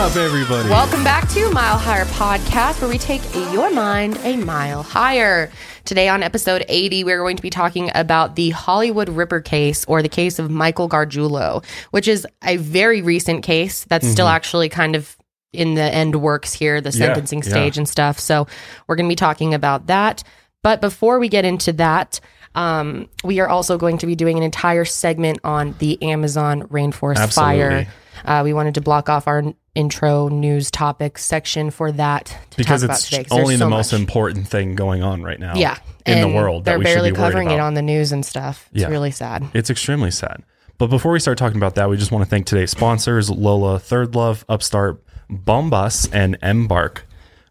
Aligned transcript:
up, 0.00 0.16
everybody? 0.16 0.66
Welcome 0.70 1.04
back 1.04 1.28
to 1.30 1.50
Mile 1.50 1.76
Higher 1.76 2.06
Podcast, 2.06 2.80
where 2.80 2.88
we 2.88 2.96
take 2.96 3.20
your 3.52 3.70
mind 3.70 4.18
a 4.24 4.38
mile 4.38 4.82
higher. 4.82 5.52
Today, 5.84 6.08
on 6.08 6.22
episode 6.22 6.64
80, 6.68 7.04
we're 7.04 7.18
going 7.18 7.36
to 7.36 7.42
be 7.42 7.50
talking 7.50 7.90
about 7.94 8.34
the 8.34 8.48
Hollywood 8.48 9.10
Ripper 9.10 9.42
case 9.42 9.84
or 9.84 10.00
the 10.00 10.08
case 10.08 10.38
of 10.38 10.50
Michael 10.50 10.88
Gargiulo, 10.88 11.62
which 11.90 12.08
is 12.08 12.26
a 12.42 12.56
very 12.56 13.02
recent 13.02 13.44
case 13.44 13.84
that's 13.84 14.08
still 14.08 14.28
actually 14.28 14.70
kind 14.70 14.96
of 14.96 15.18
in 15.52 15.74
the 15.74 15.82
end 15.82 16.22
works 16.22 16.54
here, 16.54 16.80
the 16.80 16.88
Mm-hmm. 16.88 17.00
Yeah, 17.02 17.06
sentencing 17.08 17.42
yeah. 17.42 17.50
stage 17.50 17.76
and 17.76 17.86
stuff. 17.86 18.18
So, 18.18 18.46
we're 18.86 18.96
going 18.96 19.06
to 19.06 19.12
be 19.12 19.16
talking 19.16 19.52
about 19.52 19.88
that. 19.88 20.22
But 20.62 20.80
before 20.80 21.18
we 21.18 21.28
get 21.28 21.44
into 21.44 21.74
that, 21.74 22.20
um, 22.54 23.08
we 23.24 23.40
are 23.40 23.48
also 23.48 23.78
going 23.78 23.98
to 23.98 24.06
be 24.06 24.14
doing 24.16 24.36
an 24.36 24.42
entire 24.42 24.84
segment 24.84 25.38
on 25.44 25.74
the 25.78 26.02
Amazon 26.02 26.62
rainforest 26.64 27.16
Absolutely. 27.18 27.84
fire. 27.84 27.86
Uh, 28.24 28.42
we 28.44 28.52
wanted 28.52 28.74
to 28.74 28.80
block 28.80 29.08
off 29.08 29.26
our 29.28 29.42
intro 29.74 30.28
news 30.28 30.70
topics 30.70 31.24
section 31.24 31.70
for 31.70 31.92
that 31.92 32.26
to 32.50 32.56
because 32.56 32.82
it's 32.82 33.08
today. 33.08 33.24
only 33.30 33.54
the 33.54 33.60
so 33.60 33.70
most 33.70 33.92
much. 33.92 34.00
important 34.00 34.48
thing 34.48 34.74
going 34.74 35.00
on 35.02 35.22
right 35.22 35.38
now. 35.38 35.54
yeah 35.54 35.78
in 36.06 36.18
and 36.18 36.30
the 36.30 36.34
world. 36.36 36.64
They're 36.64 36.78
we 36.78 36.84
should 36.86 36.94
barely 36.94 37.12
covering 37.12 37.50
it 37.50 37.60
on 37.60 37.74
the 37.74 37.82
news 37.82 38.10
and 38.10 38.24
stuff. 38.26 38.68
It's 38.72 38.82
Yeah. 38.82 38.88
really 38.88 39.10
sad. 39.12 39.46
It's 39.54 39.70
extremely 39.70 40.10
sad. 40.10 40.42
But 40.78 40.88
before 40.88 41.12
we 41.12 41.20
start 41.20 41.36
talking 41.38 41.58
about 41.58 41.74
that, 41.76 41.88
we 41.90 41.96
just 41.98 42.10
want 42.10 42.24
to 42.24 42.28
thank 42.30 42.46
today's 42.46 42.70
sponsors, 42.70 43.28
Lola, 43.30 43.78
Third 43.78 44.14
Love, 44.14 44.44
Upstart, 44.48 45.02
Bombas, 45.30 46.08
and 46.12 46.36
Embark 46.42 47.06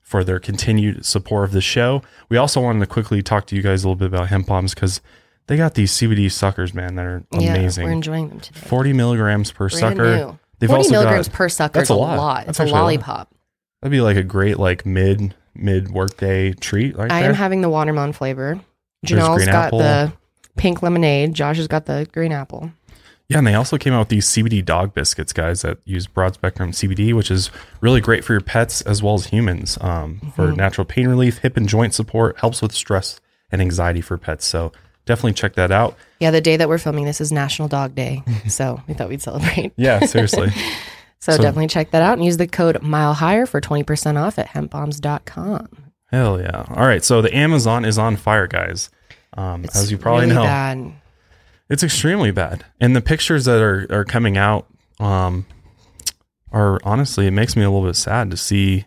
for 0.10 0.24
their 0.24 0.40
continued 0.40 1.06
support 1.06 1.44
of 1.46 1.52
the 1.52 1.62
show. 1.62 2.02
We 2.30 2.38
also 2.38 2.60
wanted 2.60 2.80
to 2.80 2.88
quickly 2.88 3.22
talk 3.22 3.46
to 3.48 3.56
you 3.56 3.62
guys 3.62 3.84
a 3.84 3.88
little 3.88 3.96
bit 3.96 4.08
about 4.08 4.30
hemp 4.30 4.48
bombs 4.48 4.74
because 4.74 5.02
they 5.46 5.56
got 5.56 5.76
these 5.76 5.92
CBD 5.92 6.32
suckers, 6.32 6.74
man, 6.74 6.96
that 6.96 7.06
are 7.06 7.24
Yeah, 7.32 7.54
amazing. 7.54 7.86
we're 7.86 7.92
enjoying 7.92 8.30
them 8.30 8.40
today. 8.40 8.60
40 8.60 8.94
milligrams 8.94 9.52
per 9.52 9.70
Brand 9.70 9.80
sucker. 9.80 10.16
new. 10.18 10.40
They've 10.58 10.68
40 10.68 10.80
also 10.80 10.92
milligrams 10.92 11.28
got- 11.28 11.36
per 11.38 11.48
sucker 11.50 11.74
That's 11.74 11.92
is 11.92 11.96
a 11.96 11.96
lot. 11.96 12.18
lot. 12.18 12.38
That's 12.48 12.50
It's 12.50 12.60
a 12.60 12.64
actually 12.64 12.80
a 12.80 12.82
lollipop. 12.82 13.30
That'd 13.82 13.92
be 13.92 14.02
like 14.02 14.18
a 14.18 14.24
great 14.24 14.58
like 14.58 14.84
mid 14.86 15.36
mid 15.54 15.92
workday 15.92 16.54
treat 16.54 16.98
right 16.98 17.12
I 17.12 17.22
there. 17.22 17.30
am 17.30 17.36
having 17.36 17.62
the 17.62 17.70
watermelon 17.70 18.14
flavor. 18.14 18.60
Janelle's 19.06 19.46
got 19.46 19.68
apple. 19.68 19.80
the 19.80 20.12
pink 20.58 20.82
lemonade. 20.82 21.34
Josh 21.36 21.58
has 21.58 21.68
got 21.68 21.86
the 21.86 22.08
green 22.12 22.32
apple. 22.32 22.72
Yeah, 23.30 23.38
and 23.38 23.46
they 23.48 23.54
also 23.54 23.78
came 23.78 23.94
out 23.94 24.00
with 24.00 24.10
these 24.10 24.28
CBD 24.28 24.66
dog 24.66 24.94
biscuits, 24.96 25.34
guys, 25.34 25.62
that 25.62 25.78
use 25.86 26.08
broad 26.08 26.34
spectrum 26.34 26.72
CBD, 26.72 27.14
which 27.14 27.30
is 27.30 27.52
really 27.80 28.02
great 28.02 28.24
for 28.26 28.34
your 28.34 28.42
pets 28.42 28.82
as 28.82 29.04
well 29.04 29.14
as 29.14 29.28
humans 29.28 29.78
um, 29.82 30.16
Mm-hmm. 30.16 30.30
for 30.32 30.52
natural 30.52 30.84
pain 30.86 31.08
relief, 31.08 31.38
hip 31.38 31.56
and 31.56 31.70
joint 31.70 31.94
support, 31.94 32.40
helps 32.40 32.62
with 32.62 32.72
stress 32.74 33.22
and 33.52 33.62
anxiety 33.62 34.02
for 34.02 34.18
pets. 34.18 34.46
So 34.46 34.72
definitely 35.06 35.34
check 35.34 35.54
that 35.56 35.72
out. 35.72 35.96
Yeah, 36.20 36.32
the 36.32 36.42
day 36.42 36.58
that 36.58 36.68
we're 36.70 36.80
filming 36.80 37.06
this 37.06 37.22
is 37.22 37.32
National 37.32 37.68
Dog 37.68 37.94
Day. 37.94 38.24
so 38.48 38.82
we 38.88 38.96
thought 38.96 39.10
we'd 39.10 39.22
celebrate. 39.22 39.74
Yeah, 39.78 40.00
seriously. 40.06 40.50
So, 41.22 41.34
So- 41.34 41.42
definitely 41.42 41.68
check 41.68 41.92
that 41.92 42.02
out 42.02 42.14
and 42.14 42.24
use 42.24 42.38
the 42.38 42.48
code 42.48 42.82
mile 42.82 43.14
higher 43.14 43.46
for 43.46 43.60
20% 43.60 44.16
off 44.16 44.40
at 44.40 44.48
hempbombs.com. 44.48 45.68
Hell 46.12 46.40
yeah. 46.40 46.66
All 46.70 46.88
right. 46.88 47.04
So 47.04 47.22
the 47.22 47.36
Amazon 47.36 47.84
is 47.84 47.98
on 47.98 48.16
fire, 48.16 48.48
guys. 48.48 48.90
Um, 49.36 49.66
as 49.76 49.92
you 49.92 49.98
probably 49.98 50.24
really 50.28 50.36
know, 50.36 50.44
bad. 50.44 50.94
It's 51.70 51.84
extremely 51.84 52.32
bad. 52.32 52.66
And 52.80 52.96
the 52.96 53.02
pictures 53.02 53.46
that 53.46 53.62
are, 53.62 53.86
are 53.92 54.06
coming 54.06 54.38
out 54.38 54.68
um, 55.00 55.46
are 56.52 56.80
honestly, 56.84 57.28
it 57.28 57.32
makes 57.32 57.56
me 57.56 57.64
a 57.64 57.70
little 57.70 57.88
bit 57.88 57.96
sad 57.96 58.32
to 58.32 58.38
see, 58.38 58.86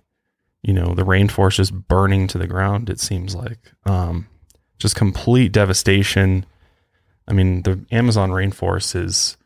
you 0.63 0.73
know, 0.73 0.95
the 0.95 1.05
rainforest 1.05 1.57
just 1.57 1.73
burning 1.73 2.27
to 2.29 2.39
the 2.39 2.47
ground. 2.47 2.91
It 2.91 2.99
seems 3.01 3.35
like 3.35 3.73
um, 3.87 4.27
just 4.79 4.97
complete 4.97 5.53
devastation. 5.53 6.45
I 7.29 7.33
mean, 7.33 7.63
the 7.63 7.85
Amazon 7.93 8.31
rainforest 8.31 8.97
is 9.01 9.37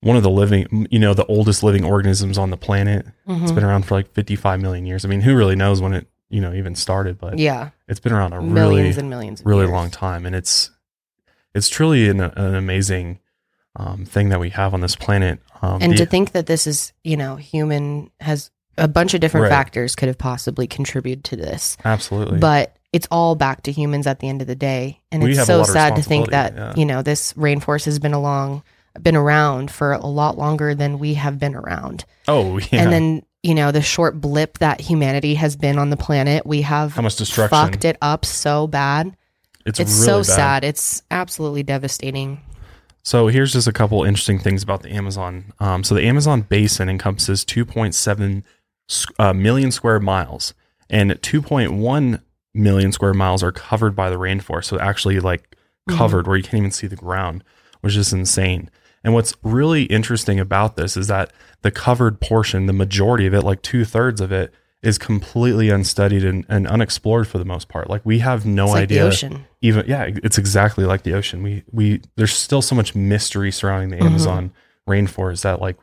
one 0.00 0.16
of 0.16 0.22
the 0.22 0.30
living, 0.30 0.86
you 0.90 0.98
know, 0.98 1.14
the 1.14 1.26
oldest 1.26 1.62
living 1.62 1.84
organisms 1.84 2.38
on 2.38 2.50
the 2.50 2.56
planet. 2.56 3.06
Mm-hmm. 3.26 3.42
It's 3.42 3.52
been 3.52 3.64
around 3.64 3.86
for 3.86 3.94
like 3.96 4.12
55 4.12 4.60
million 4.60 4.86
years. 4.86 5.04
I 5.04 5.08
mean, 5.08 5.20
who 5.20 5.36
really 5.36 5.56
knows 5.56 5.80
when 5.80 5.94
it, 5.94 6.06
you 6.28 6.40
know, 6.40 6.52
even 6.54 6.74
started, 6.74 7.18
but 7.18 7.38
Yeah, 7.38 7.70
it's 7.88 8.00
been 8.00 8.12
around 8.12 8.32
a 8.32 8.40
millions 8.40 8.96
really, 8.96 9.00
and 9.00 9.10
millions 9.10 9.40
of 9.40 9.46
really 9.46 9.62
years. 9.62 9.70
long 9.72 9.90
time 9.90 10.24
and 10.26 10.34
it's 10.34 10.70
it's 11.54 11.68
truly 11.68 12.08
an, 12.08 12.20
an 12.20 12.54
amazing 12.54 13.18
um, 13.76 14.04
thing 14.04 14.28
that 14.28 14.40
we 14.40 14.50
have 14.50 14.74
on 14.74 14.80
this 14.80 14.96
planet 14.96 15.40
um, 15.62 15.80
And 15.80 15.92
the- 15.92 15.96
to 15.98 16.06
think 16.06 16.32
that 16.32 16.46
this 16.46 16.66
is, 16.66 16.92
you 17.04 17.16
know, 17.16 17.36
human 17.36 18.10
has 18.20 18.50
a 18.78 18.88
bunch 18.88 19.14
of 19.14 19.20
different 19.20 19.44
Right. 19.44 19.50
factors 19.50 19.94
could 19.94 20.08
have 20.08 20.18
possibly 20.18 20.66
contributed 20.66 21.24
to 21.24 21.36
this. 21.36 21.76
absolutely 21.84 22.38
But 22.38 22.76
it's 22.92 23.06
all 23.10 23.34
back 23.34 23.62
to 23.62 23.72
humans 23.72 24.06
at 24.06 24.18
the 24.20 24.28
end 24.28 24.40
of 24.42 24.46
the 24.48 24.54
day. 24.54 25.00
And 25.10 25.22
We 25.22 25.32
it's 25.32 25.46
so 25.46 25.62
sad 25.62 25.96
to 25.96 26.02
think 26.02 26.30
that, 26.30 26.54
yeah. 26.54 26.74
you 26.76 26.84
know, 26.84 27.00
this 27.02 27.32
rainforest 27.34 27.84
has 27.86 27.98
been 27.98 28.12
along 28.14 28.62
been 29.00 29.16
around 29.16 29.70
for 29.70 29.92
a 29.94 30.04
lot 30.06 30.36
longer 30.36 30.74
than 30.74 30.98
we 30.98 31.14
have 31.14 31.38
been 31.38 31.54
around. 31.54 32.04
oh 32.28 32.58
yeah 32.70 32.82
And 32.82 32.92
then, 32.92 33.22
you 33.42 33.54
know, 33.54 33.72
the 33.72 33.80
short 33.80 34.20
blip 34.20 34.58
that 34.58 34.82
humanity 34.82 35.34
has 35.36 35.56
been 35.56 35.78
on 35.78 35.88
the 35.88 35.96
planet, 35.96 36.44
we 36.46 36.60
have 36.60 36.92
how 36.92 37.00
much 37.00 37.16
destruction 37.16 37.56
fucked 37.56 37.86
it 37.86 37.96
up 38.02 38.26
so 38.26 38.66
bad. 38.66 39.16
It's, 39.66 39.80
It's 39.80 39.92
really 39.92 40.04
so 40.06 40.18
bad. 40.18 40.24
sad. 40.26 40.64
It's 40.64 41.02
absolutely 41.10 41.62
devastating. 41.62 42.40
so 43.02 43.26
here's 43.28 43.52
just 43.52 43.66
a 43.68 43.72
couple 43.72 44.04
interesting 44.04 44.38
things 44.38 44.62
about 44.62 44.82
the 44.82 44.90
amazon 44.90 45.52
um, 45.60 45.82
so 45.82 45.94
the 45.94 46.04
amazon 46.06 46.42
basin 46.42 46.88
encompasses 46.88 47.44
2.7 47.44 48.44
s- 48.88 49.06
uh, 49.18 49.32
million 49.32 49.72
square 49.72 49.98
miles 49.98 50.54
and 50.88 51.10
2.1 51.10 52.20
million 52.54 52.92
square 52.92 53.14
miles 53.14 53.42
are 53.42 53.50
covered 53.52 53.96
by 53.96 54.08
the 54.10 54.16
rainforest 54.16 54.64
so 54.66 54.78
actually 54.78 55.18
like 55.20 55.56
Mm-hmm. 55.90 55.98
covered 55.98 56.28
where 56.28 56.36
you 56.36 56.44
can't 56.44 56.58
even 56.60 56.70
see 56.70 56.86
the 56.86 56.94
ground 56.94 57.42
which 57.80 57.96
is 57.96 58.12
insane 58.12 58.70
and 59.02 59.14
what's 59.14 59.34
really 59.42 59.82
interesting 59.86 60.38
about 60.38 60.76
this 60.76 60.96
is 60.96 61.08
that 61.08 61.32
the 61.62 61.72
covered 61.72 62.20
portion 62.20 62.66
the 62.66 62.72
majority 62.72 63.26
of 63.26 63.34
it 63.34 63.42
like 63.42 63.62
two-thirds 63.62 64.20
of 64.20 64.30
it 64.30 64.54
is 64.82 64.98
completely 64.98 65.70
unstudied 65.70 66.24
and, 66.24 66.44
and 66.48 66.66
unexplored 66.66 67.28
for 67.28 67.38
the 67.38 67.44
most 67.44 67.68
part. 67.68 67.88
Like 67.88 68.04
we 68.04 68.18
have 68.18 68.44
no 68.44 68.64
It's 68.64 68.72
like 68.72 68.82
idea 68.84 69.02
the 69.02 69.08
ocean. 69.08 69.44
even 69.60 69.84
yeah 69.86 70.08
it's 70.22 70.38
exactly 70.38 70.84
like 70.84 71.02
the 71.04 71.14
ocean. 71.14 71.42
We 71.42 71.62
we 71.70 72.00
there's 72.16 72.34
still 72.34 72.62
so 72.62 72.74
much 72.74 72.94
mystery 72.94 73.52
surrounding 73.52 73.90
the 73.90 73.96
Mm-hmm. 73.96 74.06
amazon 74.06 74.52
rainforest 74.88 75.42
that 75.42 75.60
like 75.60 75.76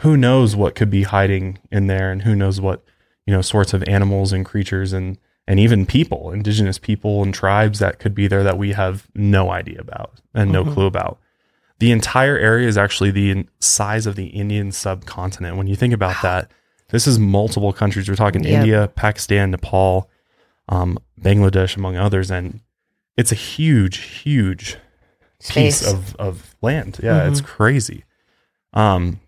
who 0.00 0.16
knows 0.16 0.56
what 0.56 0.74
could 0.74 0.90
be 0.90 1.04
hiding 1.04 1.58
in 1.70 1.86
there 1.86 2.10
and 2.10 2.22
who 2.22 2.34
knows 2.34 2.60
what 2.60 2.82
you 3.26 3.32
know 3.32 3.42
sorts 3.42 3.72
of 3.72 3.84
animals 3.86 4.32
and 4.32 4.44
creatures 4.44 4.92
and 4.92 5.16
and 5.46 5.60
even 5.60 5.86
people 5.86 6.32
indigenous 6.32 6.78
people 6.78 7.22
and 7.22 7.32
tribes 7.32 7.78
that 7.78 8.00
could 8.00 8.14
be 8.14 8.26
there 8.26 8.42
that 8.42 8.58
we 8.58 8.72
have 8.72 9.06
no 9.14 9.50
idea 9.50 9.80
about 9.80 10.20
and 10.34 10.50
no 10.50 10.64
clue 10.64 10.86
about. 10.86 11.20
The 11.78 11.92
entire 11.92 12.36
area 12.36 12.66
is 12.68 12.76
actually 12.78 13.10
the 13.12 13.46
size 13.60 14.06
of 14.06 14.16
the 14.16 14.26
indian 14.26 14.72
subcontinent. 14.72 15.56
When 15.56 15.68
you 15.68 15.76
think 15.76 15.94
about 15.94 16.20
that 16.22 16.50
this 16.92 17.06
is 17.08 17.18
multiple 17.18 17.72
countries. 17.72 18.08
We're 18.08 18.14
talking 18.14 18.44
Yep. 18.44 18.52
india 18.60 18.88
pakistan 18.94 19.50
nepal 19.50 20.08
um, 20.68 20.96
bangladesh 21.20 21.76
among 21.76 21.96
others. 21.96 22.30
And 22.30 22.60
it's 23.16 23.32
a 23.32 23.34
huge 23.34 23.96
huge 23.98 24.76
piece 25.48 25.84
of, 25.86 26.14
of 26.16 26.54
land. 26.62 27.00
Yeah 27.02 27.26
it's 27.26 27.40
crazy. 27.40 28.04
Um 28.72 29.18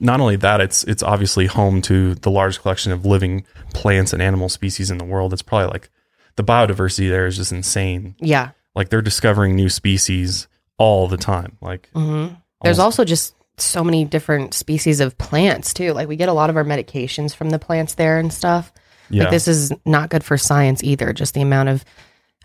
not 0.00 0.20
only 0.20 0.36
that 0.36 0.60
it's 0.60 0.82
it's 0.84 1.02
obviously 1.02 1.46
home 1.46 1.82
to 1.82 2.14
the 2.16 2.30
largest 2.30 2.62
collection 2.62 2.90
of 2.90 3.04
living 3.04 3.44
plants 3.74 4.12
and 4.12 4.22
animal 4.22 4.48
species 4.48 4.90
in 4.90 4.98
the 4.98 5.04
world. 5.04 5.32
It's 5.32 5.42
probably 5.42 5.68
like 5.68 5.90
the 6.36 6.42
biodiversity 6.44 7.08
there 7.08 7.26
is 7.26 7.36
just 7.36 7.52
insane. 7.52 8.14
Yeah. 8.18 8.50
like 8.74 8.88
they're 8.88 9.02
discovering 9.02 9.54
new 9.54 9.68
species 9.68 10.48
all 10.78 11.06
the 11.06 11.16
time. 11.18 11.56
Like 11.60 11.90
hmm 11.94 12.28
There's 12.62 12.78
also 12.80 13.04
just 13.04 13.34
so 13.56 13.84
many 13.84 14.04
different 14.04 14.54
species 14.54 15.00
of 15.00 15.16
plants 15.18 15.72
too. 15.74 15.92
Like 15.92 16.08
we 16.08 16.16
get 16.16 16.28
a 16.28 16.32
lot 16.32 16.50
of 16.50 16.56
our 16.56 16.64
medications 16.64 17.34
from 17.34 17.50
the 17.50 17.58
plants 17.58 17.94
there 17.94 18.18
and 18.18 18.32
stuff. 18.32 18.72
yeah 19.10 19.22
Like 19.24 19.30
this 19.30 19.46
is 19.48 19.72
not 19.84 20.10
good 20.10 20.24
for 20.24 20.36
science 20.36 20.82
either. 20.82 21.12
Just 21.12 21.34
the 21.34 21.42
amount 21.42 21.68
of, 21.68 21.84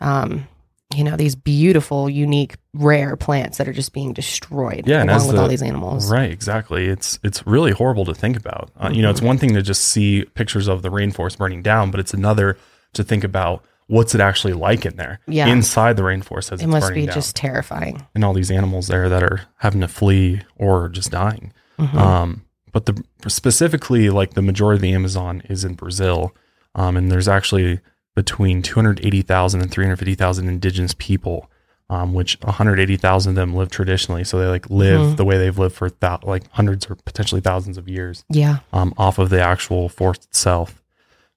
um, 0.02 0.48
you 0.96 1.04
know, 1.04 1.16
these 1.16 1.36
beautiful, 1.36 2.10
unique, 2.10 2.56
rare 2.74 3.16
plants 3.16 3.58
that 3.60 3.68
are 3.68 3.74
just 3.74 3.94
being 3.94 4.12
destroyed. 4.14 4.88
Yeah, 4.88 5.04
along 5.04 5.28
with 5.28 5.36
the- 5.36 5.42
all 5.42 5.48
these 5.48 5.62
animals. 5.62 6.10
Right, 6.12 6.32
exactly. 6.32 6.86
It's 6.88 7.20
it's 7.24 7.46
really 7.46 7.72
horrible 7.72 8.06
to 8.06 8.14
think 8.16 8.36
about. 8.38 8.72
Uh, 8.80 8.90
You 8.92 9.02
know, 9.04 9.10
Mm-hmm. 9.10 9.12
it's 9.12 9.22
one 9.22 9.38
thing 9.38 9.54
to 9.54 9.62
just 9.62 9.84
see 9.84 10.26
pictures 10.34 10.68
of 10.68 10.82
the 10.82 10.90
rainforest 10.90 11.38
burning 11.38 11.62
down, 11.62 11.92
but 11.92 12.00
it's 12.00 12.14
another 12.14 12.58
to 12.94 13.04
think 13.04 13.24
about 13.24 13.64
what's 13.90 14.14
it 14.16 14.22
actually 14.22 14.54
like 14.54 14.86
in 14.86 14.96
there, 14.98 15.20
Yeah. 15.28 15.48
inside 15.48 15.98
the 15.98 16.04
rainforest 16.04 16.52
as 16.52 16.62
It 16.62 16.68
must 16.68 16.94
be 16.94 17.06
down, 17.08 17.16
just 17.16 17.36
terrifying. 17.36 18.06
and 18.16 18.24
all 18.24 18.34
these 18.34 18.52
animals 18.52 18.88
there 18.88 19.10
that 19.10 19.24
are 19.24 19.42
having 19.58 19.82
to 19.82 19.88
flee 19.88 20.42
or 20.58 20.90
just 20.90 21.12
dying. 21.12 21.52
Mhm. 21.80 21.96
Um, 21.96 22.42
but 22.72 22.86
the 22.86 23.04
specifically, 23.28 24.10
like 24.10 24.36
the 24.36 24.42
majority 24.42 24.78
of 24.78 24.82
the 24.82 24.94
Amazon 24.94 25.42
is 25.50 25.64
in 25.66 25.74
Brazil, 25.74 26.36
um, 26.76 26.96
and 26.98 27.12
there's 27.12 27.28
actually 27.28 27.80
between 28.16 28.62
280,000 28.62 29.62
and 29.62 29.72
350,000 29.72 30.48
indigenous 30.48 30.94
people, 30.98 31.50
um, 31.90 32.14
which 32.14 32.38
180,000 32.44 33.32
of 33.32 33.36
them 33.36 33.56
live 33.56 33.70
traditionally. 33.72 34.24
So 34.24 34.38
they 34.40 34.46
like 34.46 34.70
live 34.70 35.00
Mhm. 35.02 35.18
the 35.18 35.26
way 35.26 35.38
they've 35.40 35.58
lived 35.58 35.74
for 35.76 35.90
thou- 35.90 36.20
like 36.24 36.44
hundreds 36.52 36.86
or 36.90 36.96
potentially 36.96 37.42
thousands 37.42 37.78
of 37.78 37.88
years 37.90 38.24
yeah. 38.30 38.58
um, 38.74 38.94
off 38.98 39.18
of 39.18 39.30
the 39.30 39.42
actual 39.42 39.90
forest 39.90 40.26
itself. 40.26 40.82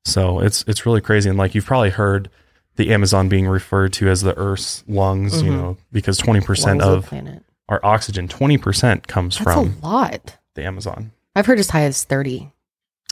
So 0.04 0.40
it's 0.40 0.64
it's 0.66 0.84
really 0.84 1.00
crazy, 1.00 1.30
and 1.30 1.38
like 1.38 1.54
you've 1.54 1.64
probably 1.64 1.90
heard 1.90 2.28
the 2.76 2.90
Amazon 2.92 3.28
being 3.28 3.46
referred 3.46 3.92
to 3.94 4.08
as 4.08 4.22
the 4.22 4.36
Earth's 4.38 4.82
lungs, 4.88 5.42
you 5.42 5.50
Mhm. 5.52 5.56
know, 5.56 5.76
because 5.92 6.16
20 6.18 6.40
percent 6.40 6.80
Lungs 6.80 7.08
the 7.10 7.16
of 7.18 7.40
our 7.68 7.80
oxygen, 7.84 8.28
20 8.28 8.56
percent 8.58 9.06
comes 9.08 9.38
That's 9.38 9.44
from 9.52 9.76
a 9.82 9.86
lot. 9.86 10.36
the 10.54 10.64
Amazon. 10.64 11.12
I've 11.36 11.46
heard 11.46 11.58
as 11.58 11.70
high 11.70 11.82
as 11.84 12.04
30. 12.04 12.52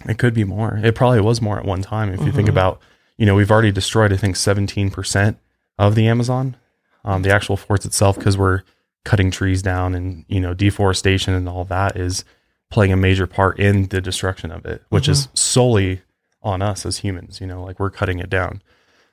It 0.09 0.19
could 0.19 0.35
be 0.35 0.45
more. 0.45 0.81
It 0.83 0.95
probably 0.95 1.21
was 1.21 1.43
more 1.43 1.59
at 1.59 1.65
one 1.65 1.83
time. 1.83 2.12
If 2.12 2.25
you 2.25 2.33
think 2.33 2.47
Mhm. 2.49 2.53
about, 2.53 2.81
you 3.19 3.27
know, 3.27 3.35
we've 3.35 3.51
already 3.51 3.71
destroyed, 3.73 4.12
I 4.12 4.17
think, 4.17 4.37
17% 4.37 5.37
of 5.79 5.95
the 5.95 6.07
Amazon, 6.07 6.57
um, 7.05 7.23
the 7.23 7.31
actual 7.33 7.57
forest 7.57 7.85
itself, 7.85 8.17
because 8.17 8.37
we're 8.39 8.62
cutting 9.05 9.31
trees 9.31 9.62
down 9.62 9.95
and, 9.95 10.25
you 10.29 10.41
know, 10.41 10.53
deforestation 10.55 11.33
and 11.35 11.49
all 11.49 11.65
that 11.65 11.97
is 11.97 12.25
playing 12.71 12.93
a 12.93 12.97
major 12.97 13.27
part 13.27 13.59
in 13.59 13.89
the 13.89 14.01
destruction 14.01 14.51
of 14.51 14.65
it, 14.65 14.83
which 14.91 15.09
is 15.09 15.29
solely 15.35 16.01
on 16.43 16.62
us 16.62 16.87
as 16.87 16.99
humans, 16.99 17.41
you 17.41 17.47
know, 17.47 17.62
like 17.65 17.79
we're 17.81 17.91
cutting 17.91 18.19
it 18.19 18.31
down. 18.31 18.62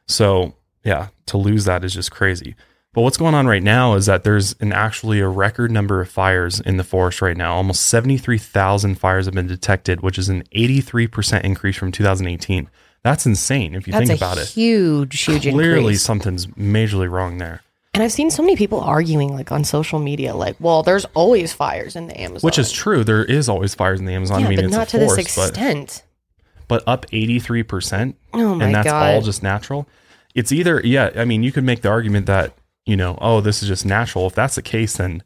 So, 0.07 0.53
yeah, 0.83 1.07
to 1.27 1.37
lose 1.37 1.65
that 1.65 1.83
is 1.83 1.93
just 1.93 2.11
crazy. 2.11 2.55
But 2.93 3.01
what's 3.01 3.17
going 3.17 3.35
on 3.35 3.45
right 3.45 3.61
now 3.61 3.93
is 3.93 4.07
that 4.07 4.23
there's 4.23 4.55
an 4.59 4.73
actually 4.73 5.19
a 5.19 5.27
record 5.27 5.69
number 5.69 6.01
of 6.01 6.09
fires 6.09 6.59
in 6.59 6.77
the 6.77 6.83
forest 6.83 7.21
right 7.21 7.37
now. 7.37 7.53
Almost 7.55 7.83
73,000 7.85 8.95
fires 8.95 9.25
have 9.25 9.35
been 9.35 9.45
detected, 9.47 10.01
which 10.01 10.17
is 10.17 10.29
an 10.29 10.43
83% 10.55 11.43
increase 11.43 11.75
from 11.75 11.91
2018. 11.91 12.69
That's 13.03 13.25
insane 13.27 13.75
if 13.75 13.85
you 13.87 13.93
That's 13.93 14.07
think 14.07 14.19
about 14.19 14.37
it. 14.39 14.47
huge, 14.47 15.21
huge 15.21 15.43
Clearly, 15.43 15.79
increase. 15.79 16.01
something's 16.01 16.47
majorly 16.47 17.09
wrong 17.09 17.37
there, 17.37 17.61
And 17.93 18.01
I've 18.03 18.11
seen 18.11 18.31
so 18.31 18.41
many 18.41 18.55
people 18.55 18.81
arguing 18.81 19.31
like 19.33 19.51
on 19.51 19.63
social 19.63 19.99
media, 19.99 20.35
like, 20.35 20.55
well, 20.59 20.81
there's 20.81 21.05
always 21.13 21.53
fires 21.53 21.95
in 21.95 22.07
the 22.07 22.19
Amazon. 22.19 22.45
which 22.47 22.57
is 22.57 22.71
true. 22.71 23.03
There 23.03 23.23
is 23.23 23.47
always 23.47 23.75
fires 23.75 23.99
in 23.99 24.05
the 24.07 24.13
Amazon. 24.13 24.39
yeah, 24.39 24.47
I 24.47 24.49
mean, 24.49 24.57
but 24.57 24.65
it's 24.65 24.73
not 24.73 24.87
to 24.89 24.97
this 24.97 25.09
forest, 25.13 25.51
extent. 25.51 26.03
But 26.67 26.83
up 26.87 27.05
83%. 27.11 28.13
Oh 28.33 28.55
my 28.55 28.65
and 28.65 28.75
that's 28.75 28.85
god. 28.87 29.13
all 29.15 29.21
just 29.21 29.43
natural. 29.43 29.87
It's 30.35 30.51
either 30.51 30.81
yeah, 30.83 31.11
I 31.15 31.25
mean, 31.25 31.43
you 31.43 31.51
could 31.51 31.63
make 31.63 31.81
the 31.81 31.89
argument 31.89 32.25
that 32.27 32.53
you 32.85 32.95
know, 32.95 33.17
oh, 33.21 33.41
this 33.41 33.61
is 33.61 33.67
just 33.67 33.85
natural. 33.85 34.27
If 34.27 34.35
that's 34.35 34.55
the 34.55 34.61
case, 34.61 34.95
then 34.97 35.21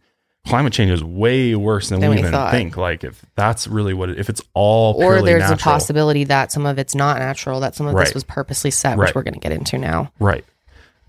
climate 0.47 0.73
change 0.73 0.89
is 0.89 1.03
way 1.03 1.53
worse 1.53 1.89
than, 1.89 1.99
Than 1.99 2.09
we 2.09 2.15
we 2.15 2.19
even 2.21 2.31
thought. 2.31 2.51
think. 2.51 2.75
Like 2.75 3.03
if 3.03 3.23
that's 3.35 3.67
really 3.67 3.93
what 3.93 4.09
it, 4.09 4.17
if 4.19 4.29
it's 4.29 4.41
all 4.55 4.95
or 4.95 5.21
there's 5.21 5.41
natural, 5.41 5.55
a 5.55 5.57
possibility 5.61 6.23
that 6.23 6.51
some 6.51 6.65
of 6.65 6.79
it's 6.79 6.95
not 6.95 7.19
natural, 7.19 7.59
that 7.59 7.75
some 7.75 7.85
of 7.87 7.95
this 7.95 8.13
was 8.15 8.23
purposely 8.23 8.71
set, 8.71 8.97
which 8.97 9.07
Right. 9.07 9.15
we're 9.15 9.23
going 9.23 9.35
to 9.35 9.39
get 9.39 9.51
into 9.51 9.77
now. 9.77 10.11
right? 10.19 10.43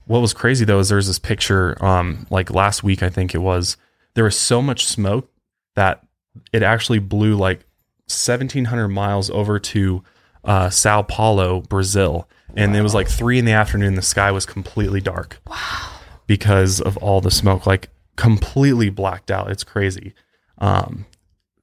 What 0.07 0.19
was 0.21 0.35
crazy 0.35 0.65
though 0.67 0.81
is 0.81 0.89
there's 0.91 1.07
this 1.07 1.19
picture, 1.21 1.83
um, 1.83 2.27
like 2.29 2.51
last 2.51 2.83
week 2.83 3.03
I 3.03 3.09
think 3.09 3.35
it 3.35 3.39
was. 3.39 3.77
There 4.15 4.25
was 4.25 4.37
so 4.39 4.61
much 4.61 4.85
smoke 4.85 5.31
that 5.77 6.05
it 6.53 6.63
actually 6.63 6.99
blew 6.99 7.35
like 7.37 7.61
1,700 8.09 8.89
miles 8.89 9.31
over 9.31 9.59
to 9.59 10.03
uh, 10.45 10.71
Sao 10.71 11.03
Paulo, 11.03 11.61
Brazil, 11.63 12.29
and 12.57 12.77
it 12.77 12.83
was 12.83 12.95
like 12.95 13.09
three 13.09 13.39
in 13.39 13.45
the 13.45 13.53
afternoon. 13.53 13.95
The 13.95 14.03
sky 14.03 14.31
was 14.31 14.47
completely 14.47 15.01
dark. 15.01 15.41
Wow. 15.47 15.91
Because 16.27 16.81
of 16.81 16.97
all 16.99 17.21
the 17.21 17.31
smoke, 17.31 17.67
like 17.67 17.89
completely 18.17 18.91
blacked 18.91 19.31
out. 19.31 19.51
It's 19.51 19.65
crazy. 19.65 20.15
Um, 20.59 21.07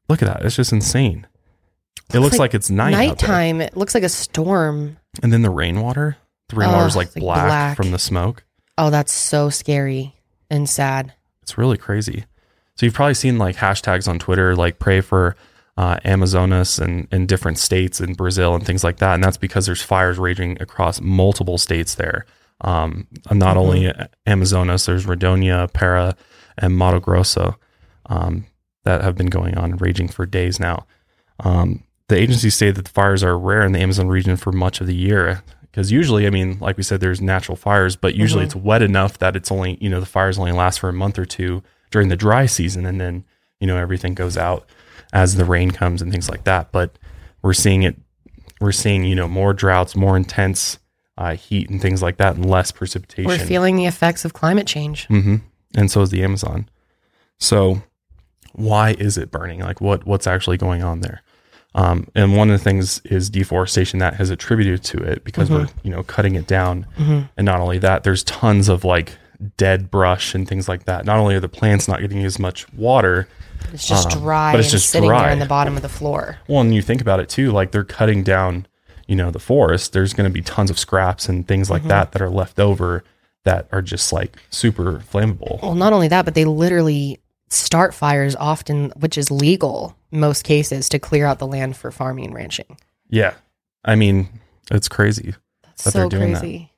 look 0.07 0.21
at 0.21 0.27
that. 0.27 0.45
It's 0.45 0.55
just 0.55 0.71
insane. 0.71 1.27
It 2.13 2.19
looks 2.19 2.33
like 2.33 2.39
like, 2.39 2.53
it's 2.55 2.69
night. 2.69 2.91
Nighttime, 2.91 3.61
it 3.61 3.77
looks 3.77 3.93
like 3.93 4.03
a 4.03 4.09
storm. 4.09 4.97
And 5.21 5.31
then 5.31 5.43
the 5.43 5.49
rainwater. 5.49 6.17
The 6.49 6.55
rainwater's 6.55 6.93
Ugh, 6.93 6.97
like 6.97 7.15
like 7.15 7.21
black, 7.21 7.47
black. 7.47 7.77
from 7.77 7.91
the 7.91 7.99
smoke. 7.99 8.43
Oh, 8.77 8.89
that's 8.89 9.11
so 9.11 9.49
scary 9.49 10.15
and 10.49 10.67
sad. 10.67 11.13
It's 11.43 11.57
really 11.57 11.77
crazy. 11.77 12.25
So 12.75 12.85
you've 12.85 12.95
probably 12.95 13.13
seen 13.13 13.37
like 13.37 13.55
hashtags 13.57 14.07
on 14.07 14.19
Twitter, 14.19 14.55
like 14.55 14.79
pray 14.79 15.01
for 15.01 15.35
uh, 15.79 15.95
Amazonas 16.03 16.77
and 16.77 17.07
in 17.09 17.25
different 17.25 17.57
states 17.57 18.01
in 18.01 18.13
Brazil 18.13 18.53
and 18.53 18.65
things 18.65 18.83
like 18.83 18.97
that. 18.97 19.13
And 19.15 19.23
that's 19.23 19.37
because 19.37 19.65
there's 19.65 19.81
fires 19.81 20.17
raging 20.17 20.61
across 20.61 20.99
multiple 20.99 21.57
states 21.57 21.95
there. 21.95 22.25
Um, 22.61 23.07
not 23.31 23.55
only 23.55 23.89
Amazonas, 24.27 24.85
there's 24.85 25.05
Rondonia, 25.05 25.71
Para, 25.71 26.17
and 26.57 26.75
Mato 26.75 26.99
Grosso 26.99 27.57
um, 28.07 28.45
that 28.83 29.01
have 29.01 29.15
been 29.15 29.29
going 29.29 29.57
on 29.57 29.77
raging 29.77 30.09
for 30.09 30.25
days 30.25 30.59
now. 30.59 30.85
Um, 31.39 31.83
the 32.09 32.17
agencies 32.17 32.55
say 32.55 32.71
that 32.71 32.83
the 32.83 32.91
fires 32.91 33.23
are 33.23 33.37
rare 33.39 33.63
in 33.63 33.71
the 33.71 33.79
Amazon 33.79 34.09
region 34.09 34.35
for 34.35 34.51
much 34.51 34.81
of 34.81 34.87
the 34.87 34.95
year. 34.95 35.41
Because 35.71 35.91
usually, 35.91 36.27
I 36.27 36.29
mean, 36.31 36.57
like 36.59 36.75
we 36.75 36.83
said, 36.83 36.99
there's 36.99 37.21
natural 37.21 37.55
fires, 37.55 37.95
but 37.95 38.15
usually 38.15 38.41
Mhm. 38.43 38.47
it's 38.47 38.55
wet 38.55 38.81
enough 38.81 39.19
that 39.19 39.37
it's 39.37 39.51
only, 39.51 39.77
you 39.79 39.89
know, 39.89 40.01
the 40.01 40.05
fires 40.17 40.37
only 40.37 40.51
last 40.51 40.79
for 40.81 40.89
a 40.89 40.93
month 40.93 41.17
or 41.17 41.25
two 41.25 41.63
during 41.91 42.09
the 42.09 42.17
dry 42.17 42.47
season. 42.47 42.85
And 42.85 42.99
then, 42.99 43.23
you 43.61 43.67
know, 43.67 43.77
everything 43.77 44.15
goes 44.15 44.35
out 44.35 44.67
as 45.13 45.35
the 45.35 45.45
rain 45.45 45.71
comes 45.71 46.01
and 46.01 46.11
things 46.11 46.29
like 46.29 46.43
that. 46.45 46.71
But 46.71 46.97
we're 47.41 47.53
seeing 47.53 47.83
it, 47.83 47.95
we're 48.61 48.71
seeing, 48.71 49.03
you 49.03 49.15
know, 49.15 49.27
more 49.27 49.53
droughts, 49.53 49.95
more 49.95 50.17
intense 50.17 50.79
uh, 51.17 51.35
heat 51.35 51.69
and 51.69 51.81
things 51.81 52.01
like 52.01 52.17
that, 52.17 52.35
and 52.35 52.49
less 52.49 52.71
precipitation. 52.71 53.27
We're 53.27 53.37
feeling 53.39 53.75
the 53.75 53.85
effects 53.85 54.23
of 54.25 54.33
climate 54.33 54.67
change. 54.67 55.05
hmm 55.07 55.37
And 55.75 55.91
so 55.91 56.01
is 56.01 56.09
the 56.11 56.23
Amazon. 56.23 56.69
So 57.39 57.81
why 58.53 58.91
is 58.91 59.17
it 59.17 59.31
burning? 59.31 59.59
Like 59.61 59.81
what 59.81 60.05
what's 60.05 60.27
actually 60.27 60.57
going 60.57 60.83
on 60.83 61.01
there? 61.01 61.21
Um, 61.75 62.07
and 62.15 62.35
one 62.35 62.49
of 62.49 62.57
the 62.57 62.63
things 62.63 62.99
is 63.05 63.29
deforestation 63.29 63.99
that 63.99 64.15
has 64.15 64.31
attributed 64.31 64.83
to 64.85 64.97
it 65.03 65.23
because 65.23 65.49
we're 65.51 65.67
you 65.83 65.91
know 65.91 66.03
cutting 66.03 66.35
it 66.35 66.47
down. 66.47 66.87
Mhm. 66.97 67.29
And 67.37 67.45
not 67.45 67.59
only 67.59 67.77
that, 67.79 68.03
there's 68.03 68.23
tons 68.23 68.69
of 68.69 68.83
like 68.83 69.17
dead 69.57 69.89
brush 69.89 70.35
and 70.35 70.47
things 70.47 70.67
like 70.67 70.85
that. 70.85 71.05
Not 71.05 71.17
only 71.19 71.35
are 71.35 71.39
the 71.39 71.47
plants 71.49 71.87
not 71.87 72.01
getting 72.01 72.23
as 72.25 72.39
much 72.39 72.71
water, 72.73 73.27
It's 73.73 73.87
just 73.87 74.11
Um, 74.13 74.21
dry 74.23 74.51
but 74.53 74.59
it's 74.61 74.71
just 74.71 74.89
sitting 74.89 75.09
there 75.09 75.29
in 75.29 75.39
the 75.39 75.45
bottom 75.45 75.75
of 75.75 75.81
the 75.81 75.89
floor. 75.89 76.37
well, 76.47 76.61
and 76.61 76.73
you 76.73 76.81
think 76.81 77.01
about 77.01 77.19
it 77.19 77.29
too, 77.29 77.51
like 77.51 77.71
they're 77.71 77.83
cutting 77.83 78.23
down, 78.23 78.65
you 79.07 79.15
know, 79.15 79.31
the 79.31 79.39
forest. 79.39 79.91
There's 79.93 80.13
going 80.13 80.29
to 80.29 80.33
be 80.33 80.41
tons 80.41 80.69
of 80.69 80.79
scraps 80.79 81.27
and 81.29 81.47
things 81.47 81.69
like 81.69 81.83
that 81.83 82.11
that 82.13 82.21
are 82.21 82.29
left 82.29 82.59
over 82.59 83.03
that 83.43 83.67
are 83.71 83.81
just 83.81 84.11
like 84.13 84.37
super 84.49 84.99
flammable. 85.11 85.61
Well, 85.61 85.75
not 85.75 85.93
only 85.93 86.07
that, 86.07 86.25
but 86.25 86.35
they 86.35 86.45
literally 86.45 87.19
start 87.49 87.93
fires 87.93 88.35
often, 88.35 88.91
which 88.97 89.17
is 89.17 89.29
legal 89.31 89.95
in 90.11 90.19
most 90.19 90.43
cases, 90.43 90.87
to 90.89 90.99
clear 90.99 91.25
out 91.25 91.39
the 91.39 91.47
land 91.47 91.75
for 91.77 91.91
farming 91.91 92.25
and 92.25 92.33
ranching. 92.35 92.77
Yeah, 93.09 93.33
I 93.85 93.95
mean, 93.95 94.27
it's 94.71 94.87
crazy. 94.87 95.33
That's 95.63 95.83
That 95.83 95.91
so 95.93 95.99
they're 95.99 96.09
doing 96.09 96.33
that. 96.33 96.39
crazy. 96.39 96.71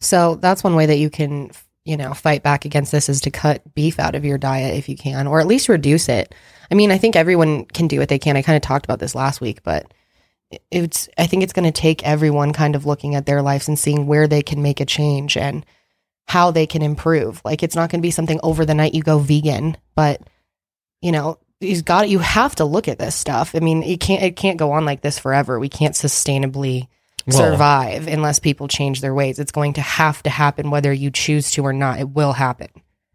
So 0.00 0.34
that's 0.36 0.62
one 0.64 0.74
way 0.76 0.86
that 0.86 0.98
you 0.98 1.10
can, 1.10 1.50
you 1.84 1.96
know, 1.96 2.14
fight 2.14 2.42
back 2.42 2.64
against 2.64 2.92
this 2.92 3.08
is 3.08 3.20
to 3.22 3.30
cut 3.30 3.74
beef 3.74 3.98
out 3.98 4.14
of 4.14 4.24
your 4.24 4.38
diet 4.38 4.76
if 4.76 4.88
you 4.88 4.96
can, 4.96 5.26
or 5.26 5.40
at 5.40 5.46
least 5.46 5.68
reduce 5.68 6.08
it. 6.08 6.34
I 6.70 6.74
mean, 6.74 6.90
I 6.90 6.98
think 6.98 7.14
everyone 7.14 7.66
can 7.66 7.88
do 7.88 7.98
what 7.98 8.08
they 8.08 8.18
can. 8.18 8.36
I 8.36 8.42
kind 8.42 8.56
of 8.56 8.62
talked 8.62 8.86
about 8.86 9.00
this 9.00 9.14
last 9.14 9.40
week, 9.40 9.62
but 9.62 9.92
it's 10.70 11.08
I 11.18 11.26
think 11.26 11.42
it's 11.42 11.52
going 11.52 11.70
to 11.70 11.80
take 11.80 12.06
everyone 12.06 12.52
kind 12.52 12.74
of 12.74 12.86
looking 12.86 13.14
at 13.14 13.26
their 13.26 13.42
lives 13.42 13.68
and 13.68 13.78
seeing 13.78 14.06
where 14.06 14.26
they 14.26 14.42
can 14.42 14.62
make 14.62 14.80
a 14.80 14.86
change 14.86 15.36
and 15.36 15.64
how 16.26 16.50
they 16.50 16.66
can 16.66 16.82
improve. 16.82 17.42
Like 17.44 17.62
it's 17.62 17.76
not 17.76 17.90
going 17.90 18.00
to 18.00 18.06
be 18.06 18.10
something 18.10 18.40
over 18.42 18.64
the 18.64 18.74
night 18.74 18.94
you 18.94 19.02
go 19.02 19.18
vegan, 19.18 19.76
but 19.94 20.22
you 21.02 21.12
know, 21.12 21.38
you've 21.60 21.84
got 21.84 22.08
you 22.08 22.18
have 22.20 22.54
to 22.56 22.64
look 22.64 22.88
at 22.88 22.98
this 22.98 23.14
stuff. 23.14 23.54
I 23.54 23.60
mean, 23.60 23.82
it 23.82 24.00
can't 24.00 24.22
it 24.22 24.36
can't 24.36 24.58
go 24.58 24.72
on 24.72 24.86
like 24.86 25.02
this 25.02 25.18
forever. 25.18 25.58
We 25.58 25.68
can't 25.68 25.94
sustainably 25.94 26.88
Well, 27.26 27.38
survive 27.38 28.06
unless 28.06 28.38
people 28.38 28.68
change 28.68 29.00
their 29.00 29.14
ways. 29.14 29.38
It's 29.38 29.52
going 29.52 29.72
to 29.74 29.80
have 29.80 30.22
to 30.24 30.30
happen 30.30 30.70
whether 30.70 30.92
you 30.92 31.10
choose 31.10 31.50
to 31.52 31.64
or 31.64 31.72
not. 31.72 31.98
It 31.98 32.10
will 32.10 32.32
happen. 32.34 32.68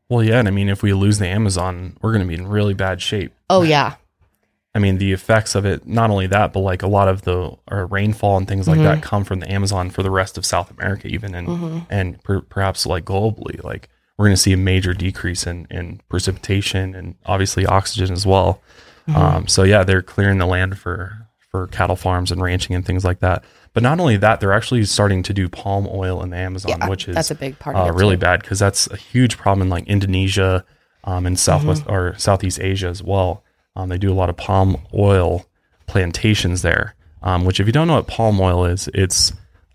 Well, 0.09 0.23
yeah, 0.23 0.39
and 0.39 0.47
I 0.47 0.51
mean, 0.51 0.69
if 0.69 0.81
we 0.81 0.93
lose 0.93 1.19
the 1.19 1.27
Amazon, 1.27 1.95
we're 2.01 2.11
going 2.11 2.23
to 2.23 2.27
be 2.27 2.33
in 2.33 2.47
really 2.47 2.73
bad 2.73 3.01
shape. 3.01 3.31
Oh 3.49 3.61
yeah. 3.61 3.95
I 4.75 4.79
mean, 4.79 4.99
the 4.99 5.13
effects 5.13 5.55
of 5.55 5.65
it, 5.65 5.87
not 5.87 6.11
only 6.11 6.27
that, 6.27 6.53
but 6.53 6.59
like 6.59 6.83
a 6.83 6.87
lot 6.87 7.07
of 7.07 7.23
the 7.23 7.55
rainfall 7.69 8.37
and 8.37 8.47
things 8.47 8.67
like 8.67 8.77
that 8.79 9.01
come 9.01 9.23
from 9.23 9.39
the 9.39 9.51
Amazon 9.51 9.89
for 9.89 10.03
the 10.03 10.11
rest 10.11 10.37
of 10.37 10.45
South 10.45 10.69
America, 10.71 11.07
even 11.07 11.33
and 11.33 11.47
Mm-hmm. 11.47 11.79
and 11.89 12.23
per, 12.23 12.41
perhaps 12.41 12.85
like 12.85 13.03
globally. 13.03 13.63
Like 13.63 13.89
we're 14.17 14.25
going 14.25 14.35
to 14.35 14.41
see 14.41 14.53
a 14.53 14.57
major 14.57 14.93
decrease 14.93 15.47
in 15.47 15.65
in 15.71 16.01
precipitation 16.07 16.93
and 16.93 17.15
obviously 17.25 17.65
oxygen 17.65 18.13
as 18.13 18.27
well. 18.27 18.61
Mm-hmm. 19.07 19.15
Um, 19.19 19.47
so 19.47 19.63
yeah, 19.63 19.83
they're 19.83 20.03
clearing 20.03 20.37
the 20.37 20.45
land 20.45 20.77
for 20.77 21.27
for 21.49 21.65
cattle 21.67 21.95
farms 21.95 22.31
and 22.31 22.39
ranching 22.39 22.75
and 22.75 22.85
things 22.85 23.03
like 23.03 23.19
that. 23.21 23.43
But 23.73 23.83
not 23.83 23.99
only 23.99 24.17
that, 24.17 24.39
they're 24.39 24.53
actually 24.53 24.83
starting 24.85 25.21
to 25.23 25.33
do 25.33 25.47
palm 25.47 25.87
oil 25.91 26.21
in 26.23 26.31
the 26.31 26.37
Amazon, 26.37 26.71
Yeah, 26.79 26.89
which 26.89 27.07
is 27.07 27.15
that's 27.15 27.31
a 27.31 27.35
big 27.35 27.59
part 27.59 27.75
of 27.75 27.85
uh, 27.87 27.91
it, 27.91 27.95
really 27.95 28.15
too. 28.15 28.21
bad 28.21 28.41
because 28.41 28.59
that's 28.59 28.87
a 28.87 28.97
huge 28.97 29.37
problem 29.37 29.63
in 29.67 29.69
like 29.69 29.87
Indonesia 29.87 30.65
um, 31.03 31.25
and 31.25 31.39
Southwest 31.39 31.83
Mm-hmm. 31.83 31.93
or 31.93 32.17
Southeast 32.17 32.59
Asia 32.59 32.87
as 32.87 33.03
well. 33.03 33.43
Um, 33.75 33.89
they 33.89 33.97
do 33.97 34.11
a 34.11 34.15
lot 34.15 34.29
of 34.29 34.37
palm 34.37 34.77
oil 34.93 35.45
plantations 35.87 36.61
there, 36.61 36.95
um, 37.23 37.45
which 37.45 37.59
if 37.59 37.67
you 37.67 37.73
don't 37.73 37.87
know 37.87 37.95
what 37.95 38.07
palm 38.07 38.39
oil 38.41 38.65
is, 38.65 38.89
it's 38.93 39.31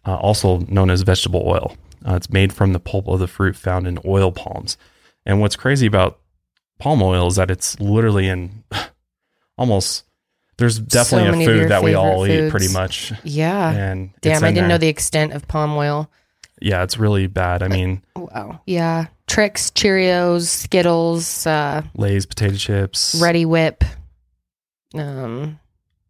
uh, 0.06 0.16
also 0.16 0.58
known 0.68 0.90
as 0.90 1.02
vegetable 1.02 1.42
oil. 1.46 1.76
Uh, 2.06 2.14
it's 2.16 2.30
made 2.30 2.52
from 2.52 2.72
the 2.72 2.80
pulp 2.80 3.08
of 3.08 3.18
the 3.20 3.26
fruit 3.26 3.56
found 3.56 3.86
in 3.86 3.98
oil 4.04 4.30
palms. 4.32 4.76
And 5.24 5.40
what's 5.40 5.56
crazy 5.56 5.86
about 5.86 6.18
palm 6.78 7.00
oil 7.02 7.28
is 7.28 7.36
that 7.36 7.50
it's 7.50 7.80
literally 7.80 8.28
in 8.28 8.64
almost 9.58 10.04
there's 10.56 10.78
definitely 10.78 11.30
many 11.30 11.44
a 11.44 11.46
food 11.46 11.68
that 11.70 11.82
we 11.82 11.92
favorite 11.92 12.02
all 12.08 12.26
eat 12.26 12.50
pretty 12.50 12.72
much. 12.72 13.12
Yeah. 13.24 13.70
And 13.70 14.10
Damn, 14.20 14.44
I 14.44 14.52
didn't 14.52 14.68
know 14.68 14.78
the 14.78 14.88
extent 14.88 15.32
of 15.32 15.46
palm 15.48 15.76
oil. 15.76 16.10
yeah, 16.60 16.82
it's 16.82 16.96
really 16.98 17.26
bad. 17.26 17.62
I 17.62 17.68
mean, 17.68 18.02
Wow. 18.16 18.60
Yeah. 18.66 19.06
Trix, 19.26 19.70
Cheerios, 19.70 20.46
Skittles, 20.46 21.46
uh, 21.46 21.82
Lay's 21.96 22.26
potato 22.26 22.56
chips, 22.56 23.14
Reddi-wip, 23.20 23.82
um, 24.94 25.58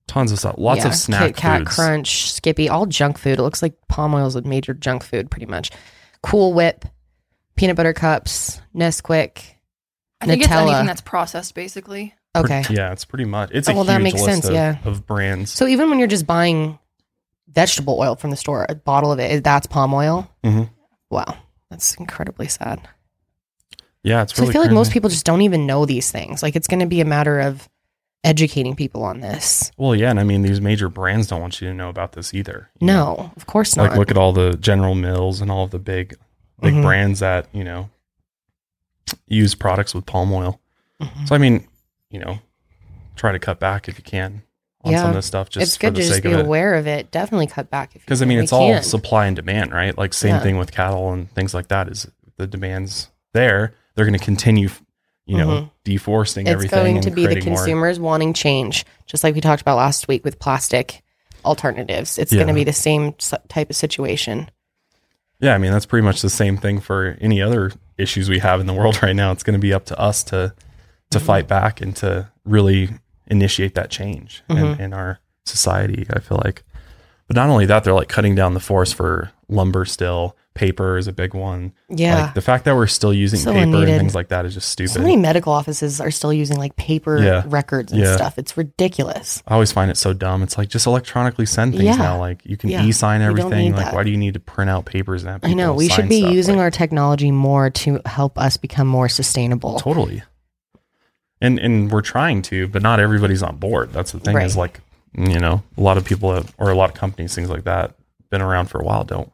tons 0.06 0.32
of 0.32 0.38
stuff, 0.38 0.56
lots 0.58 0.80
yeah, 0.80 0.88
of 0.88 0.94
snack 0.94 1.26
Kit 1.28 1.36
Kat 1.36 1.58
foods. 1.60 1.74
Crunch, 1.74 2.32
Skippy, 2.32 2.68
all 2.68 2.86
junk 2.86 3.18
food. 3.18 3.38
It 3.38 3.42
looks 3.42 3.62
like 3.62 3.74
palm 3.88 4.14
oil 4.14 4.26
is 4.26 4.36
a 4.36 4.42
major 4.42 4.74
junk 4.74 5.04
food, 5.04 5.30
pretty 5.30 5.46
much. 5.46 5.70
Cool 6.22 6.52
Whip, 6.52 6.84
peanut 7.56 7.76
butter 7.76 7.92
cups, 7.92 8.60
Nesquik. 8.74 9.38
I 10.20 10.26
think 10.26 10.42
it's 10.42 10.50
anything 10.52 10.86
that's 10.86 11.00
processed, 11.00 11.54
basically. 11.54 12.14
Okay. 12.36 12.62
Yeah, 12.70 12.92
it's 12.92 13.04
pretty 13.04 13.24
much. 13.24 13.50
It's 13.52 13.68
a 13.68 13.72
Oh, 13.72 13.76
well, 13.76 13.84
that 13.84 14.00
huge 14.00 14.02
makes 14.02 14.22
list 14.22 14.24
sense, 14.26 14.44
of, 14.46 14.54
yeah. 14.54 14.78
of 14.84 15.06
brands. 15.06 15.52
So 15.52 15.66
even 15.66 15.88
when 15.90 15.98
you're 15.98 16.08
just 16.08 16.26
buying 16.26 16.78
vegetable 17.48 17.98
oil 18.00 18.16
from 18.16 18.30
the 18.30 18.36
store, 18.36 18.66
a 18.68 18.74
bottle 18.74 19.12
of 19.12 19.20
it, 19.20 19.44
that's 19.44 19.66
palm 19.66 19.94
oil. 19.94 20.28
Mhm. 20.42 20.70
Wow, 21.10 21.36
that's 21.70 21.94
incredibly 21.94 22.48
sad. 22.48 22.80
Yeah, 24.02 24.22
it's 24.22 24.34
So 24.34 24.42
really. 24.42 24.50
I 24.50 24.52
feel 24.52 24.62
like 24.62 24.72
most 24.72 24.90
people 24.92 25.08
just 25.10 25.24
don't 25.24 25.42
even 25.42 25.64
know 25.66 25.86
these 25.86 26.10
things. 26.10 26.42
Like 26.42 26.56
it's 26.56 26.66
going 26.66 26.80
to 26.80 26.86
be 26.86 27.00
a 27.00 27.04
matter 27.04 27.38
of 27.40 27.68
educating 28.24 28.74
people 28.74 29.02
on 29.04 29.20
this. 29.20 29.70
Well, 29.76 29.94
yeah, 29.94 30.10
and 30.10 30.18
I 30.18 30.24
mean 30.24 30.42
these 30.42 30.60
major 30.60 30.88
brands 30.88 31.26
don't 31.28 31.40
want 31.40 31.60
you 31.60 31.68
to 31.68 31.74
know 31.74 31.88
about 31.88 32.12
this 32.12 32.34
either. 32.34 32.70
you 32.80 32.86
know? 32.88 33.14
No, 33.16 33.30
of 33.36 33.46
course 33.46 33.76
not. 33.76 33.90
Like 33.90 33.98
look 33.98 34.10
at 34.10 34.18
all 34.18 34.32
the 34.32 34.56
General 34.56 34.94
Mills 34.94 35.40
and 35.40 35.50
all 35.50 35.64
of 35.64 35.70
the 35.70 35.78
big, 35.78 36.16
big 36.60 36.74
Mhm. 36.74 36.82
brands 36.82 37.20
that 37.20 37.46
you 37.52 37.62
know 37.64 37.90
use 39.26 39.54
products 39.54 39.94
with 39.94 40.06
palm 40.06 40.32
oil. 40.32 40.60
Mhm. 41.00 41.28
So 41.28 41.34
I 41.34 41.38
mean, 41.38 41.66
you 42.14 42.20
know, 42.20 42.38
try 43.16 43.32
to 43.32 43.38
cut 43.40 43.58
back 43.58 43.88
if 43.88 43.98
you 43.98 44.04
can 44.04 44.42
on 44.84 44.92
Yeah. 44.92 45.00
some 45.00 45.08
of 45.10 45.14
this 45.16 45.26
stuff. 45.26 45.50
Just 45.50 45.66
it's 45.66 45.76
for 45.76 45.80
good 45.80 45.96
the 45.96 46.02
to 46.02 46.08
just 46.08 46.22
be 46.22 46.32
aware 46.32 46.74
of 46.74 46.86
it. 46.86 47.10
Definitely 47.10 47.48
cut 47.48 47.70
back 47.70 47.96
if 47.96 48.02
Because 48.02 48.22
I 48.22 48.24
mean, 48.24 48.38
it's 48.38 48.52
all 48.52 48.68
can. 48.72 48.82
supply 48.84 49.26
and 49.26 49.34
demand, 49.34 49.72
right? 49.72 49.96
Like 49.98 50.14
same 50.14 50.36
Yeah. 50.36 50.40
thing 50.40 50.56
with 50.58 50.70
cattle 50.72 51.12
and 51.12 51.28
things 51.32 51.52
like 51.54 51.68
that. 51.68 51.88
Is 51.88 52.06
the 52.36 52.46
demands 52.46 53.10
there? 53.32 53.74
They're 53.96 54.04
going 54.04 54.18
to 54.18 54.24
continue, 54.24 54.68
you 55.26 55.38
know, 55.38 55.46
Mhm. 55.48 55.70
deforesting 55.84 56.46
It's 56.46 56.52
everything. 56.52 56.96
It's 56.96 57.06
going 57.06 57.14
to 57.14 57.16
be 57.16 57.22
the 57.22 57.32
creating 57.34 57.52
more- 57.52 57.58
consumers 57.58 57.98
wanting 57.98 58.32
change, 58.32 58.84
just 59.06 59.24
like 59.24 59.34
we 59.34 59.40
talked 59.40 59.62
about 59.62 59.76
last 59.76 60.06
week 60.06 60.24
with 60.24 60.38
plastic 60.38 61.02
alternatives. 61.44 62.16
It's 62.18 62.32
going 62.32 62.46
to 62.46 62.54
be 62.54 62.64
the 62.64 62.72
same 62.72 63.14
type 63.48 63.70
of 63.70 63.76
situation. 63.76 64.48
Yeah, 65.40 65.54
I 65.54 65.58
mean 65.58 65.72
that's 65.72 65.84
pretty 65.86 66.04
much 66.04 66.22
the 66.22 66.30
same 66.30 66.56
thing 66.56 66.80
for 66.80 67.16
any 67.20 67.42
other 67.42 67.72
issues 67.98 68.28
we 68.28 68.38
have 68.38 68.60
in 68.60 68.66
the 68.66 68.72
world 68.72 68.98
right 69.02 69.14
now. 69.16 69.30
It's 69.32 69.42
going 69.42 69.54
to 69.54 69.60
be 69.60 69.72
up 69.72 69.84
to 69.86 69.98
us 69.98 70.22
to 70.24 70.54
to 71.10 71.18
Mm-hmm. 71.18 71.26
fight 71.26 71.48
back 71.48 71.80
and 71.80 71.94
to 71.96 72.28
really 72.44 72.90
initiate 73.28 73.74
that 73.74 73.90
change 73.90 74.42
Mhm. 74.50 74.74
in, 74.76 74.80
in 74.80 74.92
our 74.92 75.20
society. 75.46 76.06
I 76.12 76.20
feel 76.20 76.40
like, 76.44 76.62
but 77.28 77.36
not 77.36 77.48
only 77.48 77.66
that, 77.66 77.84
they're 77.84 77.94
like 77.94 78.08
cutting 78.08 78.34
down 78.34 78.54
the 78.54 78.60
forest 78.60 78.94
for 78.94 79.30
lumber. 79.48 79.84
Still, 79.84 80.36
paper 80.54 80.96
is 80.98 81.06
a 81.08 81.12
big 81.12 81.34
one. 81.34 81.72
Yeah. 81.88 82.22
like 82.26 82.34
the 82.34 82.40
fact 82.40 82.64
that 82.64 82.74
we're 82.76 82.86
still 82.86 83.12
using 83.14 83.38
So 83.40 83.52
paper 83.52 83.76
and 83.76 83.86
things 83.86 84.14
like 84.14 84.28
that 84.28 84.44
is 84.44 84.54
just 84.54 84.68
stupid. 84.68 84.92
so 84.92 85.00
many 85.00 85.16
medical 85.16 85.52
offices 85.52 86.00
are 86.00 86.10
still 86.10 86.32
using 86.32 86.56
like 86.58 86.76
paper 86.76 87.18
Yeah. 87.22 87.42
records 87.46 87.92
and 87.92 88.00
Yeah. 88.02 88.14
stuff. 88.16 88.38
It's 88.38 88.56
ridiculous. 88.56 89.42
I 89.48 89.54
always 89.54 89.72
find 89.72 89.90
it 89.90 89.96
so 89.96 90.12
dumb. 90.12 90.42
It's 90.42 90.56
like 90.58 90.68
just 90.68 90.86
electronically 90.86 91.46
send 91.46 91.72
things 91.72 91.84
Yeah. 91.84 91.96
now. 91.96 92.18
Like 92.18 92.40
you 92.44 92.56
can 92.56 92.70
Yeah. 92.70 92.84
e-sign 92.84 93.20
everything. 93.22 93.72
Like 93.74 93.86
that. 93.86 93.94
why 93.94 94.02
do 94.04 94.10
you 94.10 94.16
need 94.16 94.34
to 94.34 94.40
print 94.40 94.70
out 94.70 94.84
papers 94.84 95.24
and 95.24 95.40
I 95.42 95.54
know. 95.54 95.72
We 95.74 95.88
should 95.88 96.08
be 96.08 96.20
stuff? 96.20 96.32
using 96.32 96.56
Like, 96.56 96.62
our 96.64 96.70
technology 96.70 97.30
more 97.32 97.70
to 97.70 98.00
help 98.06 98.38
us 98.38 98.56
become 98.56 98.86
more 98.86 99.08
sustainable. 99.08 99.78
Totally. 99.78 100.22
And 101.40 101.58
and 101.58 101.90
we're 101.90 102.00
trying 102.00 102.42
to, 102.42 102.68
but 102.68 102.82
not 102.82 103.00
everybody's 103.00 103.42
on 103.42 103.56
board. 103.56 103.92
That's 103.92 104.12
the 104.12 104.20
thing 104.20 104.34
Right. 104.36 104.46
is 104.46 104.56
like, 104.56 104.80
you 105.16 105.38
know, 105.38 105.62
a 105.76 105.80
lot 105.80 105.96
of 105.98 106.04
people 106.04 106.32
have, 106.34 106.54
or 106.58 106.70
a 106.70 106.74
lot 106.76 106.90
of 106.90 106.96
companies, 106.96 107.34
things 107.34 107.50
like 107.50 107.64
that, 107.64 107.94
been 108.30 108.40
around 108.42 108.66
for 108.66 108.80
a 108.80 108.84
while, 108.84 109.04
don't 109.04 109.30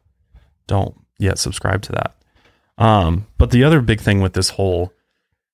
don't 0.67 0.95
yet 1.19 1.37
subscribe 1.39 1.81
to 1.83 1.91
that. 1.93 2.15
Um, 2.77 3.27
but 3.37 3.51
the 3.51 3.63
other 3.63 3.81
big 3.81 4.01
thing 4.01 4.21
with 4.21 4.33
this 4.33 4.49
whole 4.49 4.91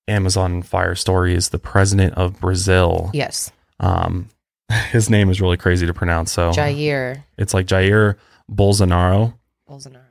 Amazon 0.08 0.62
fire 0.62 0.96
story 0.96 1.34
is 1.36 1.50
the 1.50 1.60
president 1.60 2.14
of 2.16 2.40
Brazil. 2.40 3.12
Yes. 3.14 3.52
Um, 3.80 4.30
his 4.92 5.10
name 5.10 5.30
is 5.30 5.42
really 5.42 5.58
crazy 5.58 5.86
to 5.86 5.94
pronounce. 5.94 6.32
So 6.32 6.52
Jair 6.52 7.24
it's 7.38 7.54
like 7.54 7.68
Jair 7.68 8.16
Bolsonaro 8.52 9.34
Bolsonaro. 9.70 10.02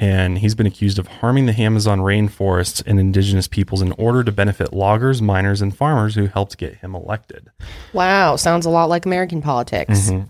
And 0.00 0.38
he's 0.38 0.54
been 0.54 0.66
accused 0.66 0.98
of 0.98 1.06
harming 1.06 1.46
the 1.46 1.52
Amazon 1.60 2.00
rainforests 2.00 2.82
and 2.86 2.98
indigenous 2.98 3.46
peoples 3.48 3.80
in 3.82 3.92
order 3.92 4.24
to 4.24 4.32
benefit 4.32 4.72
loggers, 4.72 5.22
miners, 5.22 5.62
and 5.62 5.76
farmers 5.76 6.14
who 6.14 6.26
helped 6.26 6.58
get 6.58 6.76
him 6.76 6.94
elected. 6.94 7.50
Wow. 7.92 8.36
Sounds 8.36 8.66
a 8.66 8.70
lot 8.70 8.88
like 8.88 9.06
American 9.06 9.40
politics. 9.40 10.10
Mhm. 10.10 10.28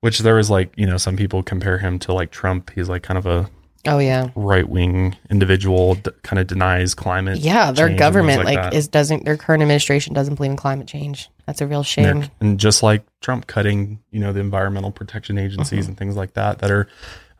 Which 0.00 0.20
there 0.20 0.34
was 0.36 0.48
like, 0.48 0.72
you 0.76 0.86
know, 0.86 0.96
some 0.96 1.16
people 1.16 1.42
compare 1.42 1.78
him 1.78 1.98
to 2.00 2.12
like 2.14 2.30
Trump. 2.30 2.70
He's 2.74 2.88
like 2.88 3.02
kind 3.02 3.18
of 3.18 3.26
a 3.26 3.50
Oh, 3.86 3.98
yeah. 3.98 4.28
right 4.34 4.68
wing 4.68 5.16
individual, 5.30 5.94
d- 5.96 6.10
kind 6.22 6.38
of 6.38 6.46
denies 6.46 6.94
climate. 6.94 7.38
Yeah. 7.38 7.70
Their 7.72 7.94
government, 7.94 8.44
things 8.44 8.56
like, 8.56 8.74
is 8.74 8.88
doesn't, 8.88 9.24
their 9.24 9.36
current 9.36 9.62
administration 9.62 10.14
doesn't 10.14 10.34
believe 10.36 10.52
in 10.52 10.56
climate 10.56 10.86
change. 10.86 11.28
That's 11.46 11.60
a 11.60 11.66
real 11.66 11.82
shame. 11.82 12.20
They're- 12.20 12.30
and 12.40 12.60
just 12.60 12.82
like 12.82 13.04
Trump 13.20 13.46
cutting, 13.46 13.98
you 14.10 14.20
know, 14.20 14.32
the 14.32 14.40
environmental 14.40 14.90
protection 14.90 15.38
agencies 15.38 15.80
Mm-hmm. 15.80 15.88
and 15.90 15.98
things 15.98 16.16
like 16.16 16.34
that 16.34 16.60
that 16.60 16.70
are 16.70 16.88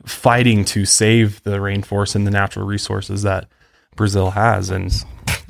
fighting 0.06 0.64
to 0.66 0.84
save 0.84 1.42
the 1.42 1.58
rainforest 1.58 2.14
and 2.14 2.26
the 2.26 2.30
natural 2.30 2.66
resources 2.66 3.22
that 3.22 3.48
Brazil 3.96 4.30
has. 4.30 4.70
And 4.70 4.92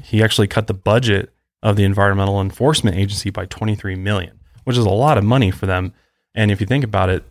he 0.02 0.23
actually 0.23 0.49
cut 0.49 0.66
the 0.66 0.75
budget 0.75 1.33
of 1.62 1.76
the 1.76 1.85
Environmental 1.85 2.40
Enforcement 2.40 2.97
Agency 2.97 3.30
by 3.30 3.47
23 3.47 3.97
million, 3.97 4.40
which 4.64 4.76
is 4.76 4.85
a 4.85 4.90
lot 4.90 5.19
of 5.19 5.25
money 5.25 5.50
for 5.50 5.66
them. 5.66 5.92
And 6.35 6.50
if 6.50 6.61
you 6.61 6.66
think 6.66 6.85
about 6.85 7.11
it, 7.11 7.25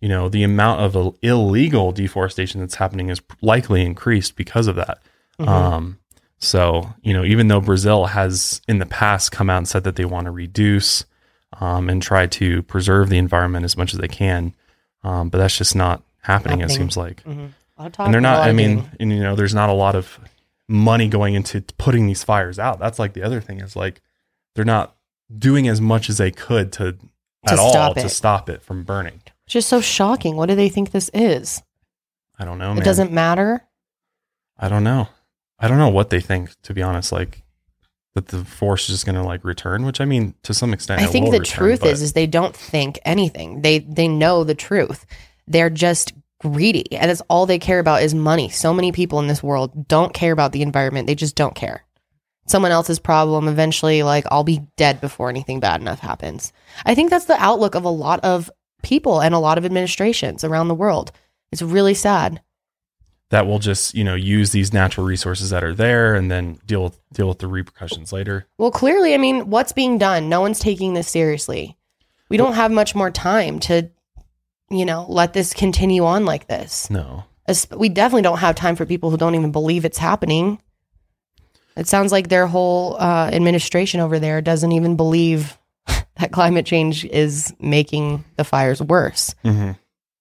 you 0.00 0.08
know, 0.08 0.28
the 0.28 0.42
amount 0.42 0.80
of 0.80 1.16
illegal 1.22 1.92
deforestation 1.92 2.60
that's 2.60 2.76
happening 2.76 3.10
is 3.10 3.20
likely 3.42 3.82
increased 3.82 4.36
because 4.36 4.66
of 4.66 4.76
that. 4.76 4.98
Mhm. 5.38 5.48
Um, 5.48 5.98
so, 6.38 6.94
you 7.02 7.12
know, 7.12 7.24
even 7.24 7.48
though 7.48 7.60
Brazil 7.60 8.06
has 8.06 8.62
in 8.66 8.78
the 8.78 8.86
past 8.86 9.30
come 9.30 9.50
out 9.50 9.58
and 9.58 9.68
said 9.68 9.84
that 9.84 9.96
they 9.96 10.06
want 10.06 10.24
to 10.24 10.30
reduce 10.30 11.04
um, 11.60 11.90
and 11.90 12.00
try 12.00 12.26
to 12.26 12.62
preserve 12.62 13.10
the 13.10 13.18
environment 13.18 13.64
as 13.64 13.76
much 13.76 13.92
as 13.92 14.00
they 14.00 14.08
can, 14.08 14.54
um, 15.04 15.28
but 15.28 15.38
that's 15.38 15.56
just 15.58 15.76
not 15.76 16.02
happening, 16.22 16.60
it 16.60 16.70
seems 16.70 16.96
like. 16.96 17.22
Mhm. 17.24 17.52
A 17.78 17.82
lot 17.82 17.86
of 17.86 17.92
talk, 17.92 18.04
And 18.06 18.14
they're 18.14 18.20
not, 18.20 18.46
I 18.46 18.52
mean, 18.52 18.90
and, 19.00 19.12
you 19.12 19.20
know, 19.20 19.34
there's 19.34 19.54
not 19.54 19.68
a 19.70 19.72
lot 19.74 19.94
of 19.96 20.18
money 20.68 21.08
going 21.08 21.34
into 21.34 21.62
putting 21.78 22.06
these 22.06 22.22
fires 22.22 22.58
out. 22.58 22.78
That's 22.78 22.98
like 22.98 23.12
the 23.14 23.22
other 23.22 23.40
thing 23.40 23.60
is 23.60 23.74
like 23.74 24.00
they're 24.54 24.64
not 24.64 24.96
doing 25.36 25.66
as 25.68 25.80
much 25.80 26.08
as 26.10 26.18
they 26.18 26.30
could 26.30 26.72
to, 26.72 26.92
To 26.92 26.98
at 27.52 27.58
all 27.58 27.70
stop 27.72 27.94
to 27.96 28.08
stop 28.08 28.48
it 28.50 28.62
from 28.62 28.84
burning. 28.84 29.20
It's 29.46 29.54
just 29.54 29.68
so 29.68 29.80
shocking. 29.80 30.36
What 30.36 30.46
do 30.48 30.54
they 30.54 30.68
think 30.68 30.90
this 30.90 31.10
is? 31.14 31.62
I 32.38 32.44
don't 32.44 32.58
know, 32.58 32.72
It 32.72 32.76
man. 32.76 32.84
doesn't 32.84 33.12
matter. 33.12 33.62
I 34.58 34.68
don't 34.68 34.84
know. 34.84 35.08
I 35.58 35.68
don't 35.68 35.78
know 35.78 35.88
what 35.88 36.10
they 36.10 36.20
think, 36.20 36.50
to 36.62 36.74
be 36.74 36.82
honest. 36.82 37.12
Like 37.12 37.42
that 38.14 38.28
the 38.28 38.44
force 38.44 38.82
is 38.82 38.96
just 38.96 39.06
going 39.06 39.14
to 39.16 39.22
like 39.22 39.44
return, 39.44 39.84
which 39.84 40.00
I 40.00 40.04
mean, 40.04 40.34
to 40.42 40.52
some 40.54 40.72
extent, 40.72 41.00
I 41.00 41.04
it 41.04 41.10
think 41.10 41.30
the 41.30 41.38
return, 41.40 41.58
truth 41.64 41.84
is 41.84 42.02
is 42.02 42.12
they 42.12 42.26
don't 42.26 42.54
think 42.56 42.98
anything. 43.04 43.62
They 43.62 43.78
they 43.80 44.06
know 44.08 44.44
the 44.44 44.54
truth. 44.54 45.06
They're 45.50 45.68
just 45.68 46.14
greedy, 46.40 46.90
and 46.92 47.10
that's 47.10 47.20
all 47.28 47.44
they 47.44 47.58
care 47.58 47.78
about 47.80 48.02
is 48.02 48.14
money. 48.14 48.48
So 48.48 48.72
many 48.72 48.92
people 48.92 49.18
in 49.18 49.26
this 49.26 49.42
world 49.42 49.86
don't 49.88 50.14
care 50.14 50.32
about 50.32 50.52
the 50.52 50.62
environment. 50.62 51.06
They 51.06 51.14
just 51.14 51.36
don't 51.36 51.54
care. 51.54 51.84
Someone 52.46 52.72
else's 52.72 52.98
problem. 52.98 53.46
Eventually, 53.46 54.02
like 54.02 54.24
I'll 54.30 54.44
be 54.44 54.62
dead 54.76 55.00
before 55.02 55.28
anything 55.28 55.60
bad 55.60 55.80
enough 55.82 56.00
happens. 56.00 56.52
I 56.86 56.94
think 56.94 57.10
that's 57.10 57.26
the 57.26 57.40
outlook 57.42 57.74
of 57.74 57.84
a 57.84 57.90
lot 57.90 58.20
of 58.24 58.50
people 58.82 59.20
and 59.20 59.34
a 59.34 59.38
lot 59.38 59.58
of 59.58 59.66
administrations 59.66 60.42
around 60.42 60.68
the 60.68 60.74
world. 60.74 61.12
It's 61.52 61.60
really 61.62 61.94
sad. 61.94 62.40
that 63.30 63.46
will 63.46 63.58
just 63.60 63.94
you 63.94 64.02
know 64.02 64.14
use 64.16 64.50
these 64.52 64.72
natural 64.72 65.06
resources 65.06 65.50
that 65.50 65.62
are 65.62 65.74
there 65.74 66.14
and 66.14 66.30
then 66.30 66.58
deal 66.66 66.82
with 66.82 66.98
deal 67.12 67.28
with 67.28 67.38
the 67.38 67.46
repercussions 67.46 68.12
later. 68.12 68.46
Well, 68.58 68.70
clearly, 68.72 69.14
I 69.14 69.18
mean, 69.18 69.50
what's 69.50 69.72
being 69.72 69.98
done? 69.98 70.28
No 70.28 70.40
one's 70.40 70.58
taking 70.58 70.94
this 70.94 71.08
seriously. 71.08 71.76
We 72.28 72.36
don't 72.36 72.54
have 72.54 72.70
much 72.72 72.94
more 72.94 73.10
time 73.10 73.58
to, 73.60 73.90
you 74.70 74.84
know, 74.84 75.06
let 75.08 75.32
this 75.32 75.52
continue 75.52 76.04
on 76.04 76.24
like 76.24 76.46
this. 76.46 76.90
No, 76.90 77.24
We 77.76 77.88
definitely 77.88 78.22
don't 78.22 78.38
have 78.38 78.54
time 78.54 78.76
for 78.76 78.86
people 78.86 79.10
who 79.10 79.16
don't 79.16 79.34
even 79.34 79.52
believe 79.52 79.84
it's 79.84 79.98
happening. 79.98 80.60
It 81.76 81.86
sounds 81.86 82.12
like 82.12 82.28
their 82.28 82.46
whole 82.46 82.96
uh, 83.00 83.30
administration 83.32 84.00
over 84.00 84.18
there 84.18 84.40
doesn't 84.40 84.72
even 84.72 84.96
believe 84.96 85.58
that 85.86 86.32
climate 86.32 86.66
change 86.66 87.04
is 87.04 87.54
making 87.60 88.24
the 88.36 88.44
fires 88.44 88.80
worse. 88.82 89.34
mm-hmm. 89.44 89.72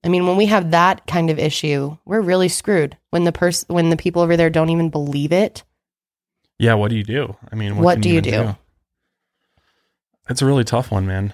I 0.01 0.07
mean, 0.07 0.25
when 0.25 0.37
we 0.37 0.45
have 0.45 0.71
that 0.71 1.05
kind 1.07 1.29
of 1.29 1.37
issue, 1.37 1.97
we're 2.05 2.21
really 2.21 2.47
screwed. 2.47 2.95
When 3.09 3.25
the 3.25 3.33
person, 3.33 3.73
when 3.73 3.89
the 3.89 3.97
people 3.97 4.21
over 4.21 4.37
there 4.37 4.49
don't 4.49 4.69
even 4.69 4.89
believe 4.89 5.33
it, 5.33 5.65
yeah. 6.59 6.73
What 6.73 6.89
do 6.89 6.97
you 6.97 7.03
do? 7.03 7.35
I 7.51 7.55
mean, 7.55 7.77
what, 7.77 7.83
What 7.83 8.01
do 8.01 8.09
you 8.09 8.17
even 8.17 8.31
do? 8.31 8.55
It's 10.29 10.41
a 10.41 10.45
really 10.45 10.65
tough 10.65 10.91
one, 10.91 11.07
man. 11.07 11.33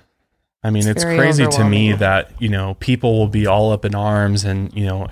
I 0.65 0.69
mean, 0.71 0.87
It's 0.87 1.03
it's, 1.03 1.03
crazy 1.03 1.45
to 1.47 1.63
me 1.63 1.93
that 1.93 2.31
you 2.41 2.49
know 2.49 2.73
people 2.79 3.17
will 3.19 3.27
be 3.27 3.45
all 3.45 3.71
up 3.71 3.85
in 3.85 3.93
arms 3.95 4.43
and 4.45 4.73
you 4.73 4.85
know 4.85 5.07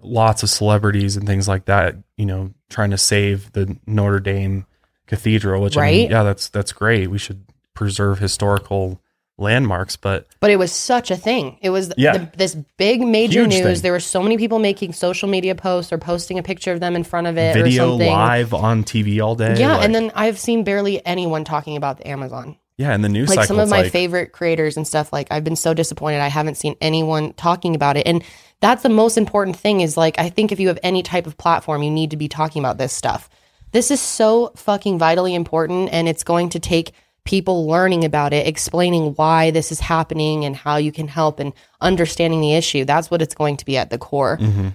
lots 0.00 0.42
of 0.42 0.50
celebrities 0.50 1.16
and 1.16 1.26
things 1.26 1.48
like 1.48 1.64
that. 1.66 1.96
You 2.16 2.26
know, 2.26 2.52
trying 2.70 2.90
to 2.90 2.98
save 2.98 3.52
the 3.52 3.76
Notre 3.86 4.20
Dame 4.20 4.64
Cathedral, 5.06 5.62
which 5.62 5.76
I 5.76 5.80
Right? 5.80 5.96
mean, 6.02 6.10
yeah, 6.10 6.22
that's 6.22 6.48
that's 6.48 6.72
great. 6.72 7.08
We 7.10 7.18
should 7.18 7.44
preserve 7.74 8.18
historical 8.20 9.00
landmarks, 9.38 9.96
but 9.96 10.26
But 10.40 10.50
it 10.50 10.56
was 10.58 10.72
such 10.72 11.10
a 11.10 11.16
thing. 11.16 11.58
It 11.60 11.68
was 11.70 11.92
Yeah. 11.98 12.16
the, 12.16 12.30
this 12.38 12.54
big 12.78 13.02
major 13.02 13.46
news. 13.46 13.60
thing. 13.62 13.82
There 13.82 13.92
were 13.92 14.00
so 14.00 14.22
many 14.22 14.38
people 14.38 14.58
making 14.58 14.94
social 14.94 15.28
media 15.28 15.54
posts 15.54 15.92
or 15.92 15.98
posting 15.98 16.38
a 16.38 16.42
picture 16.42 16.72
of 16.72 16.80
them 16.80 16.96
in 16.96 17.04
front 17.04 17.26
of 17.26 17.36
it 17.36 17.54
or 17.54 17.62
video 17.62 17.90
something. 17.90 18.10
live 18.10 18.54
on 18.54 18.82
TV 18.82 19.20
all 19.22 19.34
day. 19.34 19.56
Yeah, 19.58 19.74
like- 19.76 19.84
and 19.84 19.94
then 19.94 20.10
I've 20.14 20.38
seen 20.38 20.64
barely 20.64 21.04
anyone 21.04 21.44
talking 21.44 21.76
about 21.76 21.98
the 21.98 22.08
Amazon. 22.08 22.56
Yeah, 22.78 22.92
and 22.92 23.02
the 23.04 23.08
news 23.08 23.28
Like 23.28 23.36
cycle. 23.36 23.56
some 23.56 23.60
of 23.60 23.68
my 23.68 23.82
like, 23.82 23.92
favorite 23.92 24.32
creators 24.32 24.76
and 24.76 24.86
stuff. 24.86 25.12
Like 25.12 25.28
I've 25.30 25.44
been 25.44 25.56
so 25.56 25.74
disappointed. 25.74 26.20
I 26.20 26.28
haven't 26.28 26.56
seen 26.56 26.76
anyone 26.80 27.32
talking 27.34 27.74
about 27.74 27.96
it, 27.96 28.06
and 28.06 28.22
that's 28.60 28.82
the 28.82 28.88
most 28.88 29.16
important 29.16 29.56
thing. 29.56 29.80
Is 29.80 29.96
like 29.96 30.18
I 30.18 30.28
think 30.30 30.52
if 30.52 30.60
you 30.60 30.68
have 30.68 30.78
any 30.82 31.02
type 31.02 31.26
of 31.26 31.36
platform, 31.38 31.82
you 31.82 31.90
need 31.90 32.10
to 32.10 32.16
be 32.16 32.28
talking 32.28 32.60
about 32.62 32.78
this 32.78 32.92
stuff. 32.92 33.28
This 33.72 33.90
is 33.90 34.00
so 34.00 34.52
fucking 34.56 34.98
vitally 34.98 35.34
important, 35.34 35.90
and 35.92 36.08
it's 36.08 36.22
going 36.24 36.50
to 36.50 36.58
take 36.60 36.92
people 37.24 37.66
learning 37.66 38.04
about 38.04 38.32
it, 38.32 38.46
explaining 38.46 39.12
why 39.14 39.50
this 39.50 39.72
is 39.72 39.80
happening 39.80 40.44
and 40.44 40.54
how 40.54 40.76
you 40.76 40.92
can 40.92 41.08
help 41.08 41.40
and 41.40 41.52
understanding 41.80 42.40
the 42.40 42.54
issue. 42.54 42.84
That's 42.84 43.10
what 43.10 43.20
it's 43.20 43.34
going 43.34 43.56
to 43.56 43.64
be 43.64 43.76
at 43.76 43.90
the 43.90 43.98
core 43.98 44.38
Mm-hmm. 44.40 44.68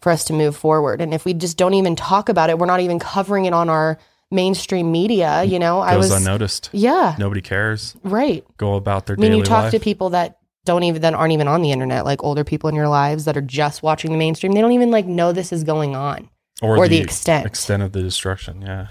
for 0.00 0.10
us 0.10 0.24
to 0.24 0.32
move 0.32 0.56
forward. 0.56 1.00
And 1.02 1.12
if 1.12 1.24
we 1.26 1.34
just 1.34 1.58
don't 1.58 1.74
even 1.74 1.96
talk 1.96 2.28
about 2.30 2.48
it, 2.50 2.58
we're 2.58 2.66
not 2.66 2.80
even 2.80 2.98
covering 2.98 3.44
it 3.44 3.52
on 3.52 3.68
our 3.68 3.98
mainstream 4.30 4.92
media, 4.92 5.42
you 5.44 5.58
know, 5.58 5.80
I 5.80 5.96
was 5.96 6.10
unnoticed. 6.10 6.70
yeah, 6.72 7.16
Nobody 7.18 7.40
cares. 7.40 7.96
right. 8.04 8.44
Go 8.56 8.74
about 8.74 9.06
their 9.06 9.16
I 9.18 9.20
mean, 9.20 9.32
you 9.32 9.42
talk 9.42 9.64
life. 9.64 9.72
to 9.72 9.80
people 9.80 10.10
that 10.10 10.38
don't 10.64 10.82
even 10.82 11.00
that 11.02 11.14
aren't 11.14 11.32
even 11.32 11.48
on 11.48 11.62
the 11.62 11.72
internet, 11.72 12.04
like 12.04 12.22
older 12.22 12.44
people 12.44 12.68
in 12.68 12.74
your 12.74 12.88
lives 12.88 13.24
that 13.24 13.36
are 13.36 13.42
just 13.42 13.82
watching 13.82 14.12
the 14.12 14.18
mainstream. 14.18 14.52
They 14.52 14.60
don't 14.60 14.72
even 14.72 14.90
like 14.90 15.06
know 15.06 15.32
this 15.32 15.52
is 15.52 15.64
going 15.64 15.96
on 15.96 16.28
or, 16.60 16.88
the, 16.88 16.98
extent. 16.98 17.46
extent 17.46 17.82
of 17.82 17.92
the 17.92 18.02
destruction. 18.02 18.62
Yeah. 18.62 18.88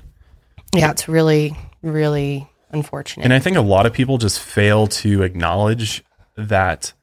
Yeah, 0.75 0.91
it's 0.91 1.07
really, 1.07 1.55
really 1.81 2.47
unfortunate. 2.71 3.23
And 3.23 3.33
I 3.33 3.39
think 3.39 3.57
a 3.57 3.61
lot 3.61 3.85
of 3.85 3.93
people 3.93 4.17
just 4.17 4.39
fail 4.39 4.87
to 4.87 5.23
acknowledge 5.23 6.03
that 6.35 6.93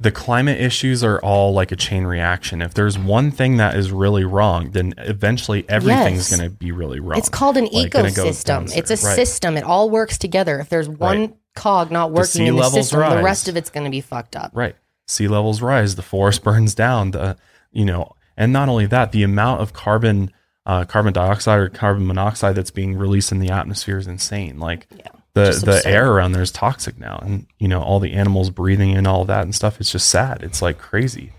the 0.00 0.10
climate 0.10 0.60
issues 0.60 1.02
are 1.04 1.18
all 1.20 1.52
like 1.52 1.72
a 1.72 1.76
chain 1.76 2.04
reaction. 2.04 2.60
If 2.60 2.74
there's 2.74 2.98
one 2.98 3.30
thing 3.30 3.56
that 3.58 3.76
is 3.76 3.90
really 3.92 4.24
wrong, 4.24 4.70
then 4.72 4.94
eventually 4.98 5.64
everything's 5.68 6.30
Yes. 6.30 6.36
going 6.38 6.50
to 6.50 6.54
be 6.56 6.72
really 6.72 7.00
wrong. 7.00 7.16
it's 7.18 7.28
called 7.28 7.56
an 7.56 7.68
Like, 7.72 7.92
ecosystem. 7.92 8.74
It's 8.76 8.90
a 8.90 8.94
Right. 9.06 9.14
system. 9.16 9.56
It 9.56 9.64
all 9.64 9.90
works 9.90 10.18
together. 10.18 10.58
If 10.58 10.68
there's 10.68 10.88
one 10.88 11.20
Right. 11.20 11.34
cog 11.54 11.90
not 11.90 12.10
working 12.10 12.24
sea 12.26 12.46
in 12.46 12.56
the 12.56 12.68
system, 12.70 13.00
the 13.00 13.22
rest 13.22 13.48
of 13.48 13.56
it's 13.56 13.70
going 13.70 13.84
to 13.84 13.90
be 13.90 14.00
fucked 14.00 14.36
up. 14.36 14.50
Right. 14.54 14.74
Sea 15.06 15.28
levels 15.28 15.62
rise, 15.62 15.94
the 15.96 16.02
forest 16.02 16.42
burns 16.44 16.74
down, 16.74 17.12
the 17.12 17.36
you 17.72 17.84
know, 17.84 18.12
and 18.36 18.52
not 18.52 18.68
only 18.68 18.86
that, 18.86 19.12
the 19.12 19.22
amount 19.22 19.60
of 19.60 19.72
carbon 19.72 20.30
uh, 20.66 20.84
carbon 20.84 21.12
dioxide 21.12 21.58
or 21.58 21.68
carbon 21.68 22.06
monoxide 22.06 22.54
that's 22.54 22.70
being 22.70 22.96
released 22.96 23.30
in 23.30 23.38
the 23.38 23.50
atmosphere 23.50 23.98
is 23.98 24.06
insane. 24.06 24.58
Like 24.58 24.86
the 25.34 25.46
just 25.46 25.64
the 25.64 25.76
absurd. 25.76 25.88
air 25.90 26.10
around 26.12 26.32
there 26.32 26.42
is 26.42 26.50
toxic 26.50 26.98
now, 26.98 27.18
and 27.22 27.46
you 27.58 27.68
know 27.68 27.82
all 27.82 28.00
the 28.00 28.12
animals 28.12 28.50
breathing 28.50 28.90
in 28.90 29.06
all 29.06 29.24
that 29.26 29.42
and 29.42 29.54
stuff. 29.54 29.80
It's 29.80 29.90
just 29.92 30.08
sad. 30.08 30.42
It's 30.42 30.62
like 30.62 30.78
crazy 30.78 31.32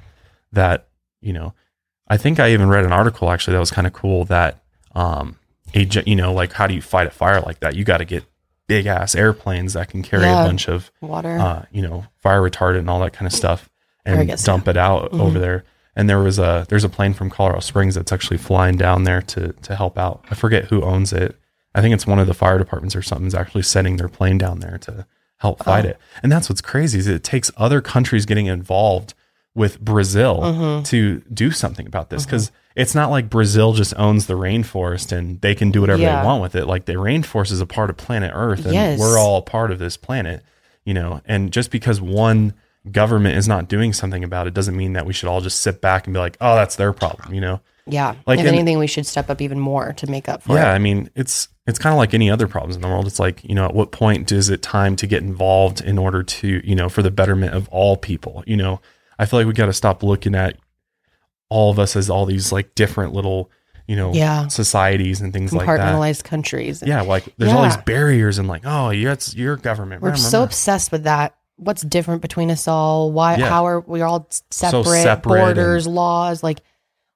that 0.51 0.87
you 1.21 1.33
know. 1.33 1.53
I 2.07 2.17
think 2.17 2.39
I 2.39 2.51
even 2.51 2.69
read 2.69 2.85
an 2.85 2.91
article 2.91 3.31
actually 3.31 3.53
that 3.53 3.59
was 3.59 3.71
kind 3.71 3.87
of 3.87 3.93
cool 3.93 4.25
that 4.25 4.61
um 4.93 5.37
a 5.73 5.79
you 6.05 6.15
know 6.15 6.31
like 6.33 6.53
how 6.53 6.67
do 6.67 6.73
you 6.75 6.81
fight 6.81 7.07
a 7.07 7.11
fire 7.11 7.41
like 7.41 7.61
that? 7.61 7.75
You 7.75 7.83
got 7.83 7.97
to 7.97 8.05
get 8.05 8.23
big 8.67 8.85
ass 8.85 9.15
airplanes 9.15 9.73
that 9.73 9.89
can 9.89 10.03
carry 10.03 10.23
Yeah. 10.23 10.43
a 10.43 10.47
bunch 10.47 10.67
of 10.67 10.91
Water. 11.01 11.37
uh, 11.37 11.65
you 11.71 11.81
know, 11.81 12.05
fire 12.17 12.41
retardant 12.41 12.79
and 12.79 12.89
all 12.89 12.99
that 12.99 13.13
kind 13.13 13.25
of 13.27 13.33
stuff 13.33 13.69
and 14.05 14.27
guess, 14.27 14.43
dump 14.43 14.67
it 14.67 14.77
out 14.77 15.11
Mm-hmm. 15.11 15.21
over 15.21 15.39
there. 15.39 15.63
And 15.95 16.09
there 16.09 16.19
was 16.19 16.37
a 16.39 16.65
there's 16.69 16.83
a 16.83 16.89
plane 16.89 17.13
from 17.13 17.29
Colorado 17.29 17.59
Springs 17.61 17.95
that's 17.95 18.11
actually 18.11 18.37
flying 18.37 18.75
down 18.77 19.03
there 19.03 19.21
to 19.23 19.53
to 19.53 19.75
help 19.75 19.97
out. 19.97 20.23
I 20.29 20.35
forget 20.35 20.65
who 20.65 20.83
owns 20.83 21.11
it. 21.13 21.39
I 21.75 21.81
think 21.81 21.93
it's 21.93 22.07
one 22.07 22.17
of 22.19 22.25
the 22.27 22.33
fire 22.33 22.57
departments 22.57 22.95
or 22.95 23.01
something 23.01 23.27
is 23.27 23.35
actually 23.35 23.63
sending 23.63 23.97
their 23.97 24.07
plane 24.09 24.37
down 24.37 24.59
there 24.61 24.77
to 24.79 25.05
help 25.37 25.63
fight 25.63 25.85
Oh. 25.85 25.89
it. 25.89 25.97
And 26.23 26.31
that's 26.31 26.49
what's 26.49 26.61
crazy 26.61 26.97
is 26.99 27.07
it 27.07 27.23
takes 27.23 27.51
other 27.57 27.81
countries 27.81 28.25
getting 28.25 28.45
involved 28.47 29.13
with 29.53 29.79
Brazil 29.81 30.39
Mm-hmm. 30.41 30.83
to 30.83 31.19
do 31.33 31.51
something 31.51 31.85
about 31.87 32.09
this 32.09 32.25
because 32.25 32.51
it's 32.75 32.95
not 32.95 33.09
like 33.11 33.29
Brazil 33.29 33.73
just 33.73 33.93
owns 33.97 34.27
the 34.27 34.33
rainforest 34.33 35.11
and 35.11 35.39
they 35.41 35.53
can 35.55 35.71
do 35.71 35.81
whatever 35.81 36.01
Yeah. 36.01 36.21
they 36.21 36.25
want 36.25 36.41
with 36.41 36.55
it. 36.55 36.65
Like 36.65 36.85
the 36.85 36.93
rainforest 36.93 37.51
is 37.51 37.61
a 37.61 37.65
part 37.65 37.89
of 37.89 37.97
planet 37.97 38.31
Earth 38.33 38.65
and 38.65 38.73
Yes. 38.73 38.99
we're 38.99 39.17
all 39.19 39.37
a 39.37 39.41
part 39.41 39.71
of 39.71 39.79
this 39.79 39.95
planet, 39.97 40.43
you 40.85 40.93
know. 40.93 41.21
And 41.25 41.51
just 41.53 41.71
because 41.71 42.01
one 42.01 42.53
government 42.91 43.37
is 43.37 43.47
not 43.47 43.67
doing 43.67 43.93
something 43.93 44.23
about 44.23 44.45
it 44.47 44.53
doesn't 44.53 44.75
mean 44.75 44.93
that 44.93 45.05
we 45.05 45.13
should 45.13 45.27
all 45.29 45.41
just 45.41 45.61
sit 45.61 45.81
back 45.81 46.05
and 46.05 46.13
be 46.13 46.19
like, 46.19 46.37
"Oh, 46.39 46.55
that's 46.55 46.75
their 46.75 46.93
problem," 46.93 47.33
you 47.33 47.41
know. 47.41 47.59
yeah. 47.87 48.15
like 48.27 48.39
if 48.39 48.45
in- 48.45 48.53
anything, 48.55 48.77
we 48.77 48.87
should 48.87 49.05
step 49.05 49.29
up 49.29 49.41
even 49.41 49.59
more 49.59 49.93
to 49.93 50.07
make 50.09 50.27
up 50.29 50.43
for 50.43 50.55
Yeah, 50.55 50.71
it. 50.71 50.75
I 50.75 50.79
mean, 50.79 51.09
it's 51.15 51.47
it's 51.67 51.79
kind 51.79 51.93
of 51.93 51.97
like 51.97 52.13
any 52.13 52.29
other 52.29 52.47
problems 52.47 52.75
in 52.75 52.81
the 52.81 52.87
world. 52.87 53.07
It's 53.07 53.19
like, 53.19 53.43
you 53.43 53.55
know, 53.55 53.65
at 53.65 53.73
what 53.73 53.91
point 53.91 54.31
is 54.31 54.49
it 54.49 54.61
time 54.61 54.95
to 54.97 55.07
get 55.07 55.23
involved 55.23 55.81
in 55.81 55.97
order 55.97 56.21
to, 56.23 56.61
you 56.63 56.75
know, 56.75 56.89
for 56.89 57.01
the 57.01 57.09
betterment 57.11 57.53
of 57.53 57.67
all 57.69 57.97
people? 57.97 58.43
You 58.45 58.57
know, 58.57 58.81
I 59.17 59.25
feel 59.25 59.39
like 59.39 59.47
we 59.47 59.53
got 59.53 59.65
to 59.67 59.73
stop 59.73 60.03
looking 60.03 60.35
at 60.35 60.57
all 61.49 61.71
of 61.71 61.79
us 61.79 61.95
as 61.95 62.09
all 62.09 62.25
these 62.25 62.51
like 62.51 62.75
different 62.75 63.13
little, 63.13 63.49
you 63.87 63.95
know, 63.95 64.13
Yeah. 64.13 64.47
societies 64.47 65.21
and 65.21 65.31
things 65.33 65.53
like 65.53 65.65
that. 65.65 65.79
Compartmentalized 65.79 66.23
countries. 66.23 66.83
Yeah, 66.85 67.01
like 67.01 67.25
there's 67.37 67.51
all 67.51 67.63
these 67.63 67.77
barriers 67.77 68.37
and 68.37 68.47
like, 68.47 68.61
oh, 68.65 68.89
yeah, 68.91 69.13
it's 69.13 69.35
your 69.35 69.55
government. 69.55 70.01
We're 70.01 70.15
so 70.15 70.43
obsessed 70.43 70.91
with 70.91 71.03
that. 71.03 71.35
What's 71.57 71.83
different 71.83 72.21
between 72.21 72.51
us 72.51 72.67
all? 72.67 73.11
Why? 73.11 73.37
Yeah. 73.37 73.47
How 73.47 73.65
are 73.65 73.79
we 73.79 74.01
all 74.01 74.27
separate? 74.51 74.83
separate 75.01 75.39
borders, 75.39 75.87
laws. 75.87 76.43
Like 76.43 76.59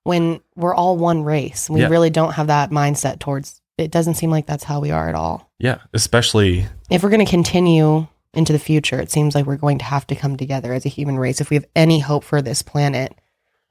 when 0.05 0.39
we're 0.55 0.73
all 0.73 0.95
one 0.97 1.23
race, 1.23 1.69
we 1.69 1.81
Yeah. 1.81 1.89
really 1.89 2.09
don't 2.09 2.31
have 2.33 2.47
that 2.47 2.71
mindset 2.71 3.19
towards. 3.19 3.61
It 3.79 3.91
doesn't 3.91 4.15
seem 4.15 4.29
like 4.31 4.45
that's 4.45 4.63
how 4.63 4.79
we 4.79 4.91
are 4.91 5.09
at 5.09 5.15
all. 5.15 5.49
yeah, 5.59 5.79
especially 5.93 6.65
If 6.89 7.03
we're 7.03 7.09
going 7.09 7.25
to 7.25 7.29
continue 7.31 8.07
into 8.33 8.53
the 8.53 8.59
future, 8.59 8.99
it 8.99 9.11
seems 9.11 9.33
like 9.35 9.45
we're 9.45 9.57
going 9.57 9.79
to 9.79 9.85
have 9.85 10.05
to 10.07 10.15
come 10.15 10.37
together 10.37 10.73
as 10.73 10.85
a 10.85 10.89
human 10.89 11.17
race 11.17 11.41
if 11.41 11.49
we 11.49 11.55
have 11.55 11.65
any 11.75 11.99
hope 11.99 12.23
for 12.23 12.41
this 12.41 12.61
planet. 12.61 13.13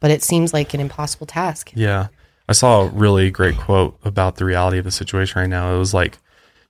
But 0.01 0.11
it 0.11 0.23
seems 0.23 0.53
like 0.53 0.75
an 0.75 0.81
impossible 0.81 1.27
task. 1.27 1.73
Yeah. 1.75 2.09
I 2.49 2.53
saw 2.53 2.83
a 2.83 2.89
really 2.89 3.31
great 3.31 3.57
quote 3.57 3.99
about 4.05 4.37
the 4.37 4.45
reality 4.45 4.79
of 4.79 4.85
the 4.85 4.91
situation 4.91 5.41
right 5.41 5.49
now. 5.51 5.75
It 5.75 5.79
was 5.79 5.93
like, 5.93 6.19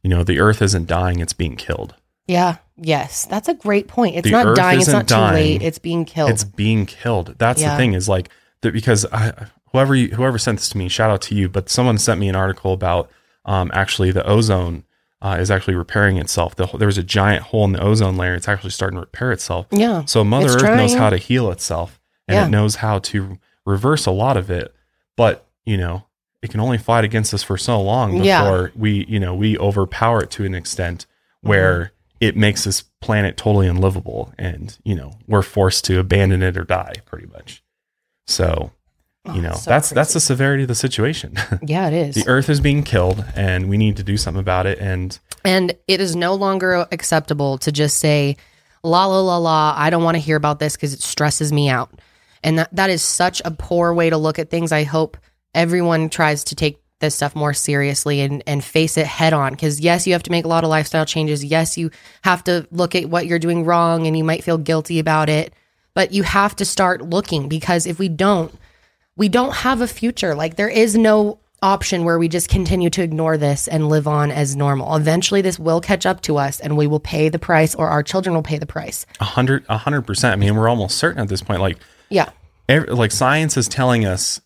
you 0.02 0.10
know, 0.10 0.24
the 0.24 0.40
earth 0.40 0.60
isn't 0.62 0.86
dying, 0.86 1.20
it's 1.20 1.32
being 1.32 1.56
killed. 1.56 1.94
Yeah. 2.26 2.56
Yes, 2.76 3.26
that's 3.26 3.48
a 3.48 3.54
great 3.54 3.88
point. 3.88 4.16
It's 4.16 4.24
The 4.26 4.30
not 4.30 4.54
dying. 4.56 4.80
It's 4.80 4.88
not 4.88 5.08
too 5.08 5.16
late. 5.16 5.62
It's 5.62 5.78
being 5.78 6.04
killed. 6.04 6.30
It's 6.30 6.44
being 6.44 6.86
killed. 6.86 7.34
That's 7.38 7.60
Yeah. 7.60 7.70
the 7.72 7.76
thing 7.76 7.94
is 7.94 8.08
like 8.08 8.28
that 8.60 8.72
because 8.72 9.04
I 9.12 9.32
whoever 9.72 9.94
you, 9.94 10.08
whoever 10.08 10.38
sent 10.38 10.58
this 10.58 10.68
to 10.70 10.78
me, 10.78 10.88
shout 10.88 11.10
out 11.10 11.20
to 11.22 11.34
you, 11.34 11.48
but 11.48 11.68
someone 11.68 11.98
sent 11.98 12.20
me 12.20 12.28
an 12.28 12.36
article 12.36 12.72
about 12.72 13.10
um 13.48 13.70
actually 13.74 14.12
the 14.12 14.24
ozone 14.24 14.84
uh, 15.20 15.36
is 15.40 15.50
actually 15.50 15.74
repairing 15.74 16.16
itself. 16.18 16.54
The, 16.54 16.66
there 16.78 16.86
was 16.86 16.96
a 16.98 17.02
giant 17.02 17.42
hole 17.42 17.64
in 17.64 17.72
the 17.72 17.82
ozone 17.82 18.16
layer. 18.16 18.34
It's 18.36 18.46
actually 18.46 18.70
starting 18.70 18.94
to 18.98 19.00
repair 19.00 19.32
itself. 19.32 19.66
yeah. 19.72 20.04
So 20.04 20.22
Mother 20.22 20.50
Earth 20.50 20.76
knows 20.76 20.94
how 20.94 21.10
to 21.10 21.16
heal 21.16 21.50
itself 21.50 22.00
and 22.28 22.36
Yeah. 22.36 22.46
it 22.46 22.50
knows 22.50 22.76
how 22.76 23.00
to 23.00 23.38
reverse 23.66 24.06
a 24.06 24.12
lot 24.12 24.36
of 24.36 24.48
it. 24.48 24.72
But, 25.16 25.44
you 25.66 25.76
know, 25.76 26.04
it 26.40 26.50
can 26.52 26.60
only 26.60 26.78
fight 26.78 27.02
against 27.02 27.34
us 27.34 27.42
for 27.42 27.56
so 27.58 27.82
long 27.82 28.12
before 28.12 28.24
Yeah. 28.24 28.66
we, 28.76 29.06
you 29.08 29.18
know, 29.18 29.34
we 29.34 29.58
overpower 29.58 30.22
it 30.22 30.30
to 30.36 30.44
an 30.44 30.54
extent 30.54 31.06
where 31.40 31.76
Mm-hmm. 31.78 31.94
it 32.20 32.36
makes 32.36 32.62
this 32.62 32.82
planet 33.00 33.36
totally 33.36 33.66
unlivable 33.66 34.32
and, 34.38 34.78
you 34.84 34.94
know, 34.94 35.14
we're 35.26 35.42
forced 35.42 35.84
to 35.86 35.98
abandon 35.98 36.44
it 36.44 36.56
or 36.56 36.62
die 36.64 36.94
pretty 37.06 37.26
much. 37.26 37.64
So, 38.28 38.70
Oh, 39.28 39.34
you 39.34 39.40
Oh, 39.40 39.42
know, 39.42 39.50
it's 39.50 39.64
so 39.64 39.70
that's 39.70 39.90
that's 39.90 40.12
the 40.14 40.20
severity 40.20 40.62
of 40.64 40.68
the 40.68 40.74
situation. 40.74 41.34
yeah, 41.62 41.88
it 41.88 41.94
is. 41.94 42.14
the 42.14 42.28
earth 42.28 42.48
is 42.48 42.60
being 42.60 42.82
killed 42.82 43.24
and 43.36 43.68
we 43.68 43.76
need 43.76 43.96
to 43.98 44.02
do 44.02 44.16
something 44.16 44.40
about 44.40 44.66
it 44.66 44.78
and 44.78 45.18
And 45.44 45.76
it 45.86 46.00
is 46.00 46.16
no 46.16 46.34
longer 46.34 46.86
acceptable 46.92 47.58
to 47.58 47.70
just 47.72 47.98
say, 47.98 48.36
la, 48.82 49.06
la, 49.06 49.20
la, 49.20 49.36
la, 49.38 49.74
I 49.76 49.90
don't 49.90 50.02
want 50.02 50.16
to 50.16 50.20
hear 50.20 50.36
about 50.36 50.58
this 50.58 50.76
because 50.76 50.92
it 50.92 51.00
stresses 51.02 51.52
me 51.52 51.68
out. 51.68 51.90
And 52.44 52.58
that, 52.58 52.68
that 52.74 52.90
is 52.90 53.02
such 53.02 53.42
a 53.44 53.50
poor 53.50 53.92
way 53.92 54.10
to 54.10 54.16
look 54.16 54.38
at 54.38 54.50
things. 54.50 54.70
I 54.72 54.84
hope 54.84 55.16
everyone 55.54 56.08
tries 56.08 56.44
to 56.44 56.54
take 56.54 56.80
this 57.00 57.14
stuff 57.14 57.34
more 57.36 57.52
seriously 57.54 58.20
and, 58.20 58.42
and 58.46 58.62
face 58.62 58.96
it 58.96 59.06
head 59.06 59.32
on. 59.32 59.52
Because, 59.52 59.80
yes, 59.80 60.06
you 60.06 60.12
have 60.12 60.22
to 60.24 60.30
make 60.30 60.44
a 60.44 60.48
lot 60.48 60.62
of 60.64 60.70
lifestyle 60.70 61.04
changes. 61.04 61.44
Yes, 61.44 61.76
you 61.78 61.90
have 62.22 62.42
to 62.44 62.66
look 62.70 62.94
at 62.94 63.06
what 63.06 63.26
you're 63.26 63.38
doing 63.38 63.64
wrong 63.64 64.06
and 64.06 64.16
you 64.16 64.24
might 64.24 64.44
feel 64.44 64.58
guilty 64.58 64.98
about 64.98 65.28
it. 65.28 65.52
But 65.94 66.12
you 66.12 66.22
have 66.22 66.54
to 66.56 66.64
start 66.64 67.02
looking 67.02 67.48
because 67.48 67.86
if 67.86 67.98
we 67.98 68.08
don't, 68.08 68.52
we 69.18 69.28
don't 69.28 69.52
have 69.52 69.82
a 69.82 69.86
future. 69.86 70.34
Like 70.34 70.56
there 70.56 70.68
is 70.68 70.96
no 70.96 71.40
option 71.60 72.04
where 72.04 72.18
we 72.20 72.28
just 72.28 72.48
continue 72.48 72.88
to 72.88 73.02
ignore 73.02 73.36
this 73.36 73.66
and 73.66 73.88
live 73.88 74.06
on 74.06 74.30
as 74.30 74.54
normal. 74.54 74.94
Eventually 74.94 75.42
this 75.42 75.58
will 75.58 75.80
catch 75.80 76.06
up 76.06 76.20
to 76.22 76.36
us 76.38 76.60
and 76.60 76.76
we 76.76 76.86
will 76.86 77.00
pay 77.00 77.28
the 77.28 77.38
price 77.38 77.74
or 77.74 77.88
our 77.88 78.02
children 78.02 78.34
will 78.34 78.44
pay 78.44 78.58
the 78.58 78.66
price. 78.66 79.04
a 79.20 79.24
hundred 79.24 79.66
a 79.68 79.76
hundred 79.76 80.02
percent. 80.02 80.32
I 80.32 80.36
mean, 80.36 80.54
we're 80.54 80.68
almost 80.68 80.96
certain 80.96 81.20
at 81.20 81.28
this 81.28 81.42
point. 81.42 81.60
Like 81.60 81.78
Yeah. 82.08 82.30
every, 82.68 82.88
like 82.94 83.10
science 83.10 83.56
is 83.56 83.66
telling 83.66 84.06
us 84.06 84.40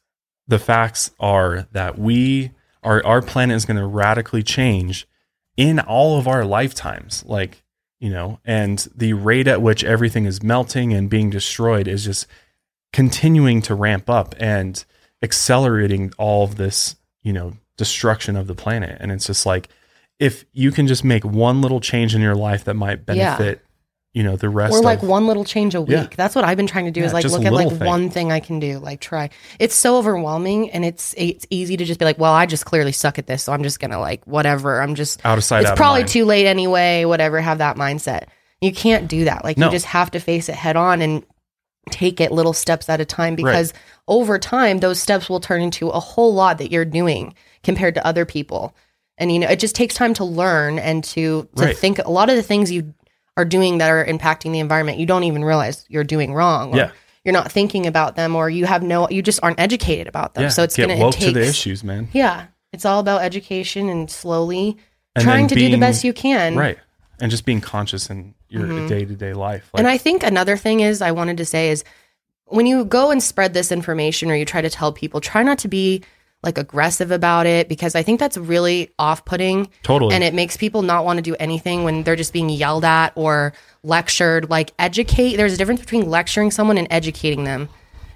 the 0.48 0.58
facts 0.58 1.10
are 1.20 1.68
that 1.72 1.98
we 1.98 2.50
our 2.82 3.04
our 3.04 3.20
planet 3.20 3.56
is 3.56 3.66
going 3.66 3.76
to 3.76 3.86
radically 3.86 4.42
change 4.42 5.06
in 5.58 5.78
all 5.78 6.18
of 6.18 6.26
our 6.26 6.44
lifetimes 6.46 7.22
like 7.26 7.62
you 8.00 8.10
know 8.10 8.40
and 8.44 8.88
the 8.96 9.12
rate 9.12 9.46
at 9.46 9.60
which 9.60 9.84
everything 9.84 10.24
is 10.24 10.42
melting 10.42 10.92
and 10.94 11.10
being 11.10 11.28
destroyed 11.30 11.86
is 11.86 12.04
just 12.06 12.26
continuing 12.92 13.62
to 13.62 13.74
ramp 13.74 14.08
up 14.10 14.34
and 14.38 14.84
accelerating 15.22 16.12
all 16.18 16.44
of 16.44 16.56
this 16.56 16.96
you 17.22 17.32
know 17.32 17.52
destruction 17.76 18.36
of 18.36 18.46
the 18.46 18.54
planet 18.54 18.96
and 19.00 19.10
it's 19.10 19.26
just 19.26 19.46
like 19.46 19.68
if 20.18 20.44
you 20.52 20.70
can 20.70 20.86
just 20.86 21.02
make 21.04 21.24
one 21.24 21.62
little 21.62 21.80
change 21.80 22.14
in 22.14 22.20
your 22.20 22.34
life 22.34 22.64
that 22.64 22.74
might 22.74 23.00
Yeah. 23.08 23.36
benefit 23.36 23.64
you 24.14 24.22
know 24.22 24.36
the 24.36 24.50
rest 24.50 24.72
of 24.72 24.74
your 24.74 24.82
life. 24.82 24.84
Or 24.84 24.96
like 24.96 25.02
of, 25.02 25.08
one 25.08 25.26
little 25.26 25.44
change 25.44 25.74
a 25.74 25.80
week. 25.80 25.90
Yeah. 25.90 26.06
That's 26.14 26.34
what 26.34 26.44
I've 26.44 26.58
been 26.58 26.66
trying 26.66 26.84
to 26.84 26.90
do 26.90 27.02
is 27.02 27.14
like 27.14 27.24
look 27.24 27.46
at 27.46 27.52
like 27.52 27.70
thing. 27.70 27.78
one 27.78 28.10
thing 28.10 28.30
I 28.30 28.40
can 28.40 28.60
do, 28.60 28.78
like 28.78 29.00
try. 29.00 29.30
It's 29.58 29.74
so 29.74 29.96
overwhelming 29.96 30.70
and 30.70 30.84
it's 30.84 31.14
it's 31.16 31.46
easy 31.48 31.78
to 31.78 31.84
just 31.86 31.98
be 31.98 32.04
like, 32.04 32.18
well, 32.18 32.34
I 32.34 32.44
just 32.44 32.66
clearly 32.66 32.92
suck 32.92 33.18
at 33.18 33.26
this, 33.26 33.44
so 33.44 33.54
I'm 33.54 33.62
just 33.62 33.80
going 33.80 33.90
to 33.90 33.98
like 33.98 34.22
whatever. 34.26 34.82
I'm 34.82 34.96
just 34.96 35.24
out 35.24 35.38
of 35.38 35.44
sight 35.44 35.62
it's 35.62 35.72
probably 35.72 36.04
too 36.04 36.26
late 36.26 36.44
anyway, 36.46 37.06
whatever, 37.06 37.40
have 37.40 37.56
that 37.58 37.76
mindset. 37.76 38.24
You 38.60 38.70
can't 38.70 39.08
do 39.08 39.24
that. 39.24 39.44
Like 39.44 39.56
No. 39.56 39.66
you 39.68 39.72
just 39.72 39.86
have 39.86 40.10
to 40.10 40.20
face 40.20 40.50
it 40.50 40.56
head 40.56 40.76
on 40.76 41.00
and 41.00 41.24
take 41.90 42.20
it 42.20 42.30
little 42.32 42.52
steps 42.52 42.88
at 42.88 43.00
a 43.00 43.04
time 43.04 43.34
because 43.34 43.72
over 44.08 44.38
time 44.38 44.78
those 44.78 45.00
steps 45.00 45.28
will 45.28 45.40
turn 45.40 45.60
into 45.60 45.88
a 45.88 46.00
whole 46.00 46.32
lot 46.32 46.58
that 46.58 46.70
you're 46.70 46.84
doing 46.84 47.34
compared 47.62 47.94
to 47.94 48.06
other 48.06 48.24
people. 48.24 48.74
And 49.18 49.32
you 49.32 49.38
know, 49.38 49.48
it 49.48 49.58
just 49.60 49.74
takes 49.74 49.94
time 49.94 50.14
to 50.14 50.24
learn 50.24 50.78
and 50.78 51.02
to 51.04 51.48
to 51.56 51.64
Right. 51.64 51.76
think 51.76 51.98
a 51.98 52.10
lot 52.10 52.30
of 52.30 52.36
the 52.36 52.42
things 52.42 52.70
you 52.70 52.94
are 53.36 53.44
doing 53.44 53.78
that 53.78 53.90
are 53.90 54.04
impacting 54.04 54.52
the 54.52 54.60
environment, 54.60 54.98
you 54.98 55.06
don't 55.06 55.24
even 55.24 55.44
realize 55.44 55.84
you're 55.88 56.04
doing 56.04 56.34
wrong. 56.34 56.72
or 56.72 56.76
Yeah. 56.76 56.90
You're 57.24 57.32
not 57.32 57.52
thinking 57.52 57.86
about 57.86 58.16
them 58.16 58.34
or 58.36 58.50
you 58.50 58.66
have 58.66 58.82
no 58.82 59.08
you 59.10 59.22
just 59.22 59.40
aren't 59.42 59.60
educated 59.60 60.06
about 60.08 60.34
them. 60.34 60.44
Yeah. 60.44 60.48
so 60.50 60.62
it's 60.62 60.76
get 60.76 60.88
gonna 60.88 61.08
it 61.08 61.12
to 61.14 61.30
the 61.32 61.40
issues, 61.46 61.82
man. 61.84 62.08
Yeah. 62.12 62.46
It's 62.72 62.84
all 62.84 63.00
about 63.00 63.22
education 63.22 63.88
and 63.88 64.10
slowly 64.10 64.76
And 65.14 65.24
trying 65.24 65.46
to 65.48 65.54
do 65.54 65.70
the 65.70 65.78
best 65.78 66.04
you 66.04 66.12
can. 66.12 66.56
Right. 66.56 66.78
And 67.20 67.30
just 67.30 67.44
being 67.44 67.60
conscious 67.60 68.08
in 68.10 68.34
your 68.52 68.86
day 68.88 69.04
to 69.04 69.14
day 69.14 69.32
life. 69.32 69.68
Like, 69.72 69.80
and 69.80 69.88
I 69.88 69.98
think 69.98 70.22
another 70.22 70.56
thing 70.56 70.80
is 70.80 71.02
I 71.02 71.12
wanted 71.12 71.38
to 71.38 71.44
say 71.44 71.70
is 71.70 71.84
when 72.46 72.66
you 72.66 72.84
go 72.84 73.10
and 73.10 73.22
spread 73.22 73.54
this 73.54 73.72
information 73.72 74.30
or 74.30 74.34
you 74.34 74.44
try 74.44 74.60
to 74.60 74.70
tell 74.70 74.92
people, 74.92 75.20
try 75.20 75.42
not 75.42 75.58
to 75.60 75.68
be 75.68 76.02
like 76.42 76.58
aggressive 76.58 77.10
about 77.12 77.46
it 77.46 77.68
because 77.68 77.94
I 77.94 78.02
think 78.02 78.18
that's 78.18 78.36
really 78.36 78.90
off 78.98 79.24
putting. 79.24 79.70
Totally. 79.84 80.14
And 80.14 80.24
it 80.24 80.34
makes 80.34 80.56
people 80.56 80.82
not 80.82 81.04
want 81.04 81.18
to 81.18 81.22
do 81.22 81.36
anything 81.38 81.84
when 81.84 82.02
they're 82.02 82.16
just 82.16 82.32
being 82.32 82.50
yelled 82.50 82.84
at 82.84 83.12
or 83.14 83.52
lectured. 83.84 84.50
Like, 84.50 84.72
educate, 84.78 85.36
there's 85.36 85.52
a 85.54 85.56
difference 85.56 85.80
between 85.80 86.10
lecturing 86.10 86.50
someone 86.50 86.78
and 86.78 86.88
educating 86.90 87.44
them. 87.44 87.68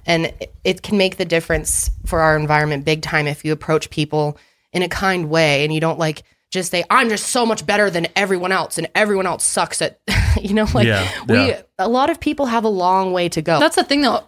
And 0.07 0.27
it- 0.41 0.53
it 0.65 0.83
can 0.83 0.99
make 0.99 1.17
the 1.19 1.25
difference 1.25 1.91
for 2.05 2.21
our 2.21 2.37
environment 2.37 2.85
big 2.85 3.01
time 3.03 3.27
if 3.29 3.45
you 3.45 3.53
approach 3.53 3.91
people 3.91 4.37
in 4.73 4.83
a 4.83 4.89
kind 4.89 5.31
way 5.31 5.65
and 5.65 5.73
you 5.73 5.81
don't 5.81 5.99
like 5.99 6.25
just 6.57 6.71
say, 6.73 6.83
I'm 6.91 7.09
just 7.09 7.27
so 7.29 7.47
much 7.47 7.65
better 7.65 7.89
than 7.91 8.09
everyone 8.17 8.51
else 8.53 8.79
and 8.79 8.89
everyone 8.95 9.27
else 9.27 9.45
sucks 9.45 9.81
at, 9.83 10.01
you 10.41 10.55
know, 10.55 10.67
like 10.75 10.87
Yeah, 10.87 11.09
we, 11.29 11.35
yeah. 11.49 11.63
a 11.79 11.89
lot 11.89 12.11
of 12.11 12.19
people 12.21 12.47
have 12.47 12.65
a 12.65 12.69
long 12.69 13.13
way 13.13 13.29
to 13.29 13.41
go. 13.43 13.61
That's 13.61 13.77
the 13.77 13.85
thing 13.85 14.01
though. 14.03 14.25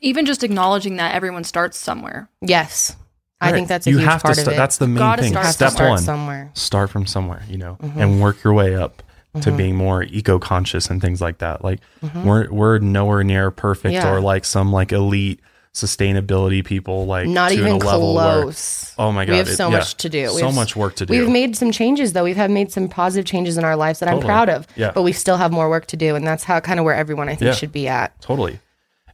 Even 0.00 0.26
just 0.26 0.42
acknowledging 0.44 0.96
that 0.96 1.14
everyone 1.14 1.44
starts 1.44 1.78
somewhere. 1.78 2.28
yes. 2.40 2.96
I 3.38 3.52
think 3.52 3.68
that's 3.68 3.86
a 3.86 3.90
you 3.90 3.98
huge 3.98 4.08
have 4.08 4.22
part 4.22 4.34
to 4.36 4.40
of 4.40 4.44
start, 4.44 4.54
it. 4.54 4.56
That's 4.56 4.78
the 4.78 4.88
main 4.88 4.96
gotta 4.96 5.22
thing. 5.22 5.32
start 5.32 5.46
Step 5.48 5.68
to 5.68 5.74
start 5.74 5.90
one. 5.90 5.98
somewhere. 5.98 6.50
start 6.54 6.88
from 6.88 7.04
somewhere, 7.06 7.42
you 7.50 7.58
know, 7.58 7.76
Mm-hmm. 7.82 8.00
and 8.00 8.20
work 8.22 8.42
your 8.42 8.54
way 8.54 8.74
up 8.74 9.02
to 9.42 9.52
being 9.52 9.76
more 9.76 10.02
eco-conscious 10.02 10.88
and 10.88 11.02
things 11.02 11.20
like 11.20 11.36
that. 11.38 11.62
Like 11.62 11.80
we're 12.24 12.50
we're 12.50 12.78
nowhere 12.78 13.22
near 13.24 13.50
perfect 13.50 13.94
Mm-hmm. 13.94 14.06
Yeah. 14.06 14.14
or 14.14 14.22
like 14.22 14.46
some 14.46 14.72
like 14.72 14.90
elite 14.90 15.40
sustainability 15.76 16.64
people 16.64 17.06
like 17.06 17.26
Not 17.28 17.52
even 17.52 17.72
a 17.72 17.76
level 17.76 18.14
where- 18.14 18.42
close. 18.42 18.94
oh 18.98 19.12
my 19.12 19.24
god, 19.24 19.32
We 19.32 19.38
have 19.38 19.48
it- 19.48 19.56
so 19.56 19.68
yeah, 19.70 19.76
much 19.78 19.94
to 19.98 20.08
do. 20.08 20.22
We 20.34 20.40
so 20.40 20.46
have- 20.46 20.54
much 20.54 20.74
work 20.74 20.96
to 20.96 21.06
do. 21.06 21.12
We've 21.12 21.28
made 21.28 21.56
some 21.56 21.70
changes 21.70 22.12
though. 22.14 22.24
We've 22.24 22.36
have 22.36 22.50
made 22.50 22.72
some 22.72 22.88
positive 22.88 23.26
changes 23.26 23.56
in 23.58 23.64
our 23.64 23.76
lives 23.76 23.98
that 24.00 24.08
I'm 24.08 24.20
proud 24.20 24.48
of. 24.48 24.66
Yeah. 24.74 24.92
But 24.94 25.02
we 25.02 25.12
still 25.12 25.36
have 25.36 25.52
more 25.52 25.68
work 25.68 25.86
to 25.88 25.96
do. 25.96 26.14
And 26.16 26.26
that's 26.26 26.44
how 26.44 26.60
kind 26.60 26.78
of 26.80 26.84
where 26.84 26.94
everyone 26.94 27.28
I 27.28 27.34
think 27.34 27.48
Yeah. 27.48 27.54
should 27.54 27.72
be 27.72 27.88
at. 27.88 28.18
totally. 28.20 28.58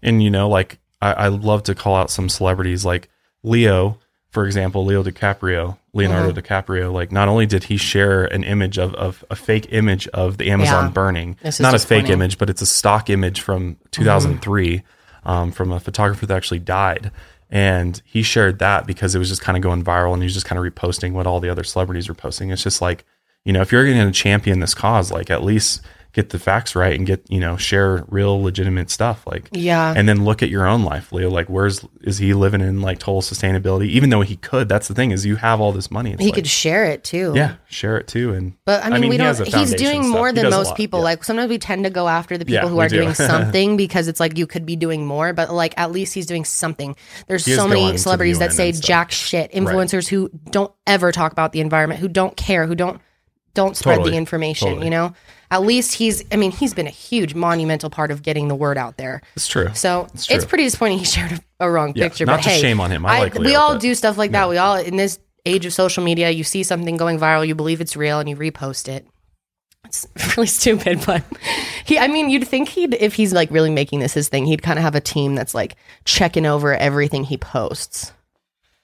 And 0.03 0.22
you 0.22 0.31
know, 0.31 0.48
like 0.48 0.79
I, 1.01 1.12
I 1.12 1.29
love 1.29 1.64
to 1.64 1.75
call 1.75 1.96
out 1.96 2.11
some 2.11 2.29
celebrities 2.29 2.85
like 2.85 3.09
Leo, 3.42 3.98
for 4.31 4.46
example, 4.46 4.85
Leo 4.85 5.03
DiCaprio, 5.03 5.79
Leonardo 5.92 6.31
Mm-hmm. 6.33 6.38
DiCaprio. 6.72 6.92
Like 6.92 7.11
not 7.11 7.27
only 7.29 7.44
did 7.46 7.64
he 7.64 7.77
share 7.77 8.25
an 8.25 8.44
image 8.44 8.79
of, 8.79 8.94
of 8.94 9.25
a 9.31 9.37
fake 9.37 9.66
image 9.70 10.07
of 10.09 10.38
the 10.38 10.51
Amazon 10.51 10.85
Yeah. 10.87 10.90
burning, 10.90 11.37
not 11.42 11.48
a 11.51 11.53
fake 11.53 11.72
disappointing. 11.72 12.12
image, 12.12 12.38
but 12.38 12.48
it's 12.48 12.62
a 12.62 12.66
stock 12.66 13.11
image 13.11 13.40
from 13.40 13.77
2003 13.90 14.83
um, 15.25 15.53
from 15.53 15.73
a 15.73 15.81
photographer 15.81 16.27
that 16.27 16.37
actually 16.37 16.59
died. 16.61 17.11
And 17.51 18.01
he 18.05 18.23
shared 18.23 18.59
that 18.61 18.87
because 18.87 19.15
it 19.15 19.19
was 19.19 19.29
just 19.29 19.43
kind 19.43 19.57
of 19.57 19.63
going 19.63 19.85
viral 19.85 20.15
and 20.15 20.23
he 20.23 20.27
was 20.27 20.35
just 20.35 20.47
kind 20.47 20.59
of 20.59 20.73
reposting 20.73 21.13
what 21.13 21.27
all 21.27 21.39
the 21.39 21.51
other 21.51 21.65
celebrities 21.65 22.09
were 22.09 22.15
posting. 22.15 22.51
It's 22.51 22.63
just 22.63 22.81
like, 22.81 23.05
you 23.45 23.53
know, 23.53 23.61
if 23.61 23.71
you're 23.73 23.85
going 23.85 24.07
to 24.07 24.13
champion 24.13 24.61
this 24.61 24.75
cause, 24.75 25.13
like 25.13 25.31
at 25.31 25.45
least 25.45 25.83
get 26.12 26.29
the 26.29 26.38
facts 26.38 26.77
right 26.77 26.94
and 26.94 27.07
get, 27.07 27.22
you 27.31 27.40
know, 27.40 27.57
share 27.57 28.05
real 28.09 28.42
legitimate 28.42 28.90
stuff. 28.90 29.27
Like, 29.27 29.48
Yeah. 29.53 29.94
and 29.96 30.07
then 30.09 30.25
look 30.25 30.42
at 30.42 30.51
your 30.51 30.66
own 30.66 30.83
life, 30.85 31.11
Leo. 31.11 31.31
Like, 31.31 31.48
where's 31.48 31.87
is 32.03 32.18
he 32.18 32.35
living 32.35 32.61
in 32.61 32.83
like 32.83 32.98
total 32.98 33.22
sustainability? 33.22 33.87
Even 33.87 34.11
though 34.11 34.20
he 34.20 34.37
could, 34.37 34.68
that's 34.68 34.88
the 34.88 34.94
thing 34.94 35.11
is 35.11 35.25
you 35.25 35.37
have 35.37 35.61
all 35.61 35.72
this 35.72 35.90
money. 35.90 36.12
It's 36.12 36.20
he 36.20 36.27
like, 36.27 36.35
could 36.35 36.46
share 36.46 36.85
it 36.85 37.03
too. 37.03 37.33
yeah, 37.35 37.55
share 37.66 37.96
it 37.96 38.09
too. 38.09 38.35
And 38.35 38.53
But 38.66 38.85
I 38.85 38.90
mean, 38.90 39.09
we 39.09 39.12
he 39.12 39.16
don't. 39.18 39.27
has 39.29 39.40
a 39.40 39.44
He's 39.44 39.75
doing 39.75 40.03
stuff. 40.03 40.12
more 40.12 40.33
than 40.33 40.51
most 40.51 40.68
lot, 40.68 40.77
people. 40.77 40.98
yeah. 41.01 41.05
Like 41.05 41.25
sometimes 41.25 41.48
we 41.48 41.59
tend 41.59 41.85
to 41.85 41.90
go 41.90 42.09
after 42.09 42.37
the 42.37 42.44
people 42.44 42.64
Yeah, 42.64 42.68
who 42.70 42.81
are 42.81 42.88
do. 42.88 42.96
doing 43.01 43.14
something 43.33 43.77
because 43.79 44.07
it's 44.09 44.20
like 44.20 44.37
you 44.37 44.46
could 44.46 44.66
be 44.66 44.77
doing 44.77 45.07
more. 45.07 45.33
But 45.33 45.53
like 45.53 45.72
at 45.79 45.92
least 45.92 46.12
he's 46.14 46.27
doing 46.27 46.44
something. 46.44 46.94
There's 47.27 47.46
He 47.46 47.55
so 47.55 47.66
many 47.66 47.96
celebrities 47.96 48.38
that 48.40 48.53
say 48.53 48.72
jack 48.72 49.11
shit. 49.12 49.51
Influencers 49.53 50.09
who 50.09 50.29
don't 50.51 50.72
ever 50.87 51.11
talk 51.11 51.33
about 51.33 51.53
the 51.53 51.61
environment, 51.61 52.01
who 52.01 52.09
don't 52.09 52.37
care, 52.37 52.66
who 52.66 52.75
don't 52.75 53.01
don't 53.55 53.77
spread 53.77 53.97
Totally. 53.97 54.12
the 54.12 54.17
information. 54.17 54.69
Totally. 54.69 54.87
You 54.87 54.91
know, 54.91 55.15
at 55.51 55.62
least 55.62 55.95
he's. 55.95 56.25
I 56.33 56.37
mean, 56.37 56.51
he's 56.51 56.73
been 56.75 56.87
a 56.87 56.91
huge 56.91 57.35
monumental 57.35 57.91
part 57.91 58.11
of 58.11 58.23
getting 58.23 58.49
the 58.49 58.55
word 58.55 58.79
out 58.79 58.97
there. 58.97 59.21
it's 59.37 59.47
true. 59.49 59.69
So 59.75 60.09
It's 60.15 60.31
it's, 60.31 60.45
pretty 60.45 60.65
disappointing 60.65 60.99
he 60.99 61.05
shared 61.17 61.33
a, 61.33 61.67
a 61.67 61.71
wrong 61.71 61.93
Yeah, 61.95 62.05
picture. 62.09 62.25
not 62.27 62.38
but 62.38 62.45
to 62.45 62.51
hey, 62.51 62.61
shame 62.61 62.81
on 62.81 62.91
him. 62.91 63.05
I 63.05 63.19
like 63.21 63.35
we 63.35 63.55
all 63.55 63.77
do 63.79 63.95
stuff 63.95 64.17
like 64.17 64.31
that. 64.33 64.49
We 64.49 64.57
all 64.59 64.77
in 64.77 64.97
this 64.97 65.19
age 65.45 65.67
of 65.67 65.73
social 65.73 66.05
media, 66.05 66.31
you 66.31 66.45
see 66.45 66.62
something 66.62 66.97
going 66.97 67.19
viral, 67.19 67.47
you 67.47 67.55
believe 67.55 67.81
it's 67.81 67.97
real, 67.97 68.21
and 68.21 68.29
you 68.29 68.37
repost 68.37 68.88
it. 68.88 69.07
It's 69.85 70.07
really 70.37 70.47
stupid, 70.47 71.03
but 71.05 71.23
he. 71.85 71.99
I 71.99 72.09
mean, 72.09 72.31
you'd 72.31 72.47
think 72.47 72.69
he'd 72.71 72.95
if 72.95 73.15
he's 73.15 73.33
like 73.33 73.51
really 73.51 73.71
making 73.71 73.99
this 74.01 74.15
his 74.15 74.29
thing, 74.29 74.47
he'd 74.47 74.62
kind 74.62 74.79
of 74.79 74.85
have 74.85 74.95
a 74.95 75.01
team 75.01 75.35
that's 75.35 75.55
like 75.55 75.75
checking 76.05 76.47
over 76.47 76.73
everything 76.75 77.25
he 77.25 77.37
posts. 77.37 78.12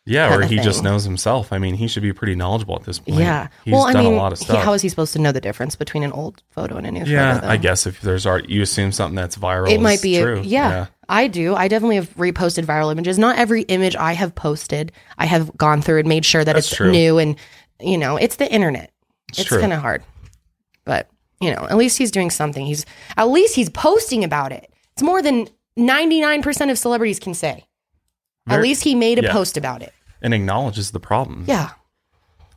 Yeah, 0.08 0.34
or 0.34 0.42
he 0.42 0.56
just 0.56 0.82
knows 0.82 1.04
himself. 1.04 1.52
I 1.52 1.58
mean, 1.58 1.74
he 1.74 1.86
should 1.86 2.02
be 2.02 2.12
pretty 2.12 2.34
knowledgeable 2.34 2.76
at 2.76 2.84
this 2.84 2.98
point. 2.98 3.20
Yeah. 3.20 3.48
he's 3.64 3.72
well, 3.72 3.84
I 3.84 3.92
done 3.92 4.04
mean, 4.04 4.14
a 4.14 4.16
lot 4.16 4.32
of 4.32 4.38
he- 4.38 4.46
stuff. 4.46 4.64
how 4.64 4.72
is 4.72 4.82
he 4.82 4.88
supposed 4.88 5.12
to 5.12 5.18
know 5.18 5.32
the 5.32 5.40
difference 5.40 5.76
between 5.76 6.02
an 6.02 6.12
old 6.12 6.42
photo 6.50 6.76
and 6.76 6.86
a 6.86 6.90
new 6.90 7.04
yeah, 7.04 7.34
photo? 7.34 7.46
though? 7.46 7.52
I 7.52 7.56
guess 7.58 7.86
if 7.86 8.00
there's 8.00 8.26
art, 8.26 8.48
you 8.48 8.62
assume 8.62 8.92
something 8.92 9.14
that's 9.16 9.36
viral. 9.36 9.70
it 9.70 9.80
might 9.80 10.00
be 10.02 10.16
a- 10.16 10.22
true. 10.22 10.42
yeah, 10.44 10.86
I 11.08 11.26
do. 11.28 11.54
I 11.54 11.68
definitely 11.68 11.96
have 11.96 12.14
reposted 12.16 12.64
viral 12.64 12.90
images. 12.90 13.18
Not 13.18 13.38
every 13.38 13.62
image 13.62 13.96
I 13.96 14.14
have 14.14 14.34
posted, 14.34 14.92
I 15.18 15.26
have 15.26 15.56
gone 15.56 15.82
through 15.82 15.98
and 15.98 16.08
made 16.08 16.24
sure 16.24 16.44
that 16.44 16.54
That's 16.54 16.68
it's 16.68 16.76
true. 16.76 16.90
new 16.90 17.18
and 17.18 17.36
you 17.80 17.98
know, 17.98 18.16
it's 18.16 18.36
the 18.36 18.50
internet. 18.52 18.90
It's, 19.30 19.44
true. 19.44 19.60
kind 19.60 19.72
of 19.72 19.80
hard. 19.80 20.02
But, 20.84 21.08
you 21.40 21.54
know, 21.54 21.66
at 21.68 21.76
least 21.76 21.98
he's 21.98 22.10
doing 22.10 22.30
something. 22.30 22.64
He's 22.64 22.84
at 23.16 23.28
least 23.28 23.54
he's 23.54 23.68
posting 23.70 24.24
about 24.24 24.52
it. 24.52 24.72
It's 24.94 25.02
more 25.02 25.22
than 25.22 25.48
99% 25.78 26.70
of 26.70 26.78
celebrities 26.78 27.20
can 27.20 27.34
say. 27.34 27.66
at 28.48 28.62
least 28.62 28.82
he 28.82 28.94
made 28.94 29.18
a 29.18 29.22
yeah. 29.22 29.32
post 29.32 29.56
about 29.56 29.82
it. 29.82 29.92
And 30.22 30.34
acknowledges 30.34 30.90
the 30.90 31.00
problem. 31.00 31.44
Yeah. 31.46 31.70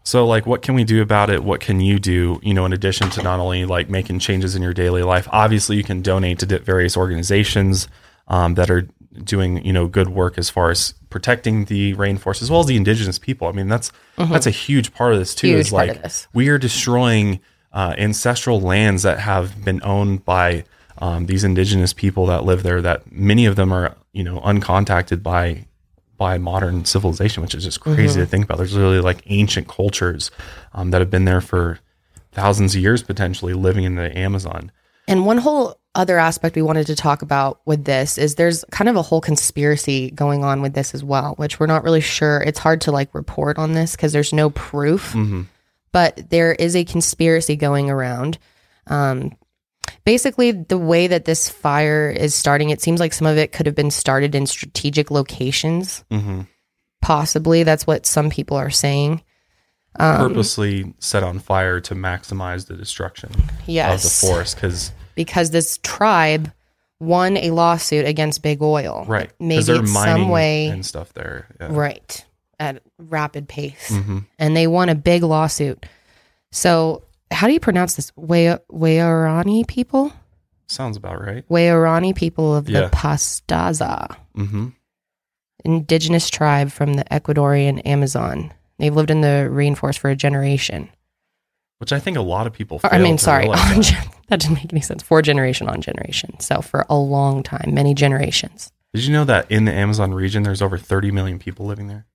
So, 0.04 0.26
like, 0.26 0.48
what 0.48 0.64
can 0.64 0.74
we 0.74 0.84
do 0.84 1.02
about 1.02 1.30
it? 1.30 1.44
What 1.44 1.60
can 1.60 1.80
you 1.80 2.00
do? 2.00 2.40
You 2.42 2.54
know, 2.54 2.66
in 2.66 2.74
addition 2.74 3.10
to 3.12 3.22
not 3.22 3.40
only 3.40 3.66
like 3.66 3.90
making 3.90 4.20
changes 4.20 4.56
in 4.56 4.64
your 4.64 4.74
daily 4.74 5.04
life, 5.04 5.28
obviously 5.32 5.78
you 5.78 5.84
can 5.84 6.02
donate 6.02 6.40
to 6.40 6.60
various 6.60 6.98
organizations 6.98 7.88
um, 8.28 8.56
that 8.56 8.72
are 8.72 8.88
doing 9.24 9.64
you 9.66 9.74
know 9.74 9.88
good 9.88 10.10
work 10.10 10.38
as 10.38 10.50
far 10.50 10.72
as 10.72 10.94
protecting 11.10 11.66
the 11.66 11.94
rainforest 11.96 12.42
as 12.42 12.50
well 12.50 12.62
as 12.62 12.66
the 12.66 12.78
indigenous 12.78 13.20
people. 13.20 13.48
I 13.48 13.52
mean, 13.52 13.68
that's 13.68 13.92
that's 14.18 14.48
a 14.48 14.52
huge 14.52 14.94
part 14.94 15.14
of 15.14 15.20
this 15.20 15.36
too. 15.36 15.48
Mm-hmm. 15.48 15.56
Huge 15.58 15.66
is 15.68 15.72
part 15.72 15.88
like 15.88 15.98
of 15.98 16.04
this. 16.04 16.28
we 16.34 16.50
are 16.50 16.58
destroying 16.58 17.40
uh, 17.74 17.94
ancestral 17.98 18.60
lands 18.60 19.04
that 19.04 19.20
have 19.20 19.64
been 19.64 19.82
owned 19.84 20.26
by 20.26 20.64
um, 20.98 21.26
these 21.28 21.44
indigenous 21.44 21.94
people 21.94 22.26
that 22.28 22.44
live 22.44 22.64
there. 22.64 22.82
That 22.82 23.12
many 23.12 23.46
of 23.46 23.56
them 23.56 23.72
are 23.72 23.96
you 24.14 24.24
know 24.24 24.40
uncontacted 24.40 25.22
by 25.22 25.68
by 26.22 26.38
modern 26.38 26.86
civilization, 26.86 27.42
which 27.42 27.56
is 27.56 27.64
just 27.64 27.80
crazy 27.80 28.02
Mm-hmm. 28.14 28.20
to 28.20 28.26
think 28.28 28.46
about. 28.46 28.58
There's 28.60 28.76
really 28.76 29.00
like 29.02 29.24
ancient 29.26 29.68
cultures 29.68 30.30
um, 30.74 30.92
that 30.92 31.02
have 31.02 31.10
been 31.10 31.26
there 31.26 31.42
for 31.42 31.80
thousands 32.32 32.76
of 32.76 32.82
years, 32.82 33.02
potentially 33.02 33.54
living 33.56 33.86
in 33.86 33.96
the 33.96 34.16
Amazon. 34.16 34.72
And 35.08 35.26
one 35.26 35.40
whole 35.40 35.80
other 35.96 36.20
aspect 36.20 36.56
we 36.56 36.62
wanted 36.62 36.86
to 36.88 36.96
talk 36.96 37.24
about 37.24 37.60
with 37.66 37.86
this 37.86 38.20
is 38.20 38.36
there's 38.36 38.64
kind 38.72 38.88
of 38.88 38.96
a 38.96 39.02
whole 39.02 39.20
conspiracy 39.20 40.12
going 40.12 40.44
on 40.44 40.62
with 40.62 40.74
this 40.74 40.94
as 40.94 41.04
well, 41.04 41.34
which 41.38 41.60
we're 41.60 41.66
not 41.66 41.84
really 41.84 42.02
sure. 42.02 42.38
It's 42.44 42.60
hard 42.60 42.82
to 42.82 42.92
like 42.92 43.10
report 43.16 43.58
on 43.58 43.74
this 43.74 43.96
because 43.96 44.14
there's 44.14 44.32
no 44.32 44.52
proof, 44.52 45.16
but 45.92 46.30
there 46.30 46.54
is 46.54 46.76
a 46.76 46.86
conspiracy 46.86 47.56
going 47.56 47.90
around. 47.90 48.38
Um, 48.88 49.32
basically, 50.06 50.52
the 50.52 50.78
way 50.78 51.08
that 51.08 51.26
this 51.26 51.50
fire 51.50 52.10
is 52.10 52.34
starting, 52.36 52.70
it 52.70 52.82
seems 52.82 53.00
like 53.00 53.14
some 53.14 53.28
of 53.28 53.38
it 53.38 53.52
could 53.52 53.66
have 53.66 53.76
been 53.76 53.92
started 53.92 54.36
in 54.36 54.46
strategic 54.48 55.12
locations. 55.12 56.04
Mhm. 56.12 56.48
Possibly, 57.02 57.64
that's 57.64 57.88
what 57.88 58.06
some 58.06 58.30
people 58.30 58.58
are 58.58 58.70
saying. 58.70 59.22
Um, 60.00 60.30
Purposely 60.30 60.94
set 61.00 61.24
on 61.24 61.40
fire 61.40 61.82
to 61.82 61.96
maximize 61.96 62.68
the 62.68 62.76
destruction 62.76 63.30
Yes. 63.66 64.06
of 64.06 64.10
the 64.10 64.28
forest 64.28 64.56
because 64.56 64.92
because 65.16 65.50
this 65.52 65.80
tribe 65.84 66.52
won 67.00 67.36
a 67.36 67.52
lawsuit 67.52 68.06
against 68.06 68.42
Big 68.42 68.62
Oil. 68.62 69.04
right 69.08 69.32
Maybe 69.40 69.64
they're 69.64 69.86
some 69.86 70.30
way 70.30 70.68
and 70.68 70.86
stuff 70.86 71.12
there. 71.14 71.48
Yeah. 71.60 71.68
right 71.72 72.26
at 72.60 72.82
rapid 73.00 73.50
pace, 73.50 73.90
mm-hmm. 73.90 74.20
and 74.40 74.56
they 74.56 74.68
won 74.68 74.88
a 74.88 74.96
big 74.96 75.24
lawsuit. 75.24 75.84
So, 76.52 77.04
how 77.32 77.48
do 77.48 77.54
you 77.54 77.60
pronounce 77.60 77.96
this? 77.96 78.12
Wayorani 78.12 79.68
people, 79.68 80.12
Sounds 80.68 80.96
about 80.96 81.20
right. 81.22 81.48
Wayorani 81.50 82.16
people 82.16 82.56
of 82.56 82.70
Yeah. 82.70 82.82
the 82.82 82.90
Pastaza, 82.90 84.16
hmm 84.36 84.70
indigenous 85.64 86.28
tribe 86.30 86.72
from 86.72 86.96
the 86.96 87.04
Ecuadorian 87.12 87.86
Amazon. 87.86 88.52
They've 88.80 88.96
lived 88.96 89.12
in 89.12 89.22
the 89.22 89.48
rainforest 89.52 90.00
for 90.00 90.10
a 90.10 90.16
generation. 90.16 90.90
Which 91.78 91.94
I 91.94 92.00
think 92.00 92.18
a 92.18 92.22
lot 92.22 92.48
of 92.48 92.54
people. 92.54 92.80
I 92.84 92.98
mean, 92.98 93.20
sorry, 93.20 93.48
that. 93.48 94.08
that 94.30 94.40
didn't 94.40 94.56
make 94.56 94.74
any 94.74 94.82
sense. 94.82 95.04
For 95.04 95.22
generation 95.22 95.68
on 95.70 95.80
generation. 95.82 96.40
So 96.40 96.62
for 96.62 96.86
a 96.90 96.96
long 96.98 97.44
time, 97.44 97.74
many 97.76 97.94
generations. 97.94 98.72
Did 98.94 99.04
you 99.06 99.14
know 99.14 99.26
that 99.26 99.50
in 99.52 99.66
the 99.66 99.72
Amazon 99.74 100.14
region, 100.16 100.42
there's 100.44 100.62
over 100.64 100.78
30 100.80 101.12
million 101.12 101.38
people 101.38 101.66
living 101.68 101.88
there? 101.88 102.06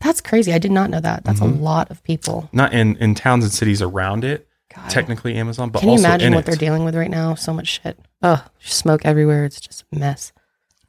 That's 0.00 0.20
crazy. 0.20 0.52
I 0.52 0.58
did 0.58 0.70
not 0.72 0.88
know 0.90 1.00
that. 1.00 1.24
That's 1.24 1.40
Mhm. 1.40 1.50
a 1.50 1.62
lot 1.62 1.90
of 1.90 2.02
people. 2.04 2.48
Not 2.52 2.72
in 2.72 2.96
in 2.98 3.14
towns 3.16 3.42
and 3.44 3.52
cities 3.52 3.82
around 3.82 4.22
it, 4.24 4.46
God. 4.74 4.90
technically 4.90 5.34
Amazon, 5.34 5.70
but 5.70 5.80
Can 5.80 5.90
you 5.90 5.98
imagine 5.98 6.28
in 6.28 6.34
what 6.34 6.40
it. 6.40 6.46
they're 6.46 6.56
dealing 6.56 6.84
with 6.84 6.94
right 6.94 7.10
now? 7.10 7.34
So 7.34 7.52
much 7.52 7.68
shit. 7.68 7.98
Oh, 8.22 8.44
smoke 8.60 9.04
everywhere. 9.04 9.44
It's 9.44 9.60
just 9.60 9.84
a 9.92 9.98
mess. 9.98 10.32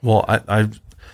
Well, 0.01 0.25
I, 0.27 0.41
I 0.47 0.69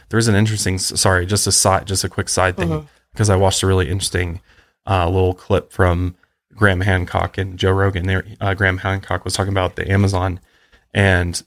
there's 0.10 0.28
an 0.28 0.36
interesting. 0.36 0.78
Sorry, 0.78 1.26
just 1.26 1.48
a 1.48 1.52
side, 1.52 1.88
just 1.88 2.04
a 2.04 2.10
quick 2.10 2.30
side 2.30 2.58
thing 2.58 2.88
because 3.14 3.30
I 3.30 3.36
watched 3.36 3.64
a 3.64 3.68
really 3.68 3.90
interesting 3.90 4.42
uh, 4.88 5.10
little 5.10 5.34
clip 5.34 5.72
from 5.72 6.16
Graham 6.54 6.82
Hancock 6.82 7.38
and 7.38 7.58
Joe 7.58 7.72
Rogan. 7.72 8.08
There, 8.08 8.26
uh, 8.40 8.54
Graham 8.54 8.80
Hancock 8.80 9.24
was 9.26 9.34
talking 9.34 9.54
about 9.54 9.76
the 9.76 9.90
Amazon, 9.90 10.40
and 10.94 11.42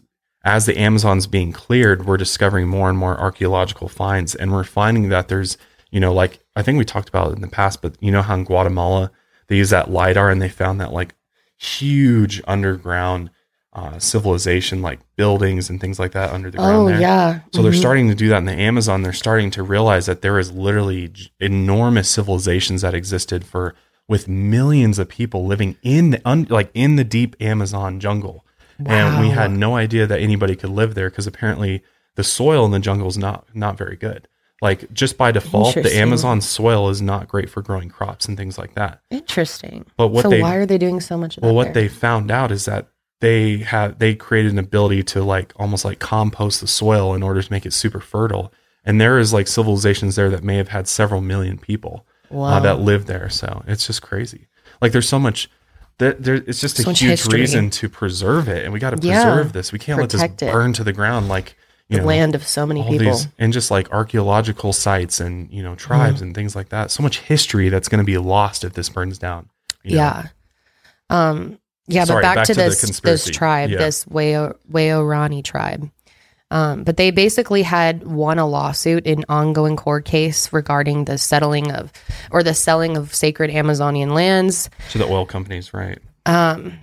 as 0.44 0.66
the 0.66 0.78
Amazon's 0.78 1.26
being 1.26 1.52
cleared, 1.52 2.06
we're 2.06 2.16
discovering 2.16 2.68
more 2.68 2.88
and 2.88 2.98
more 2.98 3.18
archaeological 3.18 3.88
finds, 3.88 4.34
and 4.34 4.52
we're 4.52 4.64
finding 4.64 5.08
that 5.08 5.28
there's, 5.28 5.56
you 5.90 6.00
know, 6.00 6.12
like 6.12 6.40
I 6.54 6.62
think 6.62 6.78
we 6.78 6.84
talked 6.84 7.08
about 7.08 7.30
it 7.30 7.36
in 7.36 7.40
the 7.40 7.48
past, 7.48 7.80
but 7.80 7.96
you 8.00 8.10
know 8.10 8.22
how 8.22 8.34
in 8.34 8.44
Guatemala 8.44 9.10
they 9.48 9.56
use 9.56 9.70
that 9.70 9.90
lidar 9.90 10.30
and 10.30 10.40
they 10.42 10.48
found 10.48 10.80
that 10.80 10.92
like 10.92 11.14
huge 11.58 12.42
underground 12.46 13.30
uh, 13.72 13.98
civilization, 13.98 14.82
like 14.82 15.00
buildings 15.16 15.68
and 15.68 15.80
things 15.80 15.98
like 15.98 16.12
that 16.12 16.32
under 16.32 16.48
the 16.48 16.58
ground. 16.58 16.76
Oh 16.76 16.86
there. 16.86 17.00
yeah. 17.00 17.40
So 17.52 17.60
they're 17.60 17.72
Mhm. 17.72 17.78
starting 17.80 18.08
to 18.08 18.14
do 18.14 18.28
that 18.28 18.38
in 18.38 18.44
the 18.44 18.52
Amazon. 18.52 19.02
They're 19.02 19.12
starting 19.12 19.50
to 19.50 19.64
realize 19.64 20.06
that 20.06 20.22
there 20.22 20.38
is 20.38 20.52
literally 20.52 21.08
j- 21.08 21.30
enormous 21.40 22.08
civilizations 22.08 22.82
that 22.82 22.94
existed 22.94 23.44
for 23.44 23.74
with 24.06 24.28
millions 24.28 25.00
of 25.00 25.08
people 25.08 25.44
living 25.44 25.76
in 25.82 26.10
the, 26.10 26.20
un, 26.24 26.46
like 26.50 26.70
in 26.72 26.94
the 26.94 27.02
deep 27.02 27.34
Amazon 27.40 27.98
jungle. 27.98 28.44
And 28.86 29.20
we 29.20 29.30
had 29.30 29.50
no 29.50 29.74
idea 29.76 30.06
that 30.06 30.20
anybody 30.20 30.54
could 30.56 30.70
live 30.70 30.94
there 30.94 31.08
because 31.10 31.26
apparently 31.26 31.82
the 32.16 32.22
soil 32.24 32.64
in 32.64 32.70
the 32.70 32.78
jungle 32.80 33.08
is 33.08 33.18
not 33.18 33.44
not 33.54 33.76
very 33.76 33.96
good. 33.96 34.28
Like 34.64 34.90
just 34.94 35.18
by 35.18 35.30
default, 35.30 35.74
the 35.74 35.94
Amazon 35.94 36.40
soil 36.40 36.88
is 36.88 37.02
not 37.02 37.28
great 37.28 37.50
for 37.50 37.60
growing 37.62 37.90
crops 37.90 38.24
and 38.26 38.36
things 38.36 38.56
like 38.58 38.74
that. 38.74 39.00
Interesting. 39.10 39.84
But 39.98 40.08
what 40.08 40.22
so 40.22 40.30
they 40.30 40.40
why 40.40 40.56
are 40.56 40.64
they 40.66 40.78
doing 40.78 41.00
so 41.00 41.16
much 41.18 41.36
of 41.36 41.42
that? 41.42 41.46
well, 41.46 41.54
what 41.54 41.74
there? 41.74 41.82
they 41.84 41.88
found 41.88 42.30
out 42.30 42.50
is 42.50 42.64
that 42.64 42.88
they 43.20 43.58
have 43.58 43.98
they 43.98 44.14
created 44.14 44.52
an 44.52 44.58
ability 44.58 45.02
to 45.02 45.22
like 45.22 45.52
almost 45.56 45.84
like 45.84 45.98
compost 45.98 46.62
the 46.62 46.66
soil 46.66 47.14
in 47.14 47.22
order 47.22 47.42
to 47.42 47.52
make 47.52 47.66
it 47.66 47.74
super 47.74 48.00
fertile. 48.00 48.52
And 48.86 48.98
there 49.00 49.18
is 49.18 49.32
like 49.34 49.48
civilizations 49.48 50.16
there 50.16 50.30
that 50.30 50.42
may 50.42 50.56
have 50.56 50.68
had 50.68 50.88
several 50.88 51.20
million 51.20 51.58
people 51.58 52.06
uh, 52.30 52.58
that 52.60 52.80
live 52.80 53.04
there. 53.06 53.28
So 53.28 53.62
it's 53.66 53.86
just 53.86 54.00
crazy. 54.00 54.46
Like 54.80 54.92
there's 54.92 55.08
so 55.08 55.18
much. 55.18 55.50
that 55.98 56.22
there, 56.22 56.36
it's 56.36 56.60
just 56.60 56.76
So 56.78 56.90
a 56.90 56.92
huge 56.94 57.10
history. 57.20 57.40
reason 57.40 57.70
to 57.70 57.88
preserve 57.88 58.48
it, 58.48 58.64
and 58.64 58.72
we 58.72 58.80
got 58.80 58.98
to 58.98 59.06
Yeah. 59.06 59.24
preserve 59.24 59.52
this. 59.52 59.72
We 59.72 59.78
can't 59.78 60.00
let 60.00 60.10
this 60.10 60.22
it. 60.22 60.38
burn 60.38 60.72
to 60.72 60.84
the 60.84 60.92
ground 60.94 61.28
like 61.28 61.56
you 61.88 61.96
the 61.96 62.02
know 62.02 62.08
land 62.08 62.34
of 62.34 62.46
so 62.46 62.64
many 62.66 62.80
all 62.80 62.88
people. 62.88 63.06
these 63.12 63.28
and 63.38 63.52
just 63.52 63.70
like 63.70 63.90
archaeological 63.92 64.72
sites 64.72 65.20
and 65.20 65.50
you 65.50 65.62
know 65.62 65.74
tribes 65.74 66.16
Mm-hmm. 66.16 66.24
and 66.24 66.34
things 66.34 66.56
like 66.56 66.70
that. 66.70 66.90
So 66.90 67.02
much 67.02 67.20
history 67.20 67.68
that's 67.68 67.88
going 67.88 67.98
to 67.98 68.04
be 68.04 68.18
lost 68.18 68.64
if 68.64 68.72
this 68.74 68.88
burns 68.88 69.18
down. 69.18 69.48
you 69.82 69.96
know? 69.96 70.02
Yeah. 70.02 70.26
Um. 71.10 71.58
Yeah, 71.86 72.04
Sorry, 72.04 72.22
but 72.22 72.22
back, 72.22 72.34
back 72.36 72.46
to, 72.46 72.54
to 72.54 72.60
this 72.60 73.00
this 73.00 73.26
tribe, 73.30 73.68
Yeah. 73.68 73.76
this 73.78 74.06
Wayo 74.06 74.56
Wayorani 74.72 75.44
tribe. 75.44 75.90
Um, 76.50 76.84
but 76.84 76.96
they 76.96 77.10
basically 77.10 77.62
had 77.62 78.06
won 78.06 78.38
a 78.38 78.46
lawsuit, 78.46 79.06
an 79.06 79.24
ongoing 79.28 79.76
court 79.76 80.04
case 80.06 80.52
regarding 80.52 81.04
the 81.04 81.18
settling 81.18 81.72
of 81.72 81.92
or 82.30 82.42
the 82.42 82.54
selling 82.54 82.96
of 82.96 83.14
sacred 83.14 83.50
Amazonian 83.50 84.14
lands. 84.14 84.70
to 84.90 84.98
the 84.98 85.04
oil 85.06 85.26
companies, 85.26 85.74
right? 85.74 85.98
Um, 86.26 86.78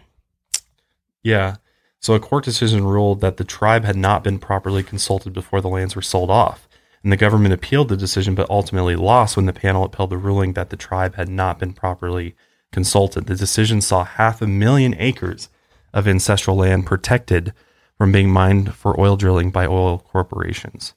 Yeah. 1.24 1.56
So 2.02 2.14
a 2.16 2.20
court 2.20 2.44
decision 2.44 2.84
ruled 2.84 3.22
that 3.22 3.38
the 3.38 3.44
tribe 3.44 3.84
had 3.86 3.96
not 3.96 4.24
been 4.24 4.40
properly 4.40 4.84
consulted 4.84 5.34
before 5.34 5.62
the 5.62 5.70
lands 5.70 5.96
were 5.96 6.02
sold 6.02 6.30
off. 6.32 6.68
And 7.04 7.12
the 7.12 7.18
government 7.18 7.54
appealed 7.54 7.90
the 7.90 7.98
decision, 7.98 8.36
but 8.36 8.50
ultimately 8.50 8.96
lost 8.96 9.36
when 9.38 9.46
the 9.46 9.54
panel 9.54 9.84
upheld 9.84 10.10
the 10.10 10.18
ruling 10.18 10.54
that 10.54 10.70
the 10.70 10.78
tribe 10.78 11.16
had 11.16 11.30
not 11.30 11.60
been 11.60 11.74
properly 11.74 12.36
consulted. 12.72 13.26
The 13.28 13.36
decision 13.36 13.82
saw 13.82 14.04
half 14.04 14.42
a 14.42 14.48
million 14.48 14.96
acres 14.98 15.50
of 15.94 16.08
ancestral 16.08 16.58
land 16.58 16.86
protected 16.86 17.54
from 17.98 18.12
being 18.12 18.30
mined 18.32 18.74
for 18.74 19.00
oil 19.00 19.16
drilling 19.16 19.52
by 19.52 19.66
oil 19.68 20.00
corporations 20.00 20.94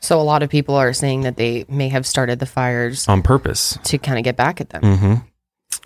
so 0.00 0.20
a 0.20 0.22
lot 0.22 0.42
of 0.42 0.48
people 0.48 0.74
are 0.76 0.92
saying 0.92 1.22
that 1.22 1.36
they 1.36 1.64
may 1.68 1.88
have 1.88 2.06
started 2.06 2.38
the 2.38 2.46
fires 2.46 3.08
on 3.08 3.22
purpose. 3.22 3.78
to 3.84 3.98
kind 3.98 4.18
of 4.18 4.24
get 4.24 4.36
back 4.36 4.60
at 4.60 4.70
them, 4.70 4.82
hmm 4.96 5.14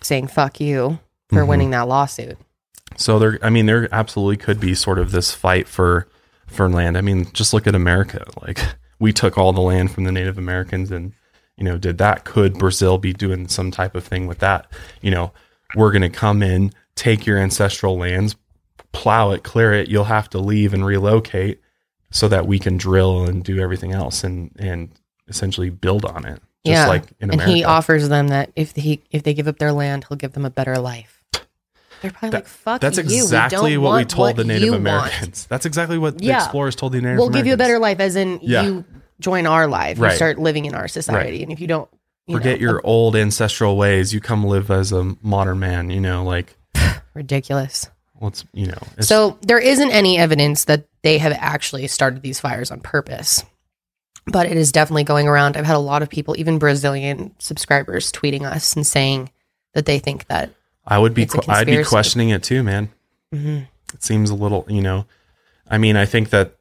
saying 0.02 0.26
"fuck 0.26 0.60
you" 0.60 0.98
for 1.30 1.42
Mhm. 1.42 1.46
winning 1.48 1.70
that 1.70 1.88
lawsuit. 1.88 2.36
So 2.96 3.18
there, 3.18 3.38
I 3.42 3.50
mean, 3.50 3.66
there 3.66 3.88
absolutely 3.92 4.36
could 4.36 4.60
be 4.60 4.74
sort 4.74 4.98
of 4.98 5.10
this 5.10 5.32
fight 5.32 5.68
for 5.68 6.08
for 6.46 6.68
land. 6.68 6.98
I 6.98 7.00
mean, 7.00 7.30
just 7.32 7.52
look 7.52 7.66
at 7.66 7.74
America. 7.74 8.24
Like 8.42 8.60
we 8.98 9.12
took 9.12 9.38
all 9.38 9.52
the 9.52 9.60
land 9.60 9.90
from 9.90 10.04
the 10.04 10.12
Native 10.12 10.38
Americans, 10.38 10.90
and 10.90 11.12
you 11.56 11.64
know, 11.64 11.78
did 11.78 11.98
that? 11.98 12.24
Could 12.24 12.58
Brazil 12.58 12.98
be 12.98 13.12
doing 13.12 13.48
some 13.48 13.70
type 13.70 13.94
of 13.94 14.04
thing 14.04 14.26
with 14.26 14.38
that? 14.38 14.70
You 15.00 15.10
know, 15.10 15.32
we're 15.74 15.92
going 15.92 16.02
to 16.02 16.10
come 16.10 16.42
in, 16.42 16.72
take 16.94 17.26
your 17.26 17.38
ancestral 17.38 17.96
lands, 17.96 18.36
plow 18.92 19.30
it, 19.32 19.42
clear 19.42 19.72
it. 19.72 19.88
You'll 19.88 20.04
have 20.04 20.30
to 20.30 20.38
leave 20.38 20.74
and 20.74 20.84
relocate 20.84 21.60
so 22.10 22.28
that 22.28 22.46
we 22.46 22.58
can 22.58 22.76
drill 22.76 23.24
and 23.24 23.42
do 23.42 23.58
everything 23.58 23.92
else 23.92 24.22
and 24.22 24.54
and 24.58 24.90
essentially 25.28 25.70
build 25.70 26.04
on 26.04 26.24
it. 26.24 26.40
Just 26.64 26.76
yeah, 26.76 26.86
like 26.86 27.04
in 27.18 27.32
and 27.32 27.42
he 27.42 27.64
offers 27.64 28.08
them 28.08 28.28
that 28.28 28.52
if 28.54 28.76
he 28.76 29.02
if 29.10 29.24
they 29.24 29.34
give 29.34 29.48
up 29.48 29.58
their 29.58 29.72
land, 29.72 30.04
he'll 30.08 30.16
give 30.16 30.32
them 30.32 30.44
a 30.44 30.50
better 30.50 30.78
life. 30.78 31.11
They're 32.02 32.10
probably 32.10 32.30
That- 32.30 32.36
like, 32.38 32.46
"Fuck 32.46 32.80
That's 32.80 32.98
you." 32.98 33.04
we 33.04 33.14
exactly 33.16 33.74
don't 33.74 33.82
what 33.82 33.96
we 33.96 34.04
told 34.04 34.36
the 34.36 34.44
Native 34.44 34.62
you 34.64 34.70
want. 34.72 34.80
Americans. 34.82 35.46
That's 35.50 35.64
exactly 35.66 35.98
what 35.98 36.18
the 36.18 36.24
Yeah. 36.26 36.38
explorers 36.42 36.74
told 36.76 36.92
the 36.92 36.96
Native 36.98 37.10
Americans. 37.12 37.30
We'll 37.34 37.40
give 37.40 37.46
you 37.46 37.54
a 37.54 37.56
better 37.56 37.78
life, 37.78 38.00
as 38.00 38.16
in 38.16 38.38
Yeah. 38.42 38.62
you 38.62 38.84
join 39.20 39.46
our 39.46 39.66
life, 39.66 39.98
you 39.98 40.04
Right. 40.04 40.16
start 40.16 40.38
living 40.38 40.64
in 40.64 40.74
our 40.74 40.88
society, 40.88 41.42
and 41.42 41.50
if 41.52 41.60
you 41.60 41.66
don't, 41.68 41.88
you 42.26 42.36
forget 42.36 42.56
know, 42.58 42.60
your 42.62 42.74
um, 42.76 42.80
old 42.84 43.16
ancestral 43.16 43.76
ways. 43.76 44.12
You 44.12 44.20
come 44.20 44.44
live 44.44 44.70
as 44.70 44.92
a 44.92 45.14
modern 45.22 45.58
man. 45.60 45.90
You 45.90 46.00
know, 46.00 46.24
like 46.24 46.56
ridiculous. 47.14 47.88
let's 48.20 48.44
you 48.52 48.66
know. 48.66 48.78
So 49.00 49.38
there 49.42 49.58
isn't 49.58 49.90
any 49.90 50.18
evidence 50.18 50.64
that 50.66 50.84
they 51.02 51.18
have 51.18 51.32
actually 51.38 51.86
started 51.88 52.22
these 52.22 52.40
fires 52.40 52.70
on 52.70 52.80
purpose. 52.80 53.44
But 54.26 54.46
it 54.46 54.56
is 54.56 54.70
definitely 54.70 55.02
going 55.02 55.26
around. 55.26 55.56
I've 55.56 55.64
had 55.66 55.74
a 55.74 55.80
lot 55.80 56.00
of 56.02 56.08
people, 56.08 56.36
even 56.38 56.58
Brazilian 56.58 57.34
subscribers, 57.40 58.12
tweeting 58.12 58.42
us 58.44 58.74
and 58.76 58.86
saying 58.86 59.30
that 59.74 59.84
they 59.84 59.98
think 59.98 60.28
that. 60.28 60.50
I 60.86 60.98
would 60.98 61.14
be 61.14 61.26
que- 61.26 61.40
I'd 61.48 61.66
be 61.66 61.72
questioning 61.88 62.30
it 62.30 62.42
too, 62.42 62.62
man. 62.62 62.88
Mhm. 63.34 63.66
It 63.94 64.02
seems 64.02 64.30
a 64.30 64.34
little, 64.34 64.64
you 64.68 64.82
know. 64.82 65.06
I 65.70 65.78
mean, 65.78 65.96
I 65.96 66.04
think 66.06 66.30
that 66.30 66.56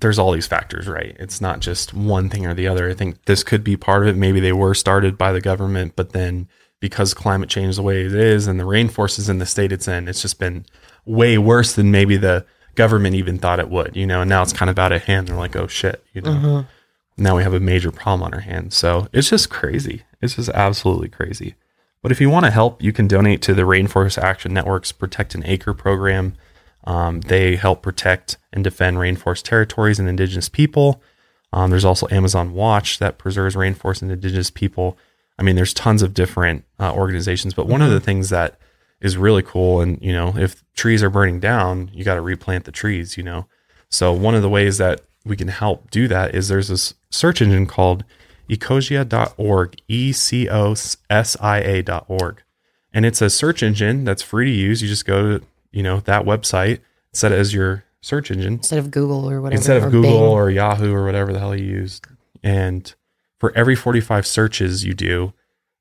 there's 0.00 0.18
all 0.18 0.32
these 0.32 0.46
factors, 0.46 0.86
right? 0.88 1.14
It's 1.18 1.40
not 1.40 1.60
just 1.60 1.92
one 1.92 2.28
thing 2.28 2.46
or 2.46 2.54
the 2.54 2.66
other. 2.68 2.88
I 2.88 2.94
think 2.94 3.24
this 3.26 3.42
could 3.44 3.62
be 3.62 3.76
part 3.76 4.02
of 4.02 4.08
it. 4.08 4.16
Maybe 4.16 4.40
they 4.40 4.52
were 4.52 4.74
started 4.74 5.18
by 5.18 5.32
the 5.32 5.40
government, 5.40 5.92
but 5.96 6.12
then 6.12 6.48
because 6.80 7.14
climate 7.14 7.48
change 7.48 7.76
the 7.76 7.82
way 7.82 8.04
it 8.04 8.14
is 8.14 8.46
and 8.46 8.58
the 8.58 8.64
rainforest 8.64 9.18
is 9.18 9.28
in 9.28 9.38
the 9.38 9.46
state 9.46 9.70
it's 9.70 9.86
in, 9.86 10.08
it's 10.08 10.22
just 10.22 10.38
been 10.38 10.64
way 11.04 11.36
worse 11.38 11.74
than 11.74 11.90
maybe 11.90 12.16
the 12.16 12.44
government 12.74 13.14
even 13.14 13.38
thought 13.38 13.60
it 13.60 13.68
would, 13.68 13.94
you 13.96 14.06
know. 14.06 14.22
And 14.22 14.28
now 14.28 14.42
it's 14.42 14.52
kind 14.52 14.70
of 14.70 14.78
out 14.78 14.92
of 14.92 15.04
hand. 15.04 15.28
They're 15.28 15.36
like, 15.36 15.54
oh 15.56 15.66
shit, 15.66 16.02
you 16.14 16.22
know. 16.22 16.30
Mhm. 16.32 16.66
now 17.18 17.36
we 17.36 17.42
have 17.42 17.52
a 17.54 17.60
major 17.60 17.90
problem 17.92 18.22
on 18.22 18.32
our 18.32 18.40
hands. 18.40 18.74
So 18.74 19.06
it's 19.12 19.28
just 19.28 19.50
crazy. 19.50 20.02
It's 20.22 20.36
just 20.36 20.48
absolutely 20.48 21.08
crazy. 21.10 21.54
But 22.02 22.12
if 22.12 22.20
you 22.20 22.28
want 22.28 22.44
to 22.44 22.50
help, 22.50 22.82
you 22.82 22.92
can 22.92 23.06
donate 23.06 23.42
to 23.42 23.54
the 23.54 23.62
Rainforest 23.62 24.18
Action 24.18 24.52
Network's 24.52 24.90
Protect 24.92 25.34
an 25.34 25.46
Acre 25.46 25.72
program. 25.72 26.34
Um, 26.84 27.20
they 27.20 27.54
help 27.54 27.80
protect 27.80 28.38
and 28.52 28.64
defend 28.64 28.96
rainforest 28.96 29.44
territories 29.44 30.00
and 30.00 30.08
indigenous 30.08 30.48
people. 30.48 31.00
Um, 31.52 31.70
there's 31.70 31.84
also 31.84 32.08
Amazon 32.10 32.54
Watch 32.54 32.98
that 32.98 33.18
preserves 33.18 33.54
rainforest 33.54 34.02
and 34.02 34.10
indigenous 34.10 34.50
people. 34.50 34.98
I 35.38 35.42
mean, 35.42 35.54
there's 35.54 35.74
tons 35.74 36.02
of 36.02 36.12
different 36.12 36.64
uh, 36.80 36.92
organizations, 36.92 37.54
but 37.54 37.68
one 37.68 37.82
of 37.82 37.90
the 37.90 38.00
things 38.00 38.30
that 38.30 38.58
is 39.00 39.16
really 39.16 39.42
cool, 39.42 39.80
and 39.80 39.98
you 40.02 40.12
know, 40.12 40.36
if 40.36 40.62
trees 40.74 41.02
are 41.02 41.10
burning 41.10 41.40
down, 41.40 41.90
you 41.92 42.04
got 42.04 42.14
to 42.14 42.20
replant 42.20 42.64
the 42.64 42.72
trees. 42.72 43.16
You 43.16 43.22
know, 43.22 43.46
so 43.88 44.12
one 44.12 44.34
of 44.34 44.42
the 44.42 44.48
ways 44.48 44.78
that 44.78 45.02
we 45.24 45.36
can 45.36 45.48
help 45.48 45.90
do 45.90 46.08
that 46.08 46.34
is 46.34 46.48
there's 46.48 46.68
this 46.68 46.94
search 47.10 47.42
engine 47.42 47.66
called 47.66 48.04
ecosia.org, 48.56 49.76
E 49.88 50.12
C 50.12 50.48
O 50.48 50.72
S 51.10 51.36
I 51.40 51.58
A.org. 51.60 52.42
And 52.92 53.06
it's 53.06 53.22
a 53.22 53.30
search 53.30 53.62
engine 53.62 54.04
that's 54.04 54.22
free 54.22 54.44
to 54.46 54.50
use. 54.50 54.82
You 54.82 54.88
just 54.88 55.06
go 55.06 55.38
to, 55.38 55.44
you 55.70 55.82
know, 55.82 56.00
that 56.00 56.24
website, 56.24 56.80
set 57.12 57.32
it 57.32 57.38
as 57.38 57.54
your 57.54 57.84
search 58.02 58.30
engine 58.30 58.54
Instead 58.54 58.78
of 58.78 58.90
Google 58.90 59.28
or 59.30 59.40
whatever. 59.40 59.56
instead 59.58 59.82
or 59.82 59.86
of 59.86 59.92
Google 59.92 60.10
Bing. 60.10 60.20
or 60.20 60.50
Yahoo 60.50 60.92
or 60.92 61.04
whatever 61.04 61.32
the 61.32 61.38
hell 61.38 61.56
you 61.56 61.64
use. 61.64 62.00
And 62.42 62.92
for 63.38 63.52
every 63.56 63.74
45 63.76 64.26
searches 64.26 64.84
you 64.84 64.92
do, 64.92 65.32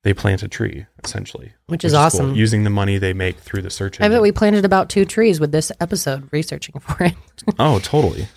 they 0.04 0.14
plant 0.14 0.42
a 0.42 0.48
tree 0.48 0.86
essentially, 1.04 1.54
Which 1.68 1.84
is 1.84 1.92
cool, 1.92 2.02
awesome. 2.02 2.36
using 2.36 2.64
the 2.64 2.70
money 2.70 2.98
they 2.98 3.14
make 3.14 3.38
through 3.40 3.62
the 3.64 3.70
search 3.70 3.96
engine. 4.00 4.12
I 4.12 4.16
bet 4.16 4.22
we 4.22 4.32
planted 4.32 4.66
about 4.66 4.90
two 4.90 5.04
trees 5.06 5.40
with 5.40 5.52
this 5.52 5.72
episode 5.80 6.28
researching 6.32 6.80
for 6.80 7.04
it. 7.04 7.14
oh, 7.60 7.80
totally. 7.80 8.28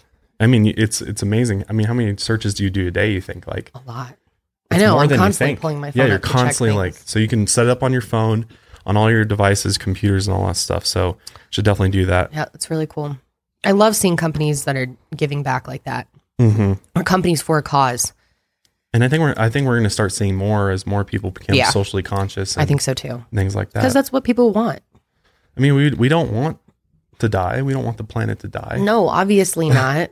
I 0.40 0.46
mean, 0.46 0.74
it's 0.76 1.00
it's 1.00 1.22
amazing. 1.22 1.64
I 1.68 1.72
mean, 1.72 1.86
how 1.86 1.94
many 1.94 2.16
searches 2.16 2.54
do 2.54 2.64
you 2.64 2.70
do 2.70 2.88
a 2.88 2.90
day? 2.90 3.12
You 3.12 3.20
think 3.20 3.46
like 3.46 3.70
A 3.74 3.80
lot. 3.86 4.16
I 4.74 4.78
know. 4.78 4.92
more 4.92 5.02
I'm 5.02 5.08
than 5.08 5.18
you 5.18 5.22
constantly 5.24 5.50
think. 5.52 5.60
pulling 5.60 5.80
my 5.80 5.90
phone. 5.90 6.00
yeah, 6.00 6.06
you're 6.06 6.16
up 6.16 6.22
to 6.22 6.28
check 6.28 6.36
constantly 6.36 6.76
like 6.76 6.94
so 6.94 7.18
you 7.18 7.28
can 7.28 7.46
set 7.46 7.66
it 7.66 7.70
up 7.70 7.82
on 7.82 7.92
your 7.92 8.00
phone, 8.02 8.46
on 8.86 8.96
all 8.96 9.10
your 9.10 9.24
devices, 9.24 9.78
computers, 9.78 10.26
and 10.28 10.36
all 10.36 10.46
that 10.46 10.56
stuff. 10.56 10.84
So 10.86 11.16
should 11.50 11.64
definitely 11.64 11.90
do 11.90 12.06
that. 12.06 12.32
Yeah, 12.32 12.46
it's 12.54 12.70
really 12.70 12.86
cool. 12.86 13.16
I 13.64 13.70
love 13.72 13.96
seeing 13.96 14.16
companies 14.16 14.64
that 14.64 14.76
are 14.76 14.88
giving 15.16 15.42
back 15.42 15.66
like 15.68 15.84
that, 15.84 16.06
hmm 16.38 16.74
or 16.94 17.02
companies 17.02 17.40
for 17.42 17.58
a 17.58 17.62
cause. 17.62 18.12
And 18.92 19.02
I 19.02 19.08
think 19.08 19.22
we're 19.22 19.34
I 19.36 19.48
think 19.50 19.66
we're 19.66 19.74
going 19.74 19.84
to 19.84 19.90
start 19.90 20.12
seeing 20.12 20.36
more 20.36 20.70
as 20.70 20.86
more 20.86 21.04
people 21.04 21.30
become 21.32 21.56
Yeah. 21.56 21.70
socially 21.70 22.02
conscious. 22.02 22.54
And 22.56 22.62
I 22.62 22.66
think 22.66 22.80
so 22.80 22.94
too. 22.94 23.24
things 23.34 23.56
like 23.56 23.70
that. 23.70 23.80
Because 23.80 23.94
that's 23.94 24.12
what 24.12 24.22
people 24.22 24.52
want. 24.52 24.80
I 25.56 25.60
mean, 25.60 25.74
we 25.74 25.90
we 25.90 26.08
don't 26.08 26.30
want 26.32 26.58
to 27.18 27.28
die. 27.28 27.62
We 27.62 27.72
don't 27.72 27.84
want 27.84 27.96
the 27.96 28.04
planet 28.04 28.38
to 28.40 28.48
die. 28.48 28.78
No, 28.80 29.08
obviously 29.08 29.68
not. 29.82 30.10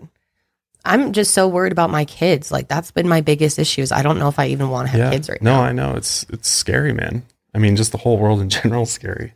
I'm 0.84 1.12
just 1.12 1.32
so 1.32 1.46
worried 1.48 1.72
about 1.72 1.90
my 1.90 2.04
kids. 2.04 2.50
Like 2.50 2.68
that's 2.68 2.90
been 2.90 3.08
my 3.08 3.20
biggest 3.20 3.58
issue. 3.58 3.82
Is 3.82 3.92
I 3.92 4.02
don't 4.02 4.18
know 4.18 4.28
if 4.28 4.38
I 4.38 4.46
even 4.48 4.70
want 4.70 4.86
to 4.88 4.92
have 4.92 5.00
yeah. 5.00 5.10
kids 5.10 5.28
right 5.28 5.40
no, 5.42 5.56
now. 5.56 5.62
I 5.62 5.72
know 5.72 5.94
it's 5.94 6.24
it's 6.30 6.48
scary, 6.48 6.92
man. 6.92 7.24
I 7.54 7.58
mean, 7.58 7.76
just 7.76 7.92
the 7.92 7.98
whole 7.98 8.18
world 8.18 8.40
in 8.40 8.48
general 8.60 8.82
is 8.84 8.90
scary. 8.90 9.34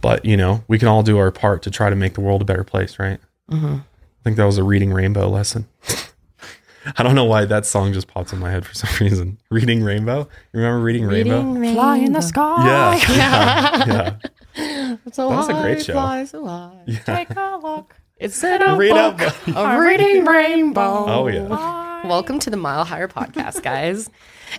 But 0.00 0.24
you 0.24 0.36
know, 0.36 0.64
we 0.68 0.78
can 0.78 0.88
all 0.88 1.02
do 1.02 1.18
our 1.18 1.30
part 1.30 1.62
to 1.62 1.70
try 1.70 1.90
to 1.90 1.96
make 1.96 2.14
the 2.14 2.20
world 2.20 2.42
a 2.42 2.44
better 2.44 2.64
place, 2.64 2.98
right? 2.98 3.20
Mm-hmm. 3.50 3.76
I 3.76 4.22
think 4.24 4.36
that 4.36 4.44
was 4.44 4.58
a 4.58 4.64
reading 4.64 4.92
rainbow 4.92 5.28
lesson. 5.28 5.68
I 6.98 7.02
don't 7.02 7.14
know 7.16 7.24
why 7.24 7.44
that 7.46 7.66
song 7.66 7.92
just 7.92 8.06
pops 8.06 8.32
in 8.32 8.38
my 8.38 8.50
head 8.50 8.64
for 8.64 8.74
some 8.74 8.90
reason. 9.04 9.38
Reading 9.50 9.82
rainbow. 9.82 10.20
You 10.52 10.60
remember 10.60 10.80
reading, 10.80 11.06
rainbow? 11.06 11.42
Fly 11.72 11.96
in 11.98 12.12
the 12.12 12.20
sky. 12.20 12.64
Yeah, 12.66 13.12
yeah, 13.16 14.16
yeah. 14.56 14.96
So 15.12 15.28
That 15.28 15.36
was 15.36 15.48
a 15.48 15.54
great 15.54 15.84
show. 15.84 15.94
fly 15.94 16.24
so 16.24 16.46
high. 16.46 16.82
yeah. 16.86 16.98
Take 17.00 17.30
a 17.30 17.58
look. 17.62 17.96
It's 18.18 18.42
in 18.42 18.62
a 18.62 18.76
Read 18.76 18.92
book, 18.92 19.20
up. 19.20 19.48
a 19.54 19.78
reading 19.80 20.24
rainbow. 20.24 21.04
Oh 21.06 21.26
yeah. 21.28 22.06
Welcome 22.08 22.38
to 22.40 22.50
the 22.50 22.56
Mile 22.56 22.84
Higher 22.84 23.08
podcast, 23.08 23.62
guys. 23.62 24.08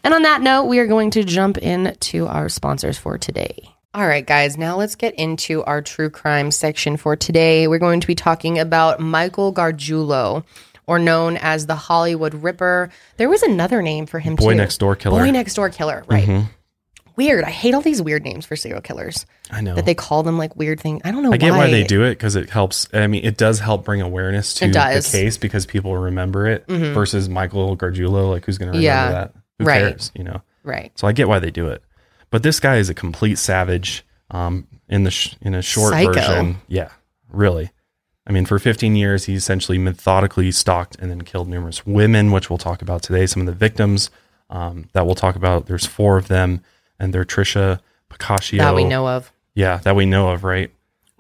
and 0.03 0.13
on 0.13 0.21
that 0.23 0.41
note, 0.41 0.65
we 0.65 0.77
are 0.79 0.85
going 0.85 1.09
to 1.11 1.23
jump 1.23 1.57
into 1.57 2.27
our 2.27 2.49
sponsors 2.49 2.99
for 2.99 3.17
today. 3.17 3.73
All 3.95 4.05
right, 4.07 4.25
guys, 4.25 4.57
now 4.57 4.77
let's 4.77 4.93
get 4.95 5.15
into 5.15 5.63
our 5.63 5.81
true 5.81 6.11
crime 6.11 6.51
section 6.51 6.97
for 6.97 7.15
today. 7.15 7.67
We're 7.67 7.79
going 7.79 7.99
to 8.01 8.05
be 8.07 8.13
talking 8.13 8.59
about 8.59 8.99
Michael 8.99 9.51
Gargiulo, 9.51 10.43
or 10.85 10.99
known 10.99 11.37
as 11.37 11.65
the 11.65 11.75
Hollywood 11.75 12.35
Ripper. 12.35 12.89
There 13.17 13.29
was 13.29 13.41
another 13.41 13.81
name 13.81 14.05
for 14.05 14.19
him 14.19 14.35
Boy 14.35 14.51
too. 14.51 14.57
Next 14.57 14.77
Door 14.77 14.97
Killer. 14.97 15.19
Boy 15.23 15.31
Next 15.31 15.55
Door 15.55 15.71
Killer, 15.71 16.03
right. 16.07 16.27
Mhm. 16.27 16.49
Weird. 17.17 17.43
I 17.43 17.49
hate 17.49 17.73
all 17.73 17.81
these 17.81 18.01
weird 18.01 18.23
names 18.23 18.45
for 18.45 18.55
serial 18.55 18.79
killers 18.81 19.25
I 19.51 19.59
know. 19.61 19.75
that 19.75 19.85
they 19.85 19.95
call 19.95 20.23
them 20.23 20.37
like 20.37 20.55
weird 20.55 20.79
things. 20.79 21.01
I 21.03 21.11
don't 21.11 21.23
know 21.23 21.33
I 21.33 21.37
get 21.37 21.51
why 21.51 21.69
they 21.69 21.83
do 21.83 22.03
it 22.03 22.11
because 22.11 22.35
it 22.35 22.49
helps. 22.49 22.87
I 22.93 23.07
mean, 23.07 23.25
it 23.25 23.37
does 23.37 23.59
help 23.59 23.83
bring 23.83 24.01
awareness 24.01 24.53
to 24.55 24.67
the 24.67 25.09
case 25.11 25.37
because 25.37 25.65
people 25.65 25.97
remember 25.97 26.47
it 26.47 26.65
Mhm. 26.67 26.93
versus 26.93 27.27
Michael 27.27 27.75
Gargiulo. 27.75 28.29
Like, 28.29 28.45
who's 28.45 28.57
going 28.57 28.71
to 28.71 28.77
remember 28.77 28.83
Yeah, 28.85 29.11
that? 29.11 29.33
Who 29.59 29.65
right. 29.65 29.79
cares? 29.79 30.11
You 30.15 30.23
know. 30.23 30.41
Right. 30.63 30.91
So 30.95 31.07
I 31.07 31.11
get 31.11 31.27
why 31.27 31.39
they 31.39 31.51
do 31.51 31.67
it. 31.69 31.81
But 32.29 32.43
this 32.43 32.59
guy 32.59 32.75
is 32.77 32.89
a 32.89 32.93
complete 32.93 33.37
savage. 33.39 34.05
Um, 34.29 34.67
in 34.89 35.03
the 35.03 35.11
sh- 35.11 35.35
in 35.41 35.53
a 35.55 35.61
short 35.61 35.91
Psycho. 35.93 36.11
version, 36.13 36.57
yeah, 36.67 36.89
really. 37.31 37.71
I 38.27 38.33
mean, 38.33 38.45
for 38.45 38.59
15 38.59 38.95
years, 38.97 39.23
he 39.25 39.35
essentially 39.35 39.77
methodically 39.77 40.51
stalked 40.51 40.97
and 40.99 41.09
then 41.09 41.21
killed 41.21 41.47
numerous 41.47 41.85
women, 41.85 42.31
which 42.31 42.49
we'll 42.49 42.57
talk 42.57 42.81
about 42.81 43.01
today. 43.03 43.25
Some 43.25 43.41
of 43.41 43.45
the 43.45 43.53
victims 43.53 44.09
um, 44.49 44.89
that 44.93 45.05
we'll 45.05 45.15
talk 45.15 45.35
about. 45.37 45.67
There's 45.67 45.85
four 45.85 46.17
of 46.17 46.27
them, 46.27 46.61
and 46.99 47.13
they're 47.13 47.25
Trisha 47.25 47.79
Pacaccio. 48.09 48.57
That 48.59 48.75
we 48.75 48.83
know 48.83 49.07
of. 49.07 49.31
Yeah, 49.53 49.77
that 49.79 49.95
we 49.95 50.05
know 50.05 50.29
of, 50.29 50.43
right? 50.43 50.71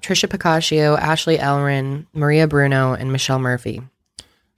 Trisha 0.01 0.27
Pacaccio, 0.29 0.97
Ashley 0.97 1.39
Ellerin, 1.39 2.05
Maria 2.13 2.47
Bruno, 2.47 2.93
and 2.93 3.11
Michelle 3.11 3.39
Murphy. 3.39 3.81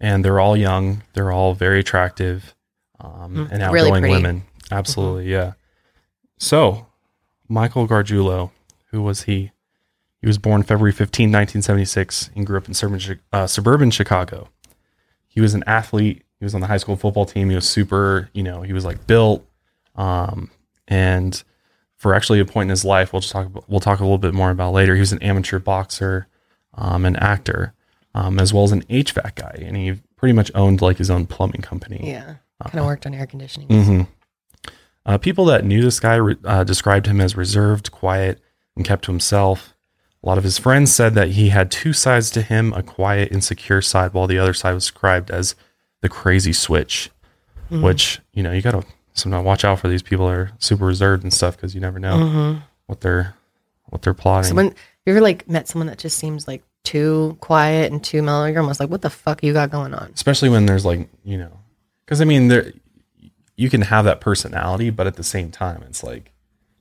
and 0.02 0.24
they're 0.24 0.40
all 0.40 0.56
young. 0.58 1.04
They're 1.14 1.32
all 1.32 1.54
very 1.54 1.80
attractive 1.80 2.54
um, 3.00 3.48
and 3.52 3.62
Mm, 3.62 3.72
really 3.72 3.88
outgoing. 3.90 4.04
Mm-hmm. 4.04 4.12
women. 4.12 4.44
Absolutely, 4.72 5.32
yeah. 5.32 5.54
So, 6.38 6.88
Michael 7.48 7.88
Gargiulo, 7.88 8.52
who 8.92 9.02
was 9.02 9.24
he? 9.24 9.52
He 10.22 10.28
was 10.28 10.38
born 10.38 10.64
February 10.64 10.92
15, 10.92 11.28
1976, 11.32 12.30
and 12.36 12.46
grew 12.46 12.58
up 12.58 12.68
in 12.68 12.74
suburban, 12.74 13.20
uh, 13.32 13.48
suburban 13.48 13.92
Chicago. 13.92 14.50
He 15.28 15.40
was 15.42 15.54
an 15.54 15.64
athlete. 15.66 16.24
He 16.40 16.46
was 16.46 16.54
on 16.54 16.62
the 16.62 16.68
high 16.68 16.78
school 16.78 16.98
football 16.98 17.26
team. 17.26 17.50
He 17.50 17.56
was 17.56 17.68
super, 17.68 18.30
you 18.34 18.44
know, 18.44 18.62
he 18.62 18.74
was 18.74 18.84
like 18.84 19.08
built. 19.08 19.46
Um, 19.96 20.50
and 20.90 21.42
for 21.96 22.14
actually 22.14 22.40
a 22.40 22.46
point 22.46 22.68
in 22.68 22.70
his 22.72 22.84
life, 22.84 23.14
we'll 23.14 23.22
just 23.22 23.32
talk. 23.32 23.48
We'll 23.70 23.80
talk 23.80 24.00
a 24.00 24.04
little 24.04 24.18
bit 24.18 24.34
more 24.34 24.52
about 24.52 24.74
later. 24.74 24.96
He 24.96 25.00
was 25.00 25.12
an 25.14 25.22
amateur 25.24 25.60
boxer, 25.60 26.28
um, 26.74 27.06
an 27.06 27.16
actor, 27.18 27.74
um, 28.16 28.40
as 28.40 28.54
well 28.54 28.64
as 28.64 28.72
an 28.72 28.84
HVAC 28.84 29.36
guy, 29.36 29.64
and 29.66 29.78
he 29.78 30.00
pretty 30.18 30.34
much 30.34 30.52
owned 30.56 30.82
like 30.82 30.98
his 30.98 31.10
own 31.10 31.26
plumbing 31.28 31.62
company. 31.62 32.02
Yeah. 32.04 32.36
Kind 32.64 32.80
of 32.80 32.86
worked 32.86 33.06
on 33.06 33.14
air 33.14 33.26
conditioning. 33.26 33.68
hmm 33.70 34.02
Uh, 35.06 35.18
people 35.18 35.46
that 35.46 35.64
knew 35.64 35.82
this 35.82 36.00
guy 36.00 36.16
re- 36.16 36.36
uh, 36.44 36.64
described 36.66 37.06
him 37.06 37.22
as 37.22 37.36
reserved, 37.38 37.90
quiet, 37.92 38.40
and 38.76 38.84
kept 38.86 39.06
to 39.06 39.12
himself. 39.12 39.74
A 40.22 40.28
lot 40.28 40.38
of 40.38 40.44
his 40.44 40.58
friends 40.58 40.94
said 40.94 41.14
that 41.16 41.30
he 41.30 41.50
had 41.50 41.72
two 41.72 41.94
sides 41.94 42.30
to 42.32 42.42
him 42.42 42.74
a 42.74 42.84
quiet, 42.84 43.32
insecure 43.32 43.82
side, 43.82 44.14
while 44.14 44.28
the 44.28 44.38
other 44.38 44.54
side 44.54 44.74
was 44.74 44.84
described 44.84 45.32
as 45.32 45.56
the 46.02 46.10
crazy 46.10 46.54
switch, 46.54 47.12
Mm-hmm. 47.72 47.84
which, 47.84 48.20
you 48.34 48.42
know, 48.42 48.52
you 48.52 48.62
got 48.64 48.72
to 48.72 48.84
sometimes 49.14 49.46
watch 49.46 49.66
out 49.66 49.80
for 49.80 49.88
these 49.90 50.02
people 50.04 50.28
that 50.28 50.34
are 50.36 50.52
super 50.60 50.86
reserved 50.86 51.24
and 51.24 51.34
stuff 51.34 51.56
because 51.56 51.74
you 51.76 51.82
never 51.82 52.00
know 52.00 52.18
Mm-hmm. 52.18 52.60
what 52.88 53.02
they're 53.02 53.36
what 53.90 54.02
they're 54.02 54.14
plotting. 54.14 54.48
Someone, 54.50 54.68
you 55.06 55.14
ever 55.14 55.22
like 55.22 55.48
met 55.50 55.68
someone 55.68 55.88
that 55.88 55.98
just 55.98 56.18
seems 56.18 56.48
like 56.48 56.62
too 56.84 57.38
quiet 57.42 57.92
and 57.92 58.04
too 58.04 58.22
mellow? 58.22 58.46
You're 58.46 58.62
almost 58.62 58.80
like, 58.80 58.90
what 58.90 59.02
the 59.02 59.10
fuck 59.10 59.44
you 59.44 59.52
got 59.54 59.70
going 59.72 59.94
on? 59.94 60.12
especially 60.14 60.50
when 60.50 60.66
there's 60.66 60.86
like 60.86 61.08
you 61.24 61.38
know 61.38 61.52
because 62.06 62.22
i 62.22 62.26
mean 62.26 62.48
there 62.48 62.72
you 63.56 63.70
can 63.70 63.82
have 63.82 64.06
that 64.06 64.22
personality 64.22 64.90
but 64.90 65.06
at 65.08 65.16
the 65.16 65.24
same 65.24 65.52
time 65.52 65.84
it's 65.88 66.04
like 66.04 66.32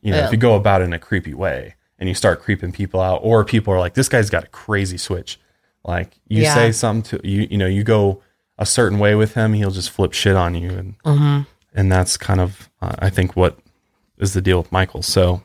you 0.01 0.11
know 0.12 0.19
Yeah. 0.19 0.27
if 0.27 0.33
you 0.33 0.38
go 0.38 0.55
about 0.55 0.81
it 0.81 0.85
in 0.85 0.93
a 0.93 0.99
creepy 0.99 1.35
way 1.35 1.75
and 1.99 2.09
you 2.09 2.14
start 2.14 2.41
creeping 2.41 2.71
people 2.73 3.01
out 3.01 3.21
or 3.25 3.45
people 3.45 3.75
are 3.75 3.81
like 3.81 3.95
this 3.95 4.09
guy's 4.09 4.31
got 4.31 4.45
a 4.45 4.49
crazy 4.49 4.97
switch 4.99 5.41
like 5.85 6.19
you 6.29 6.43
Yeah. 6.43 6.55
say 6.55 6.73
something 6.73 7.19
to 7.21 7.29
you 7.29 7.49
you 7.51 7.59
know 7.59 7.67
you 7.67 7.83
go 7.85 8.23
a 8.59 8.64
certain 8.67 8.99
way 8.99 9.14
with 9.14 9.35
him 9.35 9.53
he'll 9.55 9.71
just 9.71 9.91
flip 9.91 10.12
shit 10.12 10.37
on 10.37 10.55
you 10.55 10.71
and 10.71 10.95
Mm-hmm. 11.05 11.43
And 11.79 11.93
that's 11.93 12.17
kind 12.17 12.41
of 12.41 12.69
uh, 12.83 12.97
i 12.99 13.09
think 13.09 13.37
what 13.37 13.59
is 14.19 14.35
the 14.35 14.43
deal 14.43 14.59
with 14.59 14.73
michael. 14.73 15.01
So 15.01 15.45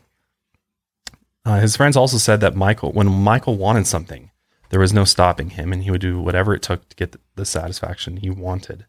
uh, 1.45 1.59
his 1.59 1.77
friends 1.77 1.95
also 1.95 2.17
said 2.17 2.41
that 2.41 2.55
michael 2.55 2.91
when 2.91 3.07
michael 3.07 3.55
wanted 3.55 3.85
something 3.85 4.31
there 4.69 4.79
was 4.79 4.91
no 4.91 5.05
stopping 5.05 5.51
him 5.51 5.71
and 5.71 5.83
he 5.83 5.91
would 5.91 6.01
do 6.01 6.19
whatever 6.19 6.55
it 6.55 6.63
took 6.63 6.89
to 6.89 6.95
get 6.95 7.15
the, 7.35 7.45
satisfaction 7.45 8.17
he 8.17 8.31
wanted. 8.31 8.85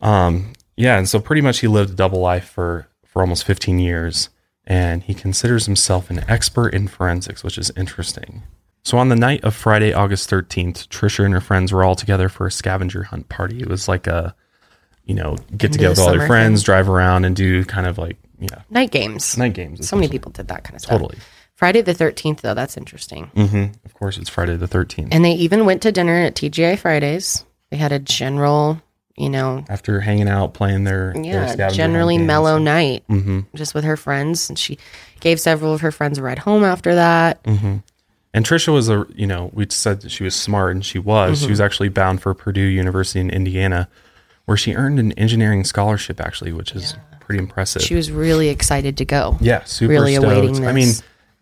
Um 0.00 0.54
yeah 0.76 0.96
and 0.96 1.08
so 1.08 1.20
pretty 1.20 1.42
much 1.42 1.58
he 1.60 1.68
lived 1.68 1.90
a 1.90 1.94
double 1.94 2.20
life 2.20 2.48
for 2.48 2.88
for 3.04 3.20
almost 3.20 3.44
15 3.44 3.78
years 3.78 4.30
and 4.66 5.02
he 5.02 5.12
considers 5.12 5.66
himself 5.66 6.08
an 6.08 6.24
expert 6.26 6.70
in 6.70 6.88
forensics 6.88 7.44
which 7.44 7.58
is 7.58 7.70
interesting. 7.76 8.44
So 8.82 8.96
on 8.96 9.10
the 9.10 9.16
night 9.16 9.44
of 9.44 9.54
friday 9.54 9.92
august 9.92 10.30
13th 10.30 10.88
trisha 10.88 11.24
and 11.26 11.34
her 11.34 11.42
friends 11.42 11.70
were 11.70 11.84
all 11.84 11.96
together 11.96 12.30
for 12.30 12.46
a 12.46 12.50
scavenger 12.50 13.02
hunt 13.02 13.28
party. 13.28 13.60
It 13.60 13.68
was 13.68 13.88
like 13.88 14.06
a 14.06 14.34
you 15.04 15.14
know 15.14 15.36
get 15.56 15.72
together 15.72 15.90
with 15.90 15.98
all 15.98 16.06
their 16.06 16.14
summer 16.18 16.26
friends 16.26 16.62
drive 16.62 16.88
around 16.88 17.24
and 17.24 17.36
do 17.36 17.64
kind 17.64 17.86
of 17.86 17.98
like 17.98 18.16
yeah 18.38 18.62
Night 18.70 18.90
games. 18.90 19.36
night 19.38 19.52
games 19.54 19.88
So 19.88 19.96
many 19.96 20.08
people 20.08 20.32
did 20.32 20.48
that 20.48 20.64
kind 20.64 20.74
of 20.76 20.80
stuff. 20.82 20.98
totally 21.00 21.18
Friday 21.54 21.82
the 21.82 21.94
13th, 21.94 22.40
though, 22.40 22.54
that's 22.54 22.76
interesting. 22.76 23.26
hmm 23.34 23.66
of 23.84 23.94
course 23.94 24.18
it's 24.18 24.28
friday 24.28 24.56
the 24.56 24.66
13th 24.68 25.08
And 25.12 25.24
they 25.24 25.32
even 25.32 25.64
went 25.66 25.82
to 25.82 25.92
dinner 25.92 26.14
at 26.24 26.34
TGI 26.34 26.78
Fridays. 26.78 27.44
They 27.70 27.76
had 27.76 27.92
a 27.92 27.98
general, 27.98 28.80
you 29.16 29.28
know, 29.30 29.64
after 29.68 30.00
hanging 30.00 30.28
out 30.28 30.54
playing 30.54 30.84
their 30.84 31.12
their 31.12 31.24
yeah, 31.24 31.46
scavenger 31.46 31.76
generally 31.76 32.18
mellow 32.18 32.58
night 32.58 33.04
hmm 33.08 33.40
just 33.54 33.74
with 33.74 33.84
her 33.84 33.96
friends. 33.96 34.48
And 34.48 34.58
she 34.58 34.78
gave 35.20 35.38
several 35.40 35.72
of 35.74 35.80
her 35.82 35.92
friends 35.92 36.18
a 36.18 36.22
ride 36.22 36.40
home 36.40 36.64
after 36.64 36.94
that. 36.96 37.40
hmm 37.46 37.76
And 38.34 38.44
Trisha 38.44 38.72
was 38.72 38.88
a, 38.88 39.06
you 39.14 39.26
know, 39.28 39.50
we 39.54 39.66
said 39.70 40.00
that 40.02 40.10
she 40.10 40.24
was 40.24 40.34
smart 40.34 40.74
and 40.74 40.84
she 40.84 40.98
was. 40.98 41.38
Mm-hmm. 41.38 41.46
She 41.46 41.50
was 41.50 41.60
actually 41.60 41.88
bound 41.88 42.20
for 42.20 42.34
Purdue 42.34 42.60
University 42.82 43.20
in 43.20 43.30
Indiana, 43.30 43.88
where 44.46 44.56
she 44.56 44.74
earned 44.74 44.98
an 44.98 45.12
engineering 45.12 45.64
scholarship, 45.64 46.20
actually, 46.20 46.52
which 46.52 46.72
is 46.74 46.94
pretty 47.20 47.38
impressive. 47.38 47.82
She 47.82 47.94
was 47.94 48.10
really 48.10 48.48
excited 48.48 48.96
to 48.98 49.04
go. 49.04 49.36
yeah, 49.40 49.64
super 49.64 49.90
really 49.92 50.14
stoked. 50.14 50.26
awaiting 50.32 50.66
I 50.66 50.72
mean, 50.72 50.92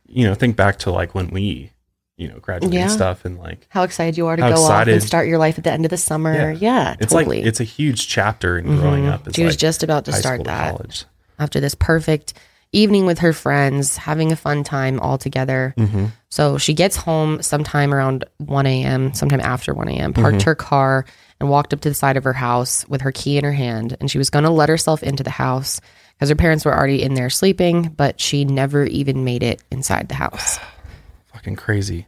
you 0.07 0.27
know, 0.27 0.35
think 0.35 0.57
back 0.57 0.79
to 0.81 0.91
like 0.93 1.15
when 1.15 1.29
we, 1.31 1.73
you 2.17 2.29
know, 2.29 2.39
graduated 2.39 2.75
Yeah. 2.75 2.83
and 2.83 2.91
stuff, 2.93 3.25
and 3.25 3.39
like 3.39 3.67
How 3.71 3.83
excited 3.83 4.17
you 4.17 4.27
are 4.29 4.37
to 4.37 4.43
go 4.43 4.63
off 4.65 4.87
and 4.87 5.03
start 5.03 5.27
your 5.27 5.39
life 5.39 5.59
at 5.59 5.65
the 5.65 5.73
end 5.73 5.85
of 5.85 5.91
the 5.91 5.97
summer. 5.97 6.53
Yeah, 6.53 6.95
it's 7.01 7.13
totally. 7.13 7.39
like 7.39 7.47
it's 7.47 7.59
a 7.61 7.65
huge 7.65 8.07
chapter 8.07 8.57
in 8.59 8.67
growing 8.77 9.05
Mhm. 9.05 9.13
up. 9.13 9.27
It's 9.27 9.37
she 9.37 9.45
was 9.45 9.55
like 9.55 9.59
just 9.61 9.83
about 9.83 10.05
to 10.05 10.13
start 10.13 10.45
that 10.45 10.71
college. 10.77 11.05
after 11.39 11.59
this 11.59 11.75
perfect 11.75 12.35
evening 12.73 13.07
with 13.07 13.19
her 13.21 13.33
friends, 13.33 13.97
having 13.97 14.33
a 14.33 14.37
fun 14.37 14.65
time 14.65 14.99
all 15.01 15.19
together. 15.19 15.75
Mm-hmm. 15.77 16.07
So 16.31 16.59
she 16.59 16.75
gets 16.75 16.97
home 16.97 17.43
sometime 17.43 17.93
around 17.93 18.25
1 18.39 18.67
a.m., 18.67 19.13
sometime 19.15 19.41
after 19.41 19.75
1 19.75 19.89
a.m., 19.89 20.13
parked 20.13 20.39
Mm-hmm. 20.39 20.47
her 20.47 20.55
car 20.55 21.05
and 21.39 21.51
walked 21.51 21.75
up 21.75 21.81
to 21.83 21.89
the 21.89 21.95
side 21.95 22.17
of 22.17 22.25
her 22.25 22.33
house 22.33 22.89
with 22.89 23.03
her 23.03 23.13
key 23.13 23.37
in 23.37 23.45
her 23.45 23.53
hand. 23.53 23.97
And 24.01 24.11
she 24.11 24.19
was 24.19 24.31
going 24.31 24.45
to 24.45 24.51
let 24.51 24.69
herself 24.69 25.03
into 25.03 25.23
the 25.23 25.31
house 25.31 25.81
because 26.15 26.29
her 26.31 26.37
parents 26.37 26.65
were 26.65 26.75
already 26.77 27.03
in 27.03 27.15
there 27.15 27.31
sleeping, 27.31 27.91
but 27.97 28.21
she 28.21 28.45
never 28.45 28.85
even 28.85 29.25
made 29.25 29.43
it 29.43 29.63
inside 29.71 30.09
the 30.09 30.15
house. 30.15 30.59
fucking 31.33 31.57
crazy. 31.57 32.07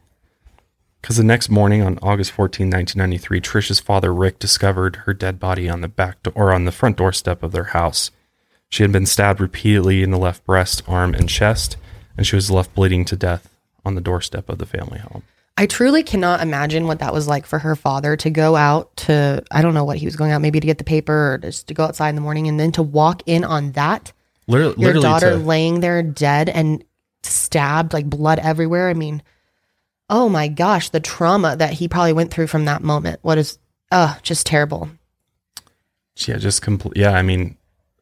Because 1.01 1.17
the 1.17 1.23
next 1.23 1.49
morning, 1.49 1.83
on 1.83 1.99
August 2.01 2.31
14, 2.31 2.65
1993, 2.65 3.39
Trisha's 3.39 3.79
father, 3.79 4.11
Rick, 4.11 4.39
discovered 4.39 4.95
her 5.05 5.13
dead 5.13 5.39
body 5.39 5.69
on 5.69 5.81
the 5.81 5.87
back 5.87 6.23
do- 6.23 6.31
or 6.33 6.51
on 6.51 6.65
the 6.65 6.71
front 6.71 6.97
doorstep 6.97 7.43
of 7.43 7.51
their 7.51 7.65
house. 7.65 8.09
She 8.69 8.83
had 8.83 8.91
been 8.91 9.05
stabbed 9.05 9.39
repeatedly 9.39 10.03
in 10.03 10.11
the 10.11 10.17
left 10.17 10.45
breast, 10.45 10.81
arm, 10.87 11.13
and 11.13 11.29
chest, 11.29 11.77
and 12.17 12.25
she 12.27 12.35
was 12.35 12.51
left 12.51 12.73
bleeding 12.75 13.05
to 13.05 13.15
death 13.15 13.49
on 13.85 13.95
the 13.95 14.01
doorstep 14.01 14.49
of 14.49 14.57
the 14.57 14.65
family 14.65 14.99
home. 14.99 15.23
I 15.57 15.67
truly 15.67 16.03
cannot 16.03 16.41
imagine 16.41 16.85
what 16.85 16.99
that 16.99 17.13
was 17.13 17.27
like 17.29 17.45
for 17.45 17.59
her 17.59 17.75
father 17.77 18.17
to 18.17 18.29
go 18.29 18.57
out 18.57 18.93
to, 18.97 19.41
I 19.51 19.61
don't 19.61 19.73
know 19.73 19.85
what 19.85 19.97
he 19.97 20.05
was 20.05 20.17
going 20.17 20.31
out, 20.31 20.41
maybe 20.41 20.59
to 20.59 20.67
get 20.67 20.79
the 20.79 20.83
paper 20.83 21.33
or 21.33 21.37
just 21.37 21.67
to 21.67 21.73
go 21.73 21.85
outside 21.85 22.09
in 22.09 22.15
the 22.15 22.21
morning 22.21 22.47
and 22.49 22.59
then 22.59 22.73
to 22.73 22.83
walk 22.83 23.21
in 23.25 23.45
on 23.45 23.71
that. 23.73 24.11
Literally, 24.47 24.75
Your 24.77 24.87
literally 24.95 25.03
daughter 25.03 25.29
to- 25.31 25.37
laying 25.37 25.79
there 25.79 26.03
dead 26.03 26.49
and 26.49 26.83
stabbed, 27.23 27.93
like 27.93 28.09
blood 28.09 28.39
everywhere. 28.39 28.89
I 28.89 28.93
mean, 28.95 29.23
oh 30.09 30.27
my 30.27 30.49
gosh, 30.49 30.89
the 30.89 30.99
trauma 30.99 31.55
that 31.55 31.71
he 31.73 31.87
probably 31.87 32.13
went 32.13 32.31
through 32.31 32.47
from 32.47 32.65
that 32.65 32.83
moment. 32.83 33.19
What 33.21 33.37
is, 33.37 33.57
uh, 33.91 34.15
just 34.23 34.45
terrible. 34.45 34.89
yeah, 36.27 36.35
just 36.37 36.61
complete. 36.61 36.97
Yeah, 36.97 37.11
I 37.11 37.21
mean, 37.21 37.55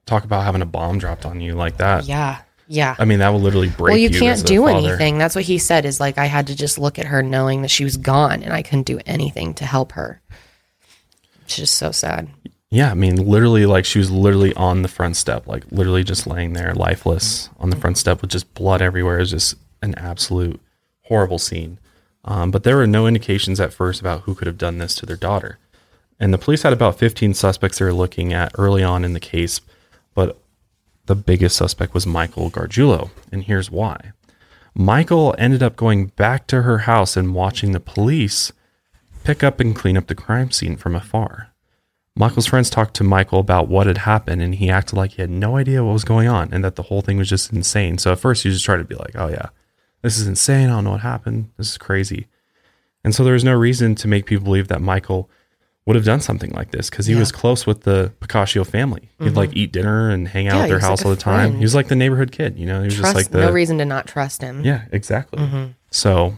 talk 0.06 0.24
about 0.24 0.44
having 0.44 0.62
a 0.62 0.66
bomb 0.66 1.00
dropped 1.00 1.26
on 1.26 1.42
you 1.42 1.54
like 1.54 1.78
that. 1.78 2.06
Yeah. 2.06 2.42
Yeah. 2.68 2.96
I 2.98 3.06
mean, 3.06 3.20
that 3.20 3.30
will 3.30 3.42
literally 3.42 3.70
break. 3.70 3.92
well, 3.92 3.98
you 3.98 4.10
as 4.10 4.20
can't 4.20 4.46
do 4.46 4.62
father. 4.66 4.90
anything. 4.90 5.18
That's 5.18 5.36
what 5.36 5.44
he 5.44 5.58
said 5.58 5.86
is 5.86 6.00
like, 6.00 6.18
I 6.18 6.26
had 6.26 6.48
to 6.48 6.56
just 6.56 6.80
look 6.80 6.98
at 6.98 7.06
her 7.06 7.22
knowing 7.22 7.62
that 7.62 7.70
she 7.70 7.84
was 7.84 7.98
gone 7.98 8.42
and 8.42 8.54
I 8.54 8.62
couldn't 8.62 8.84
do 8.88 9.00
anything 9.06 9.54
to 9.56 9.66
help 9.66 9.92
her. 9.94 10.22
It's 11.44 11.58
just 11.58 11.76
so 11.76 11.92
sad. 11.92 12.30
Yeah, 12.70 12.90
I 12.90 12.96
mean, 12.96 13.18
literally, 13.28 13.68
like 13.68 13.86
she 13.86 14.00
was 14.00 14.10
literally 14.10 14.54
on 14.56 14.82
the 14.82 14.88
front 14.88 15.16
step, 15.16 15.46
like 15.46 15.64
literally 15.72 16.04
just 16.04 16.26
laying 16.26 16.54
there, 16.54 16.74
lifeless 16.74 17.50
on 17.60 17.70
the 17.70 17.76
front 17.76 18.00
step 18.00 18.22
with 18.22 18.32
just 18.32 18.52
blood 18.56 18.82
everywhere. 18.82 19.18
It 19.18 19.22
was 19.22 19.32
just 19.32 19.56
an 19.84 19.94
absolute 19.96 20.60
horrible 21.04 21.38
scene. 21.38 21.78
Um, 22.26 22.50
but 22.50 22.64
there 22.64 22.78
were 22.78 22.88
no 22.88 23.06
indications 23.06 23.60
at 23.60 23.74
first 23.74 24.02
about 24.02 24.22
who 24.22 24.34
could 24.34 24.48
have 24.48 24.58
done 24.58 24.78
this 24.78 24.96
to 24.96 25.06
their 25.06 25.18
daughter. 25.18 25.60
And 26.20 26.34
the 26.34 26.38
police 26.38 26.64
had 26.64 26.74
about 26.74 26.98
15 26.98 27.34
suspects 27.34 27.78
they 27.78 27.86
were 27.86 27.94
looking 27.94 28.34
at 28.34 28.54
early 28.58 28.82
on 28.82 29.04
in 29.04 29.14
the 29.14 29.20
case, 29.20 29.62
the 31.06 31.16
biggest 31.16 31.56
suspect 31.56 31.94
was 31.94 32.08
Michael 32.08 32.50
Gargiulo. 32.50 33.10
And 33.32 33.44
here's 33.44 33.70
why 33.70 34.12
Michael 34.76 35.36
ended 35.38 35.62
up 35.62 35.76
going 35.76 36.08
back 36.08 36.48
to 36.48 36.64
her 36.64 36.80
house 36.80 37.16
and 37.16 37.36
watching 37.36 37.72
the 37.72 37.80
police 37.80 38.52
pick 39.24 39.44
up 39.44 39.60
and 39.60 39.76
clean 39.76 39.98
up 39.98 40.08
the 40.08 40.16
crime 40.16 40.52
scene 40.52 40.76
from 40.76 40.96
afar. 40.96 41.50
Michael's 42.16 42.46
friends 42.46 42.70
talked 42.70 42.94
to 42.96 43.04
Michael 43.04 43.40
about 43.40 43.68
what 43.68 43.88
had 43.88 44.00
happened, 44.00 44.42
and 44.42 44.56
he 44.56 44.70
acted 44.70 44.96
like 44.96 45.14
he 45.14 45.22
had 45.22 45.32
no 45.32 45.58
idea 45.58 45.84
what 45.84 45.94
was 45.94 46.04
going 46.04 46.28
on 46.28 46.54
and 46.54 46.64
that 46.64 46.76
the 46.76 46.84
whole 46.84 47.02
thing 47.02 47.18
was 47.18 47.30
just 47.30 47.52
insane. 47.52 47.98
So 47.98 48.12
at 48.12 48.20
first, 48.20 48.44
he 48.44 48.52
just 48.52 48.66
tried 48.66 48.78
to 48.78 48.84
be 48.84 48.96
like, 48.96 49.16
oh, 49.16 49.30
yeah, 49.30 49.50
this 50.04 50.20
is 50.20 50.28
insane. 50.28 50.70
I 50.70 50.74
don't 50.74 50.84
know 50.84 50.92
what 50.92 51.02
happened. 51.02 51.50
This 51.58 51.72
is 51.72 51.78
crazy. 51.78 52.28
And 53.04 53.16
so 53.16 53.24
there 53.24 53.34
was 53.34 53.44
no 53.44 53.54
reason 53.54 53.96
to 53.96 54.08
make 54.08 54.28
people 54.28 54.46
believe 54.46 54.68
that 54.68 54.82
Michael 54.82 55.30
would 55.86 55.96
have 55.98 56.06
done 56.06 56.22
something 56.22 56.52
like 56.52 56.72
this 56.72 56.90
because 56.90 57.06
he 57.08 57.16
was 57.16 57.32
close 57.32 57.66
with 57.68 57.82
the 57.82 58.14
Picasso 58.22 58.64
family. 58.64 59.10
He'd 59.20 59.36
like 59.36 59.54
eat 59.56 59.72
dinner 59.74 60.10
and 60.10 60.28
hang 60.28 60.48
out 60.48 60.54
Mm-hmm. 60.54 60.58
Yeah, 60.60 60.64
at 60.64 60.70
their 60.70 60.80
house 60.80 61.00
like 61.02 61.06
all 61.06 61.12
the 61.12 61.18
time. 61.22 61.50
friend. 61.50 61.58
He 61.58 61.64
was 61.64 61.76
like 61.76 61.88
the 61.90 61.96
neighborhood 61.96 62.32
kid, 62.32 62.58
you 62.58 62.66
know, 62.66 62.80
he 62.80 62.86
was 62.86 62.96
Trust, 62.96 63.16
just 63.16 63.16
like 63.16 63.32
the. 63.32 63.42
no 63.46 63.52
reason 63.52 63.78
to 63.80 63.86
not 63.86 64.08
trust 64.08 64.42
him. 64.42 64.64
Yeah, 64.64 64.86
exactly. 64.92 65.40
Mm-hmm. 65.40 65.72
So, 65.92 66.38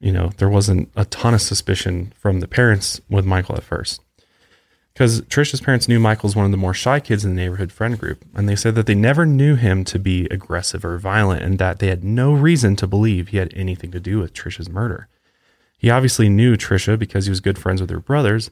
you 0.00 0.12
know, 0.12 0.30
there 0.36 0.48
wasn't 0.50 0.90
a 0.96 1.04
ton 1.06 1.32
of 1.34 1.40
suspicion 1.40 2.12
from 2.16 2.40
the 2.40 2.48
parents 2.48 3.00
with 3.08 3.24
Michael 3.24 3.56
at 3.56 3.62
first. 3.64 4.02
Because 4.92 5.20
Trisha's 5.22 5.60
parents 5.60 5.86
knew 5.88 6.00
Michael 6.00 6.26
was 6.26 6.34
one 6.34 6.44
of 6.44 6.50
the 6.50 6.56
more 6.56 6.74
shy 6.74 6.98
kids 6.98 7.24
in 7.24 7.30
the 7.34 7.40
neighborhood 7.40 7.70
friend 7.70 7.96
group, 7.96 8.24
and 8.34 8.48
they 8.48 8.56
said 8.56 8.74
that 8.74 8.86
they 8.86 8.96
never 8.96 9.24
knew 9.24 9.54
him 9.54 9.84
to 9.84 9.98
be 9.98 10.26
aggressive 10.28 10.84
or 10.84 10.98
violent, 10.98 11.42
and 11.42 11.58
that 11.60 11.78
they 11.78 11.86
had 11.86 12.02
no 12.02 12.32
reason 12.32 12.74
to 12.76 12.86
believe 12.88 13.28
he 13.28 13.36
had 13.36 13.54
anything 13.54 13.92
to 13.92 14.00
do 14.00 14.18
with 14.18 14.34
Trisha's 14.34 14.68
murder. 14.68 15.06
He 15.78 15.90
obviously 15.90 16.28
knew 16.28 16.56
Trisha 16.56 16.98
because 16.98 17.24
he 17.24 17.30
was 17.30 17.40
good 17.40 17.56
friends 17.58 17.80
with 17.80 17.88
her 17.90 18.00
brothers, 18.00 18.50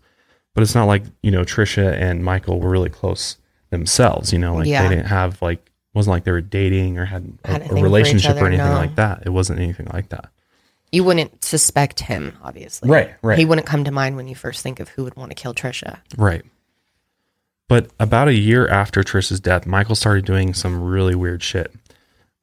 but 0.55 0.62
it's 0.62 0.74
not 0.74 0.85
like, 0.87 1.03
you 1.22 1.31
know, 1.31 1.43
Trisha 1.43 1.93
and 1.93 2.24
Michael 2.24 2.61
were 2.61 2.70
really 2.70 2.89
close 2.89 3.37
themselves, 3.70 4.33
you 4.33 4.39
know, 4.39 4.55
like 4.55 4.66
Yeah. 4.66 4.85
they 4.85 4.95
didn't 4.95 5.09
have 5.09 5.43
like 5.43 5.70
wasn't 5.93 6.12
like 6.12 6.24
they 6.24 6.31
were 6.31 6.41
dating 6.43 6.99
or 6.99 7.07
had 7.07 7.33
a, 7.45 7.53
a 7.53 7.55
a 7.57 7.59
thing 7.59 7.68
for 7.68 7.77
each 7.79 7.83
relationship 7.83 8.33
other, 8.33 8.45
or 8.45 8.47
anything 8.47 8.66
no. 8.66 8.74
like 8.77 8.95
that. 8.97 9.22
It 9.27 9.31
wasn't 9.31 9.61
anything 9.61 9.89
like 9.93 10.11
that. 10.11 10.29
You 10.93 11.05
wouldn't 11.05 11.43
suspect 11.43 12.01
him, 12.01 12.37
obviously. 12.43 12.89
Right, 12.89 13.14
right. 13.22 13.39
He 13.39 13.45
wouldn't 13.45 13.66
come 13.66 13.83
to 13.85 13.91
mind 13.91 14.14
when 14.14 14.29
you 14.29 14.35
first 14.35 14.62
think 14.62 14.79
of 14.79 14.91
who 14.91 15.05
would 15.05 15.16
want 15.16 15.31
to 15.31 15.35
kill 15.35 15.53
Trisha. 15.55 15.99
Right. 16.16 16.45
But 17.68 17.91
about 17.99 18.29
a 18.29 18.35
year 18.35 18.68
after 18.68 19.03
Trisha's 19.03 19.41
death, 19.41 19.66
Michael 19.66 19.97
started 19.97 20.24
doing 20.24 20.55
some 20.55 20.85
really 20.85 21.14
weird 21.14 21.43
shit. 21.43 21.74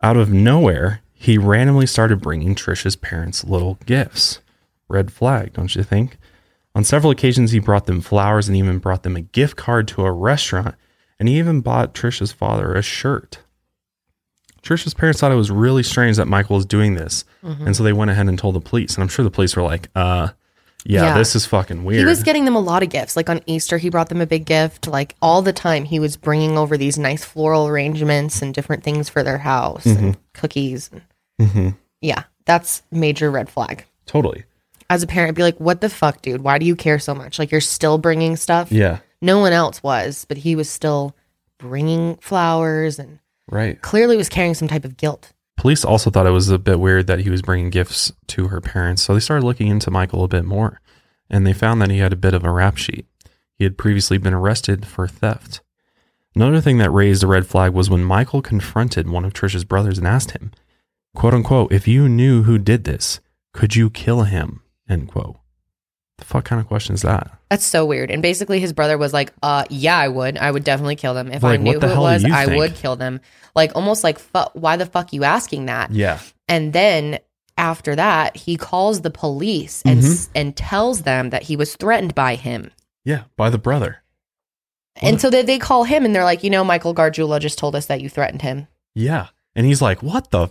Out 0.02 0.18
of 0.18 0.34
nowhere, 0.34 1.02
he 1.14 1.38
randomly 1.38 1.86
started 1.86 2.20
bringing 2.22 2.56
Trisha's 2.56 2.98
parents 2.98 3.46
little 3.46 3.78
gifts. 3.86 4.40
Red 4.90 5.12
flag, 5.12 5.54
don't 5.54 5.76
you 5.76 5.84
think? 5.84 6.18
On 6.76 6.84
several 6.84 7.12
occasions, 7.12 7.52
he 7.52 7.60
brought 7.60 7.86
them 7.86 8.02
flowers 8.02 8.48
and 8.48 8.58
even 8.58 8.80
brought 8.80 9.04
them 9.04 9.16
a 9.16 9.22
gift 9.22 9.56
card 9.56 9.88
to 9.90 10.04
a 10.06 10.12
restaurant, 10.12 10.76
and 11.20 11.30
he 11.30 11.38
even 11.38 11.62
bought 11.62 11.94
Trisha's 11.94 12.32
father 12.32 12.74
a 12.74 12.82
shirt. 12.82 13.40
Trisha's 14.62 14.94
parents 14.94 15.20
thought 15.20 15.32
it 15.32 15.36
was 15.36 15.52
really 15.52 15.84
strange 15.84 16.16
that 16.18 16.28
Michael 16.28 16.56
was 16.56 16.66
doing 16.66 16.96
this, 16.96 17.26
and 17.42 17.76
so 17.76 17.84
they 17.84 17.94
went 17.94 18.12
ahead 18.12 18.28
and 18.28 18.40
told 18.40 18.56
the 18.56 18.62
police. 18.62 18.96
And 18.96 19.04
I'm 19.04 19.10
sure 19.10 19.24
the 19.24 19.30
police 19.32 19.56
were 19.56 19.62
like, 19.62 19.90
uh, 19.94 20.30
yeah, 20.86 21.04
Yeah. 21.08 21.18
this 21.18 21.36
is 21.36 21.46
fucking 21.46 21.84
weird. 21.84 22.00
He 22.00 22.06
was 22.06 22.24
getting 22.24 22.46
them 22.46 22.56
a 22.56 22.60
lot 22.62 22.82
of 22.82 22.90
gifts. 22.90 23.16
Like 23.18 23.30
on 23.30 23.42
Easter, 23.46 23.78
he 23.78 23.90
brought 23.90 24.10
them 24.10 24.22
a 24.22 24.26
big 24.26 24.46
gift. 24.46 24.88
Like 24.88 25.16
all 25.22 25.42
the 25.42 25.54
time, 25.54 25.84
he 25.86 26.00
was 26.00 26.16
bringing 26.18 26.58
over 26.58 26.78
these 26.78 26.98
nice 26.98 27.24
floral 27.26 27.68
arrangements 27.68 28.42
and 28.42 28.54
different 28.54 28.84
things 28.84 29.10
for 29.10 29.22
their 29.22 29.38
house 29.38 29.84
Mm-hmm. 29.86 30.04
and 30.06 30.18
cookies. 30.34 30.90
And, 31.40 31.76
Yeah, 32.02 32.24
that's 32.46 32.84
major 32.92 33.30
red 33.32 33.50
flag. 33.50 33.86
totally. 34.06 34.44
As 34.94 35.02
a 35.02 35.08
parent, 35.08 35.30
I'd 35.30 35.36
be 35.36 35.41
like, 35.41 35.60
what 35.60 35.82
the 35.82 35.89
fuck, 35.89 36.22
dude? 36.22 36.44
Why 36.44 36.60
do 36.60 36.68
you 36.68 36.76
care 36.76 37.00
so 37.00 37.16
much? 37.16 37.39
Like 37.39 37.50
you're 37.50 37.62
still 37.62 37.98
bringing 37.98 38.36
stuff. 38.36 38.72
Yeah. 38.72 39.00
No 39.24 39.39
one 39.39 39.52
else 39.52 39.82
was, 39.82 40.24
but 40.26 40.38
he 40.38 40.56
was 40.56 40.70
still 40.70 41.16
bringing 41.58 42.18
flowers 42.18 43.00
and 43.00 43.18
Right. 43.50 43.82
clearly 43.82 44.18
was 44.18 44.30
carrying 44.30 44.54
some 44.54 44.68
type 44.68 44.86
of 44.86 44.96
guilt. 44.96 45.34
Police 45.58 45.84
also 45.84 46.12
thought 46.12 46.28
it 46.28 46.30
was 46.30 46.50
a 46.50 46.60
bit 46.60 46.80
weird 46.80 47.08
that 47.08 47.22
he 47.22 47.32
was 47.32 47.41
bringing 47.41 47.72
gifts 47.72 48.12
to 48.28 48.50
her 48.50 48.62
parents, 48.62 49.02
so 49.02 49.16
they 49.16 49.20
started 49.20 49.44
looking 49.46 49.68
into 49.68 49.89
Michael 49.89 50.24
a 50.24 50.28
bit 50.28 50.46
more, 50.46 50.80
and 51.28 51.48
they 51.48 51.54
found 51.54 51.82
that 51.82 51.89
he 51.89 51.98
had 51.98 52.14
a 52.14 52.18
bit 52.18 52.36
of 52.36 52.44
a 52.44 52.52
rap 52.52 52.78
sheet. 52.78 53.08
He 53.58 53.64
had 53.64 53.80
previously 53.80 54.20
been 54.20 54.34
arrested 54.36 54.86
for 54.86 55.08
theft. 55.08 55.62
Another 56.36 56.62
thing 56.62 56.78
that 56.78 56.91
raised 56.91 57.24
a 57.24 57.28
red 57.28 57.48
flag 57.48 57.74
was 57.74 57.89
when 57.89 58.04
Michael 58.04 58.44
confronted 58.44 59.10
one 59.10 59.26
of 59.26 59.34
Trisha's 59.34 59.66
brothers 59.66 59.98
and 59.98 60.06
asked 60.06 60.32
him, 60.32 60.52
quote 61.16 61.34
unquote, 61.34 61.72
if 61.72 61.88
you 61.88 62.08
knew 62.08 62.44
who 62.44 62.60
did 62.60 62.84
this, 62.84 63.20
could 63.54 63.76
you 63.76 63.89
kill 63.89 64.24
him? 64.24 64.60
End 64.90 65.08
quote. 65.08 65.38
The 66.20 66.26
fuck 66.26 66.46
kind 66.46 66.60
of 66.62 66.68
question 66.68 66.94
is 66.94 67.02
that? 67.02 67.32
That's 67.50 67.66
so 67.66 67.86
weird. 67.86 68.12
And 68.12 68.22
basically, 68.22 68.60
his 68.60 68.72
brother 68.74 68.98
was 68.98 69.14
like, 69.14 69.34
"Uh, 69.42 69.66
yeah, 69.70 69.98
I 69.98 70.08
would. 70.08 70.38
I 70.38 70.52
would 70.52 70.64
definitely 70.64 70.96
kill 70.96 71.14
them 71.14 71.32
if 71.32 71.44
I 71.44 71.58
knew 71.58 71.72
what 71.74 71.82
the 71.82 71.88
who 71.88 71.92
it 71.94 71.96
hell 71.96 72.04
do 72.06 72.14
was. 72.14 72.24
you 72.24 72.34
I 72.34 72.46
think? 72.46 72.58
would 72.60 72.76
kill 72.76 72.96
them." 72.96 73.20
Like 73.56 73.72
almost 73.76 74.04
like, 74.04 74.20
fu- 74.20 74.50
"Why 74.54 74.78
the 74.78 74.86
fuck 74.86 75.12
you 75.14 75.24
asking 75.24 75.66
that?" 75.66 75.92
Yeah. 75.92 76.20
And 76.48 76.72
then 76.74 77.20
after 77.58 77.96
that, 77.96 78.36
he 78.38 78.58
calls 78.58 79.02
the 79.02 79.10
police 79.12 79.82
and 79.86 80.00
Mm-hmm. 80.00 80.12
s 80.12 80.30
and 80.36 80.56
tells 80.56 81.02
them 81.04 81.30
that 81.32 81.44
he 81.44 81.56
was 81.56 81.76
threatened 81.76 82.14
by 82.16 82.36
him. 82.36 82.72
Yeah, 83.06 83.24
by 83.38 83.50
the 83.50 83.58
brother. 83.58 84.04
And 85.02 85.20
so 85.20 85.30
they, 85.32 85.42
they 85.42 85.58
call 85.60 85.84
him 85.86 86.06
and 86.06 86.16
they're 86.16 86.24
like, 86.24 86.44
"You 86.44 86.50
know, 86.52 86.64
Michael 86.64 86.94
Gargiulo 86.94 87.40
just 87.40 87.58
told 87.58 87.76
us 87.76 87.88
that 87.88 88.02
you 88.02 88.10
threatened 88.10 88.44
him." 88.44 88.68
Yeah. 88.94 89.28
And 89.56 89.66
he's 89.66 89.82
like, 89.82 90.02
what 90.04 90.30
the? 90.32 90.50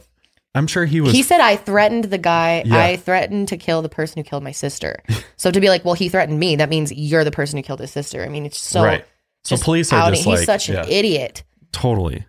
F-" 0.54 0.58
I'm 0.58 0.66
sure 0.66 0.84
he 0.84 1.00
was. 1.00 1.12
he 1.12 1.22
said, 1.22 1.40
"I 1.40 1.56
threatened 1.56 2.04
the 2.04 2.18
guy. 2.18 2.62
Yeah. 2.64 2.82
I 2.82 2.96
threatened 2.96 3.48
to 3.48 3.56
kill 3.56 3.82
the 3.82 3.88
person 3.88 4.18
who 4.18 4.28
killed 4.28 4.42
my 4.42 4.52
sister." 4.52 5.02
so 5.36 5.50
to 5.50 5.60
be 5.60 5.68
like, 5.68 5.84
"Well, 5.84 5.94
he 5.94 6.08
threatened 6.08 6.38
me," 6.38 6.56
that 6.56 6.68
means 6.68 6.92
you're 6.92 7.24
the 7.24 7.30
person 7.30 7.58
who 7.58 7.62
killed 7.62 7.80
his 7.80 7.90
sister. 7.90 8.22
I 8.24 8.28
mean, 8.28 8.46
it's 8.46 8.58
so 8.58 8.82
right. 8.82 9.04
So 9.44 9.56
police 9.56 9.92
are 9.92 10.00
outing. 10.00 10.22
just 10.22 10.28
He's 10.28 10.44
such 10.44 10.68
yeah. 10.68 10.82
an 10.82 10.88
idiot. 10.88 11.42
Totally. 11.72 12.26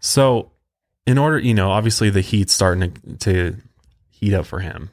So, 0.00 0.52
in 1.06 1.18
order, 1.18 1.38
you 1.38 1.54
know, 1.54 1.70
obviously 1.70 2.10
the 2.10 2.20
heat's 2.20 2.52
starting 2.52 2.92
to, 2.92 3.16
to 3.18 3.56
heat 4.10 4.34
up 4.34 4.46
for 4.46 4.60
him 4.60 4.90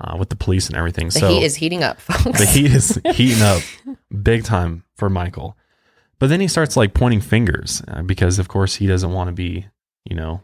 uh, 0.00 0.16
with 0.18 0.28
the 0.28 0.36
police 0.36 0.68
and 0.68 0.76
everything. 0.76 1.06
The 1.06 1.12
so 1.12 1.28
heat 1.28 1.42
is 1.42 1.56
heating 1.56 1.82
up, 1.82 2.00
folks. 2.00 2.38
the 2.38 2.46
heat 2.46 2.72
is 2.72 3.00
heating 3.14 3.42
up 3.42 3.62
big 4.22 4.44
time 4.44 4.84
for 4.96 5.08
Michael. 5.08 5.56
But 6.18 6.28
then 6.28 6.40
he 6.40 6.48
starts 6.48 6.76
like 6.76 6.94
pointing 6.94 7.20
fingers 7.20 7.82
uh, 7.88 8.02
because, 8.02 8.38
of 8.38 8.48
course, 8.48 8.74
he 8.74 8.86
doesn't 8.86 9.12
want 9.12 9.28
to 9.28 9.32
be, 9.32 9.66
you 10.04 10.16
know, 10.16 10.42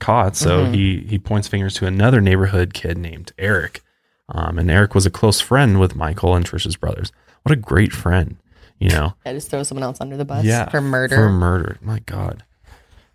caught. 0.00 0.36
So 0.36 0.66
Mhm. 0.66 0.74
he 0.74 1.06
he 1.08 1.18
points 1.18 1.48
fingers 1.48 1.74
to 1.74 1.86
another 1.86 2.20
neighborhood 2.20 2.74
kid 2.74 2.98
named 2.98 3.32
Eric. 3.38 3.82
Um, 4.28 4.58
and 4.58 4.70
Eric 4.70 4.94
was 4.94 5.06
a 5.06 5.10
close 5.10 5.40
friend 5.40 5.78
with 5.78 5.94
Michael 5.94 6.34
and 6.34 6.44
Trisha's 6.44 6.76
brothers. 6.76 7.12
What 7.42 7.52
a 7.52 7.56
great 7.56 7.92
friend, 7.92 8.36
you 8.80 8.90
know. 8.90 9.14
I 9.26 9.32
just 9.32 9.50
throw 9.50 9.62
someone 9.62 9.84
else 9.84 10.00
under 10.00 10.16
the 10.16 10.24
bus 10.24 10.44
Yeah, 10.44 10.68
for 10.68 10.80
murder. 10.80 11.14
For 11.16 11.28
murder. 11.30 11.78
My 11.80 12.00
God. 12.00 12.42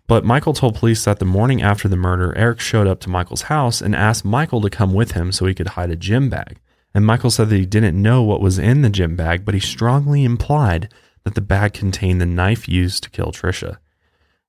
But 0.08 0.24
Michael 0.24 0.52
told 0.54 0.74
police 0.74 1.04
that 1.04 1.18
the 1.18 1.24
morning 1.24 1.62
after 1.62 1.86
the 1.88 1.96
murder, 1.96 2.36
Eric 2.36 2.60
showed 2.60 2.86
up 2.86 3.00
to 3.00 3.10
Michael's 3.10 3.42
house 3.42 3.80
and 3.80 3.94
asked 3.94 4.24
Michael 4.24 4.60
to 4.62 4.70
come 4.70 4.92
with 4.94 5.12
him 5.12 5.32
so 5.32 5.46
he 5.46 5.54
could 5.54 5.68
hide 5.68 5.90
a 5.90 5.96
gym 5.96 6.28
bag. 6.28 6.58
And 6.94 7.06
Michael 7.06 7.30
said 7.30 7.48
that 7.50 7.56
he 7.56 7.64
didn't 7.66 8.00
know 8.00 8.22
what 8.22 8.40
was 8.42 8.58
in 8.58 8.82
the 8.82 8.90
gym 8.90 9.14
bag, 9.16 9.44
but 9.44 9.54
he 9.54 9.60
strongly 9.60 10.24
implied 10.24 10.92
that 11.24 11.34
the 11.34 11.40
bag 11.40 11.72
contained 11.72 12.20
the 12.20 12.26
knife 12.26 12.68
used 12.68 13.02
to 13.04 13.10
kill 13.10 13.32
Trisha. 13.32 13.78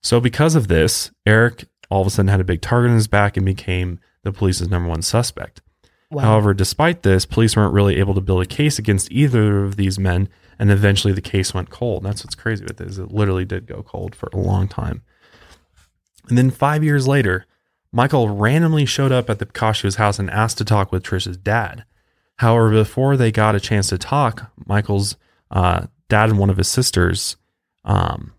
So, 0.02 0.20
because 0.20 0.56
of 0.56 0.68
this, 0.68 1.12
Eric 1.26 1.66
all 1.94 2.02
of 2.02 2.08
a 2.08 2.10
sudden 2.10 2.28
had 2.28 2.40
a 2.42 2.44
big 2.44 2.62
target 2.62 2.90
on 2.90 2.96
his 2.96 3.08
back 3.08 3.38
and 3.38 3.46
became 3.46 4.00
the 4.24 4.34
police's 4.34 4.68
number 4.68 4.90
one 4.90 5.04
suspect. 5.04 5.62
Wow. 6.10 6.24
However, 6.24 6.54
despite 6.56 7.04
this, 7.04 7.26
police 7.26 7.56
weren't 7.56 7.74
really 7.74 7.98
able 8.00 8.16
to 8.16 8.22
build 8.22 8.42
a 8.42 8.48
case 8.48 8.80
against 8.80 9.12
either 9.12 9.64
of 9.64 9.76
these 9.76 10.00
men, 10.00 10.28
and 10.58 10.72
eventually 10.72 11.14
the 11.14 11.22
case 11.22 11.54
went 11.54 11.70
cold. 11.70 12.04
And 12.04 12.10
that's 12.10 12.24
what's 12.24 12.34
crazy 12.34 12.64
with 12.64 12.78
this. 12.78 12.98
It 12.98 13.12
literally 13.12 13.46
did 13.46 13.68
go 13.68 13.84
cold 13.84 14.16
for 14.16 14.28
a 14.34 14.38
long 14.38 14.68
time. 14.68 15.04
And 16.30 16.38
then 16.38 16.50
five 16.50 16.84
years 16.84 17.08
later, 17.08 17.46
Michael 17.92 18.30
randomly 18.30 18.86
showed 18.88 19.12
up 19.12 19.30
at 19.30 19.38
the 19.38 19.46
Picasso's 19.46 19.96
house 19.96 20.18
and 20.18 20.32
asked 20.32 20.58
to 20.58 20.66
talk 20.66 20.92
with 20.92 21.04
Trisha's 21.04 21.38
dad. 21.38 21.86
However, 22.38 22.72
before 22.72 23.18
they 23.18 23.32
got 23.32 23.56
a 23.56 23.60
chance 23.60 23.90
to 23.90 24.00
talk, 24.00 24.52
Michael's 24.66 25.16
uh, 25.52 25.86
dad 26.10 26.32
and 26.32 26.40
one 26.40 26.50
of 26.50 26.58
his 26.58 26.68
sisters 26.68 27.38
um, 27.86 28.34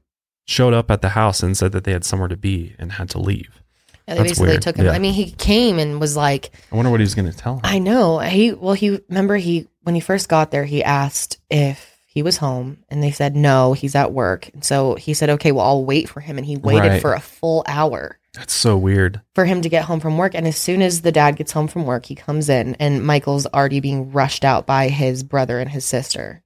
showed 0.46 0.74
up 0.74 0.90
at 0.90 1.00
the 1.02 1.10
house 1.10 1.42
and 1.42 1.56
said 1.56 1.72
that 1.72 1.84
they 1.84 1.92
had 1.92 2.04
somewhere 2.04 2.28
to 2.28 2.36
be 2.36 2.74
and 2.78 2.92
had 2.92 3.10
to 3.10 3.18
leave. 3.18 3.60
Yeah, 4.06 4.14
they 4.14 4.18
That's 4.20 4.30
basically 4.32 4.48
weird. 4.50 4.62
took 4.62 4.76
him. 4.76 4.86
Yeah. 4.86 4.92
I 4.92 4.98
mean, 4.98 5.14
he 5.14 5.30
came 5.30 5.78
and 5.78 5.98
was 6.00 6.16
like, 6.16 6.50
I 6.70 6.76
wonder 6.76 6.90
what 6.90 7.00
he 7.00 7.04
was 7.04 7.14
going 7.14 7.30
to 7.30 7.36
tell 7.36 7.54
him. 7.54 7.60
I 7.64 7.78
know. 7.78 8.18
He 8.18 8.52
well, 8.52 8.74
he 8.74 9.00
remember 9.08 9.36
he 9.36 9.66
when 9.82 9.94
he 9.94 10.00
first 10.02 10.28
got 10.28 10.50
there, 10.50 10.64
he 10.64 10.84
asked 10.84 11.38
if 11.50 11.96
he 12.06 12.22
was 12.22 12.36
home, 12.36 12.78
and 12.90 13.02
they 13.02 13.10
said 13.10 13.34
no, 13.34 13.72
he's 13.72 13.94
at 13.94 14.12
work. 14.12 14.48
And 14.54 14.62
so 14.64 14.94
he 14.94 15.14
said, 15.14 15.30
okay, 15.30 15.50
well, 15.52 15.64
I'll 15.66 15.84
wait 15.84 16.08
for 16.08 16.20
him, 16.20 16.36
and 16.38 16.46
he 16.46 16.56
waited 16.56 16.88
Right. 16.88 17.02
for 17.02 17.12
a 17.14 17.18
full 17.20 17.64
hour 17.66 18.18
That's 18.34 18.52
so 18.52 18.76
weird. 18.76 19.20
for 19.34 19.46
him 19.46 19.62
to 19.62 19.68
get 19.68 19.86
home 19.86 19.98
from 19.98 20.16
work. 20.16 20.32
And 20.34 20.46
as 20.46 20.56
soon 20.56 20.80
as 20.80 21.00
the 21.00 21.10
dad 21.10 21.34
gets 21.36 21.50
home 21.52 21.66
from 21.66 21.86
work, 21.86 22.04
he 22.06 22.14
comes 22.14 22.48
in, 22.48 22.76
and 22.76 23.04
Michael's 23.04 23.46
already 23.46 23.80
being 23.80 24.12
rushed 24.12 24.44
out 24.44 24.64
by 24.64 24.88
his 24.90 25.24
brother 25.24 25.58
and 25.58 25.70
his 25.70 25.84
sister. 25.84 26.42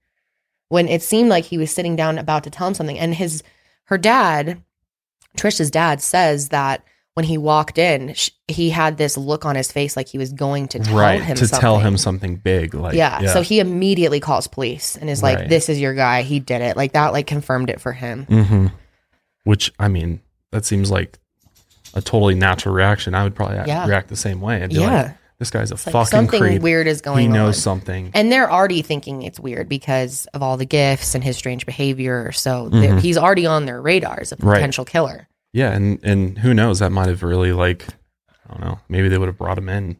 When 0.71 0.89
it 0.89 1.03
seemed 1.03 1.29
like 1.29 1.45
he 1.45 1.59
was 1.59 1.71
sitting 1.71 1.97
down 1.97 2.17
about 2.19 2.45
to 2.45 2.51
tell 2.51 2.69
him 2.69 2.75
something, 2.75 2.99
and 2.99 3.15
his 3.15 3.43
her 3.89 3.99
dad, 3.99 4.63
Trisha's 5.37 5.71
dad, 5.71 6.01
says 6.01 6.49
that 6.49 6.83
when 7.15 7.25
he 7.25 7.37
walked 7.37 7.79
in, 7.79 8.15
sh- 8.15 8.31
he 8.47 8.71
had 8.71 8.97
this 8.97 9.17
look 9.17 9.45
on 9.45 9.57
his 9.57 9.73
face 9.73 9.97
like 9.97 10.09
he 10.09 10.19
was 10.19 10.33
going 10.33 10.69
to 10.69 10.79
tell 10.79 10.97
right. 10.97 11.21
him 11.21 11.37
To 11.37 11.47
something. 11.47 11.61
tell 11.61 11.79
him 11.81 11.97
something 11.99 12.37
big. 12.37 12.75
Like, 12.75 12.95
yeah. 12.95 13.33
So 13.33 13.43
he 13.43 13.59
immediately 13.61 14.21
calls 14.21 14.47
police 14.47 14.97
and 14.97 15.11
is 15.11 15.23
like, 15.23 15.39
Right. 15.39 15.49
"This 15.49 15.69
is 15.69 15.81
your 15.81 15.95
guy. 15.95 16.23
He 16.23 16.39
did 16.39 16.61
it." 16.63 16.77
Like 16.77 16.93
that, 16.93 17.13
like 17.13 17.27
confirmed 17.27 17.71
it 17.71 17.81
for 17.81 17.93
him. 17.93 18.25
hmm 18.27 18.67
Which, 19.45 19.73
I 19.79 19.89
mean, 19.89 20.21
that 20.53 20.65
seems 20.65 20.91
like 20.91 21.19
a 21.95 22.01
totally 22.01 22.35
natural 22.37 22.75
reaction. 22.75 23.15
I 23.15 23.25
would 23.25 23.35
probably 23.35 23.57
Yeah. 23.67 23.87
react 23.87 24.09
the 24.09 24.17
same 24.17 24.41
way. 24.41 24.63
I'd 24.63 24.71
be 24.71 24.77
Yeah. 24.77 25.03
like, 25.03 25.15
this 25.39 25.51
guy's 25.51 25.71
a 25.71 25.75
It's 25.75 25.87
like 25.87 25.93
fucking 25.93 26.07
something 26.11 26.41
creep. 26.41 26.63
weird 26.63 26.87
is 26.87 27.01
going 27.01 27.17
on. 27.17 27.21
he 27.21 27.27
on. 27.29 27.33
knows 27.47 27.63
something. 27.63 28.11
And 28.15 28.31
they're 28.33 28.51
already 28.51 28.83
thinking 28.83 29.23
it's 29.23 29.39
weird 29.39 29.69
because 29.69 30.27
of 30.35 30.43
all 30.43 30.57
the 30.57 30.65
gifts 30.67 31.15
and 31.15 31.23
his 31.23 31.37
strange 31.37 31.65
behavior. 31.67 32.33
So 32.33 32.69
Mhm. 32.71 33.01
he's 33.01 33.17
already 33.17 33.47
on 33.47 33.65
their 33.67 33.81
radar 33.81 34.19
as 34.21 34.33
a 34.33 34.37
Right. 34.41 34.57
potential 34.57 34.85
killer. 34.85 35.29
Yeah, 35.53 35.71
and 35.73 35.99
and 36.03 36.39
who 36.39 36.53
knows? 36.55 36.81
That 36.81 36.91
might 36.93 37.09
have 37.09 37.23
really 37.23 37.53
like 37.53 37.87
I 38.49 38.53
don't 38.53 38.61
know. 38.63 38.81
Maybe 38.89 39.09
they 39.09 39.19
would 39.19 39.29
have 39.29 39.37
brought 39.39 39.59
him 39.59 39.69
in 39.69 39.97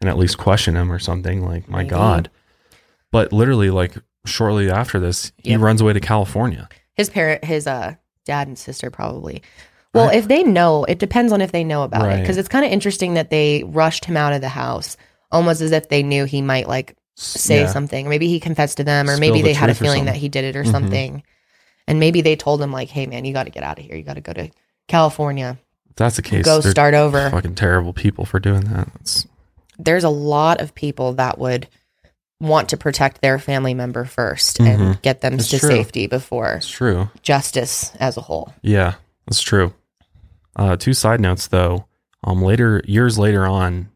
and 0.00 0.10
at 0.10 0.18
least 0.18 0.36
questioned 0.36 0.76
him 0.76 0.90
or 0.90 0.98
something. 0.98 1.44
Like, 1.44 1.68
my 1.68 1.78
Maybe. 1.78 1.90
God! 1.90 2.30
But 3.12 3.32
literally, 3.32 3.70
like 3.70 3.94
shortly 4.26 4.70
after 4.70 4.98
this, 4.98 5.32
he 5.36 5.50
Yep. 5.50 5.60
runs 5.60 5.80
away 5.80 5.92
to 5.92 6.00
California. 6.00 6.68
His 6.94 7.08
parent, 7.10 7.44
his 7.44 7.66
uh 7.66 7.94
dad 8.26 8.46
and 8.48 8.58
sister 8.58 8.90
probably. 8.90 9.42
Well, 9.94 10.08
if 10.08 10.26
they 10.26 10.42
know, 10.42 10.84
it 10.84 10.98
depends 10.98 11.32
on 11.32 11.40
if 11.42 11.52
they 11.52 11.64
know 11.64 11.82
about 11.82 12.10
it. 12.10 12.20
Because 12.20 12.38
it's 12.38 12.48
kind 12.48 12.64
of 12.64 12.70
interesting 12.72 13.14
that 13.14 13.30
they 13.30 13.62
rushed 13.66 14.04
him 14.06 14.16
out 14.16 14.32
of 14.32 14.40
the 14.40 14.48
house 14.48 14.96
almost 15.30 15.60
as 15.60 15.72
if 15.72 15.88
they 15.88 16.02
knew 16.02 16.24
he 16.24 16.40
might 16.42 16.66
like 16.68 16.96
say 17.14 17.60
Yeah. 17.62 17.66
something. 17.66 18.08
Maybe 18.08 18.28
he 18.28 18.40
confessed 18.40 18.78
to 18.78 18.84
them, 18.84 19.08
or 19.08 19.16
Spill 19.16 19.20
maybe 19.20 19.42
the 19.42 19.48
they 19.48 19.52
had 19.54 19.70
a 19.70 19.74
feeling 19.74 20.06
that 20.06 20.16
he 20.16 20.28
did 20.28 20.44
it 20.44 20.56
or 20.56 20.64
Mhm. 20.64 20.70
something. 20.70 21.22
And 21.86 22.00
maybe 22.00 22.22
they 22.22 22.36
told 22.36 22.62
him 22.62 22.72
like, 22.72 22.88
"Hey, 22.88 23.06
man, 23.06 23.24
you 23.24 23.32
got 23.34 23.44
to 23.44 23.50
get 23.50 23.62
out 23.62 23.78
of 23.78 23.84
here. 23.84 23.96
You 23.96 24.02
got 24.02 24.14
to 24.14 24.20
go 24.22 24.32
to 24.32 24.48
California, 24.88 25.58
If 25.90 25.96
that's 25.96 26.16
the 26.16 26.22
case. 26.22 26.44
go 26.44 26.60
start 26.60 26.94
over." 26.94 27.28
Fucking 27.30 27.54
terrible 27.54 27.92
people 27.92 28.24
for 28.24 28.38
doing 28.40 28.62
that. 28.64 28.88
It's, 29.00 29.26
There's 29.78 30.04
a 30.04 30.08
lot 30.10 30.60
of 30.60 30.74
people 30.74 31.14
that 31.14 31.38
would 31.38 31.66
want 32.40 32.68
to 32.70 32.76
protect 32.76 33.20
their 33.20 33.38
family 33.38 33.74
member 33.74 34.04
1st 34.04 34.60
and 34.60 34.80
Mhm. 34.96 35.02
get 35.02 35.20
them 35.22 35.34
It's 35.34 35.48
to 35.48 35.58
true. 35.58 35.68
safety 35.70 36.06
before 36.06 36.54
it's 36.54 36.68
true. 36.68 37.08
justice 37.22 37.90
as 37.98 38.16
a 38.16 38.20
whole. 38.22 38.52
Yeah, 38.62 38.94
that's 39.26 39.40
true. 39.40 39.72
Uh, 40.56 40.76
two 40.76 40.94
side 40.94 41.20
notes 41.20 41.46
though. 41.46 41.86
Um, 42.24 42.42
later 42.42 42.82
years 42.86 43.18
later 43.18 43.46
on, 43.46 43.90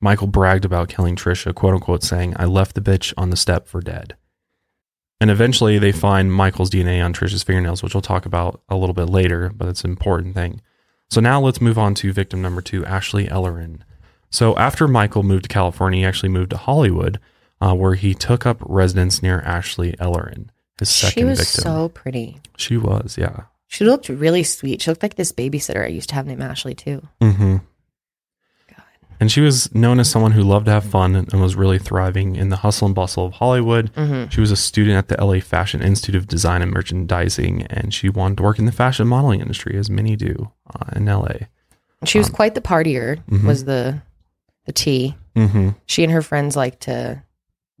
Michael 0.00 0.28
bragged 0.28 0.64
about 0.64 0.88
killing 0.88 1.16
Trisha, 1.16 1.54
quote 1.54 1.74
unquote, 1.74 2.02
saying, 2.02 2.34
"I 2.36 2.44
left 2.44 2.74
the 2.74 2.80
bitch 2.80 3.12
on 3.16 3.30
the 3.30 3.36
step 3.36 3.66
for 3.66 3.80
dead." 3.80 4.16
And 5.20 5.30
eventually, 5.30 5.78
they 5.78 5.90
find 5.92 6.32
Michael's 6.32 6.70
DNA 6.70 7.04
on 7.04 7.12
Trisha's 7.12 7.42
fingernails, 7.42 7.82
which 7.82 7.94
we'll 7.94 8.02
talk 8.02 8.24
about 8.24 8.62
a 8.68 8.76
little 8.76 8.94
bit 8.94 9.10
later, 9.10 9.50
but 9.54 9.68
it's 9.68 9.82
an 9.82 9.90
important 9.90 10.34
thing. 10.34 10.60
So 11.10 11.20
now 11.20 11.40
let's 11.40 11.60
move 11.60 11.78
on 11.78 11.94
to 11.96 12.12
victim 12.12 12.40
number 12.40 12.60
two, 12.60 12.84
Ashley 12.86 13.26
Ellerin. 13.28 13.82
So 14.30 14.56
after 14.56 14.86
Michael 14.86 15.22
moved 15.22 15.44
to 15.44 15.48
California, 15.48 16.00
he 16.00 16.06
actually 16.06 16.28
moved 16.28 16.50
to 16.50 16.56
Hollywood, 16.56 17.18
uh, 17.60 17.74
where 17.74 17.94
he 17.94 18.14
took 18.14 18.46
up 18.46 18.58
residence 18.60 19.22
near 19.22 19.40
Ashley 19.40 19.94
Ellerin, 19.98 20.50
his 20.78 20.90
second 20.90 21.14
victim. 21.14 21.22
She 21.26 21.30
was 21.30 21.38
victim. 21.38 21.62
so 21.62 21.88
pretty. 21.88 22.40
she 22.56 22.76
was, 22.76 23.16
yeah. 23.18 23.44
She 23.68 23.84
looked 23.84 24.08
really 24.08 24.42
sweet. 24.42 24.82
She 24.82 24.90
looked 24.90 25.02
like 25.02 25.14
this 25.16 25.30
babysitter 25.30 25.84
I 25.84 25.88
used 25.88 26.08
to 26.08 26.14
have 26.14 26.26
named 26.26 26.42
Ashley 26.42 26.74
too. 26.74 27.06
Mm-hmm. 27.20 27.56
God. 28.74 28.82
And 29.20 29.30
she 29.30 29.40
was 29.42 29.72
known 29.74 30.00
as 30.00 30.10
someone 30.10 30.32
who 30.32 30.42
loved 30.42 30.66
to 30.66 30.72
have 30.72 30.84
fun 30.84 31.14
and 31.14 31.40
was 31.40 31.54
really 31.54 31.78
thriving 31.78 32.34
in 32.34 32.48
the 32.48 32.56
hustle 32.56 32.86
and 32.86 32.94
bustle 32.94 33.26
of 33.26 33.34
Hollywood. 33.34 33.92
Mm-hmm. 33.94 34.30
She 34.30 34.40
was 34.40 34.50
a 34.50 34.56
student 34.56 34.96
at 34.96 35.08
the 35.08 35.22
LA 35.22 35.40
Fashion 35.40 35.82
Institute 35.82 36.16
of 36.16 36.26
Design 36.26 36.62
and 36.62 36.72
Merchandising, 36.72 37.62
and 37.66 37.92
she 37.92 38.08
wanted 38.08 38.38
to 38.38 38.42
work 38.42 38.58
in 38.58 38.64
the 38.64 38.72
fashion 38.72 39.06
modeling 39.06 39.40
industry, 39.40 39.76
as 39.76 39.90
many 39.90 40.16
do 40.16 40.50
uh, 40.74 40.90
in 40.96 41.04
LA. 41.04 41.34
She 42.04 42.18
was 42.18 42.30
quite 42.30 42.54
the 42.54 42.60
partier. 42.62 43.22
mhm. 43.26 43.44
Was 43.44 43.64
the 43.64 44.00
the 44.64 44.72
T. 44.72 45.14
Mm-hmm. 45.36 45.70
She 45.86 46.04
and 46.04 46.12
her 46.12 46.22
friends 46.22 46.56
like 46.56 46.80
to. 46.80 47.22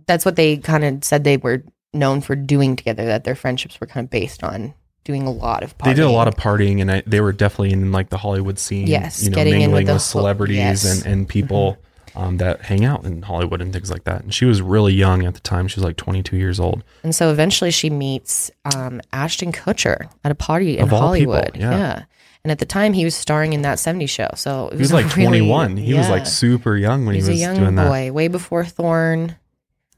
That's 0.06 0.24
what 0.24 0.36
they 0.36 0.56
kind 0.58 0.84
of 0.84 1.04
said 1.04 1.24
they 1.24 1.36
were 1.38 1.62
known 1.94 2.20
for 2.20 2.34
doing 2.36 2.76
together. 2.76 3.06
That 3.06 3.24
their 3.24 3.34
friendships 3.34 3.80
were 3.80 3.86
kind 3.86 4.04
of 4.04 4.10
based 4.10 4.42
on 4.44 4.74
doing 5.04 5.26
a 5.26 5.30
lot 5.30 5.62
of. 5.62 5.76
Partying. 5.78 5.84
They 5.84 5.94
did 5.94 6.04
a 6.04 6.10
lot 6.10 6.28
of 6.28 6.34
partying, 6.36 6.80
and 6.80 6.90
I, 6.90 7.02
they 7.06 7.20
were 7.20 7.32
definitely 7.32 7.72
in 7.72 7.92
like 7.92 8.10
the 8.10 8.18
Hollywood 8.18 8.58
scene. 8.58 8.86
Yes, 8.86 9.22
you 9.22 9.30
know, 9.30 9.34
getting 9.34 9.54
in 9.54 9.60
mingling 9.70 9.86
with 9.86 9.94
with 9.94 10.02
celebrities 10.02 10.56
yes. 10.56 10.84
Mm-hmm. 10.84 11.06
and 11.08 11.20
and 11.20 11.28
people 11.28 11.78
um, 12.16 12.36
that 12.38 12.62
hang 12.62 12.84
out 12.84 13.04
in 13.04 13.22
Hollywood 13.22 13.60
and 13.60 13.72
things 13.72 13.90
like 13.90 14.04
that. 14.04 14.22
And 14.22 14.34
she 14.34 14.44
was 14.44 14.60
really 14.62 14.92
young 14.94 15.24
at 15.24 15.34
the 15.34 15.40
time; 15.40 15.68
she 15.68 15.76
was 15.80 15.84
like 15.84 15.96
22 15.96 16.36
years 16.36 16.58
old. 16.60 16.82
And 17.02 17.14
so 17.14 17.30
eventually 17.30 17.70
she 17.70 17.90
meets 17.90 18.50
um, 18.74 19.00
Ashton 19.12 19.52
Kutcher 19.52 20.10
at 20.24 20.32
a 20.32 20.34
party 20.34 20.78
in 20.78 20.82
all 20.82 20.88
people, 21.14 21.34
Hollywood. 21.34 21.56
yeah. 21.56 22.04
And 22.44 22.52
at 22.52 22.60
the 22.60 22.66
time 22.66 22.92
he 22.92 23.04
was 23.04 23.16
starring 23.16 23.52
in 23.52 23.62
that 23.62 23.78
70s 23.78 24.08
show. 24.08 24.28
So 24.36 24.68
it 24.68 24.74
He 24.74 24.78
was 24.78 24.92
like 24.92 25.04
really- 25.16 25.40
21. 25.40 25.76
He 25.76 25.92
was 25.94 26.08
like 26.08 26.24
super 26.24 26.76
young 26.76 27.04
when 27.04 27.14
he 27.16 27.18
was, 27.20 27.26
he 27.26 27.32
was 27.32 27.40
a 27.40 27.42
young 27.42 27.56
doing 27.56 27.74
that. 27.74 28.12
way 28.12 28.28
before 28.28 28.64
Thorn, 28.64 29.36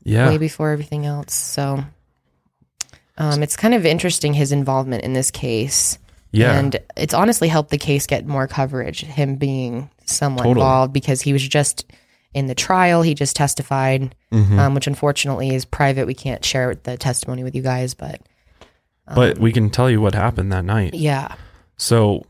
Yeah, 0.03 0.28
way 0.30 0.38
before 0.38 0.70
everything 0.70 1.05
else. 1.05 1.34
So 1.34 1.84
um, 3.21 3.43
it's 3.43 3.57
kind 3.57 3.75
of 3.75 3.87
interesting 3.87 4.35
his 4.35 4.51
involvement 4.51 5.05
in 5.05 5.12
this 5.12 5.31
case. 5.31 5.99
yeah. 6.33 6.59
And 6.59 6.77
it's 6.97 7.14
honestly 7.14 7.49
helped 7.49 7.71
the 7.71 7.79
case 7.79 8.07
get 8.07 8.27
more 8.27 8.47
coverage, 8.49 9.03
him 9.03 9.37
being 9.37 9.91
somewhat 10.07 10.43
Totally. 10.45 10.62
involved 10.64 10.93
because 10.93 11.21
he 11.21 11.33
was 11.33 11.47
just 11.47 11.85
in 12.35 12.47
the 12.47 12.55
trial. 12.55 13.03
He 13.03 13.14
just 13.14 13.35
testified, 13.37 14.14
Mhm. 14.33 14.59
um, 14.59 14.75
which 14.75 14.87
unfortunately 14.87 15.55
is 15.55 15.64
private. 15.64 16.07
We 16.07 16.14
can't 16.14 16.45
share 16.45 16.75
the 16.77 16.97
testimony 16.97 17.43
with 17.45 17.55
you 17.55 17.62
guys, 17.62 17.95
but 17.95 18.21
but 19.14 19.39
we 19.39 19.51
can 19.53 19.71
tell 19.71 19.91
you 19.91 20.01
what 20.01 20.14
happened 20.14 20.53
that 20.53 20.64
night. 20.64 20.95
yeah. 20.95 21.35
So, 21.77 22.25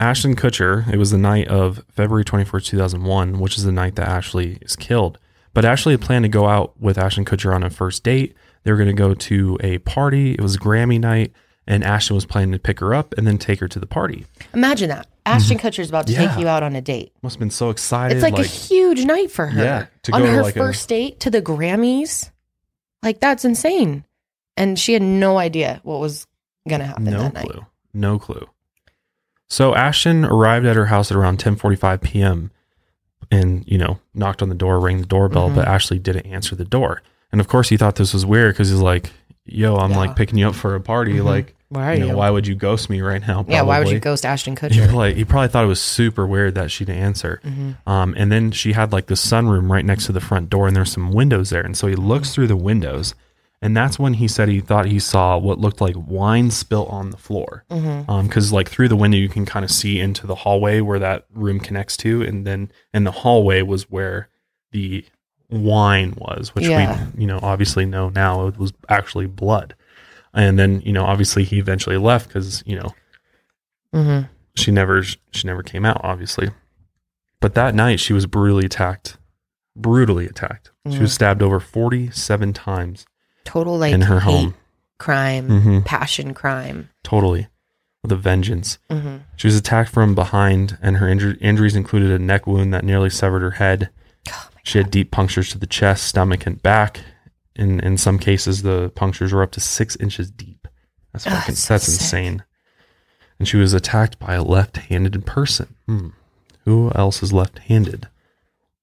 Ashton 0.00 0.34
Kutcher, 0.34 0.92
it 0.92 0.96
was 0.98 1.10
the 1.12 1.18
night 1.18 1.46
of 1.48 1.84
February 1.92 2.24
21st, 2.24 2.66
2001, 2.66 3.38
which 3.38 3.56
is 3.56 3.62
the 3.64 3.70
night 3.72 3.94
that 3.94 4.08
Ashley 4.08 4.58
is 4.60 4.74
killed. 4.76 5.18
But 5.54 5.64
Ashley 5.64 5.92
had 5.92 6.00
planned 6.02 6.24
to 6.24 6.28
go 6.28 6.46
out 6.48 6.72
with 6.80 6.98
Ashton 6.98 7.24
Kutcher 7.24 7.54
on 7.54 7.62
a 7.62 7.70
first 7.70 8.02
date. 8.02 8.34
They 8.66 8.72
were 8.72 8.76
going 8.78 8.88
to 8.88 8.92
go 8.94 9.14
to 9.14 9.56
a 9.62 9.78
party. 9.78 10.32
It 10.32 10.40
was 10.40 10.56
Grammy 10.56 10.98
night, 11.00 11.32
and 11.68 11.84
Ashton 11.84 12.16
was 12.16 12.26
planning 12.26 12.50
to 12.52 12.58
pick 12.58 12.80
her 12.80 12.92
up 12.94 13.14
and 13.16 13.24
then 13.26 13.38
take 13.38 13.60
her 13.60 13.68
to 13.68 13.78
the 13.78 13.86
party. 13.86 14.26
Imagine 14.54 14.88
that. 14.90 15.06
Ashton 15.24 15.56
Kutcher's 15.58 15.88
about 15.88 16.06
to 16.08 16.12
Mm-hmm. 16.12 16.22
Yeah. 16.22 16.28
take 16.30 16.38
you 16.40 16.48
out 16.48 16.62
on 16.64 16.74
a 16.76 16.80
date. 16.80 17.12
Must 17.22 17.36
have 17.36 17.40
been 17.40 17.50
so 17.50 17.70
excited. 17.70 18.16
It's 18.16 18.22
like, 18.24 18.38
a 18.38 18.42
huge 18.42 19.04
night 19.04 19.30
for 19.30 19.46
her. 19.46 19.62
Yeah, 19.64 19.86
to 20.02 20.12
on 20.12 20.20
go 20.20 20.26
to 20.26 20.32
her 20.32 20.42
like 20.42 20.56
a- 20.56 20.58
first 20.58 20.88
date 20.88 21.20
to 21.20 21.30
the 21.30 21.40
Grammys. 21.40 22.30
Like 23.02 23.20
that's 23.20 23.44
insane. 23.44 24.04
And 24.56 24.78
she 24.78 24.92
had 24.94 25.02
no 25.02 25.38
idea 25.38 25.80
what 25.84 26.00
was 26.00 26.26
going 26.68 26.80
to 26.80 26.86
happen 26.86 27.04
no 27.04 27.22
that 27.22 27.34
night. 27.34 27.46
clue. 27.48 27.64
No 27.94 28.18
clue. 28.18 28.48
So 29.48 29.74
Ashton 29.76 30.24
arrived 30.24 30.66
at 30.66 30.74
her 30.76 30.86
house 30.86 31.10
at 31.12 31.16
around 31.16 31.38
10:45 31.38 32.02
p.m. 32.02 32.50
and, 33.30 33.64
you 33.66 33.78
know, 33.78 34.00
knocked 34.14 34.42
on 34.42 34.48
the 34.48 34.54
door, 34.56 34.80
rang 34.80 35.00
the 35.00 35.06
doorbell, 35.06 35.50
but 35.50 35.68
Ashley 35.68 35.98
didn't 36.00 36.26
answer 36.26 36.56
the 36.56 36.64
door. 36.64 37.02
And 37.32 37.40
of 37.40 37.48
course, 37.48 37.68
he 37.68 37.76
thought 37.76 37.96
this 37.96 38.12
was 38.14 38.24
weird 38.24 38.56
cuz 38.56 38.70
he's 38.70 38.80
like, 38.80 39.10
"Yo, 39.44 39.76
I'm 39.76 39.90
Yeah. 39.92 39.96
like 39.98 40.16
picking 40.16 40.38
you 40.38 40.48
up 40.48 40.54
for 40.54 40.74
a 40.74 40.80
party. 40.80 41.14
Mhm. 41.14 41.24
Like, 41.24 41.54
Why 41.68 41.94
you 41.94 42.04
you? 42.04 42.10
know, 42.12 42.16
why 42.18 42.30
would 42.30 42.46
you 42.46 42.54
ghost 42.54 42.88
me 42.88 43.00
right 43.00 43.26
now?" 43.26 43.44
yeah, 43.48 43.62
why 43.62 43.78
would 43.80 43.90
you 43.90 43.98
ghost 43.98 44.24
Ashton 44.24 44.54
He 44.54 44.56
Kutcher? 44.56 44.84
probably, 44.88 45.14
he 45.14 45.24
probably 45.24 45.48
thought 45.48 45.64
it 45.64 45.68
was 45.68 45.80
super 45.80 46.26
weird 46.26 46.54
that 46.54 46.70
she 46.70 46.84
didn't 46.84 47.02
answer. 47.02 47.40
Mhm. 47.44 47.76
Um, 47.90 48.14
and 48.16 48.30
then 48.30 48.50
she 48.52 48.72
had 48.72 48.92
like 48.92 49.06
the 49.06 49.14
sunroom 49.14 49.70
right 49.70 49.84
next 49.84 50.06
to 50.06 50.12
the 50.12 50.20
front 50.20 50.48
door, 50.50 50.66
and 50.66 50.76
there's 50.76 50.92
some 50.92 51.12
windows 51.12 51.50
there. 51.50 51.62
And 51.62 51.76
so 51.76 51.86
he 51.88 51.96
looks 51.96 52.32
through 52.32 52.46
the 52.46 52.56
windows, 52.56 53.14
and 53.60 53.76
that's 53.76 53.98
when 53.98 54.14
he 54.14 54.28
said 54.28 54.48
he 54.48 54.60
thought 54.60 54.86
he 54.86 54.98
saw 55.00 55.36
what 55.38 55.58
looked 55.58 55.80
like 55.80 55.96
wine 55.96 56.50
spilt 56.52 56.88
on 56.90 57.10
the 57.10 57.16
floor. 57.16 57.64
Mhm. 57.70 58.08
Um, 58.08 58.26
because 58.28 58.52
like 58.52 58.68
through 58.68 58.88
the 58.88 58.96
window 58.96 59.18
you 59.18 59.28
can 59.28 59.44
kind 59.44 59.64
of 59.64 59.70
see 59.70 59.98
into 59.98 60.26
the 60.26 60.34
hallway 60.36 60.80
where 60.80 60.98
that 61.00 61.24
room 61.34 61.58
connects 61.58 61.96
to, 61.98 62.22
and 62.22 62.46
then 62.46 62.70
in 62.94 63.02
the 63.04 63.10
hallway 63.10 63.62
was 63.62 63.90
where 63.90 64.28
the 64.72 65.04
wine 65.50 66.14
was, 66.16 66.54
which 66.54 66.66
Yeah. 66.66 67.08
we 67.14 67.22
you 67.22 67.26
know 67.26 67.38
obviously 67.42 67.86
know 67.86 68.08
now 68.10 68.46
it 68.48 68.56
was 68.58 68.72
actually 68.88 69.26
blood. 69.26 69.74
And 70.34 70.58
then 70.58 70.80
you 70.82 70.92
know 70.92 71.04
obviously 71.04 71.44
he 71.44 71.58
eventually 71.58 71.96
left 71.96 72.28
because 72.28 72.62
you 72.66 72.76
know 72.78 72.94
Mhm. 73.94 74.28
she 74.54 74.70
never 74.70 75.02
she 75.02 75.46
never 75.46 75.62
came 75.62 75.84
out 75.84 76.00
obviously 76.04 76.50
But 77.40 77.54
that 77.54 77.74
night, 77.74 78.00
she 78.00 78.12
was 78.14 78.24
brutally 78.26 78.64
attacked. 78.66 79.18
Brutally 79.76 80.24
attacked. 80.26 80.70
She 80.90 81.00
was 81.00 81.12
stabbed 81.12 81.42
over 81.42 81.60
47 81.60 82.52
times 82.54 83.04
Total 83.44 83.76
like 83.76 83.92
in 83.92 84.02
her 84.02 84.20
hate 84.20 84.30
home. 84.32 84.54
crime, 84.98 85.48
hmm 85.60 85.80
passion 85.80 86.32
crime. 86.32 86.88
Totally. 87.04 87.48
With 88.02 88.10
a 88.12 88.16
vengeance. 88.16 88.78
hmm 88.90 89.18
She 89.36 89.46
was 89.48 89.56
attacked 89.56 89.90
from 89.90 90.14
behind, 90.14 90.78
and 90.80 90.96
her 90.96 91.06
injur- 91.06 91.36
injuries 91.42 91.76
included 91.76 92.10
a 92.10 92.18
neck 92.18 92.46
wound 92.46 92.72
that 92.72 92.84
nearly 92.84 93.10
severed 93.10 93.42
her 93.42 93.52
head. 93.52 93.90
She 94.66 94.78
had 94.78 94.90
deep 94.90 95.12
punctures 95.12 95.48
to 95.50 95.58
the 95.58 95.66
chest, 95.66 96.08
stomach, 96.08 96.44
and 96.44 96.60
back. 96.60 97.00
In 97.54 97.78
in 97.78 97.96
some 97.96 98.18
cases, 98.18 98.62
the 98.62 98.90
punctures 98.96 99.32
were 99.32 99.44
up 99.44 99.52
to 99.52 99.60
six 99.60 99.94
inches 99.96 100.28
deep. 100.28 100.66
That's 101.12 101.24
fucking, 101.24 101.54
so 101.54 101.74
that's 101.74 101.84
sick. 101.84 102.00
insane. 102.00 102.44
And 103.38 103.46
she 103.46 103.58
was 103.58 103.72
attacked 103.72 104.18
by 104.18 104.34
a 104.34 104.42
left-handed 104.42 105.24
person. 105.24 105.76
Hmm. 105.86 106.08
Who 106.64 106.90
else 106.96 107.22
is 107.22 107.32
left-handed? 107.32 108.08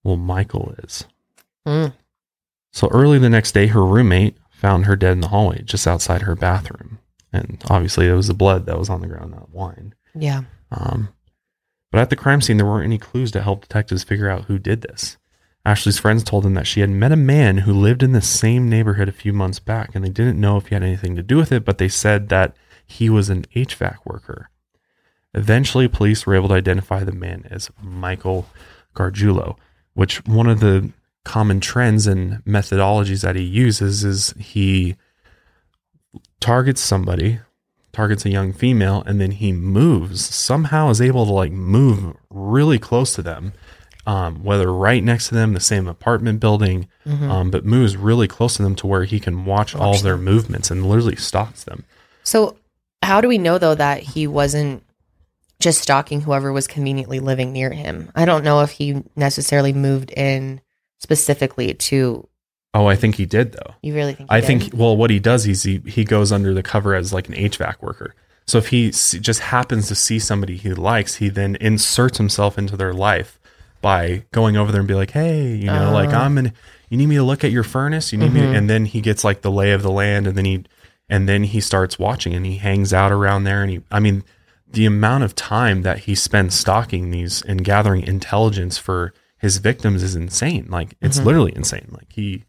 Well, 0.05 0.15
Michael 0.15 0.73
is. 0.83 1.03
Mm. 1.67 1.93
So 2.71 2.87
early 2.87 3.19
the 3.19 3.29
next 3.29 3.51
day, 3.51 3.67
her 3.67 3.83
roommate 3.83 4.37
found 4.51 4.85
her 4.85 4.95
dead 4.95 5.11
in 5.11 5.21
the 5.21 5.27
hallway, 5.27 5.63
just 5.63 5.85
outside 5.85 6.21
her 6.21 6.35
bathroom. 6.35 6.99
And 7.33 7.61
obviously, 7.69 8.07
it 8.07 8.13
was 8.13 8.27
the 8.27 8.33
blood 8.33 8.67
that 8.67 8.79
was 8.79 8.89
on 8.89 9.01
the 9.01 9.07
ground, 9.07 9.31
not 9.31 9.49
wine. 9.49 9.95
Yeah. 10.15 10.43
Um, 10.71 11.09
but 11.91 11.99
at 11.99 12.09
the 12.09 12.15
crime 12.15 12.39
scene, 12.39 12.55
there 12.55 12.65
weren't 12.65 12.85
any 12.85 12.97
clues 12.99 13.31
to 13.31 13.41
help 13.41 13.61
detectives 13.63 14.05
figure 14.05 14.29
out 14.29 14.45
who 14.45 14.57
did 14.57 14.81
this. 14.81 15.17
Ashley's 15.65 15.99
friends 15.99 16.23
told 16.23 16.45
him 16.45 16.55
that 16.55 16.67
she 16.67 16.81
had 16.81 16.89
met 16.89 17.13
a 17.13 17.17
man 17.17 17.59
who 17.59 17.73
lived 17.73 18.03
in 18.03 18.11
the 18.11 18.21
same 18.21 18.69
neighborhood 18.69 19.07
a 19.07 19.13
few 19.13 19.31
months 19.31 19.59
back, 19.59 19.95
and 19.95 20.03
they 20.03 20.09
didn't 20.09 20.39
know 20.39 20.57
if 20.57 20.67
he 20.67 20.75
had 20.75 20.83
anything 20.83 21.15
to 21.15 21.23
do 21.23 21.37
with 21.37 21.51
it, 21.51 21.63
but 21.63 21.77
they 21.77 21.87
said 21.87 22.29
that 22.29 22.55
he 22.85 23.09
was 23.09 23.29
an 23.29 23.43
HVAC 23.55 23.97
worker. 24.05 24.49
Eventually, 25.33 25.87
police 25.87 26.25
were 26.25 26.35
able 26.35 26.49
to 26.49 26.55
identify 26.55 27.03
the 27.03 27.13
man 27.13 27.47
as 27.49 27.71
Michael 27.81 28.47
Gargiulo, 28.93 29.55
which 29.93 30.25
one 30.25 30.47
of 30.47 30.59
the 30.59 30.91
common 31.23 31.61
trends 31.61 32.05
and 32.05 32.43
methodologies 32.43 33.21
that 33.21 33.37
he 33.37 33.43
uses 33.43 34.03
is 34.03 34.33
he 34.37 34.95
targets 36.39 36.81
somebody 36.81 37.39
targets 37.93 38.25
a 38.25 38.29
young 38.29 38.51
female 38.51 39.03
and 39.05 39.21
then 39.21 39.31
he 39.31 39.53
moves 39.53 40.25
somehow 40.25 40.89
is 40.89 40.99
able 40.99 41.25
to 41.25 41.31
like 41.31 41.51
move 41.51 42.15
really 42.29 42.79
close 42.79 43.13
to 43.13 43.21
them 43.21 43.53
um, 44.05 44.43
whether 44.43 44.71
right 44.71 45.03
next 45.03 45.29
to 45.29 45.35
them 45.35 45.53
the 45.53 45.59
same 45.59 45.87
apartment 45.87 46.39
building 46.39 46.87
um, 47.05 47.49
but 47.51 47.65
moves 47.65 47.95
really 47.97 48.27
close 48.27 48.57
to 48.57 48.63
them 48.63 48.75
to 48.75 48.87
where 48.87 49.03
he 49.05 49.19
can 49.19 49.45
watch, 49.45 49.75
all 49.75 49.89
Watch 49.91 49.97
of 49.97 50.03
their 50.03 50.17
movements 50.17 50.69
and 50.71 50.85
literally 50.85 51.15
stalks 51.15 51.63
them 51.63 51.83
So, 52.23 52.57
how 53.01 53.19
do 53.21 53.27
we 53.27 53.37
know 53.37 53.57
though 53.57 53.75
that 53.75 54.01
he 54.03 54.27
wasn't 54.27 54.83
just 55.59 55.81
stalking 55.81 56.21
whoever 56.21 56.51
was 56.51 56.67
conveniently 56.67 57.19
living 57.21 57.53
near 57.53 57.69
him? 57.71 58.11
I 58.15 58.25
don't 58.25 58.43
know 58.43 58.61
if 58.61 58.71
he 58.71 59.03
necessarily 59.15 59.71
moved 59.73 60.11
in 60.11 60.59
specifically 60.99 61.73
to. 61.73 62.27
oh 62.73 62.87
i 62.87 62.95
think 62.95 63.15
he 63.15 63.25
did 63.25 63.51
though 63.53 63.73
You 63.81 63.93
really 63.93 64.13
think? 64.13 64.29
he 64.29 64.35
i 64.35 64.39
did? 64.39 64.47
think 64.47 64.73
well 64.73 64.95
what 64.95 65.09
he 65.09 65.19
does 65.19 65.45
is 65.47 65.63
he, 65.63 65.79
he 65.85 66.03
goes 66.05 66.31
under 66.31 66.53
the 66.53 66.63
cover 66.63 66.95
as 66.95 67.11
like 67.13 67.27
an 67.27 67.35
hvac 67.35 67.81
worker 67.81 68.15
so 68.47 68.57
if 68.57 68.67
he 68.69 68.89
just 68.91 69.39
happens 69.39 69.87
to 69.89 69.95
see 69.95 70.17
somebody 70.19 70.55
he 70.57 70.73
likes 70.73 71.15
he 71.15 71.27
then 71.29 71.55
inserts 71.61 72.17
himself 72.17 72.57
into 72.57 72.77
their 72.77 72.93
life 72.93 73.37
by 73.83 74.25
going 74.31 74.57
over 74.57 74.71
there 74.71 74.81
and 74.81 74.87
be 74.87 74.95
like 74.95 75.11
hey 75.11 75.53
you 75.55 75.65
know 75.67 75.91
like 75.93 76.09
Uh. 76.11 76.17
i'm 76.17 76.37
in 76.39 76.51
you 76.89 76.97
need 76.97 77.05
me 77.07 77.15
to 77.17 77.23
look 77.23 77.43
at 77.43 77.51
your 77.51 77.63
furnace 77.63 78.11
you 78.11 78.17
need 78.17 78.33
me 78.33 78.39
Mm-hmm. 78.41 78.51
to, 78.53 78.57
and 78.57 78.69
then 78.69 78.85
he 78.85 78.99
gets 79.01 79.23
like 79.23 79.41
the 79.41 79.51
lay 79.51 79.73
of 79.73 79.83
the 79.83 79.91
land 79.91 80.25
and 80.25 80.35
then 80.35 80.45
he 80.45 80.63
and 81.09 81.29
then 81.29 81.43
he 81.43 81.61
starts 81.61 81.99
watching 81.99 82.33
and 82.33 82.45
he 82.45 82.57
hangs 82.57 82.91
out 82.93 83.11
around 83.11 83.43
there 83.43 83.61
and 83.61 83.69
he 83.69 83.81
i 83.91 83.99
mean 83.99 84.23
the 84.71 84.85
amount 84.87 85.23
of 85.23 85.35
time 85.35 85.83
that 85.83 85.99
he 85.99 86.15
spends 86.15 86.55
stalking 86.55 87.11
these 87.11 87.43
and 87.43 87.63
gathering 87.63 88.01
intelligence 88.07 88.77
for 88.79 89.13
his 89.37 89.57
victims 89.57 90.01
is 90.01 90.15
insane 90.15 90.65
like 90.71 90.95
it's 91.01 91.19
literally 91.19 91.53
insane 91.55 91.89
like 91.91 92.11
he 92.11 92.43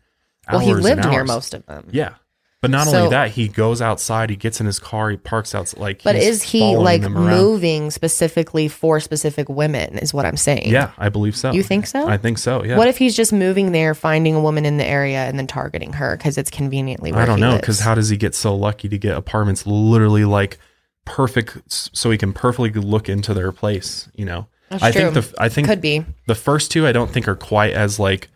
Mm-hmm. 0.47 0.57
Well, 0.57 0.61
he 0.67 0.75
lived 0.75 1.09
near 1.09 1.25
most 1.25 1.55
of 1.55 1.65
them. 1.65 1.89
Yeah. 1.91 2.17
But 2.65 2.71
not 2.71 2.87
So- 2.87 2.97
only 2.99 3.11
that, 3.11 3.31
he 3.31 3.49
goes 3.49 3.81
outside, 3.83 4.31
he 4.31 4.37
gets 4.37 4.59
in 4.61 4.67
his 4.67 4.79
car, 4.79 5.11
he 5.11 5.17
parks 5.17 5.55
outside. 5.55 5.79
Like, 5.81 6.03
But 6.03 6.17
is 6.17 6.43
he 6.43 6.77
like 6.77 7.03
moving 7.03 7.91
specifically 7.91 8.69
for 8.69 9.01
specific 9.01 9.49
women? 9.49 9.99
Is 9.99 10.13
what 10.15 10.25
I'm 10.27 10.37
saying. 10.37 10.71
Yeah, 10.71 10.91
I 10.99 11.09
believe 11.09 11.37
so. 11.37 11.53
You 11.53 11.63
think 11.63 11.87
so? 11.87 12.09
I 12.09 12.17
think 12.17 12.39
so. 12.39 12.65
Yeah. 12.65 12.77
What 12.77 12.89
if 12.89 12.97
he's 12.99 13.15
just 13.17 13.33
moving 13.33 13.73
there, 13.73 13.95
finding 13.95 14.35
a 14.35 14.41
woman 14.41 14.65
in 14.65 14.77
the 14.79 14.85
area, 14.87 15.25
and 15.27 15.39
then 15.39 15.47
targeting 15.47 15.93
her 15.95 16.17
because 16.17 16.39
it's 16.39 16.51
conveniently 16.51 17.13
where 17.13 17.23
I 17.23 17.27
don't 17.27 17.41
know 17.41 17.57
because 17.57 17.81
how 17.81 17.95
does 17.95 18.09
he 18.09 18.17
get 18.17 18.35
so 18.35 18.55
lucky 18.55 18.89
to 18.89 18.99
get 18.99 19.17
apartments 19.17 19.67
literally 19.67 20.25
like 20.25 20.59
perfect, 21.05 21.59
so 21.97 22.11
he 22.11 22.19
can 22.19 22.33
perfectly 22.33 22.71
look 22.71 23.09
into 23.09 23.35
their 23.35 23.53
place? 23.53 24.09
You 24.15 24.25
know, 24.25 24.47
That's 24.71 24.83
I 24.83 24.91
true. 24.93 25.11
think 25.11 25.15
the 25.15 25.35
I 25.43 25.49
think 25.49 25.69
could 25.69 25.81
be. 25.81 26.05
the 26.27 26.35
first 26.35 26.71
two 26.71 26.87
I 26.87 26.93
don't 26.93 27.11
think 27.11 27.29
are 27.29 27.35
quite 27.37 27.73
as 27.73 27.99
like, 27.99 28.29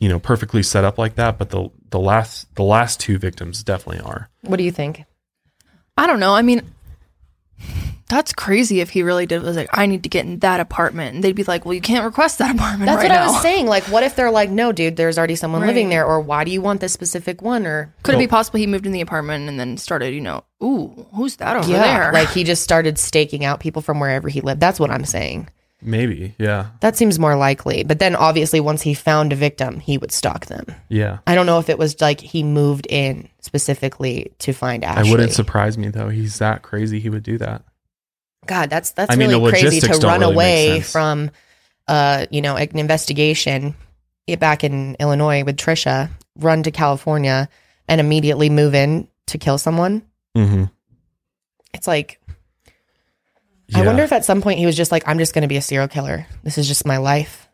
you 0.00 0.08
know, 0.08 0.18
perfectly 0.18 0.62
set 0.62 0.82
up 0.82 0.98
like 0.98 1.14
that. 1.14 1.38
But 1.38 1.50
the 1.50 1.70
the 1.90 2.00
last 2.00 2.52
the 2.56 2.64
last 2.64 2.98
two 2.98 3.18
victims 3.18 3.62
definitely 3.62 4.00
are. 4.00 4.28
What 4.42 4.56
do 4.56 4.64
you 4.64 4.72
think? 4.72 5.04
I 5.96 6.06
don't 6.06 6.18
know. 6.20 6.34
I 6.34 6.42
mean, 6.42 6.62
that's 8.08 8.32
crazy 8.32 8.80
if 8.80 8.90
he 8.90 9.02
really 9.02 9.26
did 9.26 9.42
was 9.42 9.56
like, 9.56 9.68
I 9.72 9.86
need 9.86 10.02
to 10.02 10.08
get 10.08 10.24
in 10.24 10.40
that 10.40 10.58
apartment. 10.58 11.14
And 11.14 11.22
they'd 11.22 11.36
be 11.36 11.44
like, 11.44 11.64
well, 11.64 11.74
you 11.74 11.80
can't 11.80 12.04
request 12.04 12.38
that 12.38 12.54
apartment 12.54 12.86
That's 12.86 13.02
right 13.04 13.10
what 13.10 13.14
now. 13.14 13.24
I 13.24 13.26
was 13.26 13.42
saying. 13.42 13.66
Like, 13.66 13.84
what 13.84 14.02
if 14.02 14.16
they're 14.16 14.30
like, 14.32 14.50
no, 14.50 14.72
dude, 14.72 14.96
there's 14.96 15.16
already 15.16 15.36
someone 15.36 15.60
living 15.66 15.90
there, 15.90 16.04
or 16.04 16.20
why 16.20 16.42
do 16.44 16.50
you 16.50 16.60
want 16.60 16.80
this 16.80 16.92
specific 16.92 17.42
one? 17.42 17.66
Or 17.66 17.94
Could 18.02 18.16
it 18.16 18.18
be 18.18 18.26
possible 18.26 18.58
he 18.58 18.66
moved 18.66 18.86
in 18.86 18.92
the 18.92 19.00
apartment 19.02 19.48
and 19.48 19.60
then 19.60 19.76
started, 19.76 20.12
you 20.14 20.20
know, 20.22 20.42
ooh, 20.62 21.06
who's 21.14 21.36
that 21.36 21.56
over 21.56 21.68
there? 21.68 22.12
like 22.12 22.30
he 22.30 22.42
just 22.42 22.62
started 22.62 22.98
staking 22.98 23.44
out 23.44 23.60
people 23.60 23.82
from 23.82 24.00
wherever 24.00 24.28
he 24.28 24.40
lived. 24.40 24.60
That's 24.60 24.80
what 24.80 24.90
I'm 24.90 25.04
saying. 25.04 25.48
Maybe. 25.82 26.34
Yeah. 26.38 26.66
That 26.80 26.96
seems 26.96 27.18
more 27.18 27.36
likely. 27.36 27.84
But 27.84 27.98
then 27.98 28.14
obviously, 28.14 28.60
once 28.60 28.82
he 28.82 28.94
found 28.94 29.32
a 29.32 29.36
victim, 29.36 29.80
he 29.80 29.98
would 29.98 30.12
stalk 30.12 30.46
them. 30.46 30.66
Yeah. 30.88 31.18
I 31.26 31.34
don't 31.34 31.46
know 31.46 31.58
if 31.58 31.68
it 31.68 31.78
was 31.78 32.00
like 32.00 32.20
he 32.20 32.42
moved 32.42 32.86
in 32.88 33.28
specifically 33.40 34.32
to 34.40 34.52
find 34.52 34.84
Ashley. 34.84 35.08
I 35.08 35.10
wouldn't 35.10 35.32
surprise 35.32 35.78
me 35.78 35.88
though. 35.88 36.08
He's 36.08 36.38
that 36.38 36.62
crazy. 36.62 37.00
He 37.00 37.08
would 37.08 37.22
do 37.22 37.38
that. 37.38 37.62
God, 38.46 38.70
that's 38.70 38.92
that's 38.92 39.12
I 39.12 39.16
mean, 39.16 39.30
really 39.30 39.50
crazy 39.50 39.80
to 39.80 39.98
run 40.06 40.20
really 40.20 40.32
away 40.32 40.80
from, 40.80 41.30
uh, 41.88 42.26
you 42.30 42.40
know, 42.40 42.56
an 42.56 42.78
investigation 42.78 43.74
back 44.38 44.64
in 44.64 44.96
Illinois 45.00 45.44
with 45.44 45.56
Trisha, 45.56 46.08
run 46.36 46.62
to 46.62 46.70
California, 46.70 47.48
and 47.88 48.00
immediately 48.00 48.48
move 48.48 48.74
in 48.74 49.08
to 49.26 49.38
kill 49.38 49.58
someone. 49.58 50.02
Mm-hmm. 50.36 50.64
It's 51.74 51.86
like 51.86 52.20
I 53.74 53.82
wonder 53.86 54.02
if 54.02 54.12
at 54.12 54.24
some 54.24 54.42
point 54.42 54.58
he 54.58 54.66
was 54.66 54.76
just 54.76 54.90
like, 54.92 55.02
I'm 55.06 55.18
just 55.18 55.34
going 55.34 55.42
to 55.42 55.48
be 55.48 55.56
a 55.56 55.62
serial 55.62 55.88
killer. 55.88 56.26
This 56.42 56.58
is 56.58 56.66
just 56.68 56.86
my 56.86 56.96
life. 56.96 57.48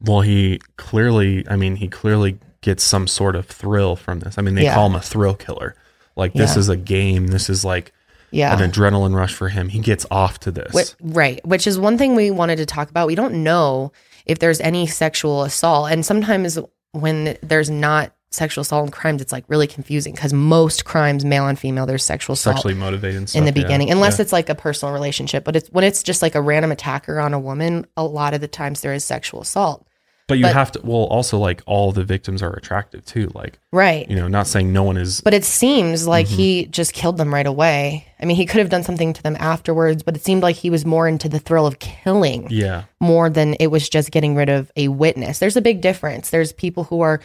Well, 0.00 0.20
he 0.22 0.60
clearly, 0.76 1.46
I 1.48 1.56
mean, 1.56 1.76
he 1.76 1.88
clearly 1.88 2.38
gets 2.62 2.82
some 2.82 3.06
sort 3.06 3.36
of 3.36 3.46
thrill 3.46 3.96
from 3.96 4.20
this. 4.20 4.38
I 4.38 4.42
mean, 4.42 4.54
they 4.54 4.64
Yeah. 4.64 4.74
call 4.74 4.86
him 4.86 4.94
a 4.94 5.00
thrill 5.00 5.34
killer. 5.34 5.74
Like 6.16 6.32
this 6.32 6.54
Yeah. 6.54 6.60
is 6.60 6.68
a 6.68 6.76
game. 6.76 7.28
This 7.28 7.48
is 7.50 7.64
like 7.64 7.92
Yeah. 8.30 8.58
an 8.58 8.70
adrenaline 8.70 9.14
rush 9.14 9.34
for 9.34 9.48
him. 9.48 9.68
He 9.68 9.78
gets 9.80 10.06
off 10.10 10.40
to 10.40 10.50
this. 10.50 10.94
Right. 11.00 11.44
Which 11.46 11.66
is 11.66 11.78
one 11.78 11.98
thing 11.98 12.14
we 12.16 12.30
wanted 12.30 12.56
to 12.56 12.66
talk 12.66 12.90
about. 12.90 13.06
We 13.06 13.14
don't 13.14 13.42
know 13.42 13.92
if 14.26 14.38
there's 14.38 14.60
any 14.60 14.86
sexual 14.86 15.42
assault. 15.44 15.90
And 15.90 16.04
sometimes 16.04 16.58
when 16.92 17.36
there's 17.42 17.70
not 17.70 18.12
sexual 18.30 18.62
assault 18.62 18.84
and 18.84 18.92
crimes, 18.92 19.20
it's 19.20 19.32
like 19.32 19.44
really 19.48 19.66
confusing 19.66 20.14
because 20.14 20.32
most 20.32 20.84
crimes, 20.84 21.24
male 21.24 21.46
and 21.48 21.58
female, 21.58 21.84
there's 21.86 22.04
sexual 22.04 22.34
assault 22.34 22.56
Sexually 22.56 22.74
motivated 22.74 23.28
stuff, 23.28 23.38
in 23.38 23.44
the 23.44 23.58
yeah. 23.58 23.64
beginning, 23.64 23.90
unless 23.90 24.18
Yeah. 24.18 24.22
it's 24.22 24.32
like 24.32 24.48
a 24.48 24.54
personal 24.54 24.94
relationship. 24.94 25.44
But 25.44 25.56
it's 25.56 25.68
when 25.70 25.84
it's 25.84 26.02
just 26.02 26.22
like 26.22 26.34
a 26.34 26.40
random 26.40 26.70
attacker 26.72 27.18
on 27.18 27.34
a 27.34 27.40
woman, 27.40 27.86
a 27.96 28.04
lot 28.04 28.32
of 28.34 28.40
the 28.40 28.48
times 28.48 28.82
there 28.82 28.92
is 28.94 29.04
sexual 29.04 29.40
assault. 29.40 29.84
But 30.28 30.38
you 30.38 30.44
but- 30.44 30.52
have 30.54 30.70
to. 30.72 30.80
Well, 30.84 31.06
also 31.06 31.38
like 31.38 31.60
all 31.66 31.90
the 31.90 32.04
victims 32.04 32.40
are 32.40 32.52
attractive 32.52 33.04
too. 33.04 33.32
Like 33.34 33.58
Right. 33.72 34.08
you 34.08 34.14
know, 34.14 34.28
not 34.28 34.46
saying 34.46 34.72
no 34.72 34.84
one 34.84 34.96
is. 34.96 35.20
But 35.22 35.34
it 35.34 35.44
seems 35.44 36.06
like 36.06 36.26
Mm-hmm. 36.28 36.36
he 36.36 36.66
just 36.66 36.92
killed 36.92 37.16
them 37.16 37.34
right 37.34 37.48
away. 37.48 38.06
I 38.22 38.26
mean, 38.26 38.36
he 38.36 38.46
could 38.46 38.60
have 38.60 38.68
done 38.68 38.84
something 38.84 39.12
to 39.12 39.22
them 39.24 39.36
afterwards, 39.40 40.04
but 40.04 40.14
it 40.14 40.24
seemed 40.24 40.44
like 40.44 40.54
he 40.54 40.70
was 40.70 40.86
more 40.86 41.08
into 41.08 41.28
the 41.28 41.40
thrill 41.40 41.66
of 41.66 41.80
killing 41.80 42.46
Yeah. 42.48 42.82
more 43.00 43.28
than 43.28 43.54
it 43.54 43.72
was 43.72 43.88
just 43.88 44.12
getting 44.12 44.36
rid 44.36 44.48
of 44.48 44.70
a 44.76 44.86
witness. 44.86 45.40
There's 45.40 45.56
a 45.56 45.60
big 45.60 45.80
difference. 45.80 46.30
There's 46.30 46.52
people 46.52 46.84
who 46.84 47.00
are 47.00 47.20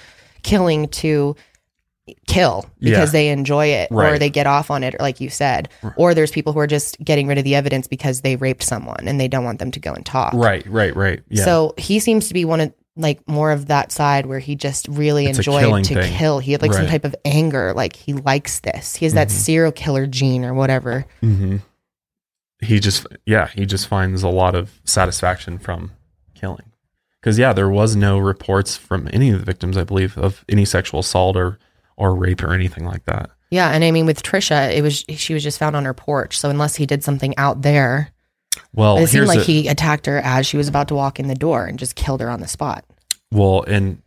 killing 0.46 0.88
to 0.90 1.36
kill 2.28 2.66
because 2.80 3.10
Yeah. 3.10 3.18
they 3.20 3.30
enjoy 3.30 3.66
it 3.68 3.90
or 3.92 4.20
they 4.20 4.30
get 4.30 4.46
off 4.46 4.70
on 4.70 4.84
it, 4.84 4.96
like 5.00 5.20
you 5.20 5.30
said. 5.30 5.70
Or 5.98 6.14
there's 6.14 6.30
people 6.32 6.54
who 6.54 6.60
are 6.60 6.68
just 6.68 7.04
getting 7.04 7.26
rid 7.28 7.40
of 7.40 7.44
the 7.44 7.56
evidence 7.56 7.88
because 7.88 8.22
they 8.22 8.36
raped 8.36 8.62
someone 8.64 9.08
and 9.08 9.20
they 9.20 9.28
don't 9.28 9.44
want 9.44 9.58
them 9.60 9.72
to 9.72 9.80
go 9.80 9.92
and 9.92 10.06
talk. 10.06 10.34
Right. 10.34 10.66
Right. 10.68 10.96
Right. 10.96 11.22
Yeah. 11.30 11.44
So 11.44 11.74
he 11.78 12.00
seems 12.00 12.28
to 12.28 12.34
be 12.36 12.46
one 12.46 12.62
of 12.62 12.74
like 12.96 13.28
more 13.28 13.52
of 13.52 13.66
that 13.66 13.92
side 13.92 14.26
where 14.28 14.40
he 14.40 14.56
just 14.56 14.88
really 14.88 15.26
It's 15.26 15.40
enjoyed 15.40 15.84
to 15.86 15.96
thing. 15.96 16.14
kill. 16.18 16.38
He 16.40 16.52
had 16.52 16.62
like 16.62 16.74
some 16.74 16.86
type 16.88 17.06
of 17.06 17.16
anger, 17.26 17.74
like 17.76 17.96
he 17.96 18.14
likes 18.14 18.60
this. 18.60 18.96
He 18.96 19.06
has 19.06 19.14
that 19.16 19.32
serial 19.32 19.72
killer 19.72 20.06
gene 20.06 20.46
or 20.46 20.54
whatever. 20.54 21.06
hmm 21.22 21.58
he 22.62 22.80
just 22.80 23.06
yeah 23.26 23.48
he 23.50 23.66
just 23.66 23.86
finds 23.86 24.24
a 24.24 24.30
lot 24.30 24.56
of 24.56 24.80
satisfaction 24.86 25.58
from 25.58 25.92
killing 26.36 26.72
because 27.26 27.40
yeah 27.40 27.52
there 27.54 27.70
was 27.70 27.96
no 27.96 28.20
reports 28.20 28.78
from 28.78 29.10
any 29.12 29.32
of 29.32 29.40
the 29.40 29.46
victims 29.46 29.78
i 29.78 29.84
believe 29.84 30.16
of 30.16 30.46
any 30.48 30.64
sexual 30.64 31.00
assault 31.00 31.36
or 31.36 31.58
or 31.98 32.14
rape 32.14 32.44
or 32.44 32.54
anything 32.54 32.86
like 32.86 33.04
that 33.06 33.32
Yeah, 33.50 33.70
and 33.72 33.84
I 33.84 33.92
mean 33.92 34.06
with 34.06 34.22
Trisha, 34.22 34.72
it 34.76 34.82
was 34.84 35.04
she 35.10 35.34
was 35.34 35.44
just 35.44 35.58
found 35.60 35.76
on 35.76 35.86
her 35.86 35.94
porch. 35.94 36.38
So 36.38 36.50
unless 36.50 36.76
he 36.76 36.86
did 36.86 37.04
something 37.04 37.34
out 37.38 37.62
there, 37.62 38.12
Well, 38.74 38.98
it 38.98 39.08
seemed 39.08 39.28
like 39.28 39.40
a- 39.40 39.44
he 39.44 39.68
attacked 39.70 40.08
her 40.08 40.18
as 40.18 40.46
she 40.46 40.58
was 40.58 40.68
about 40.68 40.90
to 40.90 40.96
walk 40.96 41.20
in 41.20 41.28
the 41.28 41.36
door 41.36 41.66
and 41.66 41.80
just 41.80 41.96
killed 41.96 42.20
her 42.22 42.30
on 42.30 42.42
the 42.42 42.48
spot. 42.50 42.84
Well, 43.32 43.64
and 43.64 44.02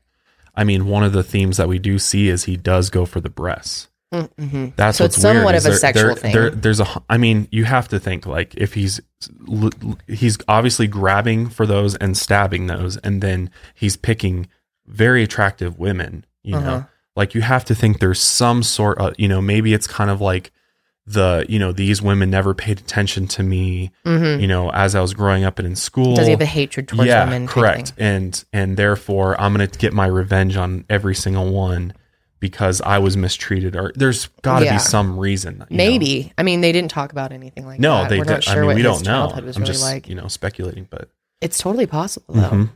I 0.54 0.64
mean, 0.64 0.86
one 0.86 1.02
of 1.02 1.12
the 1.12 1.22
themes 1.22 1.56
that 1.56 1.68
we 1.68 1.78
do 1.78 1.98
see 1.98 2.28
is 2.28 2.44
he 2.44 2.56
does 2.58 2.90
go 2.90 3.06
for 3.06 3.20
the 3.22 3.30
breasts. 3.30 3.88
Mm-hmm. 4.12 4.68
That's 4.76 4.98
So 4.98 5.04
what's 5.04 5.16
it's 5.16 5.22
somewhat 5.22 5.44
weird, 5.52 5.56
of 5.56 5.66
a 5.66 5.68
there- 5.68 5.78
sexual 5.78 6.04
there- 6.06 6.14
thing. 6.16 6.32
there- 6.32 6.50
there's 6.50 6.80
a, 6.80 6.86
I 7.10 7.18
mean, 7.18 7.46
you 7.50 7.64
have 7.64 7.88
to 7.88 8.00
think 8.00 8.24
like 8.26 8.54
if 8.56 8.74
he's 8.74 9.00
l- 9.48 9.70
l- 9.84 9.98
he's 10.06 10.38
obviously 10.48 10.86
grabbing 10.86 11.48
for 11.50 11.66
those 11.66 11.94
and 11.96 12.16
stabbing 12.16 12.66
those, 12.68 12.96
and 12.98 13.20
then 13.22 13.50
he's 13.74 13.96
picking 13.96 14.46
very 14.86 15.22
attractive 15.22 15.78
women. 15.78 16.24
You 16.42 16.56
Uh-huh. 16.56 16.66
know, 16.70 16.86
like 17.16 17.34
you 17.34 17.42
have 17.42 17.64
to 17.66 17.74
think 17.74 17.98
there's 18.00 18.20
some 18.20 18.62
sort 18.62 18.98
of 18.98 19.14
you 19.18 19.28
know 19.28 19.42
maybe 19.42 19.74
it's 19.74 19.86
kind 19.86 20.08
of 20.10 20.20
like 20.22 20.52
the 21.06 21.44
you 21.48 21.58
know 21.58 21.72
these 21.72 22.00
women 22.02 22.30
never 22.30 22.54
paid 22.54 22.78
attention 22.78 23.26
to 23.28 23.42
me. 23.42 23.90
Mm-hmm. 24.06 24.40
You 24.40 24.46
know, 24.46 24.70
as 24.70 24.94
I 24.94 25.00
was 25.02 25.12
growing 25.12 25.44
up 25.44 25.58
and 25.58 25.66
in 25.68 25.76
school. 25.76 26.14
Does 26.16 26.26
he 26.26 26.30
have 26.32 26.40
a 26.40 26.46
hatred 26.46 26.88
towards 26.88 27.08
yeah, 27.08 27.24
women? 27.24 27.46
correct. 27.46 27.92
And 27.98 28.42
and 28.54 28.76
therefore, 28.78 29.38
I'm 29.40 29.54
going 29.54 29.68
to 29.68 29.78
get 29.78 29.92
my 29.92 30.06
revenge 30.06 30.56
on 30.56 30.84
every 30.88 31.14
single 31.14 31.50
one 31.52 31.92
because 32.40 32.80
I 32.80 32.98
was 32.98 33.16
mistreated. 33.16 33.74
Or 33.76 33.92
there's 33.94 34.26
got 34.42 34.60
to 34.60 34.64
Yeah. 34.66 34.74
be 34.74 34.78
some 34.78 35.18
reason. 35.18 35.64
you 35.68 35.76
know? 35.76 35.84
Maybe. 35.84 36.32
I 36.38 36.42
mean, 36.42 36.60
they 36.60 36.72
didn't 36.72 36.90
talk 36.90 37.12
about 37.12 37.32
anything 37.32 37.66
like 37.66 37.80
No, 37.80 38.02
that. 38.02 38.10
they. 38.10 38.18
We're 38.18 38.24
did. 38.24 38.30
not 38.32 38.44
sure 38.44 38.52
I 38.52 38.56
mean, 38.58 38.66
what 38.66 38.74
we 38.76 38.82
his 38.82 38.90
don't 38.92 39.04
know. 39.06 39.12
childhood 39.26 39.44
was 39.44 39.56
I'm 39.56 39.62
really 39.62 39.72
just 39.72 39.82
like. 39.84 40.08
you 40.08 40.14
know 40.14 40.28
speculating, 40.28 40.86
but 40.90 41.08
It's 41.40 41.58
totally 41.58 41.86
possible 41.86 42.34
though. 42.34 42.42
Mhm. 42.50 42.70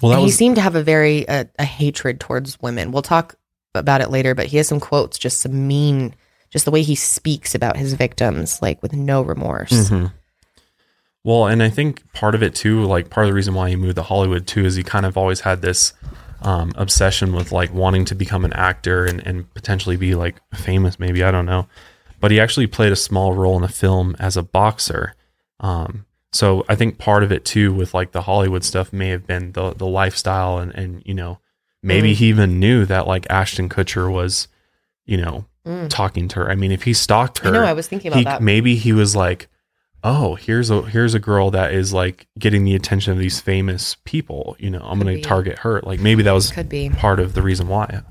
well, 0.00 0.12
And 0.12 0.22
he 0.22 0.30
seemed 0.30 0.56
to 0.56 0.62
have 0.62 0.74
a 0.74 0.82
very 0.82 1.28
uh, 1.28 1.44
a 1.58 1.64
hatred 1.64 2.20
towards 2.20 2.60
women. 2.60 2.92
We'll 2.92 3.02
talk 3.02 3.34
about 3.74 4.00
it 4.00 4.10
later, 4.10 4.34
but 4.34 4.46
he 4.46 4.56
has 4.58 4.68
some 4.68 4.80
quotes, 4.80 5.18
just 5.18 5.40
some 5.40 5.66
mean, 5.66 6.14
just 6.50 6.64
the 6.66 6.70
way 6.70 6.82
he 6.82 6.94
speaks 6.94 7.54
about 7.54 7.76
his 7.76 7.94
victims, 7.94 8.60
like 8.60 8.82
with 8.82 8.92
no 8.92 9.22
remorse. 9.22 9.70
Mhm. 9.90 10.12
Well, 11.24 11.46
and 11.46 11.62
I 11.62 11.70
think 11.70 12.02
part 12.12 12.34
of 12.34 12.42
it 12.42 12.54
too, 12.54 12.82
like 12.84 13.08
part 13.08 13.26
of 13.26 13.30
the 13.30 13.34
reason 13.34 13.54
why 13.54 13.68
he 13.70 13.76
moved 13.76 13.96
to 13.96 14.02
Hollywood 14.02 14.46
too, 14.46 14.64
is 14.64 14.74
he 14.74 14.82
kind 14.82 15.06
of 15.06 15.16
always 15.16 15.40
had 15.40 15.62
this 15.62 15.92
um, 16.42 16.72
obsession 16.76 17.32
with 17.34 17.52
like 17.52 17.72
wanting 17.72 18.04
to 18.06 18.14
become 18.14 18.44
an 18.44 18.52
actor 18.52 19.04
and, 19.04 19.24
and 19.26 19.52
potentially 19.54 19.96
be 19.96 20.14
like 20.14 20.36
famous, 20.54 20.98
maybe 20.98 21.22
I 21.22 21.30
don't 21.30 21.46
know. 21.46 21.66
But 22.20 22.30
he 22.30 22.40
actually 22.40 22.66
played 22.66 22.92
a 22.92 22.96
small 22.96 23.32
role 23.32 23.56
in 23.56 23.64
a 23.64 23.68
film 23.68 24.14
as 24.18 24.36
a 24.36 24.42
boxer. 24.42 25.14
Um, 25.60 26.06
so 26.32 26.64
I 26.68 26.74
think 26.74 26.98
part 26.98 27.22
of 27.24 27.32
it 27.32 27.44
too, 27.44 27.72
with 27.72 27.94
like 27.94 28.12
the 28.12 28.22
Hollywood 28.22 28.64
stuff, 28.64 28.92
may 28.92 29.08
have 29.10 29.26
been 29.26 29.52
the 29.52 29.74
the 29.74 29.86
lifestyle 29.86 30.58
and 30.58 30.72
and 30.74 31.02
you 31.04 31.14
know 31.14 31.38
maybe 31.82 32.12
Mm. 32.12 32.16
he 32.16 32.26
even 32.28 32.58
knew 32.60 32.84
that 32.86 33.06
like 33.06 33.26
Ashton 33.28 33.68
Kutcher 33.68 34.10
was, 34.12 34.48
you 35.04 35.16
know, 35.18 35.44
Mm. 35.66 35.88
talking 35.88 36.26
to 36.28 36.36
her. 36.40 36.50
I 36.50 36.56
mean, 36.56 36.72
if 36.72 36.82
he 36.82 36.92
stalked 36.92 37.38
her, 37.38 37.50
I 37.50 37.52
know. 37.52 37.64
I 37.64 37.72
was 37.72 37.86
thinking 37.86 38.08
about 38.10 38.18
he, 38.18 38.24
that. 38.24 38.42
maybe 38.42 38.74
he 38.76 38.92
was 38.92 39.14
like, 39.14 39.48
"Oh, 40.04 40.34
here's 40.34 40.70
a 40.70 40.82
here's 40.82 41.14
a 41.14 41.18
girl 41.18 41.50
that 41.52 41.72
is 41.72 41.92
like 41.92 42.26
getting 42.38 42.64
the 42.64 42.74
attention 42.74 43.12
of 43.12 43.18
these 43.18 43.40
famous 43.40 43.96
people. 44.04 44.56
You 44.58 44.70
know, 44.70 44.80
I'm 44.84 44.98
Could 44.98 45.04
going 45.06 45.16
be. 45.16 45.22
target 45.22 45.58
her." 45.60 45.80
Like 45.82 46.00
maybe 46.00 46.22
that 46.22 46.32
was 46.32 46.50
Could 46.50 46.68
be. 46.68 46.90
part 46.90 47.20
of 47.20 47.34
the 47.34 47.42
reason 47.42 47.68
why. 47.68 48.02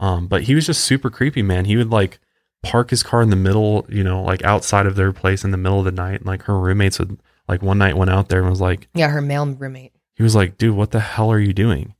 Um, 0.00 0.26
but 0.28 0.42
he 0.44 0.54
was 0.54 0.66
just 0.66 0.84
super 0.84 1.10
creepy, 1.10 1.42
man. 1.42 1.64
He 1.64 1.76
would 1.76 1.90
like 1.90 2.20
park 2.62 2.90
his 2.90 3.02
car 3.02 3.20
in 3.22 3.30
the 3.30 3.36
middle, 3.36 3.86
you 3.88 4.04
know, 4.04 4.22
like 4.22 4.42
outside 4.44 4.86
of 4.86 4.94
their 4.96 5.12
place 5.12 5.44
in 5.44 5.50
the 5.50 5.56
middle 5.56 5.78
of 5.80 5.84
the 5.84 5.92
night, 5.92 6.16
and 6.20 6.26
like 6.26 6.42
her 6.44 6.58
roommates 6.58 6.98
would 6.98 7.18
like 7.48 7.62
one 7.62 7.78
night 7.78 7.96
went 7.96 8.10
out 8.10 8.28
there 8.28 8.40
and 8.40 8.50
was 8.50 8.60
like, 8.60 8.88
Yeah, 8.94 9.08
her 9.08 9.20
male 9.20 9.46
roommate. 9.46 9.92
he 10.14 10.22
was 10.22 10.34
like, 10.34 10.58
dude, 10.58 10.76
what 10.76 10.90
the 10.92 11.00
hell 11.00 11.30
are 11.32 11.38
you 11.40 11.52
doing? 11.52 11.94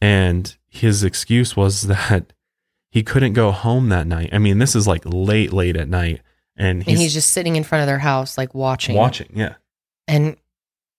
And 0.00 0.54
his 0.68 1.02
excuse 1.04 1.56
was 1.56 1.82
that 1.88 2.32
he 2.90 3.02
couldn't 3.02 3.32
go 3.34 3.50
home 3.52 3.88
that 3.90 4.06
night. 4.06 4.30
I 4.32 4.38
mean, 4.38 4.58
this 4.58 4.74
is 4.76 4.86
like 4.86 5.02
late, 5.04 5.52
late 5.52 5.76
at 5.76 5.88
night. 5.88 6.20
And 6.56 6.82
he's, 6.82 6.94
and 6.94 7.02
he's 7.02 7.12
just 7.14 7.30
sitting 7.32 7.56
in 7.56 7.64
front 7.64 7.82
of 7.82 7.86
their 7.86 7.98
house, 7.98 8.38
like 8.38 8.54
watching. 8.54 8.96
watching. 8.96 9.28
Yeah. 9.34 9.54
And 10.08 10.36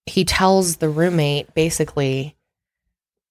he 0.05 0.23
tells 0.25 0.77
the 0.77 0.89
roommate 0.89 1.53
basically, 1.53 2.35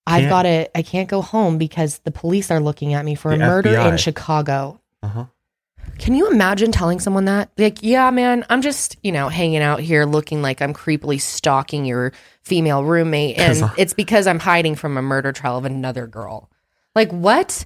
I've 0.06 0.28
got 0.28 0.42
to, 0.42 0.76
I 0.76 0.82
can't 0.82 1.08
go 1.08 1.20
home 1.22 1.58
because 1.58 1.98
the 2.00 2.10
police 2.10 2.50
are 2.50 2.60
looking 2.60 2.94
at 2.94 3.04
me 3.04 3.14
for 3.14 3.32
a 3.32 3.38
The 3.38 3.44
murder 3.44 3.70
FBI. 3.70 3.90
in 3.92 3.96
Chicago. 3.96 4.80
Uh 5.02 5.08
huh. 5.08 5.24
Can 5.98 6.14
you 6.14 6.30
imagine 6.30 6.72
telling 6.72 6.98
someone 7.00 7.26
that? 7.26 7.50
Like, 7.56 7.78
yeah, 7.82 8.10
man, 8.10 8.44
I'm 8.50 8.60
just, 8.60 8.96
you 9.02 9.12
know, 9.12 9.28
hanging 9.28 9.62
out 9.62 9.80
here 9.80 10.04
looking 10.04 10.42
like 10.42 10.60
I'm 10.60 10.74
creepily 10.74 11.20
stalking 11.20 11.84
your 11.84 12.12
female 12.42 12.82
roommate. 12.84 13.36
'Cause 13.36 13.62
And 13.62 13.70
I- 13.70 13.74
it's 13.78 13.92
because 13.94 14.26
I'm 14.26 14.40
hiding 14.40 14.74
from 14.74 14.96
a 14.96 15.02
murder 15.02 15.32
trial 15.32 15.56
of 15.58 15.64
another 15.64 16.06
girl. 16.06 16.50
Like, 16.94 17.10
what? 17.12 17.64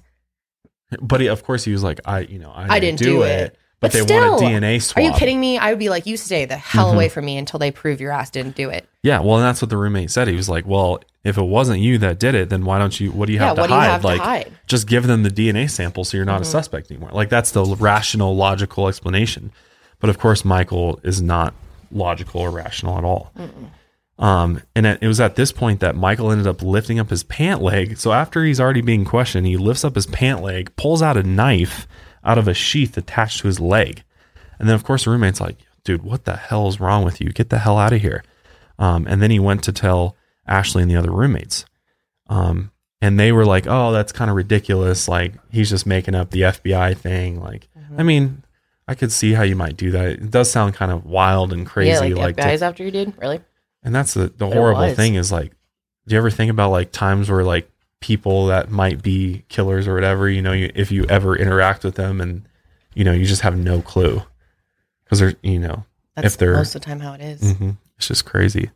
But 1.01 1.19
he, 1.21 1.27
of 1.27 1.43
course, 1.43 1.63
he 1.63 1.71
was 1.71 1.83
like, 1.83 1.99
I, 2.05 2.19
you 2.21 2.37
know, 2.39 2.51
I, 2.51 2.75
I 2.75 2.79
didn't 2.79 2.99
do 2.99 3.23
it. 3.23 3.55
But, 3.81 3.87
But 3.91 3.93
they 3.93 4.01
still, 4.03 4.31
want 4.33 4.43
a 4.43 4.45
DNA 4.45 4.95
Are 4.95 5.01
you 5.01 5.11
kidding 5.13 5.39
me? 5.39 5.57
I 5.57 5.71
would 5.71 5.79
be 5.79 5.89
like, 5.89 6.05
you 6.05 6.15
stay 6.15 6.45
the 6.45 6.55
hell 6.55 6.91
Mhm. 6.91 6.93
away 6.93 7.09
from 7.09 7.25
me 7.25 7.37
until 7.39 7.57
they 7.59 7.71
prove 7.71 7.99
your 7.99 8.11
ass 8.11 8.29
didn't 8.29 8.55
do 8.55 8.69
it. 8.69 8.87
Yeah. 9.01 9.19
Well, 9.21 9.37
and 9.37 9.43
that's 9.43 9.59
what 9.59 9.69
the 9.69 9.77
roommate 9.77 10.11
said. 10.11 10.27
He 10.27 10.35
was 10.35 10.47
like, 10.47 10.67
well, 10.67 10.99
if 11.23 11.35
it 11.37 11.41
wasn't 11.43 11.79
you 11.79 11.97
that 11.97 12.19
did 12.19 12.35
it, 12.35 12.49
then 12.49 12.63
why 12.63 12.77
don't 12.77 12.99
you, 12.99 13.11
what 13.11 13.25
do 13.25 13.33
you 13.33 13.39
Yeah, 13.39 13.47
have 13.47 13.55
to 13.55 13.61
what 13.61 13.67
do 13.67 13.73
you 13.73 13.79
hide? 13.79 13.87
have 13.89 14.01
to 14.01 14.07
like, 14.07 14.21
hide? 14.21 14.51
just 14.67 14.87
give 14.87 15.07
them 15.07 15.23
the 15.23 15.31
DNA 15.31 15.67
sample 15.67 16.03
so 16.05 16.15
you're 16.15 16.25
not 16.27 16.41
a 16.41 16.43
Mhm. 16.43 16.51
suspect 16.51 16.91
anymore. 16.91 17.09
Like, 17.11 17.29
that's 17.29 17.49
the 17.51 17.65
rational, 17.65 18.35
logical 18.35 18.87
explanation. 18.87 19.51
But 19.99 20.11
of 20.11 20.19
course, 20.19 20.45
Michael 20.45 20.99
is 21.03 21.19
not 21.21 21.55
logical 21.91 22.41
or 22.41 22.51
rational 22.51 22.99
at 22.99 23.03
all. 23.03 23.31
Um, 24.19 24.61
and 24.75 24.85
it 24.85 24.99
it 25.01 25.07
was 25.07 25.19
at 25.19 25.35
this 25.35 25.51
point 25.51 25.79
that 25.79 25.95
Michael 25.95 26.31
ended 26.31 26.45
up 26.45 26.61
lifting 26.61 26.99
up 26.99 27.09
his 27.09 27.23
pant 27.23 27.61
leg. 27.63 27.97
So 27.97 28.11
after 28.11 28.43
he's 28.43 28.59
already 28.59 28.81
being 28.81 29.05
questioned, 29.05 29.47
he 29.47 29.57
lifts 29.57 29.83
up 29.83 29.95
his 29.95 30.05
pant 30.05 30.43
leg, 30.43 30.71
pulls 30.75 31.01
out 31.01 31.17
a 31.17 31.23
knife 31.23 31.87
out 32.23 32.37
of 32.37 32.47
a 32.47 32.53
sheath 32.53 32.97
attached 32.97 33.39
to 33.41 33.47
his 33.47 33.59
leg. 33.59 34.03
And 34.59 34.67
then, 34.69 34.75
of 34.75 34.83
course, 34.83 35.05
the 35.05 35.11
roommate's 35.11 35.41
like, 35.41 35.57
dude, 35.83 36.03
what 36.03 36.25
the 36.25 36.35
hell 36.35 36.67
is 36.67 36.79
wrong 36.79 37.03
with 37.03 37.19
you? 37.21 37.29
Get 37.31 37.49
the 37.49 37.59
hell 37.59 37.77
out 37.77 37.93
of 37.93 38.01
here. 38.01 38.23
Um, 38.79 39.05
and 39.07 39.21
then 39.21 39.31
he 39.31 39.39
went 39.39 39.63
to 39.63 39.71
tell 39.71 40.15
Ashley 40.47 40.81
and 40.83 40.91
the 40.91 40.95
other 40.95 41.11
roommates. 41.11 41.65
Um, 42.27 42.71
and 43.01 43.19
they 43.19 43.31
were 43.31 43.45
like, 43.45 43.65
oh, 43.67 43.91
that's 43.91 44.11
kind 44.11 44.29
of 44.29 44.37
ridiculous. 44.37 45.07
Like, 45.07 45.33
he's 45.51 45.69
just 45.69 45.85
making 45.85 46.13
up 46.15 46.29
the 46.31 46.41
FBI 46.41 46.95
thing. 46.97 47.41
Like, 47.41 47.67
Mm-hmm. 47.91 47.99
I 47.99 48.03
mean, 48.03 48.43
I 48.87 48.95
could 48.95 49.11
see 49.11 49.33
how 49.33 49.43
you 49.43 49.55
might 49.55 49.75
do 49.75 49.91
that. 49.91 50.05
It 50.07 50.31
does 50.31 50.49
sound 50.49 50.75
kind 50.75 50.91
of 50.93 51.05
wild 51.05 51.51
and 51.51 51.65
crazy. 51.67 51.89
yeah, 51.91 51.99
like, 51.99 52.15
like, 52.15 52.35
to- 52.37 52.43
FBI's 52.43 52.61
after 52.61 52.83
you 52.85 52.91
did? 52.91 53.13
Really? 53.17 53.41
and 53.83 53.93
that's 53.95 54.13
the, 54.13 54.27
the 54.37 54.45
horrible 54.47 54.93
thing 54.93 55.15
is 55.15 55.31
like, 55.31 55.51
do 56.07 56.13
you 56.13 56.17
ever 56.19 56.29
think 56.29 56.51
about 56.51 56.69
like 56.71 56.91
times 56.91 57.29
where 57.29 57.43
like 57.43 57.69
people 58.01 58.47
that 58.47 58.69
might 58.69 59.01
be 59.01 59.45
killers 59.47 59.87
or 59.87 59.93
whatever, 59.93 60.29
you 60.29 60.41
know, 60.41 60.51
you, 60.51 60.71
if 60.75 60.91
you 60.91 61.05
ever 61.05 61.35
interact 61.35 61.83
with 61.83 61.95
them 61.95 62.19
and, 62.19 62.45
you 62.93 63.03
know, 63.03 63.13
you 63.13 63.25
just 63.25 63.41
have 63.43 63.57
no 63.57 63.81
clue 63.81 64.21
because 65.05 65.19
they're, 65.19 65.35
you 65.41 65.59
know, 65.59 65.85
That's 66.15 66.33
If 66.33 66.37
they're- 66.37 66.55
most 66.55 66.75
of 66.75 66.81
the 66.81 66.85
time 66.85 66.99
how 66.99 67.13
it 67.13 67.21
is. 67.21 67.53
hmm 67.57 67.71
it's 67.97 68.07
just 68.07 68.25
crazy. 68.25 68.71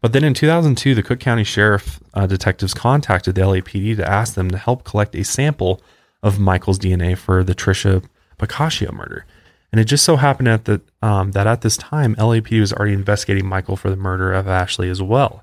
But 0.00 0.12
then 0.12 0.24
in 0.24 0.34
2002, 0.34 0.94
the 0.94 1.02
Cook 1.02 1.20
County 1.20 1.44
Sheriff 1.44 2.00
uh, 2.14 2.26
detectives 2.26 2.74
contacted 2.74 3.34
the 3.34 3.40
LAPD 3.42 3.96
to 3.96 4.08
ask 4.10 4.34
them 4.34 4.50
to 4.50 4.58
help 4.58 4.84
collect 4.84 5.14
a 5.14 5.22
sample 5.24 5.80
of 6.22 6.38
Michael's 6.38 6.78
DNA 6.78 7.16
for 7.16 7.42
the 7.44 7.54
Trisha 7.54 8.04
Pacaccio 8.38 8.92
murder. 8.92 9.24
And 9.72 9.80
it 9.80 9.84
just 9.84 10.04
so 10.04 10.16
happened 10.16 10.48
at 10.48 10.64
the, 10.66 10.80
um, 11.02 11.32
that 11.32 11.46
at 11.46 11.62
this 11.62 11.76
time, 11.76 12.14
LAPD 12.16 12.60
was 12.60 12.72
already 12.72 12.92
investigating 12.94 13.46
Michael 13.46 13.76
for 13.76 13.90
the 13.90 13.96
murder 13.96 14.32
of 14.32 14.46
Ashley 14.46 14.88
as 14.90 15.02
well. 15.02 15.42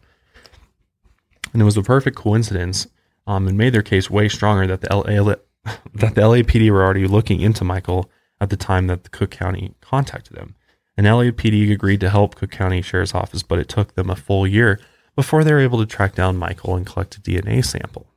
And 1.54 1.62
it 1.62 1.66
was 1.66 1.78
a 1.78 1.84
perfect 1.84 2.18
coincidence 2.18 2.88
um, 3.28 3.48
and 3.48 3.58
made 3.58 3.74
their 3.74 3.82
case 3.82 4.10
way 4.10 4.30
stronger 4.30 4.68
that 4.68 4.82
the, 4.82 4.96
LA, 4.96 5.36
that 5.94 6.16
the 6.16 6.22
LAPD 6.22 6.72
were 6.72 6.84
already 6.84 7.08
looking 7.08 7.42
into 7.42 7.64
Michael 7.64 8.10
at 8.40 8.50
the 8.50 8.58
time 8.58 8.88
that 8.88 9.04
the 9.04 9.10
Cook 9.10 9.32
County 9.32 9.76
contacted 9.82 10.36
them. 10.36 10.56
And 10.98 11.08
LAPD 11.08 11.72
agreed 11.72 12.00
to 12.02 12.10
help 12.10 12.36
Cook 12.36 12.52
County 12.52 12.82
Sheriff's 12.82 13.16
Office, 13.16 13.44
but 13.44 13.60
it 13.60 13.70
took 13.70 13.96
them 13.96 14.10
a 14.10 14.16
full 14.16 14.46
year 14.46 14.80
before 15.16 15.44
they 15.44 15.54
were 15.54 15.60
able 15.60 15.80
to 15.80 15.86
track 15.86 16.16
down 16.16 16.38
Michael 16.38 16.76
and 16.76 16.86
collect 16.86 17.18
a 17.18 17.22
DNA 17.22 17.64
sample. 17.64 18.08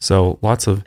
So 0.00 0.38
lots 0.42 0.66
of, 0.66 0.84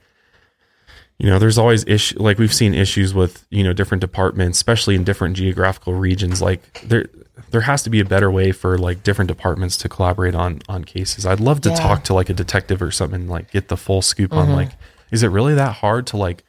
you 1.17 1.29
know, 1.29 1.39
there's 1.39 1.57
always 1.57 1.85
issue 1.85 2.21
like 2.21 2.37
we've 2.37 2.53
seen 2.53 2.73
issues 2.73 3.13
with 3.13 3.45
you 3.49 3.63
know 3.63 3.73
different 3.73 4.01
departments, 4.01 4.57
especially 4.57 4.95
in 4.95 5.03
different 5.03 5.35
geographical 5.35 5.93
regions. 5.93 6.41
Like 6.41 6.81
there, 6.83 7.07
there 7.51 7.61
has 7.61 7.83
to 7.83 7.89
be 7.89 7.99
a 7.99 8.05
better 8.05 8.29
way 8.29 8.51
for 8.51 8.77
like 8.77 9.03
different 9.03 9.27
departments 9.27 9.77
to 9.77 9.89
collaborate 9.89 10.35
on 10.35 10.61
on 10.69 10.83
cases. 10.83 11.25
I'd 11.25 11.39
love 11.39 11.61
to 11.61 11.69
Yeah. 11.69 11.75
talk 11.75 12.03
to 12.05 12.13
like 12.13 12.29
a 12.29 12.33
detective 12.33 12.81
or 12.81 12.91
something, 12.91 13.21
and, 13.21 13.29
like 13.29 13.51
get 13.51 13.67
the 13.69 13.77
full 13.77 14.01
scoop 14.01 14.33
on 14.33 14.47
Mhm. 14.49 14.55
like, 14.55 14.69
is 15.11 15.23
it 15.23 15.27
really 15.29 15.53
that 15.55 15.75
hard 15.77 16.05
to 16.07 16.17
like 16.17 16.43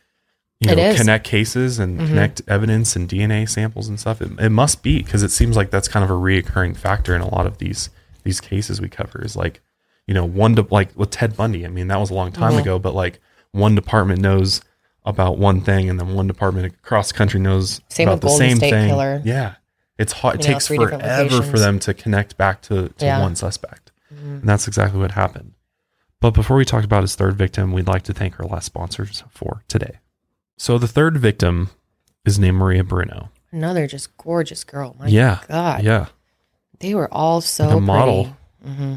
you 0.60 0.74
know 0.76 0.94
connect 0.94 1.24
cases 1.24 1.78
and 1.78 1.98
Mhm. 1.98 2.06
connect 2.08 2.42
evidence 2.46 2.94
and 2.94 3.08
DNA 3.08 3.46
samples 3.46 3.88
and 3.88 3.98
stuff. 3.98 4.20
It, 4.20 4.30
it 4.38 4.50
must 4.50 4.82
be 4.82 5.02
because 5.02 5.22
it 5.22 5.30
seems 5.30 5.56
like 5.56 5.70
that's 5.70 5.88
kind 5.88 6.04
of 6.04 6.10
a 6.10 6.14
reoccurring 6.14 6.76
factor 6.76 7.14
in 7.14 7.22
a 7.22 7.28
lot 7.34 7.46
of 7.46 7.58
these 7.58 7.88
these 8.24 8.40
cases 8.40 8.80
we 8.80 8.88
cover. 8.90 9.22
Is 9.24 9.36
like 9.36 9.62
you 10.06 10.12
know 10.12 10.24
one 10.24 10.54
de- 10.54 10.66
like 10.70 10.90
with 10.96 11.10
Ted 11.10 11.34
Bundy. 11.36 11.64
I 11.64 11.68
mean 11.68 11.88
that 11.88 11.98
was 11.98 12.10
a 12.10 12.14
long 12.14 12.30
time 12.32 12.52
Mhm. 12.52 12.60
ago, 12.60 12.78
but 12.78 12.94
like 12.94 13.20
one 13.52 13.74
department 13.74 14.20
knows 14.20 14.60
about 15.06 15.38
one 15.38 15.62
thing 15.62 15.88
and 15.88 15.98
then 15.98 16.12
one 16.12 16.26
department 16.26 16.66
across 16.66 17.08
the 17.10 17.14
country 17.16 17.40
knows 17.40 17.80
Same 17.88 18.06
about 18.08 18.20
the 18.20 18.26
Golden 18.26 18.48
same 18.50 18.56
State 18.58 18.70
thing. 18.70 18.88
Killer. 18.90 19.22
Yeah, 19.24 19.54
it's 20.00 20.12
hard. 20.12 20.36
It 20.36 20.42
You 20.44 20.48
know, 20.48 20.54
takes 20.54 20.66
forever 20.66 21.42
for 21.42 21.58
them 21.58 21.78
to 21.80 21.94
connect 21.94 22.36
back 22.36 22.62
to, 22.62 22.88
to 22.88 23.04
Yeah. 23.04 23.20
one 23.20 23.36
suspect. 23.36 23.92
Mhm. 24.12 24.40
And 24.40 24.48
that's 24.48 24.66
exactly 24.66 24.98
what 24.98 25.12
happened. 25.12 25.52
But 26.20 26.32
before 26.32 26.56
we 26.56 26.64
talk 26.64 26.82
about 26.84 27.02
his 27.02 27.14
third 27.14 27.36
victim, 27.36 27.72
we'd 27.72 27.86
like 27.86 28.02
to 28.02 28.12
thank 28.12 28.38
our 28.40 28.46
last 28.46 28.66
sponsors 28.66 29.22
for 29.30 29.62
today. 29.68 29.98
So 30.56 30.76
the 30.78 30.88
third 30.88 31.16
victim 31.18 31.70
is 32.24 32.38
named 32.38 32.58
Maria 32.58 32.82
Bruno. 32.84 33.30
Another 33.52 33.86
just 33.86 34.16
gorgeous 34.16 34.62
girl. 34.64 34.94
My 34.98 35.06
yeah. 35.06 35.40
God. 35.48 35.82
Yeah. 35.82 36.06
They 36.80 36.94
were 36.94 37.12
all 37.12 37.40
so 37.40 37.68
The 37.70 37.80
model. 37.80 38.36
pretty. 38.62 38.76
hmm 38.76 38.94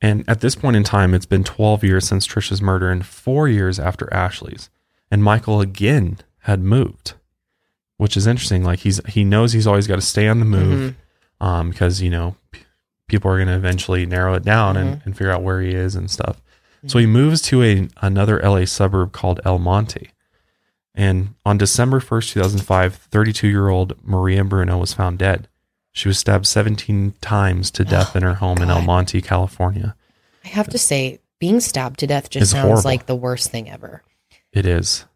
And 0.00 0.24
at 0.28 0.40
this 0.40 0.54
point 0.54 0.76
in 0.76 0.84
time, 0.84 1.14
it's 1.14 1.26
been 1.26 1.44
12 1.44 1.82
years 1.84 2.06
since 2.06 2.26
Trisha's 2.26 2.60
murder 2.60 2.90
and 2.90 3.04
four 3.06 3.48
years 3.48 3.78
after 3.78 4.12
Ashley's. 4.12 4.68
And 5.10 5.22
Michael 5.24 5.60
again 5.60 6.18
had 6.40 6.60
moved, 6.60 7.14
which 8.04 8.18
is 8.18 8.26
interesting. 8.26 8.62
Like 8.62 8.80
he's 8.80 9.00
he 9.08 9.24
knows 9.24 9.54
he's 9.54 9.66
always 9.66 9.86
got 9.86 9.96
to 9.96 10.02
stay 10.02 10.28
on 10.28 10.38
the 10.38 10.44
move, 10.44 10.94
um, 11.40 11.70
because 11.70 12.02
you 12.02 12.10
know 12.10 12.36
p- 12.50 12.60
people 13.08 13.30
are 13.30 13.36
going 13.36 13.48
to 13.48 13.56
eventually 13.56 14.04
narrow 14.04 14.34
it 14.34 14.44
down 14.44 14.76
and, 14.76 15.00
and 15.06 15.16
figure 15.16 15.32
out 15.32 15.42
where 15.42 15.62
he 15.62 15.70
is 15.70 15.94
and 15.94 16.10
stuff. 16.10 16.42
So 16.86 16.98
he 16.98 17.06
moves 17.06 17.40
to 17.42 17.62
a 17.62 17.88
another 18.02 18.38
LA 18.42 18.66
suburb 18.66 19.12
called 19.12 19.40
El 19.46 19.58
Monte. 19.58 20.10
And 20.94 21.34
on 21.46 21.56
December 21.56 21.98
1st, 21.98 22.32
2005, 22.34 22.94
32 22.94 23.48
year 23.48 23.70
old 23.70 23.94
Maria 24.04 24.44
Bruno 24.44 24.76
was 24.76 24.92
found 24.92 25.18
dead. 25.18 25.48
She 25.92 26.08
was 26.08 26.18
stabbed 26.18 26.46
17 26.46 27.14
times 27.22 27.70
to 27.70 27.86
death 27.86 28.14
in 28.14 28.22
her 28.22 28.34
home 28.44 28.58
in 28.58 28.68
El 28.68 28.82
Monte, 28.82 29.22
California. 29.22 29.96
I 30.44 30.48
have 30.48 30.68
to 30.68 30.78
say, 30.78 31.20
being 31.40 31.60
stabbed 31.60 32.00
to 32.00 32.06
death 32.06 32.28
just 32.28 32.52
sounds 32.52 32.64
horrible. 32.64 32.82
like 32.84 33.06
the 33.06 33.16
worst 33.16 33.50
thing 33.50 33.70
ever. 33.70 34.02
It 34.52 34.66
is. 34.66 35.06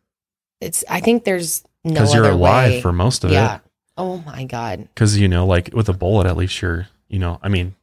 It's. 0.62 0.84
I 0.88 1.00
think 1.00 1.24
there's 1.24 1.64
no 1.84 1.92
Because 1.94 2.14
you're 2.14 2.28
alive 2.28 2.70
way. 2.72 2.80
for 2.82 2.92
most 2.92 3.24
of 3.24 3.30
yeah. 3.30 3.56
it. 3.56 3.60
Oh 3.96 4.18
my 4.26 4.44
god. 4.44 4.88
Because, 4.94 5.18
you 5.18 5.28
know, 5.28 5.46
like 5.46 5.70
with 5.72 5.88
a 5.88 5.92
bullet, 5.92 6.26
at 6.26 6.36
least 6.36 6.60
you're, 6.62 6.86
you 7.08 7.18
know, 7.18 7.38
I 7.42 7.48
mean, 7.48 7.74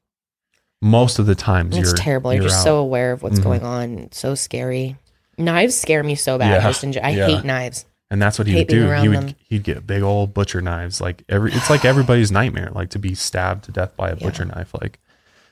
most 0.81 1.19
of 1.19 1.25
the 1.25 1.35
times 1.35 1.75
It's 1.75 1.87
you're 1.89 1.97
terrible. 1.97 2.33
You're, 2.33 2.43
just 2.43 2.59
out. 2.59 2.63
so 2.63 2.77
aware 2.77 3.11
of 3.11 3.23
what's 3.23 3.39
Mhm. 3.39 3.43
going 3.43 3.63
on. 3.63 3.99
It's 3.99 4.19
so 4.19 4.35
scary. 4.35 4.97
Knives 5.37 5.75
scare 5.75 6.03
me 6.03 6.15
so 6.15 6.37
bad. 6.37 6.61
Yeah. 6.61 6.99
I 7.03 7.09
Yeah. 7.11 7.25
hate 7.27 7.43
knives. 7.43 7.85
And 8.11 8.21
that's 8.21 8.37
what 8.37 8.47
he 8.47 8.55
would 8.55 8.67
do. 8.67 8.89
He 8.91 9.07
would 9.09 9.17
them. 9.17 9.35
he'd 9.49 9.63
get 9.63 9.87
big 9.87 10.03
old 10.03 10.33
butcher 10.33 10.61
knives, 10.61 11.01
like 11.01 11.23
every. 11.27 11.51
It's 11.51 11.69
like 11.71 11.83
everybody's 11.83 12.31
nightmare, 12.31 12.69
like 12.71 12.91
to 12.91 12.99
be 12.99 13.15
stabbed 13.15 13.65
to 13.65 13.71
death 13.71 13.95
by 13.97 14.09
a 14.09 14.15
Yeah. 14.15 14.27
butcher 14.27 14.45
knife, 14.45 14.69
like. 14.79 14.99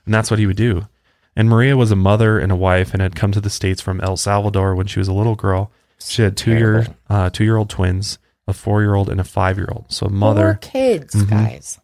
And 0.05 0.13
that's 0.13 0.29
what 0.29 0.39
he 0.39 0.45
would 0.45 0.55
do. 0.55 0.87
And 1.35 1.49
Maria 1.49 1.75
was 1.75 1.89
a 1.91 1.95
mother 1.95 2.37
and 2.37 2.51
a 2.51 2.55
wife, 2.55 2.93
and 2.93 3.01
had 3.01 3.15
come 3.15 3.31
to 3.31 3.41
the 3.41 3.49
states 3.49 3.81
from 3.81 3.99
El 4.01 4.17
Salvador 4.17 4.75
when 4.75 4.85
she 4.85 4.99
was 4.99 5.07
a 5.07 5.13
little 5.13 5.35
girl. 5.35 5.71
She 5.99 6.21
had 6.21 6.37
two 6.37 6.51
year 6.51 6.87
uh, 7.09 7.31
two 7.31 7.43
year 7.43 7.57
old 7.57 7.69
twins, 7.71 8.19
a 8.47 8.53
four 8.53 8.81
year 8.81 8.95
old 8.95 9.09
and 9.09 9.19
a 9.19 9.23
five 9.23 9.57
year 9.57 9.69
old. 9.71 9.85
So 9.91 10.07
mother. 10.09 10.59
kids, 10.61 11.15
Mhm. 11.15 11.29
guys. 11.29 11.79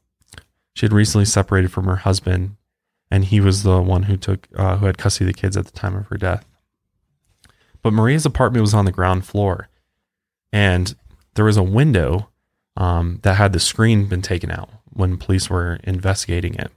She 0.73 0.85
had 0.85 0.93
recently 0.93 1.25
separated 1.25 1.71
from 1.71 1.85
her 1.85 1.97
husband, 1.97 2.55
and 3.11 3.25
he 3.25 3.39
was 3.41 3.63
the 3.63 3.81
one 3.81 4.03
who 4.03 4.17
took 4.17 4.47
uh, 4.55 4.77
who 4.77 4.85
had 4.85 4.97
custody 4.97 5.29
of 5.29 5.35
the 5.35 5.41
kids 5.41 5.57
at 5.57 5.65
the 5.65 5.71
time 5.71 5.95
of 5.95 6.07
her 6.07 6.17
death. 6.17 6.45
But 7.81 7.93
Maria's 7.93 8.25
apartment 8.25 8.61
was 8.61 8.73
on 8.73 8.85
the 8.85 8.91
ground 8.91 9.25
floor, 9.25 9.69
and 10.51 10.95
there 11.35 11.45
was 11.45 11.57
a 11.57 11.63
window 11.63 12.29
um, 12.75 13.19
that 13.23 13.35
had 13.35 13.51
the 13.53 13.59
screen 13.59 14.05
been 14.07 14.21
taken 14.21 14.51
out 14.51 14.69
when 14.91 15.17
police 15.17 15.49
were 15.49 15.79
investigating 15.83 16.55
it. 16.55 16.71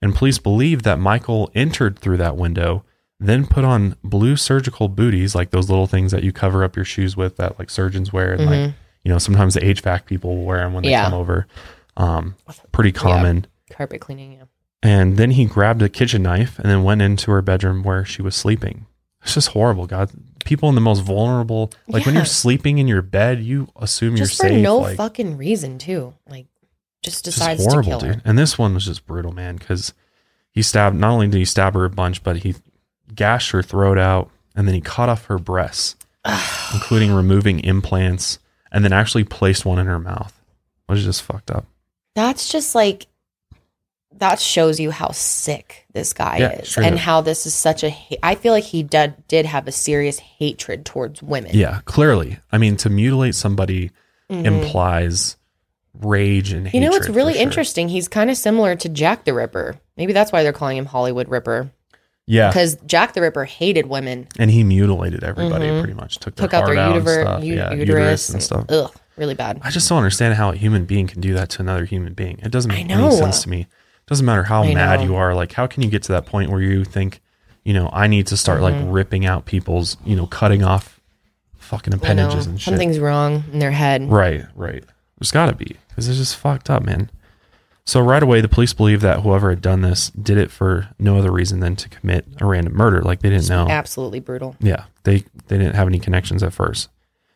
And 0.00 0.14
police 0.14 0.38
believe 0.38 0.82
that 0.82 0.98
Michael 0.98 1.50
entered 1.54 1.98
through 1.98 2.16
that 2.18 2.36
window, 2.36 2.84
then 3.20 3.46
put 3.46 3.64
on 3.64 3.96
blue 4.02 4.36
surgical 4.36 4.88
booties, 4.88 5.34
like 5.34 5.50
those 5.50 5.68
little 5.70 5.86
things 5.86 6.10
that 6.12 6.22
you 6.24 6.32
cover 6.32 6.64
up 6.64 6.74
your 6.74 6.84
shoes 6.84 7.16
with, 7.16 7.36
that 7.36 7.58
like 7.58 7.70
surgeons 7.70 8.12
wear, 8.12 8.32
and 8.32 8.46
like 8.46 8.74
you 9.04 9.10
know 9.10 9.18
sometimes 9.18 9.54
the 9.54 9.60
HVAC 9.60 10.06
people 10.06 10.36
will 10.36 10.44
wear 10.44 10.58
them 10.58 10.72
when 10.74 10.84
they 10.84 10.90
Yeah. 10.90 11.04
come 11.04 11.14
over. 11.14 11.46
Um, 11.96 12.36
pretty 12.72 12.92
common. 12.92 13.46
Carpet 13.70 14.00
cleaning. 14.00 14.32
Yeah. 14.32 14.44
And 14.82 15.16
then 15.16 15.30
he 15.32 15.44
grabbed 15.44 15.82
a 15.82 15.88
kitchen 15.88 16.22
knife 16.22 16.58
and 16.58 16.68
then 16.70 16.82
went 16.82 17.02
into 17.02 17.30
her 17.30 17.42
bedroom 17.42 17.82
where 17.82 18.04
she 18.04 18.22
was 18.22 18.34
sleeping. 18.34 18.86
It's 19.22 19.34
just 19.34 19.48
horrible, 19.50 19.86
God. 19.86 20.10
People 20.44 20.68
in 20.68 20.74
the 20.74 20.80
most 20.80 21.00
vulnerable, 21.00 21.70
like 21.86 22.04
when 22.04 22.14
Yeah. 22.16 22.22
you're 22.22 22.26
sleeping 22.26 22.78
in 22.78 22.88
your 22.88 23.02
bed, 23.02 23.42
you 23.42 23.68
assume 23.76 24.16
Just 24.16 24.38
you're 24.42 24.48
for 24.48 24.54
safe. 24.54 24.62
no 24.62 24.78
like, 24.78 24.96
fucking 24.96 25.36
reason 25.36 25.78
too. 25.78 26.14
Like, 26.28 26.46
just 27.04 27.26
it's 27.26 27.36
decides 27.36 27.64
to 27.66 27.82
kill 27.82 28.00
her. 28.00 28.14
dude. 28.14 28.22
And 28.24 28.36
this 28.38 28.58
one 28.58 28.74
was 28.74 28.84
just 28.86 29.06
brutal, 29.06 29.30
man, 29.32 29.56
because 29.56 29.92
he 30.50 30.62
stabbed. 30.62 30.96
Not 30.96 31.10
only 31.12 31.28
did 31.28 31.38
he 31.38 31.44
stab 31.44 31.74
her 31.74 31.84
a 31.84 31.90
bunch, 31.90 32.22
but 32.24 32.38
he 32.38 32.56
gashed 33.14 33.50
her 33.52 33.62
throat 33.62 33.98
out, 33.98 34.30
and 34.56 34.66
then 34.66 34.74
he 34.74 34.80
cut 34.80 35.08
off 35.08 35.26
her 35.26 35.38
breasts, 35.38 35.94
including 36.74 37.12
removing 37.12 37.60
implants, 37.60 38.38
and 38.72 38.84
then 38.84 38.92
actually 38.92 39.22
placed 39.24 39.64
one 39.64 39.78
in 39.78 39.86
her 39.86 39.98
mouth, 40.00 40.32
which 40.86 40.98
is 40.98 41.04
just 41.04 41.22
fucked 41.22 41.50
up. 41.50 41.66
That's 42.16 42.50
just 42.50 42.74
like 42.74 43.06
that 44.16 44.38
shows 44.40 44.78
you 44.78 44.90
how 44.90 45.10
sick 45.12 45.86
this 45.94 46.12
guy 46.12 46.38
Yeah, 46.38 46.52
is 46.60 46.76
and 46.76 46.94
up. 46.96 47.00
how 47.00 47.20
this 47.22 47.46
is 47.46 47.54
such 47.54 47.82
a 47.82 47.90
ha- 47.90 48.16
I 48.22 48.34
feel 48.34 48.52
like 48.52 48.64
he 48.64 48.82
did 48.82 49.14
did 49.28 49.46
have 49.46 49.66
a 49.66 49.72
serious 49.72 50.18
hatred 50.18 50.84
towards 50.84 51.22
women. 51.22 51.52
Yeah, 51.54 51.80
clearly. 51.86 52.38
I 52.50 52.58
mean, 52.58 52.76
to 52.78 52.90
mutilate 52.90 53.34
somebody 53.34 53.90
Mhm. 54.30 54.44
implies 54.44 55.36
rage 55.94 56.52
and 56.52 56.72
You 56.72 56.80
know 56.80 56.88
what's 56.90 57.08
really 57.08 57.34
sure. 57.34 57.42
interesting? 57.42 57.88
He's 57.88 58.08
kind 58.08 58.30
of 58.30 58.36
similar 58.36 58.76
to 58.76 58.88
Jack 58.88 59.24
the 59.24 59.34
Ripper. 59.34 59.76
Maybe 59.96 60.12
that's 60.12 60.32
why 60.32 60.42
they're 60.42 60.52
calling 60.52 60.76
him 60.76 60.86
Hollywood 60.86 61.28
Ripper 61.28 61.70
Yeah, 62.26 62.48
because 62.50 62.76
Jack 62.86 63.14
the 63.14 63.20
Ripper 63.20 63.44
hated 63.44 63.86
women, 63.86 64.28
and 64.38 64.50
he 64.50 64.62
mutilated 64.62 65.24
everybody 65.24 65.66
Mhm. 65.66 65.80
pretty 65.80 65.94
much. 65.94 66.18
Took, 66.18 66.36
their 66.36 66.46
took 66.46 66.54
out 66.54 66.66
their 66.66 66.76
and 66.76 67.08
stuff. 67.08 67.42
u- 67.44 67.54
yeah, 67.56 67.72
uterus, 67.72 68.28
and 68.30 68.42
stuff. 68.42 68.66
Ugh, 68.68 68.92
really 69.16 69.34
bad. 69.34 69.60
I 69.62 69.70
just 69.70 69.88
don't 69.88 69.98
understand 69.98 70.34
how 70.34 70.52
a 70.52 70.56
human 70.56 70.84
being 70.84 71.08
can 71.08 71.20
do 71.20 71.34
that 71.34 71.48
to 71.50 71.62
another 71.62 71.84
human 71.84 72.14
being. 72.14 72.38
It 72.42 72.52
doesn't 72.52 72.70
make 72.70 72.88
any 72.90 73.10
sense 73.10 73.42
to 73.42 73.48
me. 73.48 73.62
It 73.62 74.06
doesn't 74.06 74.24
matter 74.24 74.44
how 74.44 74.62
I 74.62 74.72
mad 74.72 75.00
know. 75.00 75.06
you 75.06 75.16
are. 75.16 75.34
Like, 75.34 75.52
how 75.54 75.66
can 75.66 75.82
you 75.82 75.90
get 75.90 76.04
to 76.04 76.12
that 76.12 76.26
point 76.26 76.50
where 76.50 76.60
you 76.60 76.84
think, 76.84 77.20
you 77.64 77.72
know, 77.74 77.90
I 77.92 78.06
need 78.06 78.28
to 78.28 78.36
start 78.36 78.60
Mhm. 78.60 78.62
like 78.62 78.74
ripping 78.86 79.26
out 79.26 79.44
people's, 79.44 79.96
you 80.04 80.14
know, 80.14 80.26
cutting 80.26 80.62
off 80.62 81.00
fucking 81.58 81.92
appendages 81.94 82.46
and 82.46 82.60
shit. 82.60 82.66
Something's 82.66 82.98
wrong 83.00 83.44
in 83.52 83.58
their 83.58 83.70
head. 83.72 84.08
Right, 84.10 84.44
right. 84.54 84.84
There's 85.18 85.30
got 85.32 85.46
to 85.46 85.54
be 85.56 85.76
because 85.88 86.08
it's 86.08 86.18
just 86.18 86.36
fucked 86.36 86.68
up, 86.70 86.84
man. 86.84 87.10
So 87.84 88.00
right 88.00 88.22
away, 88.22 88.40
the 88.40 88.48
police 88.48 88.72
believe 88.72 89.00
that 89.00 89.20
whoever 89.20 89.50
had 89.50 89.60
done 89.60 89.80
this 89.82 90.10
did 90.10 90.38
it 90.38 90.50
for 90.52 90.88
no 91.00 91.18
other 91.18 91.32
reason 91.32 91.58
than 91.60 91.74
to 91.76 91.88
commit 91.88 92.24
a 92.40 92.46
random 92.46 92.74
murder. 92.74 93.02
Like 93.02 93.20
they 93.22 93.30
didn't 93.30 93.48
know. 93.48 93.66
Absolutely 93.68 94.20
brutal. 94.20 94.54
Yeah, 94.60 94.84
they 95.02 95.24
they 95.48 95.58
didn't 95.58 95.74
have 95.74 95.88
any 95.88 95.98
connections 95.98 96.42
at 96.42 96.52
first. 96.52 96.88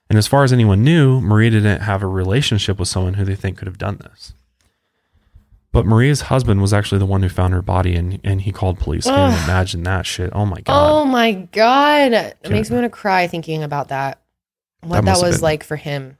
And 0.09 0.17
as 0.17 0.29
far 0.29 0.45
as 0.45 0.53
anyone 0.53 0.85
knew, 0.85 1.21
Maria 1.21 1.51
didn't 1.51 1.81
have 1.81 2.01
a 2.01 2.07
relationship 2.07 2.79
with 2.79 2.87
someone 2.87 3.15
who 3.15 3.25
they 3.25 3.35
think 3.35 3.59
could 3.59 3.67
have 3.67 3.77
done 3.79 3.99
this. 4.05 4.35
But 5.73 5.85
Maria's 5.85 6.23
husband 6.23 6.63
was 6.63 6.73
actually 6.73 7.01
the 7.01 7.07
one 7.07 7.23
who 7.25 7.29
found 7.29 7.53
her 7.53 7.61
body, 7.61 7.97
and 7.97 8.21
and 8.23 8.41
he 8.43 8.53
called 8.53 8.79
police. 8.79 9.05
Can't 9.05 9.35
imagine 9.45 9.83
that 9.83 10.07
shit. 10.07 10.31
Oh 10.33 10.47
my 10.47 10.61
god. 10.61 10.91
Oh 11.01 11.05
my 11.05 11.33
god, 11.33 12.13
it 12.13 12.37
makes 12.49 12.71
me 12.71 12.77
want 12.77 12.85
to 12.85 12.89
cry 12.97 13.27
thinking 13.27 13.65
about 13.65 13.89
that. 13.89 14.21
What 14.83 15.05
That 15.05 15.17
that, 15.17 15.23
was 15.27 15.37
been- 15.39 15.43
like 15.43 15.65
for 15.65 15.77
him. 15.77 16.19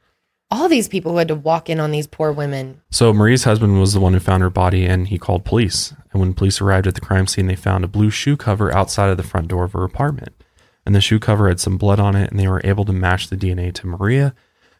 All 0.51 0.69
these 0.69 0.89
people 0.89 1.13
who 1.13 1.19
had 1.19 1.29
to 1.29 1.35
walk 1.35 1.69
in 1.69 1.81
on 1.81 1.91
these 1.91 2.07
poor 2.07 2.31
women. 2.31 2.81
So 2.91 3.13
Marie's 3.13 3.45
husband 3.45 3.81
was 3.81 3.95
the 3.95 4.01
one 4.01 4.13
who 4.13 4.21
found 4.21 4.43
her 4.43 4.51
body 4.51 4.87
and 4.87 5.09
he 5.09 5.19
called 5.19 5.45
police. 5.45 5.93
And 6.13 6.21
when 6.21 6.35
police 6.35 6.61
arrived 6.61 6.87
at 6.87 6.95
the 6.95 7.01
crime 7.01 7.27
scene, 7.27 7.47
they 7.47 7.57
found 7.57 7.85
a 7.85 7.89
blue 7.89 8.11
shoe 8.11 8.37
cover 8.37 8.75
outside 8.75 9.11
of 9.11 9.17
the 9.17 9.25
front 9.25 9.49
door 9.49 9.65
of 9.65 9.73
her 9.73 9.83
apartment. 9.83 10.45
And 10.85 10.95
the 10.95 11.01
shoe 11.01 11.19
cover 11.19 11.49
had 11.49 11.59
some 11.59 11.77
blood 11.79 11.99
on 11.99 12.15
it 12.15 12.31
and 12.31 12.39
they 12.39 12.47
were 12.47 12.61
able 12.63 12.85
to 12.85 12.93
match 12.93 13.29
the 13.29 13.37
DNA 13.37 13.75
to 13.75 13.89
Maria, 13.89 14.35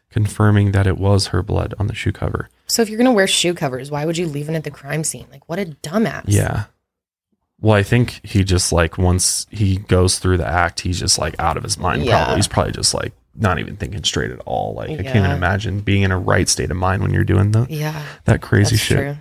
confirming 0.09 0.71
that 0.71 0.87
it 0.87 0.97
was 0.97 1.27
her 1.27 1.43
blood 1.43 1.73
on 1.77 1.87
the 1.87 1.93
shoe 1.95 2.13
cover. 2.13 2.49
So 2.67 2.81
if 2.81 2.89
you're 2.89 2.97
gonna 2.97 3.11
wear 3.11 3.27
shoe 3.27 3.53
covers, 3.53 3.91
why 3.91 4.05
would 4.05 4.17
you 4.17 4.27
leave 4.27 4.47
it 4.47 4.55
at 4.55 4.63
the 4.63 4.71
crime 4.71 5.03
scene? 5.03 5.27
Like 5.29 5.47
what 5.49 5.59
a 5.59 5.65
dumbass. 5.65 6.23
Yeah. 6.27 6.65
Well, 7.59 7.75
I 7.75 7.83
think 7.83 8.25
he 8.25 8.43
just 8.45 8.71
like 8.71 8.97
once 8.97 9.47
he 9.49 9.77
goes 9.77 10.19
through 10.19 10.37
the 10.37 10.47
act, 10.47 10.79
he's 10.81 10.99
just 10.99 11.19
like 11.19 11.35
out 11.39 11.57
of 11.57 11.63
his 11.63 11.77
mind. 11.77 12.05
Yeah. 12.05 12.17
Probably 12.19 12.35
he's 12.37 12.47
probably 12.47 12.71
just 12.71 12.93
like 12.93 13.13
not 13.37 13.59
even 13.59 13.77
thinking 13.77 14.03
straight 14.03 14.31
at 14.31 14.39
all. 14.45 14.73
Like 14.73 14.89
I 14.89 15.03
can't 15.03 15.15
even 15.17 15.31
imagine 15.31 15.81
being 15.81 16.01
in 16.03 16.11
a 16.11 16.17
right 16.19 16.49
state 16.49 16.71
of 16.71 16.77
mind 16.77 17.01
when 17.03 17.13
you're 17.13 17.23
doing 17.23 17.51
the, 17.51 17.67
Yeah. 17.69 18.01
that 18.25 18.41
crazy 18.41 18.75
shit. 18.77 18.97
true. 18.97 19.17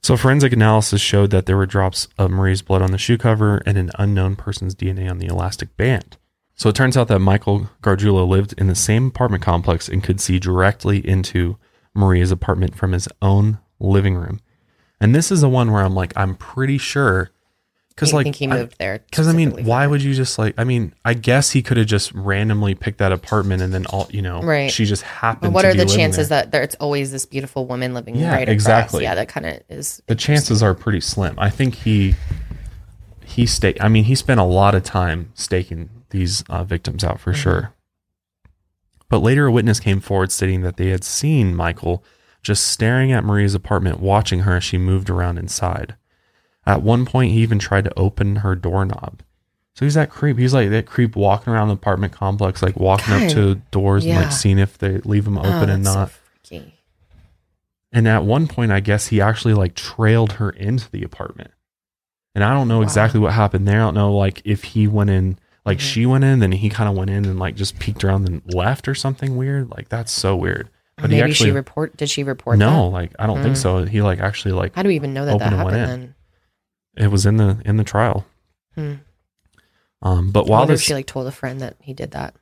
So 0.00 0.16
forensic 0.16 0.52
analysis 0.52 1.00
showed 1.00 1.30
that 1.32 1.46
there 1.46 1.56
were 1.56 1.66
drops 1.66 2.06
of 2.18 2.30
Marie's 2.30 2.62
blood 2.62 2.82
on 2.82 2.92
the 2.92 2.98
shoe 2.98 3.18
cover 3.18 3.60
and 3.66 3.76
an 3.76 3.90
unknown 3.98 4.36
person's 4.36 4.74
DNA 4.76 5.10
on 5.10 5.18
the 5.18 5.26
elastic 5.26 5.76
band. 5.76 6.16
So 6.54 6.68
it 6.68 6.76
turns 6.76 6.96
out 6.96 7.08
that 7.08 7.18
Michael 7.18 7.68
Gargiulo 7.82 8.26
lived 8.26 8.54
in 8.58 8.68
the 8.68 8.74
same 8.76 9.08
apartment 9.08 9.42
complex 9.42 9.88
and 9.88 10.02
could 10.02 10.20
see 10.20 10.38
directly 10.38 11.06
into 11.06 11.56
Maria's 11.94 12.30
apartment 12.30 12.76
from 12.76 12.92
his 12.92 13.08
own 13.22 13.58
living 13.80 14.14
room. 14.14 14.40
And 15.00 15.14
this 15.14 15.30
is 15.32 15.40
the 15.40 15.48
one 15.48 15.70
where 15.72 15.82
I'm 15.82 15.94
like, 15.94 16.12
I'm 16.16 16.34
pretty 16.36 16.78
sure, 16.78 17.30
because 17.98 18.12
like, 18.14 18.24
think 18.24 18.36
he 18.36 18.46
moved 18.46 18.76
there. 18.78 19.00
because 19.10 19.26
I 19.26 19.32
mean, 19.32 19.64
why 19.64 19.86
would 19.86 20.02
you 20.02 20.14
just 20.14 20.38
like? 20.38 20.54
I 20.56 20.64
mean, 20.64 20.94
I 21.04 21.14
guess 21.14 21.50
he 21.50 21.62
could 21.62 21.76
have 21.76 21.86
just 21.86 22.12
randomly 22.14 22.74
picked 22.74 22.98
that 22.98 23.10
apartment 23.12 23.60
and 23.62 23.74
then 23.74 23.86
all, 23.86 24.06
you 24.10 24.22
know, 24.22 24.40
Right. 24.42 24.70
She 24.70 24.84
just 24.84 25.02
But 25.02 25.08
happened. 25.08 25.54
what 25.54 25.64
are 25.64 25.74
the 25.74 25.84
chances 25.86 26.28
there. 26.28 26.42
that 26.42 26.52
there's 26.52 26.74
always 26.76 27.10
this 27.10 27.26
beautiful 27.26 27.66
woman 27.66 27.94
living 27.94 28.14
Yeah, 28.16 28.30
right 28.32 28.42
across? 28.42 28.52
exactly. 28.54 29.02
Yeah, 29.02 29.14
that 29.16 29.28
kind 29.28 29.46
of 29.46 29.60
is. 29.68 30.00
the 30.06 30.14
chances 30.14 30.62
are 30.62 30.74
pretty 30.74 31.00
slim. 31.00 31.34
I 31.38 31.50
think 31.50 31.74
he 31.74 32.14
he 33.24 33.44
stake. 33.46 33.76
I 33.80 33.88
mean, 33.88 34.04
he 34.04 34.14
spent 34.14 34.40
a 34.40 34.44
lot 34.44 34.74
of 34.74 34.82
time 34.84 35.30
staking 35.34 35.90
these 36.10 36.42
uh, 36.48 36.64
victims 36.64 37.02
out 37.04 37.20
for 37.20 37.32
sure. 37.34 37.74
But 39.10 39.18
later, 39.18 39.46
a 39.46 39.52
witness 39.52 39.80
came 39.80 40.00
forward 40.00 40.30
stating 40.32 40.62
that 40.62 40.76
they 40.76 40.88
had 40.88 41.02
seen 41.04 41.54
Michael 41.54 42.04
just 42.42 42.66
staring 42.66 43.10
at 43.12 43.24
Maria's 43.24 43.54
apartment, 43.54 44.00
watching 44.00 44.40
her 44.40 44.56
as 44.56 44.64
she 44.64 44.78
moved 44.78 45.10
around 45.10 45.38
inside. 45.38 45.96
At 46.68 46.82
one 46.82 47.04
point, 47.06 47.32
he 47.32 47.38
even 47.40 47.58
tried 47.58 47.84
to 47.84 47.98
open 47.98 48.36
her 48.36 48.54
doorknob. 48.54 49.22
So 49.74 49.84
he's 49.86 49.94
that 49.94 50.10
creep. 50.10 50.38
He's 50.38 50.52
like 50.52 50.70
that 50.70 50.86
creep 50.86 51.16
walking 51.16 51.52
around 51.52 51.68
the 51.68 51.74
apartment 51.74 52.12
complex, 52.12 52.62
like 52.62 52.76
walking 52.76 53.14
up 53.14 53.28
to 53.30 53.54
doors 53.70 54.04
and 54.04 54.14
like 54.16 54.32
seeing 54.32 54.58
if 54.58 54.76
they 54.78 54.98
leave 54.98 55.24
them 55.24 55.38
Oh, 55.38 55.42
open 55.42 55.70
and 55.70 55.84
that's 55.86 55.94
so 55.94 56.00
not. 56.00 56.62
And 57.92 58.06
at 58.06 58.24
one 58.24 58.46
point, 58.48 58.70
I 58.70 58.80
guess 58.80 59.06
he 59.08 59.20
actually 59.20 59.54
like 59.54 59.74
trailed 59.74 60.32
her 60.32 60.50
into 60.50 60.90
the 60.90 61.02
apartment. 61.02 61.52
And 62.34 62.44
I 62.44 62.52
don't 62.52 62.68
know 62.68 62.78
Wow. 62.78 62.82
exactly 62.82 63.18
what 63.18 63.32
happened 63.32 63.66
there. 63.66 63.80
I 63.80 63.84
don't 63.84 63.94
know 63.94 64.14
like 64.14 64.42
if 64.44 64.62
he 64.64 64.86
went 64.86 65.10
in, 65.10 65.38
like 65.64 65.78
Mhm. 65.78 65.82
she 65.82 66.06
went 66.06 66.24
in, 66.24 66.40
then 66.40 66.52
he 66.52 66.68
kind 66.68 66.88
of 66.90 66.96
went 66.96 67.10
in 67.10 67.24
and 67.24 67.38
like 67.38 67.54
just 67.56 67.78
peeked 67.78 68.04
around 68.04 68.28
and 68.28 68.42
left 68.52 68.88
or 68.88 68.94
something 68.94 69.36
weird. 69.36 69.70
Like 69.70 69.88
that's 69.88 70.12
so 70.12 70.36
weird. 70.36 70.68
But 70.96 71.10
he 71.10 71.16
Maybe 71.18 71.30
actually 71.30 71.50
she 71.50 71.52
report. 71.52 71.96
Did 71.96 72.10
she 72.10 72.24
report? 72.24 72.58
no, 72.58 72.86
that? 72.86 72.90
like 72.90 73.12
I 73.18 73.26
don't 73.26 73.42
think 73.42 73.56
Hmm. 73.56 73.60
so. 73.62 73.84
He 73.84 74.02
like 74.02 74.20
actually 74.20 74.52
like 74.52 74.74
How 74.74 74.82
do 74.82 74.88
we 74.88 74.96
even 74.96 75.14
know 75.14 75.24
that 75.24 75.38
that 75.38 75.52
happened? 75.52 75.76
in. 75.76 75.86
Then 75.86 76.14
it 76.98 77.10
was 77.10 77.24
in 77.24 77.36
the 77.36 77.62
in 77.64 77.76
the 77.76 77.84
trial. 77.84 78.26
Hmm. 78.74 78.94
Um, 80.02 80.30
but 80.30 80.46
while 80.46 80.66
this 80.66 80.82
she 80.82 80.94
like 80.94 81.06
told 81.06 81.26
a 81.26 81.32
friend 81.32 81.60
that 81.60 81.76
he 81.80 81.94
did 81.94 82.10
that. 82.10 82.34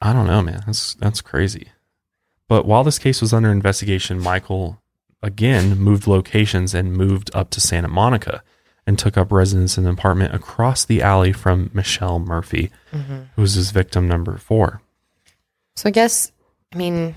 I 0.00 0.12
don't 0.12 0.26
know, 0.26 0.42
man. 0.42 0.62
That's 0.66 0.94
that's 0.94 1.20
crazy. 1.20 1.68
But 2.48 2.66
while 2.66 2.84
this 2.84 2.98
case 2.98 3.20
was 3.20 3.32
under 3.32 3.50
investigation, 3.50 4.18
Michael 4.20 4.82
again 5.22 5.78
moved 5.78 6.06
locations 6.06 6.74
and 6.74 6.92
moved 6.92 7.30
up 7.34 7.50
to 7.50 7.60
Santa 7.60 7.88
Monica 7.88 8.42
and 8.86 8.98
took 8.98 9.16
up 9.16 9.32
residence 9.32 9.78
in 9.78 9.86
an 9.86 9.92
apartment 9.92 10.34
across 10.34 10.84
the 10.84 11.00
alley 11.00 11.32
from 11.32 11.70
Michelle 11.72 12.18
Murphy, 12.18 12.70
hmm 12.90 13.22
who 13.34 13.42
was 13.42 13.54
his 13.54 13.70
victim 13.70 14.06
number 14.06 14.36
four. 14.36 14.82
So 15.76 15.88
I 15.88 15.92
guess, 15.92 16.30
I 16.72 16.76
mean, 16.76 17.16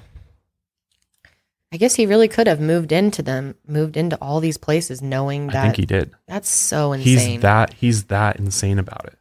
I 1.71 1.77
guess 1.77 1.95
he 1.95 2.05
really 2.05 2.27
could 2.29 2.47
have 2.47 2.61
moved 2.61 2.91
into 2.93 3.21
them, 3.21 3.55
moved 3.67 3.97
into 3.97 4.15
all 4.21 4.39
these 4.39 4.57
places, 4.57 5.01
knowing 5.01 5.47
that. 5.47 5.55
I 5.57 5.63
think 5.63 5.75
he 5.75 5.85
did. 5.85 6.11
that's 6.27 6.49
so 6.49 6.93
insane. 6.93 7.31
He's 7.31 7.41
that 7.41 7.73
he's 7.73 8.03
that 8.05 8.37
insane 8.37 8.79
about 8.79 9.05
it. 9.05 9.17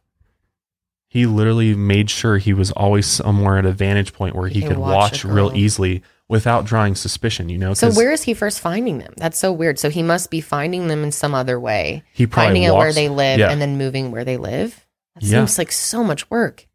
He 1.09 1.25
literally 1.25 1.73
made 1.73 2.09
sure 2.09 2.37
he 2.37 2.53
was 2.53 2.71
always 2.71 3.05
somewhere 3.05 3.57
at 3.57 3.65
a 3.65 3.71
vantage 3.71 4.13
point 4.13 4.35
where 4.35 4.47
he 4.49 4.61
He 4.61 4.67
could 4.67 4.77
watch 4.77 5.23
watch 5.23 5.25
real 5.25 5.51
easily 5.55 6.03
without 6.29 6.65
drawing 6.65 6.95
suspicion, 6.95 7.47
you 7.47 7.57
know? 7.57 7.73
so 7.73 7.89
where 7.91 8.11
is 8.11 8.23
he 8.23 8.33
first 8.33 8.59
finding 8.59 8.97
them? 8.97 9.13
That's 9.15 9.39
so 9.39 9.51
weird. 9.53 9.79
So 9.79 9.89
he 9.89 10.03
must 10.03 10.29
be 10.29 10.41
finding 10.41 10.87
them 10.89 11.03
in 11.03 11.11
some 11.13 11.33
other 11.33 11.57
way, 11.59 12.03
he 12.13 12.27
probably 12.27 12.47
finding 12.47 12.65
out 12.65 12.77
where 12.77 12.91
they 12.93 13.07
live, 13.07 13.39
Yeah. 13.39 13.49
and 13.49 13.61
then 13.61 13.77
moving 13.77 14.11
where 14.11 14.25
they 14.25 14.35
live. 14.37 14.85
That 15.15 15.23
Yeah. 15.23 15.39
seems 15.39 15.57
like 15.57 15.71
so 15.71 16.03
much 16.03 16.29
work. 16.29 16.67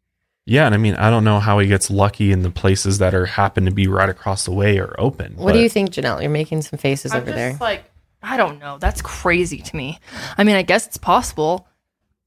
Yeah, 0.45 0.65
and 0.65 0.75
I 0.75 0.77
mean, 0.77 0.95
I 0.95 1.09
don't 1.09 1.23
know 1.23 1.39
how 1.39 1.59
he 1.59 1.67
gets 1.67 1.89
lucky 1.89 2.31
in 2.31 2.41
the 2.43 2.49
places 2.49 2.97
that 2.97 3.13
are 3.15 3.25
happen 3.25 3.65
to 3.65 3.71
be 3.71 3.87
right 3.87 4.09
across 4.09 4.43
the 4.43 4.51
way 4.51 4.77
or 4.77 4.93
open. 4.99 5.35
What 5.37 5.53
do 5.53 5.59
you 5.59 5.69
think, 5.69 5.91
Janelle? 5.91 6.21
You're 6.21 6.29
making 6.29 6.63
some 6.63 6.77
faces 6.77 7.13
I'm 7.13 7.21
over 7.21 7.27
just 7.27 7.37
there. 7.37 7.57
like, 7.61 7.89
I 8.21 8.35
don't 8.35 8.59
know. 8.59 8.77
That's 8.77 9.01
crazy 9.01 9.59
to 9.59 9.75
me. 9.75 9.99
I 10.37 10.43
mean, 10.43 10.55
I 10.55 10.61
guess 10.61 10.85
it's 10.85 10.97
possible. 10.97 11.67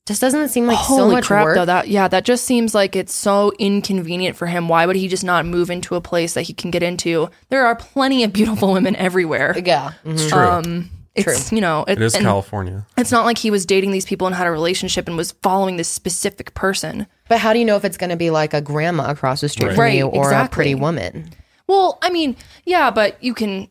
Just 0.06 0.20
doesn't 0.20 0.40
it 0.40 0.48
seem 0.50 0.66
like 0.66 0.78
so 0.78 0.84
Holy 0.84 1.16
much 1.16 1.26
crap, 1.26 1.44
work? 1.44 1.56
though. 1.56 1.64
That 1.64 1.88
yeah, 1.88 2.06
that 2.08 2.24
just 2.24 2.44
seems 2.44 2.74
like 2.74 2.94
it's 2.94 3.12
so 3.12 3.52
inconvenient 3.58 4.36
for 4.36 4.46
him. 4.46 4.68
Why 4.68 4.86
would 4.86 4.94
he 4.96 5.08
just 5.08 5.24
not 5.24 5.44
move 5.44 5.68
into 5.68 5.96
a 5.96 6.00
place 6.00 6.34
that 6.34 6.42
he 6.42 6.54
can 6.54 6.70
get 6.70 6.82
into? 6.82 7.28
There 7.48 7.66
are 7.66 7.74
plenty 7.74 8.22
of 8.22 8.32
beautiful 8.32 8.72
women 8.72 8.94
everywhere. 8.96 9.54
yeah. 9.62 9.92
It's 10.04 10.24
mhm. 10.24 10.28
true. 10.28 10.38
Um, 10.48 10.90
it's 11.16 11.52
you 11.52 11.60
know, 11.60 11.84
it 11.86 12.00
is 12.00 12.14
and 12.14 12.24
California. 12.24 12.86
It's 12.96 13.12
not 13.12 13.24
like 13.24 13.38
he 13.38 13.50
was 13.50 13.66
dating 13.66 13.90
these 13.90 14.04
people 14.04 14.26
and 14.26 14.36
had 14.36 14.46
a 14.46 14.50
relationship 14.50 15.08
and 15.08 15.16
was 15.16 15.32
following 15.42 15.76
this 15.76 15.88
specific 15.88 16.54
person. 16.54 17.06
But 17.28 17.38
how 17.38 17.52
do 17.52 17.58
you 17.58 17.64
know 17.64 17.76
if 17.76 17.84
it's 17.84 17.96
going 17.96 18.10
to 18.10 18.16
be 18.16 18.30
like 18.30 18.54
a 18.54 18.60
grandma 18.60 19.10
across 19.10 19.40
the 19.40 19.48
street 19.48 19.68
Right. 19.68 19.74
from 19.74 19.82
Right, 19.82 19.96
you 19.96 20.06
or 20.06 20.32
a 20.32 20.48
pretty 20.48 20.74
woman? 20.74 21.30
Well, 21.66 21.98
I 22.02 22.10
mean, 22.10 22.36
yeah, 22.64 22.90
but 22.90 23.22
you 23.22 23.34
can. 23.34 23.68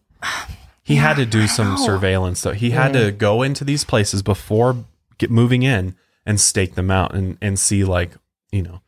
He 0.83 0.95
had 0.97 1.15
to 1.15 1.25
do 1.25 1.47
some 1.47 1.69
know. 1.69 1.77
surveillance 1.77 2.41
though. 2.41 2.51
He 2.51 2.71
had 2.71 2.93
to 2.93 3.11
mm. 3.11 3.17
go 3.17 3.41
into 3.41 3.63
these 3.63 3.83
places 3.83 4.21
before 4.21 4.85
get 5.17 5.31
moving 5.31 5.63
in 5.63 5.95
and 6.25 6.39
stake 6.39 6.75
them 6.75 6.91
out 6.91 7.15
and 7.15 7.37
and 7.41 7.57
see 7.57 7.83
like, 7.83 8.11
you 8.51 8.61
know, 8.61 8.81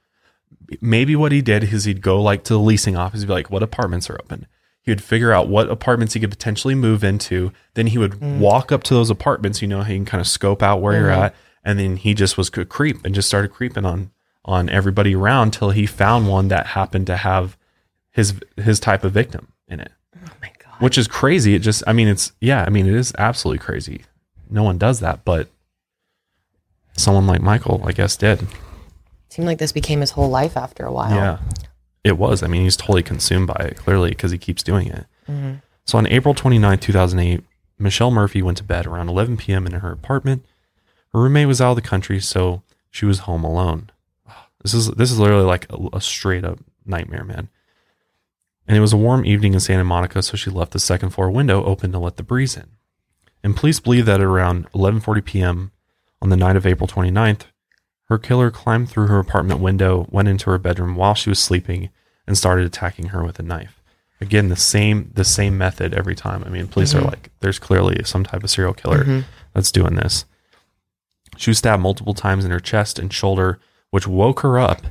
maybe 0.82 1.16
what 1.16 1.32
he 1.32 1.41
did 1.41 1.64
is 1.64 1.86
he'd 1.86 2.01
go 2.01 2.22
like 2.22 2.43
to 2.45 2.53
the 2.53 2.60
leasing 2.60 2.95
office, 2.95 3.26
be 3.26 3.34
like, 3.34 3.49
what 3.49 3.64
apartments 3.64 4.10
are 4.10 4.20
open? 4.24 4.47
He 4.88 4.92
would 4.92 5.04
figure 5.04 5.34
out 5.34 5.50
what 5.50 5.70
apartments 5.70 6.14
he 6.14 6.22
could 6.22 6.30
potentially 6.30 6.74
move 6.74 7.04
into. 7.04 7.52
Then 7.74 7.88
he 7.88 7.98
would 7.98 8.14
Mm. 8.14 8.38
walk 8.40 8.72
up 8.72 8.84
to 8.84 8.94
those 8.94 9.10
apartments. 9.10 9.62
You 9.62 9.68
know, 9.68 9.84
he 9.84 9.96
can 9.96 10.06
kind 10.06 10.22
of 10.22 10.28
scope 10.30 10.64
out 10.64 10.80
where 10.82 10.94
you're 10.98 11.10
Mhm. 11.10 11.18
at, 11.26 11.36
and 11.62 11.78
then 11.78 11.98
he 11.98 12.14
just 12.14 12.38
was 12.38 12.50
could 12.50 12.70
creep 12.70 13.04
and 13.04 13.14
just 13.14 13.28
started 13.28 13.50
creeping 13.52 13.84
on 13.84 14.12
on 14.46 14.70
everybody 14.70 15.14
around 15.14 15.52
till 15.52 15.72
he 15.72 15.86
found 15.86 16.30
one 16.30 16.48
that 16.48 16.68
happened 16.68 17.06
to 17.08 17.18
have 17.18 17.58
his 18.12 18.36
his 18.56 18.80
type 18.80 19.04
of 19.04 19.12
victim 19.12 19.50
in 19.68 19.82
it 19.82 19.92
Oh 20.16 20.30
my 20.42 20.52
god. 20.64 20.76
which 20.80 20.98
is 20.98 21.06
crazy. 21.06 21.54
It 21.54 21.60
just, 21.60 21.84
I 21.86 21.92
mean, 21.92 22.08
it's, 22.08 22.32
yeah, 22.40 22.64
I 22.66 22.70
mean, 22.70 22.88
it 22.88 22.94
is 22.96 23.12
absolutely 23.18 23.60
crazy. 23.60 24.06
No 24.50 24.64
one 24.64 24.78
does 24.78 25.02
that, 25.02 25.26
but 25.26 25.50
someone 26.96 27.28
like 27.28 27.42
Michael, 27.42 27.82
I 27.86 27.92
guess, 27.92 28.16
did. 28.16 28.48
Seemed 29.28 29.48
like 29.50 29.58
this 29.58 29.74
became 29.74 30.00
his 30.00 30.12
whole 30.12 30.30
life 30.30 30.56
after 30.56 30.86
a 30.86 30.94
while. 30.94 31.14
Yeah. 31.14 31.38
It 32.08 32.18
was. 32.18 32.41
I 32.43 32.47
mean, 32.47 32.64
he's 32.64 32.78
totally 32.78 33.03
consumed 33.03 33.47
by 33.47 33.55
it, 33.66 33.78
clearly, 33.78 34.10
because 34.10 34.32
he 34.32 34.38
keeps 34.38 34.64
doing 34.64 34.88
it. 34.88 35.05
Mhm. 35.30 35.62
So 35.86 35.97
on 35.97 36.08
April 36.08 36.34
29, 36.34 36.78
2008, 36.80 37.43
Michelle 37.80 38.12
Murphy 38.12 38.41
went 38.41 38.58
to 38.58 38.64
bed 38.64 38.86
around 38.88 39.10
11 39.10 39.38
p.m. 39.38 39.66
in 39.66 39.74
her 39.74 39.91
apartment. 39.91 40.45
Her 41.14 41.22
roommate 41.22 41.47
was 41.47 41.62
out 41.62 41.72
of 41.72 41.76
the 41.76 41.82
country, 41.82 42.20
so 42.20 42.64
she 42.89 43.05
was 43.05 43.20
home 43.20 43.43
alone. 43.43 43.89
This 44.64 44.74
is 44.74 44.89
this 44.91 45.12
is 45.12 45.20
literally 45.20 45.45
like 45.45 45.68
a, 45.72 45.78
a 45.97 46.01
straight 46.01 46.43
up 46.43 46.60
nightmare, 46.86 47.24
man. 47.24 47.49
And 48.68 48.76
it 48.76 48.82
was 48.82 48.91
a 48.93 48.97
warm 48.97 49.26
evening 49.26 49.53
in 49.53 49.60
Santa 49.62 49.84
Monica, 49.86 50.22
so 50.22 50.36
she 50.36 50.49
left 50.49 50.72
the 50.74 50.80
second 50.80 51.12
floor 51.12 51.30
window 51.32 51.64
open 51.64 51.91
to 51.93 51.99
let 51.99 52.18
the 52.18 52.24
breeze 52.24 52.58
in. 52.58 52.66
And 53.43 53.55
police 53.55 53.80
believe 53.80 54.05
that 54.08 54.20
at 54.20 54.26
around 54.26 54.70
11:40 54.74 55.24
p.m. 55.24 55.72
on 56.22 56.30
the 56.30 56.36
night 56.38 56.55
of 56.58 56.66
April 56.66 56.88
29th, 56.88 57.43
her 58.10 58.18
killer 58.18 58.51
climbed 58.51 58.89
through 58.89 59.08
her 59.08 59.20
apartment 59.20 59.60
window, 59.62 60.08
went 60.10 60.28
into 60.28 60.49
her 60.49 60.58
bedroom 60.58 60.95
while 60.95 61.14
she 61.14 61.30
was 61.30 61.39
sleeping, 61.39 61.89
and 62.28 62.38
started 62.38 62.65
attacking 62.65 63.07
her 63.07 63.23
with 63.23 63.39
a 63.39 63.43
knife. 63.43 63.82
Again, 64.19 64.49
the 64.49 64.55
same 64.55 65.11
the 65.13 65.23
same 65.23 65.57
method 65.57 65.93
every 65.93 66.15
time. 66.15 66.43
I 66.45 66.49
mean, 66.49 66.67
police 66.67 66.93
are 66.95 67.01
like, 67.01 67.30
there's 67.39 67.59
clearly 67.59 68.01
some 68.03 68.23
type 68.23 68.43
of 68.43 68.49
serial 68.49 68.73
killer 68.73 69.03
Mhm. 69.03 69.23
that's 69.53 69.71
doing 69.71 69.95
this. 69.95 70.25
She 71.38 71.49
was 71.51 71.59
stabbed 71.59 71.84
multiple 71.84 72.13
times 72.15 72.43
in 72.43 72.51
her 72.51 72.59
chest 72.59 72.97
and 72.97 73.13
shoulder, 73.13 73.59
which 73.91 74.07
woke 74.07 74.39
her 74.41 74.57
up. 74.59 74.82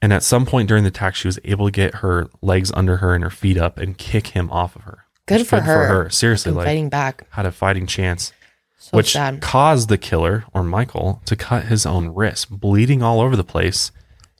And 0.00 0.12
at 0.12 0.22
some 0.22 0.46
point 0.46 0.68
during 0.68 0.84
the 0.84 0.88
attack, 0.88 1.14
she 1.16 1.28
was 1.28 1.38
able 1.44 1.66
to 1.66 1.72
get 1.72 1.96
her 1.96 2.30
legs 2.40 2.70
under 2.72 2.98
her 2.98 3.14
and 3.14 3.22
her 3.24 3.30
feet 3.30 3.58
up 3.58 3.78
and 3.78 3.98
kick 3.98 4.28
him 4.28 4.48
off 4.50 4.76
of 4.76 4.82
her. 4.82 5.04
Good 5.26 5.40
Which 5.40 5.48
for 5.48 5.60
her. 5.60 6.08
Seriously, 6.08 6.52
like 6.52 6.66
fighting 6.66 6.88
back. 6.88 7.26
had 7.30 7.46
a 7.46 7.52
fighting 7.52 7.86
chance 7.86 8.32
So 8.78 8.96
which 8.96 9.12
sad. 9.12 9.40
caused 9.42 9.88
the 9.88 9.98
killer 9.98 10.44
or 10.54 10.62
Michael 10.62 11.20
to 11.26 11.36
cut 11.36 11.64
his 11.64 11.84
own 11.84 12.08
wrist, 12.14 12.48
bleeding 12.50 13.02
all 13.02 13.20
over 13.20 13.36
the 13.36 13.44
place. 13.44 13.90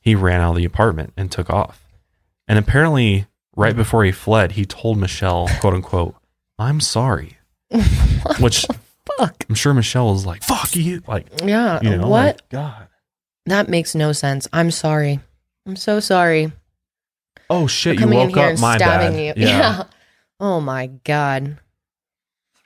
He 0.01 0.15
ran 0.15 0.41
out 0.41 0.53
of 0.53 0.57
the 0.57 0.65
apartment 0.65 1.13
and 1.17 1.31
took 1.31 1.51
off. 1.51 1.85
And 2.51 2.59
apparently, 2.59 3.27
right 3.55 3.77
before 3.77 4.03
he 4.05 4.11
fled, 4.11 4.53
he 4.53 4.65
told 4.65 4.99
Michelle, 4.99 5.49
quote 5.61 5.73
unquote, 5.75 6.17
I'm 6.59 6.81
sorry. 6.81 7.39
Which 8.41 8.67
Fuck. 9.19 9.45
I'm 9.49 9.55
sure 9.55 9.73
Michelle 9.73 10.13
was 10.13 10.27
like, 10.27 10.43
fuck 10.43 10.75
you. 10.75 11.03
Like, 11.07 11.27
Yeah. 11.45 11.79
you 11.83 11.97
know, 11.97 12.09
what? 12.09 12.27
like, 12.37 12.49
God. 12.49 12.89
that 13.47 13.69
makes 13.69 13.95
no 13.95 14.11
sense. 14.13 14.49
I'm 14.53 14.71
sorry. 14.73 15.21
I'm 15.67 15.77
so 15.77 16.01
sorry. 16.01 16.53
Oh 17.49 17.67
shit, 17.69 18.01
you 18.01 18.09
woke 18.09 18.37
up. 18.37 18.59
My 18.59 18.77
stabbing 18.77 19.17
bad. 19.17 19.37
you. 19.39 19.47
Yeah. 19.47 19.85
Oh 20.41 20.61
my 20.61 20.87
god. 21.05 21.59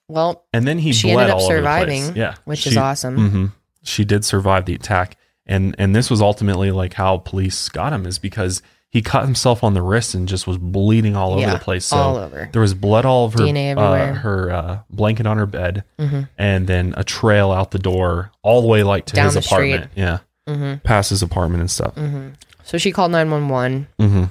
Well, 0.09 0.45
And 0.53 0.67
then 0.67 0.79
he 0.79 0.93
She 0.93 1.13
bled 1.13 1.25
ended 1.31 1.35
up 1.35 1.41
all 1.41 1.45
over 1.47 1.57
the 1.57 1.63
place. 1.63 2.05
surviving, 2.05 2.17
Yeah. 2.17 2.35
which 2.45 2.67
is 2.67 2.75
She- 2.75 2.79
awesome. 2.79 3.17
hmm 3.31 3.47
She 3.83 4.05
did 4.05 4.25
survive 4.25 4.65
the 4.67 4.75
attack, 4.75 5.17
and 5.47 5.75
and 5.79 5.95
this 5.95 6.09
was 6.11 6.21
ultimately 6.23 6.71
like 6.71 6.95
how 6.95 7.19
police 7.19 7.69
got 7.69 7.93
him 7.93 8.07
is 8.07 8.19
because 8.19 8.63
he 8.95 9.03
cut 9.03 9.25
himself 9.25 9.63
on 9.65 9.75
the 9.75 9.83
wrist 9.83 10.15
and 10.15 10.27
just 10.29 10.47
was 10.47 10.57
bleeding 10.57 11.17
all 11.17 11.33
over 11.33 11.41
Yeah, 11.41 11.53
the 11.55 11.59
place. 11.59 11.85
So 11.85 11.97
all 11.97 12.17
over. 12.17 12.49
there 12.53 12.63
was 12.63 12.73
blood 12.75 13.05
all 13.05 13.25
over 13.25 13.39
DNA 13.41 13.77
uh, 13.77 14.15
her 14.15 14.51
uh, 14.53 14.79
blanket 14.89 15.27
on 15.27 15.37
her 15.37 15.47
bed, 15.47 15.85
hmm 15.99 16.23
and 16.39 16.67
then 16.67 16.95
a 16.97 17.03
trail 17.05 17.51
out 17.53 17.73
the 17.73 17.79
door 17.79 18.31
all 18.43 18.63
the 18.63 18.69
way 18.69 18.83
like 18.85 19.05
to 19.07 19.17
Down 19.17 19.25
his 19.27 19.35
the 19.35 19.43
street. 19.43 19.73
apartment. 19.75 19.93
Yeah, 19.97 20.19
hmm 20.49 20.75
past 20.85 21.11
his 21.11 21.23
apartment 21.23 21.61
and 21.61 21.71
stuff. 21.71 21.95
hmm 21.97 22.29
So 22.63 22.79
she 22.79 22.93
called 22.93 23.11
911. 23.13 23.89
hmm 23.99 24.25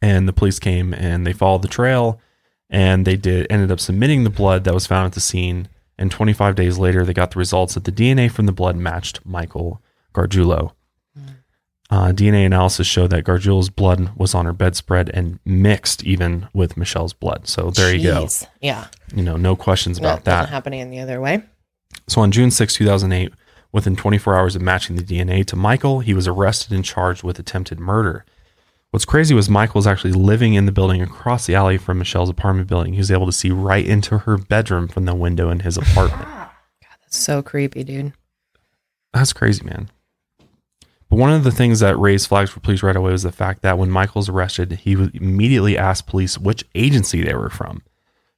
And 0.00 0.26
the 0.26 0.32
police 0.32 0.58
came 0.58 0.94
and 0.94 1.26
they 1.26 1.32
followed 1.32 1.62
the 1.62 1.68
trail, 1.68 2.20
and 2.70 3.06
they 3.06 3.16
did 3.16 3.46
ended 3.50 3.70
up 3.70 3.80
submitting 3.80 4.24
the 4.24 4.30
blood 4.30 4.64
that 4.64 4.74
was 4.74 4.86
found 4.86 5.06
at 5.06 5.12
the 5.12 5.20
scene. 5.20 5.68
And 5.98 6.10
25 6.10 6.54
days 6.54 6.78
later, 6.78 7.04
they 7.04 7.12
got 7.12 7.32
the 7.32 7.38
results 7.38 7.74
that 7.74 7.84
the 7.84 7.92
DNA 7.92 8.30
from 8.30 8.46
the 8.46 8.52
blood 8.52 8.76
matched 8.76 9.20
Michael 9.26 9.80
Gargiulo. 10.14 10.72
Uh, 11.92 12.10
DNA 12.10 12.46
analysis 12.46 12.86
showed 12.86 13.10
that 13.10 13.22
Gargiulo's 13.22 13.68
blood 13.68 14.16
was 14.16 14.34
on 14.34 14.46
her 14.46 14.54
bedspread 14.54 15.10
and 15.12 15.38
mixed 15.44 16.02
even 16.04 16.48
with 16.54 16.74
Michelle's 16.74 17.12
blood. 17.12 17.46
So 17.46 17.70
there 17.70 17.94
you 17.94 18.02
go. 18.02 18.28
Yeah. 18.62 18.86
You 19.14 19.22
know, 19.22 19.36
no 19.36 19.56
questions 19.56 19.98
about 19.98 20.24
That 20.24 20.30
doesn't 20.30 20.46
that. 20.46 20.54
happen 20.54 20.72
any 20.72 21.00
other 21.00 21.20
way. 21.20 21.42
So 22.08 22.22
on 22.22 22.30
June 22.30 22.50
6, 22.50 22.74
2008, 22.76 23.34
within 23.72 23.94
24 23.94 24.34
hours 24.38 24.56
of 24.56 24.62
matching 24.62 24.96
the 24.96 25.02
DNA 25.02 25.44
to 25.44 25.54
Michael, 25.54 26.00
he 26.00 26.14
was 26.14 26.26
arrested 26.26 26.72
and 26.72 26.82
charged 26.82 27.22
with 27.24 27.38
attempted 27.38 27.78
murder. 27.78 28.24
What's 28.90 29.04
crazy 29.04 29.34
was 29.34 29.50
Michael 29.50 29.78
was 29.80 29.86
actually 29.86 30.12
living 30.14 30.54
in 30.54 30.64
the 30.64 30.72
building 30.72 31.02
across 31.02 31.44
the 31.44 31.54
alley 31.54 31.76
from 31.76 31.98
Michelle's 31.98 32.30
apartment 32.30 32.68
building. 32.68 32.94
He 32.94 32.98
was 33.00 33.10
able 33.10 33.26
to 33.26 33.32
see 33.32 33.50
right 33.50 33.84
into 33.84 34.16
her 34.16 34.38
bedroom 34.38 34.88
from 34.88 35.04
the 35.04 35.14
window 35.14 35.50
in 35.50 35.60
his 35.60 35.76
apartment. 35.76 36.22
God, 36.28 36.48
That's 37.02 37.18
so 37.18 37.42
creepy, 37.42 37.84
dude. 37.84 38.14
That's 39.12 39.34
crazy, 39.34 39.62
man. 39.62 39.90
But 41.12 41.18
one 41.18 41.30
of 41.30 41.44
the 41.44 41.50
things 41.50 41.80
that 41.80 41.98
raised 41.98 42.26
flags 42.26 42.48
for 42.48 42.60
police 42.60 42.82
right 42.82 42.96
away 42.96 43.12
was 43.12 43.22
the 43.22 43.30
fact 43.32 43.60
that 43.60 43.76
when 43.76 43.90
Michael 43.90 44.20
was 44.20 44.30
arrested, 44.30 44.72
he 44.72 44.92
immediately 44.92 45.76
asked 45.76 46.06
police 46.06 46.38
which 46.38 46.64
agency 46.74 47.22
they 47.22 47.34
were 47.34 47.50
from. 47.50 47.82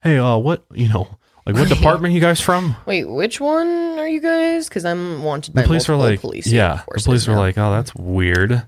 hey, 0.03 0.19
uh, 0.19 0.37
what 0.37 0.65
you 0.73 0.89
know, 0.89 1.17
like 1.47 1.55
what 1.55 1.69
department 1.77 2.15
you 2.15 2.21
guys 2.21 2.41
from? 2.41 2.75
Wait, 2.85 3.05
which 3.05 3.41
one 3.41 3.69
are 4.01 4.09
you 4.09 4.21
guys? 4.21 4.69
Because 4.69 4.85
I'm 4.85 5.23
wanted 5.23 5.55
by 5.55 5.61
The 5.63 5.69
police 5.69 5.87
were 5.87 5.95
like, 5.95 6.21
police 6.21 6.49
yeah, 6.49 6.83
the 6.93 7.01
police 7.01 7.29
were 7.29 7.35
now. 7.35 7.39
like, 7.43 7.57
oh, 7.59 7.71
that's 7.71 7.95
weird. 7.95 8.51
you 8.51 8.59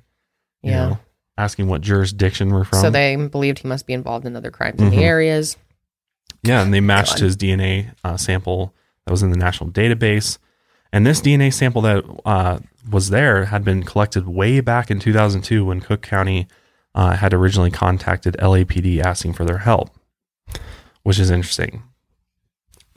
yeah. 0.63 0.87
know, 0.91 0.99
asking 1.37 1.67
what 1.67 1.81
jurisdiction 1.81 2.51
we're 2.51 2.63
from. 2.63 2.79
So 2.83 2.91
they 2.91 3.17
believed 3.17 3.59
he 3.59 3.67
must 3.67 3.89
be 3.89 3.93
involved 3.93 4.25
in 4.25 4.37
other 4.37 4.53
crimes 4.53 4.81
in 4.81 4.87
Mhm. 4.87 4.91
the 4.99 5.03
areas. 5.03 5.57
Yeah, 6.45 6.63
and 6.63 6.73
they 6.73 6.79
matched 6.81 7.19
his 7.19 7.37
DNA 7.37 7.91
uh, 8.05 8.17
sample 8.17 8.73
that 9.05 9.11
was 9.11 9.25
in 9.25 9.33
the 9.33 9.37
national 9.37 9.71
database. 9.71 10.39
And 10.93 11.07
this 11.07 11.21
DNA 11.21 11.53
sample 11.53 11.83
that 11.83 12.05
uh, 12.25 12.61
was 12.91 13.11
there 13.11 13.47
had 13.47 13.65
been 13.65 13.83
collected 13.83 14.27
way 14.27 14.61
back 14.61 14.91
in 14.91 14.99
2002 15.01 15.65
when 15.65 15.81
Cook 15.81 16.03
County 16.03 16.47
uh, 16.95 17.17
had 17.17 17.35
originally 17.35 17.71
contacted 17.71 18.37
LAPD 18.41 19.05
asking 19.05 19.35
for 19.35 19.45
their 19.45 19.59
help, 19.59 19.91
which 21.03 21.19
is 21.19 21.31
interesting. 21.31 21.83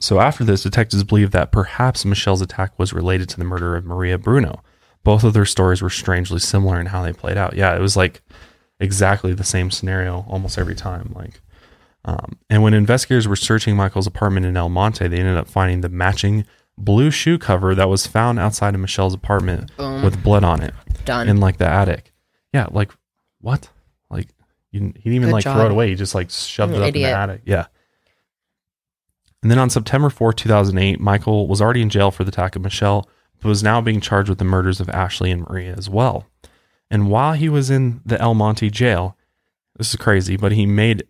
So 0.00 0.18
after 0.18 0.44
this, 0.44 0.62
detectives 0.62 1.04
believed 1.04 1.32
that 1.32 1.52
perhaps 1.52 2.06
Michelle's 2.06 2.40
attack 2.40 2.78
was 2.78 2.94
related 2.94 3.28
to 3.30 3.36
the 3.36 3.44
murder 3.44 3.76
of 3.76 3.84
Maria 3.84 4.16
Bruno. 4.16 4.62
Both 5.04 5.24
of 5.24 5.34
their 5.34 5.44
stories 5.44 5.82
were 5.82 5.90
strangely 5.90 6.40
similar 6.40 6.80
in 6.80 6.86
how 6.86 7.02
they 7.02 7.12
played 7.12 7.36
out. 7.36 7.54
Yeah, 7.54 7.76
it 7.76 7.80
was 7.80 7.96
like 7.96 8.22
exactly 8.78 9.34
the 9.34 9.44
same 9.44 9.70
scenario 9.70 10.24
almost 10.26 10.56
every 10.56 10.74
time. 10.74 11.12
Like, 11.14 11.40
um, 12.06 12.38
and 12.48 12.62
when 12.62 12.72
investigators 12.72 13.28
were 13.28 13.36
searching 13.36 13.76
Michael's 13.76 14.06
apartment 14.06 14.46
in 14.46 14.56
El 14.56 14.70
Monte, 14.70 15.06
they 15.06 15.18
ended 15.18 15.36
up 15.36 15.48
finding 15.48 15.82
the 15.82 15.90
matching 15.90 16.46
blue 16.84 17.10
shoe 17.10 17.38
cover 17.38 17.74
that 17.74 17.88
was 17.88 18.06
found 18.06 18.38
outside 18.38 18.74
of 18.74 18.80
Michelle's 18.80 19.14
apartment 19.14 19.70
Boom. 19.76 20.02
with 20.02 20.22
blood 20.22 20.44
on 20.44 20.62
it 20.62 20.74
Done. 21.04 21.28
in 21.28 21.38
like 21.38 21.58
the 21.58 21.66
attic. 21.66 22.12
Yeah, 22.52 22.66
like 22.70 22.90
what? 23.40 23.70
Like 24.10 24.28
you, 24.70 24.80
he 24.80 24.88
didn't 24.88 25.06
even 25.06 25.28
Good 25.28 25.32
like 25.32 25.44
throw 25.44 25.66
it 25.66 25.70
away. 25.70 25.88
He 25.88 25.94
just 25.94 26.14
like 26.14 26.30
shoved 26.30 26.74
it 26.74 26.82
up 26.82 26.88
in 26.88 26.94
the 26.94 27.04
attic. 27.04 27.42
Yeah. 27.44 27.66
And 29.42 29.50
then 29.50 29.58
on 29.58 29.70
September 29.70 30.10
4, 30.10 30.32
2008, 30.34 31.00
Michael 31.00 31.48
was 31.48 31.62
already 31.62 31.80
in 31.80 31.88
jail 31.88 32.10
for 32.10 32.24
the 32.24 32.28
attack 32.28 32.56
of 32.56 32.62
Michelle, 32.62 33.08
but 33.40 33.48
was 33.48 33.62
now 33.62 33.80
being 33.80 34.00
charged 34.00 34.28
with 34.28 34.38
the 34.38 34.44
murders 34.44 34.80
of 34.80 34.90
Ashley 34.90 35.30
and 35.30 35.48
Maria 35.48 35.74
as 35.76 35.88
well. 35.88 36.26
And 36.90 37.10
while 37.10 37.32
he 37.32 37.48
was 37.48 37.70
in 37.70 38.02
the 38.04 38.20
El 38.20 38.34
Monte 38.34 38.68
jail, 38.68 39.16
this 39.78 39.90
is 39.90 39.96
crazy, 39.96 40.36
but 40.36 40.52
he 40.52 40.66
made 40.66 41.04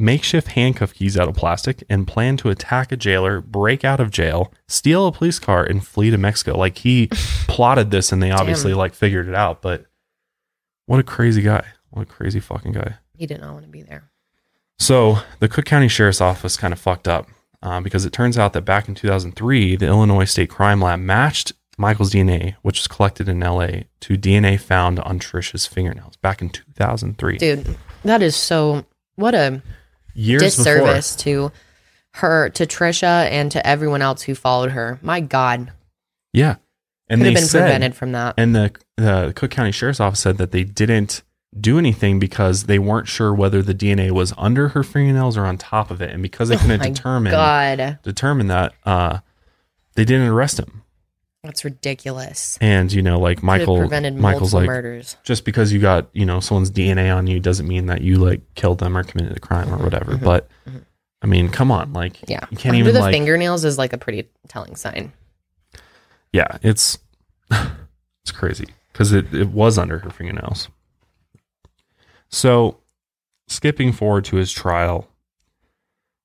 makeshift 0.00 0.48
handcuff 0.48 0.94
keys 0.94 1.18
out 1.18 1.28
of 1.28 1.34
plastic 1.36 1.84
and 1.88 2.06
planned 2.06 2.38
to 2.40 2.48
attack 2.48 2.90
a 2.90 2.96
jailer, 2.96 3.40
break 3.40 3.84
out 3.84 4.00
of 4.00 4.10
jail, 4.10 4.52
steal 4.66 5.06
a 5.06 5.12
police 5.12 5.38
car, 5.38 5.62
and 5.64 5.86
flee 5.86 6.10
to 6.10 6.18
Mexico. 6.18 6.56
Like 6.56 6.78
he 6.78 7.08
plotted 7.46 7.90
this 7.90 8.10
and 8.10 8.22
they 8.22 8.30
obviously 8.30 8.74
like 8.74 8.94
figured 8.94 9.28
it 9.28 9.34
out. 9.34 9.62
But 9.62 9.86
what 10.86 10.98
a 10.98 11.04
crazy 11.04 11.42
guy. 11.42 11.64
What 11.90 12.02
a 12.02 12.06
crazy 12.06 12.40
fucking 12.40 12.72
guy. 12.72 12.94
he 13.16 13.26
did 13.26 13.40
not 13.40 13.52
want 13.52 13.64
to 13.64 13.70
be 13.70 13.82
there. 13.82 14.10
So 14.78 15.18
the 15.40 15.48
Cook 15.48 15.66
County 15.66 15.88
Sheriff's 15.88 16.20
Office 16.20 16.56
kind 16.56 16.72
of 16.72 16.80
fucked 16.80 17.06
up 17.06 17.28
uh, 17.62 17.80
because 17.80 18.06
it 18.06 18.12
turns 18.12 18.38
out 18.38 18.54
that 18.54 18.62
back 18.62 18.88
in 18.88 18.94
2003, 18.94 19.76
the 19.76 19.86
Illinois 19.86 20.24
State 20.24 20.48
Crime 20.48 20.80
Lab 20.80 21.00
matched 21.00 21.52
Michael's 21.76 22.12
DNA, 22.12 22.56
which 22.62 22.78
was 22.78 22.88
collected 22.88 23.28
in 23.28 23.40
LA, 23.40 23.82
to 24.00 24.16
DNA 24.16 24.58
found 24.58 24.98
on 25.00 25.18
Trisha's 25.18 25.66
fingernails 25.66 26.16
back 26.16 26.40
in 26.40 26.48
2003. 26.48 27.38
Dude, 27.38 27.76
that 28.04 28.22
is 28.22 28.36
so 28.36 28.84
what 29.16 29.34
a 29.34 29.62
Years 30.14 30.42
disservice 30.42 31.16
to 31.16 31.52
her, 32.14 32.48
to 32.50 32.66
Trisha, 32.66 33.28
and 33.30 33.50
to 33.52 33.64
everyone 33.66 34.02
else 34.02 34.22
who 34.22 34.34
followed 34.34 34.72
her. 34.72 34.98
My 35.02 35.20
God. 35.20 35.72
Yeah. 36.32 36.56
And 37.08 37.20
Could 37.20 37.24
they 37.26 37.30
have 37.30 37.34
been 37.40 37.44
said, 37.48 37.60
prevented 37.62 37.94
from 37.96 38.12
that. 38.12 38.34
and 38.36 38.54
the, 38.54 38.72
the 38.96 39.32
Cook 39.34 39.50
County 39.50 39.72
Sheriff's 39.72 40.00
Office 40.00 40.20
said 40.20 40.38
that 40.38 40.52
they 40.52 40.62
didn't 40.64 41.22
do 41.58 41.78
anything 41.78 42.20
because 42.20 42.64
they 42.64 42.78
weren't 42.78 43.08
sure 43.08 43.34
whether 43.34 43.60
the 43.62 43.74
DNA 43.74 44.12
was 44.12 44.32
under 44.38 44.68
her 44.68 44.84
fingernails 44.84 45.36
or 45.36 45.44
on 45.44 45.58
top 45.58 45.90
of 45.90 46.00
it. 46.00 46.10
And 46.10 46.22
because 46.22 46.48
they 46.48 46.56
couldn't 46.56 46.80
Oh 46.80 46.84
determine, 46.84 47.32
God. 47.32 47.98
determine 48.04 48.46
that, 48.46 48.72
uh, 48.84 49.18
they 49.96 50.04
didn't 50.04 50.28
arrest 50.28 50.60
him. 50.60 50.84
That's 51.42 51.64
ridiculous. 51.64 52.58
And 52.60 52.92
you 52.92 53.00
know, 53.02 53.18
like 53.18 53.42
Michael, 53.42 53.78
prevented 53.78 54.14
Michael's 54.16 54.52
like, 54.52 54.66
murders. 54.66 55.16
just 55.24 55.44
because 55.44 55.72
you 55.72 55.80
got 55.80 56.08
you 56.12 56.26
know 56.26 56.38
someone's 56.40 56.70
DNA 56.70 57.14
on 57.16 57.26
you 57.26 57.40
doesn't 57.40 57.66
mean 57.66 57.86
that 57.86 58.02
you 58.02 58.16
like 58.16 58.42
killed 58.54 58.78
them 58.78 58.96
or 58.96 59.02
committed 59.04 59.36
a 59.36 59.40
crime 59.40 59.72
or 59.72 59.78
whatever. 59.78 60.12
mhm, 60.12 60.22
But 60.22 60.48
mhm. 60.68 60.84
I 61.22 61.26
mean, 61.26 61.48
come 61.48 61.70
on, 61.70 61.92
like 61.94 62.18
Yeah. 62.28 62.40
you 62.50 62.56
can't 62.58 62.74
Under 62.74 62.80
even 62.80 62.94
the 62.94 63.00
like 63.00 63.14
fingernails 63.14 63.64
is 63.64 63.78
like 63.78 63.92
a 63.94 63.98
pretty 63.98 64.28
telling 64.48 64.76
sign. 64.76 65.12
yeah, 66.32 66.58
it's 66.62 66.98
it's 67.50 68.32
crazy 68.32 68.66
because 68.92 69.12
it 69.12 69.32
it 69.34 69.48
was 69.48 69.78
under 69.78 69.98
her 70.00 70.10
fingernails. 70.10 70.68
So, 72.28 72.78
skipping 73.48 73.92
forward 73.92 74.24
to 74.26 74.36
his 74.36 74.52
trial, 74.52 75.08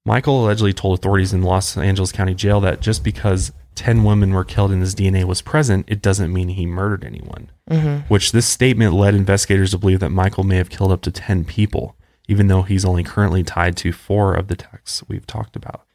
Michael 0.06 0.44
allegedly 0.46 0.74
told 0.74 1.00
authorities 1.00 1.34
in 1.34 1.42
Los 1.42 1.78
Angeles 1.78 2.12
County 2.12 2.36
Jail 2.36 2.60
that 2.62 2.80
just 2.82 3.04
because 3.04 3.52
10 3.76 4.04
women 4.04 4.34
were 4.34 4.44
killed 4.44 4.72
and 4.72 4.82
his 4.82 4.96
DNA 4.96 5.24
was 5.26 5.42
present, 5.42 5.86
it 5.88 6.02
doesn't 6.02 6.32
mean 6.34 6.50
he 6.50 6.66
murdered 6.66 7.04
anyone. 7.04 7.52
Mm-hmm. 7.70 8.08
Which 8.08 8.32
this 8.32 8.46
statement 8.46 8.94
led 8.94 9.16
investigators 9.16 9.72
to 9.72 9.78
believe 9.78 10.00
that 10.00 10.10
Michael 10.12 10.44
may 10.44 10.58
have 10.58 10.70
killed 10.70 10.92
up 10.92 11.02
to 11.02 11.12
10 11.12 11.46
people, 11.46 11.96
even 12.28 12.48
though 12.48 12.62
he's 12.64 12.86
only 12.86 13.04
currently 13.04 13.44
tied 13.44 13.76
to 13.78 13.92
four 13.92 14.34
of 14.36 14.48
the 14.48 14.56
texts 14.56 15.04
we've 15.08 15.28
talked 15.28 15.56
about. 15.56 15.86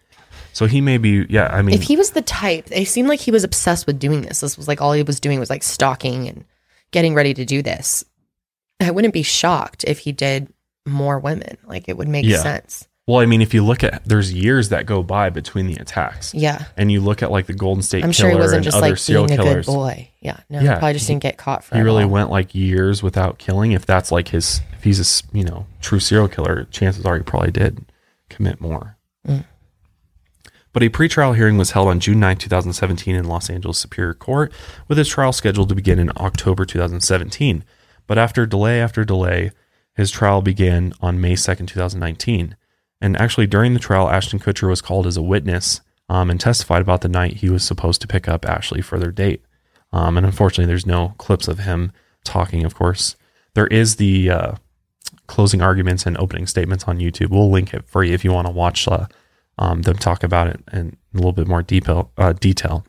So 0.52 0.66
he 0.66 0.80
may 0.80 0.98
be, 0.98 1.26
yeah, 1.30 1.46
I 1.52 1.62
mean, 1.62 1.74
If 1.74 1.82
he 1.82 1.96
was 1.96 2.10
the 2.10 2.22
type, 2.22 2.66
it 2.70 2.86
seemed 2.86 3.08
like 3.08 3.20
he 3.20 3.30
was 3.30 3.44
obsessed 3.44 3.86
with 3.86 3.98
doing 4.00 4.22
this. 4.22 4.40
This 4.40 4.56
was 4.56 4.66
like 4.68 4.80
all 4.80 4.92
he 4.92 5.02
was 5.02 5.20
doing 5.20 5.38
was 5.38 5.48
like 5.50 5.62
stalking 5.62 6.28
and 6.28 6.44
getting 6.90 7.14
ready 7.14 7.32
to 7.34 7.44
do 7.44 7.62
this. 7.62 8.04
I 8.80 8.90
wouldn't 8.90 9.14
be 9.14 9.22
shocked 9.22 9.84
if 9.86 10.00
he 10.00 10.12
did 10.12 10.52
more 10.86 11.18
women. 11.20 11.56
Like 11.64 11.88
it 11.88 11.96
would 11.96 12.08
make 12.08 12.26
Yeah. 12.26 12.42
sense. 12.42 12.88
Well, 13.06 13.18
I 13.20 13.26
mean, 13.26 13.42
if 13.42 13.54
you 13.54 13.64
look 13.64 13.82
at, 13.82 14.04
there's 14.04 14.32
years 14.32 14.68
that 14.68 14.86
go 14.86 15.02
by 15.02 15.30
between 15.30 15.66
the 15.66 15.74
attacks. 15.80 16.32
Yeah. 16.34 16.64
And 16.76 16.92
you 16.92 17.00
look 17.00 17.22
at 17.22 17.30
like 17.30 17.46
the 17.46 17.54
Golden 17.54 17.82
State 17.82 18.04
I'm 18.04 18.12
Killer 18.12 18.30
sure 18.30 18.30
he 18.30 18.36
wasn't 18.36 18.56
and 18.58 18.64
just 18.64 18.76
other 18.76 18.88
like 18.90 18.98
serial 18.98 19.26
being 19.26 19.40
a 19.40 19.42
good 19.42 19.66
boy. 19.66 20.10
Yeah. 20.20 20.38
No, 20.48 20.60
Yeah, 20.60 20.74
he 20.74 20.78
probably 20.78 20.92
just 20.92 21.06
he- 21.08 21.14
didn't 21.14 21.22
get 21.22 21.36
caught 21.36 21.64
for 21.64 21.74
he 21.76 21.82
really 21.82 22.04
went 22.04 22.30
like 22.30 22.54
years 22.54 23.02
without 23.02 23.38
killing. 23.38 23.72
If 23.72 23.84
that's 23.86 24.12
like 24.12 24.28
his, 24.28 24.60
if 24.78 24.84
he's 24.84 25.00
a, 25.00 25.36
you 25.36 25.44
know 25.44 25.66
true 25.80 25.98
serial 25.98 26.28
killer, 26.28 26.68
chances 26.70 27.04
are 27.04 27.16
he 27.16 27.22
probably 27.22 27.50
did 27.50 27.84
commit 28.28 28.60
more. 28.60 28.96
Mm. 29.26 29.44
But 30.72 30.84
a 30.84 30.88
pretrial 30.88 31.34
hearing 31.34 31.58
was 31.58 31.72
held 31.72 31.88
on 31.88 31.98
June 31.98 32.20
9, 32.20 32.36
2017 32.36 33.16
in 33.16 33.24
Los 33.24 33.50
Angeles 33.50 33.78
Superior 33.78 34.14
Court, 34.14 34.52
with 34.86 34.98
his 34.98 35.08
trial 35.08 35.32
scheduled 35.32 35.68
to 35.70 35.74
begin 35.74 35.98
in 35.98 36.12
October 36.16 36.64
2017. 36.64 37.64
But 38.06 38.18
after 38.18 38.46
delay 38.46 38.80
after 38.80 39.04
delay, 39.04 39.50
his 39.96 40.12
trial 40.12 40.42
began 40.42 40.92
on 41.00 41.20
May 41.20 41.32
2nd, 41.34 41.66
2019. 41.66 42.56
And 43.00 43.16
actually, 43.16 43.46
during 43.46 43.74
the 43.74 43.80
trial, 43.80 44.10
Ashton 44.10 44.38
Kutcher 44.38 44.68
was 44.68 44.82
called 44.82 45.06
as 45.06 45.16
a 45.16 45.22
witness 45.22 45.80
um, 46.08 46.30
and 46.30 46.40
testified 46.40 46.82
about 46.82 47.00
the 47.00 47.08
night 47.08 47.38
he 47.38 47.48
was 47.48 47.64
supposed 47.64 48.00
to 48.02 48.08
pick 48.08 48.28
up 48.28 48.46
Ashley 48.46 48.82
for 48.82 48.98
their 48.98 49.12
date. 49.12 49.42
Um, 49.92 50.16
and 50.16 50.26
unfortunately, 50.26 50.66
there's 50.66 50.86
no 50.86 51.14
clips 51.18 51.48
of 51.48 51.60
him 51.60 51.92
talking, 52.24 52.64
of 52.64 52.74
course. 52.74 53.16
There 53.54 53.66
is 53.68 53.96
the 53.96 54.30
uh, 54.30 54.52
closing 55.26 55.62
arguments 55.62 56.06
and 56.06 56.16
opening 56.18 56.46
statements 56.46 56.84
on 56.84 56.98
YouTube. 56.98 57.30
We'll 57.30 57.50
link 57.50 57.72
it 57.72 57.88
for 57.88 58.04
you 58.04 58.12
if 58.12 58.24
you 58.24 58.32
want 58.32 58.46
to 58.46 58.52
watch 58.52 58.86
uh, 58.86 59.06
um, 59.58 59.82
them 59.82 59.96
talk 59.96 60.22
about 60.22 60.48
it 60.48 60.60
in 60.72 60.96
a 61.14 61.16
little 61.16 61.32
bit 61.32 61.48
more 61.48 61.62
detail. 61.62 62.12
Uh, 62.18 62.32
detail. 62.32 62.84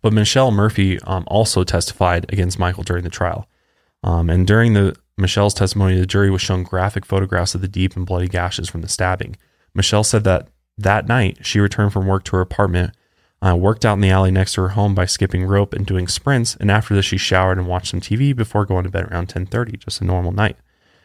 But 0.00 0.12
Michelle 0.12 0.50
Murphy 0.50 1.00
um, 1.00 1.24
also 1.26 1.64
testified 1.64 2.26
against 2.32 2.58
Michael 2.58 2.84
during 2.84 3.04
the 3.04 3.10
trial. 3.10 3.48
Um, 4.02 4.30
and 4.30 4.46
during 4.46 4.74
the 4.74 4.96
Michelle's 5.18 5.54
testimony, 5.54 5.98
the 5.98 6.06
jury 6.06 6.30
was 6.30 6.40
shown 6.40 6.62
graphic 6.62 7.04
photographs 7.04 7.54
of 7.54 7.60
the 7.60 7.68
deep 7.68 7.96
and 7.96 8.06
bloody 8.06 8.28
gashes 8.28 8.68
from 8.68 8.82
the 8.82 8.88
stabbing. 8.88 9.36
Michelle 9.74 10.04
said 10.04 10.24
that 10.24 10.48
that 10.76 11.08
night 11.08 11.44
she 11.44 11.58
returned 11.58 11.92
from 11.92 12.06
work 12.06 12.24
to 12.24 12.36
her 12.36 12.40
apartment, 12.40 12.94
uh, 13.42 13.56
worked 13.56 13.84
out 13.84 13.94
in 13.94 14.00
the 14.00 14.10
alley 14.10 14.30
next 14.30 14.54
to 14.54 14.62
her 14.62 14.68
home 14.70 14.94
by 14.94 15.06
skipping 15.06 15.44
rope 15.44 15.72
and 15.74 15.86
doing 15.86 16.06
sprints, 16.06 16.56
and 16.56 16.70
after 16.70 16.94
this 16.94 17.04
she 17.04 17.18
showered 17.18 17.58
and 17.58 17.66
watched 17.66 17.88
some 17.88 18.00
TV 18.00 18.34
before 18.34 18.64
going 18.64 18.84
to 18.84 18.90
bed 18.90 19.10
around 19.10 19.28
10:30, 19.28 19.76
just 19.76 20.00
a 20.00 20.04
normal 20.04 20.32
night. 20.32 20.56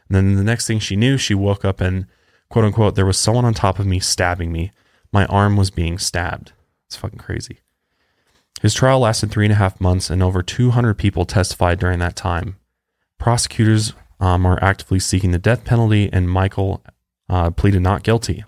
And 0.08 0.16
then 0.16 0.36
the 0.36 0.44
next 0.44 0.68
thing 0.68 0.80
she 0.80 0.96
knew, 0.96 1.18
she 1.18 1.34
woke 1.34 1.66
up 1.66 1.82
and 1.82 2.06
quote 2.50 2.66
unquote 2.66 2.96
there 2.96 3.06
was 3.06 3.18
someone 3.18 3.46
on 3.46 3.54
top 3.54 3.80
of 3.80 3.88
me 3.88 4.00
stabbing 4.00 4.52
me. 4.52 4.72
My 5.12 5.26
arm 5.26 5.58
was 5.58 5.72
being 5.72 5.98
stabbed. 5.98 6.54
It's 6.88 6.96
fucking 6.96 7.20
crazy. 7.20 7.60
His 8.62 8.74
trial 8.74 9.00
lasted 9.00 9.32
three 9.32 9.46
and 9.46 9.54
a 9.54 9.58
half 9.58 9.82
months, 9.82 10.10
and 10.10 10.22
over 10.24 10.42
200 10.42 10.94
people 10.94 11.26
testified 11.26 11.80
during 11.80 12.00
that 12.00 12.16
time. 12.16 12.58
Prosecutors 13.20 13.94
um, 14.24 14.46
are 14.46 14.58
actively 14.64 15.00
seeking 15.00 15.32
the 15.32 15.38
death 15.38 15.66
penalty, 15.66 16.10
and 16.14 16.30
Michael 16.30 16.82
uh, 17.28 17.52
pleaded 17.52 17.82
not 17.82 18.04
guilty. 18.04 18.46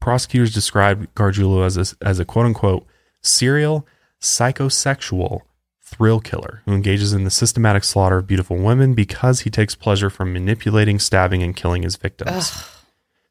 Prosecutors 0.00 0.52
described 0.52 1.14
Gargiulo 1.14 1.64
as 1.64 1.76
a, 1.76 2.04
as 2.04 2.18
a 2.18 2.24
quote 2.24 2.46
unquote 2.46 2.84
serial 3.22 3.86
psychosexual 4.20 5.42
thrill 5.80 6.18
killer 6.18 6.62
who 6.64 6.72
engages 6.72 7.12
in 7.12 7.22
the 7.22 7.30
systematic 7.30 7.84
slaughter 7.84 8.18
of 8.18 8.26
beautiful 8.26 8.56
women 8.56 8.94
because 8.94 9.40
he 9.40 9.50
takes 9.50 9.76
pleasure 9.76 10.10
from 10.10 10.32
manipulating, 10.32 10.98
stabbing, 10.98 11.40
and 11.42 11.54
killing 11.54 11.84
his 11.84 11.94
victims. 11.94 12.30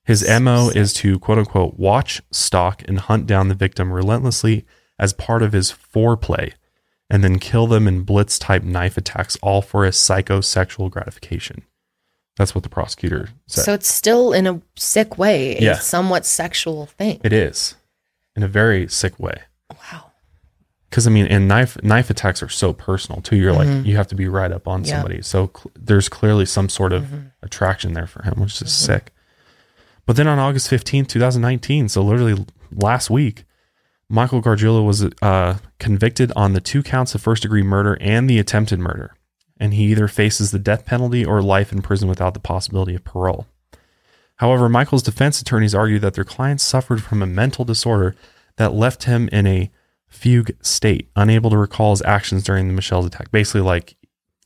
His 0.05 0.21
So 0.21 0.39
MO 0.39 0.69
sick. 0.69 0.77
is 0.77 0.93
to 0.93 1.19
quote 1.19 1.39
unquote 1.39 1.77
watch, 1.77 2.21
stalk, 2.31 2.87
and 2.87 2.99
hunt 2.99 3.27
down 3.27 3.49
the 3.49 3.53
victim 3.53 3.91
relentlessly 3.91 4.65
as 4.97 5.11
part 5.11 5.43
of 5.43 5.51
his 5.51 5.73
foreplay 5.73 6.53
and 7.09 7.23
then 7.23 7.39
kill 7.39 7.67
them 7.67 7.87
in 7.87 8.01
blitz 8.03 8.37
type 8.37 8.63
knife 8.63 8.97
attacks, 8.97 9.37
all 9.41 9.61
for 9.61 9.85
his 9.85 9.95
psychosexual 9.95 10.89
gratification. 10.89 11.63
That's 12.35 12.53
what 12.53 12.63
the 12.63 12.69
prosecutor 12.69 13.29
said. 13.47 13.63
So 13.65 13.73
it's 13.73 13.87
still 13.87 14.31
in 14.33 14.45
a 14.45 14.61
sick 14.75 15.17
way, 15.17 15.57
a 15.57 15.61
Yeah. 15.61 15.79
somewhat 15.79 16.25
sexual 16.25 16.85
thing. 16.85 17.19
it 17.23 17.33
is 17.33 17.75
in 18.35 18.43
a 18.43 18.47
very 18.47 18.87
sick 18.87 19.19
way. 19.19 19.41
Wow. 19.71 20.11
Because 20.89 21.07
I 21.07 21.09
mean, 21.09 21.25
and 21.27 21.47
knife 21.47 21.81
knife 21.83 22.09
attacks 22.09 22.41
are 22.43 22.47
so 22.49 22.71
personal 22.73 23.21
too. 23.21 23.35
You're 23.35 23.53
like 23.53 23.85
you 23.85 23.95
have 23.97 24.07
to 24.07 24.15
be 24.15 24.27
right 24.27 24.51
up 24.51 24.67
on 24.67 24.81
Mm-hmm. 24.83 24.89
Mm-hmm. 24.91 24.95
somebody. 25.01 25.21
So 25.23 25.51
cl- 25.55 25.71
there's 25.75 26.07
clearly 26.09 26.45
some 26.45 26.69
sort 26.69 26.93
of 26.93 27.11
attraction 27.41 27.93
there 27.93 28.07
for 28.07 28.21
him, 28.23 28.35
which 28.39 28.61
is 28.61 28.71
sick. 28.71 29.11
But 30.05 30.15
then 30.15 30.27
on 30.27 30.39
August 30.39 30.69
15th, 30.69 31.07
2019, 31.09 31.89
so 31.89 32.01
literally 32.01 32.45
last 32.71 33.09
week, 33.09 33.43
Michael 34.09 34.41
Gargiulo 34.41 34.85
was 34.85 35.03
uh, 35.21 35.57
convicted 35.79 36.31
on 36.35 36.53
the 36.53 36.61
two 36.61 36.81
counts 36.81 37.13
of 37.13 37.21
first 37.21 37.41
degree 37.41 37.63
murder 37.63 37.97
and 37.99 38.29
the 38.29 38.39
attempted 38.39 38.79
murder, 38.79 39.15
and 39.59 39.73
he 39.73 39.85
either 39.85 40.07
faces 40.07 40.51
the 40.51 40.59
death 40.59 40.85
penalty 40.85 41.25
or 41.25 41.41
life 41.41 41.73
in 41.73 41.81
prison 41.81 42.07
without 42.07 42.33
the 42.33 42.39
possibility 42.39 42.95
of 42.95 43.03
parole. 43.03 43.47
However, 44.37 44.69
Michael's 44.69 45.03
defense 45.03 45.41
attorneys 45.41 45.75
argue 45.75 45.99
that 45.99 46.13
their 46.13 46.23
client 46.23 46.61
suffered 46.61 47.03
from 47.03 47.21
a 47.21 47.27
mental 47.27 47.65
disorder 47.65 48.15
that 48.55 48.73
left 48.73 49.03
him 49.03 49.27
in 49.31 49.45
a 49.45 49.71
fugue 50.07 50.55
state, 50.61 51.09
unable 51.15 51.49
to 51.49 51.57
recall 51.57 51.91
his 51.91 52.01
actions 52.03 52.43
during 52.43 52.67
the 52.67 52.73
Michelle's 52.73 53.05
attack. 53.05 53.31
Basically, 53.31 53.61
like 53.61 53.97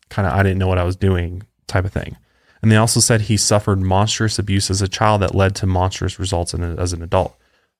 kind 0.09 0.27
of 0.27 0.33
I 0.33 0.43
didn't 0.43 0.57
know 0.57 0.67
what 0.67 0.77
I 0.77 0.83
was 0.83 0.95
doing 0.95 1.43
type 1.67 1.85
of 1.85 1.93
thing. 1.93 2.17
And 2.61 2.71
they 2.71 2.77
also 2.77 2.99
said 2.99 3.21
he 3.21 3.37
suffered 3.37 3.79
monstrous 3.79 4.37
abuse 4.37 4.69
as 4.69 4.81
a 4.81 4.87
child 4.87 5.21
that 5.21 5.35
led 5.35 5.55
to 5.55 5.65
monstrous 5.65 6.19
results 6.19 6.53
in, 6.53 6.61
as 6.63 6.93
an 6.93 7.01
adult, 7.01 7.35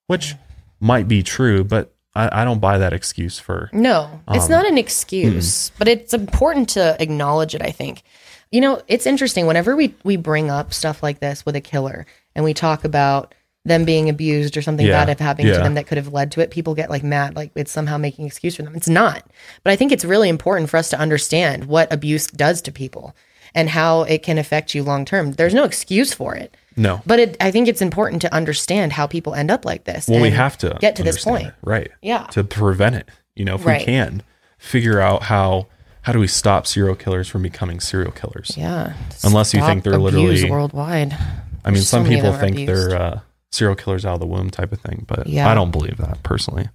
which 0.08 0.36
might 0.82 1.08
be 1.08 1.24
true, 1.24 1.64
but 1.64 1.94
I, 2.16 2.42
I 2.42 2.46
don't 2.46 2.60
buy 2.60 2.78
that 2.80 2.92
excuse 2.92 3.40
for. 3.40 3.70
No, 3.72 4.22
it's 4.30 4.46
Um, 4.46 4.52
not 4.52 4.66
an 4.66 4.78
excuse, 4.78 5.72
but 5.78 5.88
it's 5.88 6.14
important 6.14 6.70
to 6.70 7.02
acknowledge 7.02 7.56
it, 7.56 7.62
I 7.62 7.72
think. 7.72 8.04
You 8.52 8.60
know, 8.60 8.82
it's 8.88 9.06
interesting 9.06 9.48
whenever 9.48 9.76
we 9.76 9.96
we 10.04 10.18
bring 10.18 10.50
up 10.50 10.74
stuff 10.74 11.02
like 11.02 11.20
this 11.20 11.46
with 11.46 11.56
a 11.56 11.62
killer 11.62 12.06
and 12.36 12.44
we 12.44 12.54
talk 12.54 12.84
about 12.84 13.34
them 13.64 13.86
being 13.86 14.10
abused 14.10 14.58
or 14.58 14.62
something 14.62 14.86
Yeah, 14.88 15.06
bad 15.06 15.20
happening 15.20 15.54
to 15.54 15.60
them 15.60 15.76
that 15.76 15.86
could 15.86 15.98
have 16.00 16.12
led 16.12 16.32
to 16.32 16.42
it, 16.42 16.50
people 16.50 16.74
get 16.74 16.90
like 16.90 17.04
mad, 17.04 17.36
like 17.36 17.52
it's 17.56 17.72
somehow 17.72 17.98
making 17.98 18.26
excuse 18.26 18.56
for 18.56 18.64
them. 18.64 18.76
It's 18.76 18.90
not. 18.90 19.24
But 19.64 19.72
I 19.72 19.76
think 19.76 19.92
it's 19.92 20.04
really 20.04 20.30
important 20.30 20.70
for 20.70 20.78
us 20.78 20.90
to 20.90 21.00
understand 21.00 21.66
what 21.66 21.94
abuse 21.94 22.26
does 22.28 22.62
to 22.64 22.72
people 22.72 23.16
and 23.54 23.70
how 23.70 24.02
it 24.04 24.24
can 24.24 24.38
affect 24.40 24.74
you 24.74 24.84
long 24.84 25.06
term. 25.06 25.34
There's 25.34 25.54
no 25.54 25.64
excuse 25.64 26.14
for 26.14 26.36
it. 26.36 26.58
No. 26.78 27.02
But 27.06 27.20
it, 27.20 27.38
I 27.42 27.52
think 27.52 27.68
it's 27.68 27.82
important 27.82 28.22
to 28.24 28.34
understand 28.34 28.94
how 28.94 29.08
people 29.08 29.34
end 29.36 29.52
up 29.52 29.66
like 29.66 29.84
this. 29.84 30.08
Well, 30.08 30.22
we 30.22 30.30
have 30.32 30.58
to 30.60 30.78
get 30.80 30.96
to 30.98 31.04
this 31.04 31.24
point. 31.24 31.48
it, 31.48 31.54
right? 31.64 31.92
Yeah. 32.02 32.24
To 32.32 32.44
prevent 32.44 32.96
it, 32.96 33.10
you 33.36 33.44
know, 33.46 33.56
if 33.56 33.66
Right. 33.66 33.80
we 33.82 33.86
can 33.86 34.24
figure 34.58 35.00
out 35.00 35.24
how 35.24 35.68
how 36.04 36.14
do 36.14 36.20
we 36.20 36.28
stop 36.28 36.66
serial 36.66 36.96
killers 36.96 37.28
from 37.28 37.44
becoming 37.44 37.80
serial 37.80 38.12
killers? 38.12 38.56
Yeah. 38.58 38.94
Unless 39.24 39.54
you 39.54 39.62
think 39.62 39.84
they're 39.84 40.00
literally- 40.00 40.50
worldwide. 40.50 41.14
I 41.14 41.70
mean, 41.70 41.76
There's 41.76 41.90
so 41.90 41.98
some 41.98 42.04
many 42.04 42.16
people 42.16 42.34
think 42.34 42.56
abused. 42.56 42.70
they're 42.90 43.00
uh, 43.00 43.20
serial 43.52 43.76
killers 43.76 44.04
out 44.04 44.16
of 44.16 44.20
the 44.20 44.26
womb 44.26 44.50
type 44.50 44.72
of 44.72 44.80
thing, 44.82 45.06
but 45.08 45.28
Yeah. 45.28 45.48
I 45.48 45.54
don't 45.54 45.70
believe 45.70 45.98
that 45.98 46.24
personally. 46.24 46.70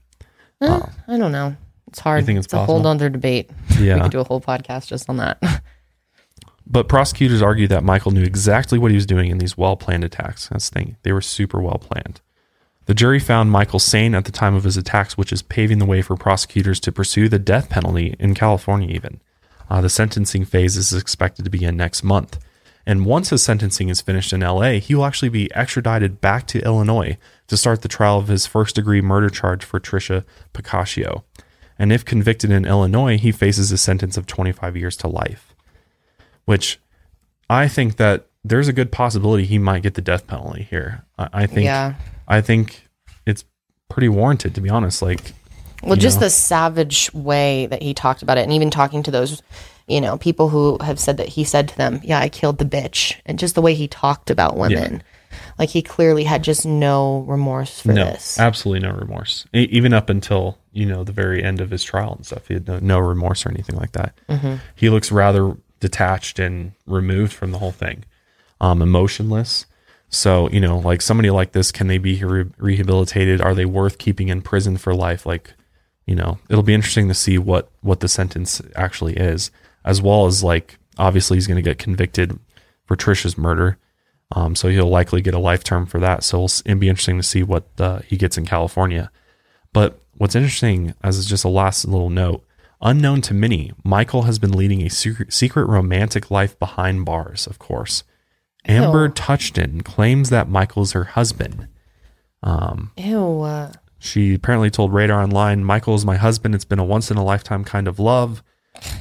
Eh, 0.61 0.81
I 1.09 1.17
don't 1.19 1.33
know. 1.33 1.57
It's 1.89 1.99
hard. 1.99 2.25
think 2.25 2.39
it's 2.39 2.53
a 2.53 2.65
whole 2.65 2.87
other 2.87 3.09
debate. 3.09 3.51
Yeah. 3.81 3.97
we 3.97 4.01
could 4.03 4.13
do 4.13 4.21
a 4.21 4.25
whole 4.25 4.41
podcast 4.41 4.87
just 4.87 5.09
on 5.11 5.17
that. 5.17 5.39
But 6.67 6.89
prosecutors 6.89 7.43
argue 7.43 7.69
that 7.69 7.85
Michael 7.85 8.11
knew 8.11 8.25
exactly 8.25 8.79
what 8.79 8.91
he 8.91 8.97
was 8.97 9.07
doing 9.07 9.31
in 9.31 9.39
these 9.39 9.57
well 9.57 9.77
planned 9.77 10.05
attacks. 10.05 10.49
That's 10.49 10.69
the 10.69 10.79
thing. 10.79 10.97
They 11.03 11.13
were 11.13 11.21
super 11.21 11.61
well 11.61 11.79
planned. 11.79 12.21
The 12.87 12.95
jury 12.95 13.19
found 13.19 13.51
Michael 13.51 13.79
sane 13.79 14.15
at 14.15 14.25
the 14.25 14.33
time 14.33 14.55
of 14.55 14.65
his 14.65 14.77
attacks, 14.77 15.17
which 15.17 15.33
is 15.33 15.43
paving 15.43 15.79
the 15.79 15.87
way 15.87 16.03
for 16.03 16.17
prosecutors 16.17 16.81
to 16.81 16.93
pursue 16.93 17.29
the 17.29 17.39
death 17.39 17.69
penalty 17.69 18.17
in 18.19 18.35
California, 18.35 18.95
even. 18.95 19.21
Uh, 19.69 19.81
the 19.81 19.89
sentencing 19.89 20.45
phase 20.45 20.77
is 20.77 20.93
expected 20.93 21.45
to 21.45 21.51
begin 21.51 21.77
next 21.77 22.05
month. 22.05 22.39
And 22.89 23.05
once 23.05 23.31
his 23.31 23.43
sentencing 23.43 23.89
is 23.89 24.01
finished 24.01 24.33
in 24.33 24.41
LA, 24.41 24.75
he 24.75 24.95
will 24.95 25.05
actually 25.05 25.31
be 25.31 25.53
extradited 25.53 26.21
back 26.21 26.47
to 26.49 26.65
Illinois 26.65 27.19
to 27.49 27.57
start 27.57 27.83
the 27.83 27.89
trial 27.89 28.19
of 28.19 28.29
his 28.29 28.47
first 28.47 28.77
degree 28.77 29.01
murder 29.01 29.31
charge 29.31 29.65
for 29.65 29.81
Tricia 29.81 30.25
Pacaccio. 30.55 31.25
And 31.81 31.93
if 31.93 32.05
convicted 32.05 32.53
in 32.53 32.65
Illinois, 32.65 33.19
he 33.19 33.33
faces 33.33 33.73
a 33.73 33.79
sentence 33.79 34.17
of 34.17 34.27
25 34.27 34.77
years 34.77 34.97
to 34.99 35.09
life 35.09 35.56
which 36.47 36.81
I 37.51 37.69
think 37.69 37.97
that 37.97 38.27
there's 38.45 38.69
a 38.69 38.73
good 38.73 38.91
possibility 38.91 39.45
he 39.45 39.59
might 39.59 39.83
get 39.83 39.95
the 39.95 40.01
death 40.01 40.27
penalty 40.27 40.63
here. 40.63 41.05
I, 41.19 41.29
I 41.33 41.47
think, 41.47 41.65
Yeah. 41.67 41.95
I 42.27 42.41
think 42.41 42.85
it's 43.27 43.45
pretty 43.89 44.09
warranted 44.09 44.55
to 44.55 44.61
be 44.61 44.71
honest. 44.71 45.03
Like, 45.03 45.33
Well, 45.83 45.97
just 45.97 46.17
know? 46.21 46.27
the 46.27 46.31
savage 46.31 47.13
way 47.13 47.67
that 47.67 47.83
he 47.83 47.93
talked 47.95 48.23
about 48.23 48.39
it, 48.39 48.43
and 48.43 48.53
even 48.53 48.71
talking 48.71 49.03
to 49.05 49.11
those, 49.11 49.43
you 49.87 50.01
know, 50.01 50.17
people 50.17 50.49
who 50.49 50.79
have 50.81 50.99
said 50.99 51.19
that 51.19 51.29
he 51.29 51.45
said 51.45 51.69
to 51.69 51.77
them, 51.77 52.01
"Yeah, 52.03 52.19
I 52.19 52.29
killed 52.29 52.59
the 52.59 52.65
bitch," 52.65 53.17
and 53.27 53.39
just 53.39 53.55
the 53.55 53.63
way 53.63 53.75
he 53.75 53.87
talked 53.87 54.31
about 54.31 54.57
women, 54.57 55.03
like 55.59 55.69
he 55.69 55.83
clearly 55.83 56.25
had 56.25 56.43
just 56.43 56.67
no 56.67 57.21
remorse 57.29 57.81
for 57.81 57.93
no, 57.93 58.05
this. 58.07 58.39
absolutely 58.41 58.89
no 58.89 58.95
remorse. 58.95 59.47
E- 59.55 59.69
even 59.71 59.93
up 59.93 60.09
until 60.11 60.59
you 60.73 60.87
know 60.87 61.05
the 61.05 61.13
very 61.13 61.43
end 61.45 61.61
of 61.61 61.71
his 61.71 61.85
trial 61.85 62.15
and 62.15 62.27
stuff, 62.27 62.49
he 62.49 62.55
had 62.55 62.67
no, 62.67 62.79
no 62.81 62.99
remorse 62.99 63.47
or 63.47 63.51
anything 63.51 63.77
like 63.77 63.93
that. 63.93 64.19
Mm-hmm. 64.29 64.57
He 64.75 64.89
looks 64.91 65.13
rather 65.13 65.57
detached 65.81 66.39
and 66.39 66.73
removed 66.87 67.33
from 67.33 67.53
the 67.53 67.59
whole 67.59 67.73
thing, 67.73 68.05
um, 68.61 68.83
emotionless. 68.83 69.67
So 70.09 70.49
you 70.51 70.61
know, 70.61 70.79
like 70.79 71.03
somebody 71.03 71.31
like 71.31 71.53
this, 71.53 71.73
can 71.73 71.89
they 71.89 71.99
be 71.99 72.23
re- 72.23 72.51
rehabilitated? 72.59 73.41
Are 73.41 73.55
they 73.55 73.67
worth 73.67 73.99
keeping 73.99 74.29
in 74.29 74.43
prison 74.43 74.77
for 74.77 74.95
life? 74.95 75.27
Like, 75.27 75.55
you 76.07 76.15
know, 76.15 76.39
it'll 76.49 76.63
be 76.63 76.75
interesting 76.75 77.09
to 77.09 77.15
see 77.15 77.39
what 77.39 77.71
what 77.81 78.01
the 78.01 78.09
sentence 78.09 78.63
actually 78.75 79.17
is, 79.17 79.51
as 79.85 80.01
well 80.01 80.27
as 80.27 80.43
like 80.43 80.79
obviously 80.99 81.37
he's 81.37 81.47
going 81.47 81.63
to 81.63 81.63
get 81.63 81.79
convicted 81.79 82.39
for 82.87 82.97
Trisha's 82.97 83.37
murder. 83.37 83.79
Um, 84.33 84.57
so 84.57 84.69
he'll 84.69 84.89
likely 84.89 85.21
get 85.21 85.35
a 85.35 85.39
life 85.39 85.63
term 85.63 85.87
for 85.87 86.01
that. 86.01 86.25
So 86.25 86.45
it'll, 86.45 86.79
be 86.79 86.89
interesting 86.89 87.17
to 87.17 87.23
see 87.23 87.43
what 87.43 87.65
uh, 87.79 88.01
he 88.01 88.17
gets 88.17 88.37
in 88.37 88.45
California. 88.45 89.11
But 89.73 90.01
what's 90.17 90.35
interesting, 90.35 90.95
as 91.03 91.25
just 91.27 91.45
a 91.45 91.49
last 91.49 91.87
little 91.87 92.11
note, 92.11 92.45
unknown 92.81 93.21
to 93.23 93.35
many, 93.35 93.73
Michael 93.85 94.23
has 94.23 94.39
been 94.39 94.53
leading 94.53 94.83
a 94.83 94.91
secret, 94.91 95.67
romantic 95.67 96.31
life 96.31 96.59
behind 96.59 97.05
bars, 97.05 97.47
of 97.47 97.59
course. 97.59 98.05
Amber 98.67 99.07
Ew. 99.07 99.13
Touchton 99.13 99.85
claims 99.85 100.31
that 100.31 100.49
Michael 100.49 100.83
is 100.83 100.93
her 100.93 101.05
husband. 101.05 101.69
Ew. 102.97 103.41
Uh, 103.43 103.73
She 103.99 104.35
apparently 104.35 104.71
told 104.71 104.93
Radar 104.93 105.23
Online, 105.23 105.65
Michael 105.65 105.95
is 105.95 106.05
my 106.05 106.17
husband. 106.17 106.55
It's 106.55 106.65
been 106.65 106.79
a 106.79 106.85
once 106.85 107.11
in 107.11 107.17
a 107.17 107.25
lifetime 107.25 107.65
kind 107.65 107.89
of 107.89 107.99
love. 107.99 108.43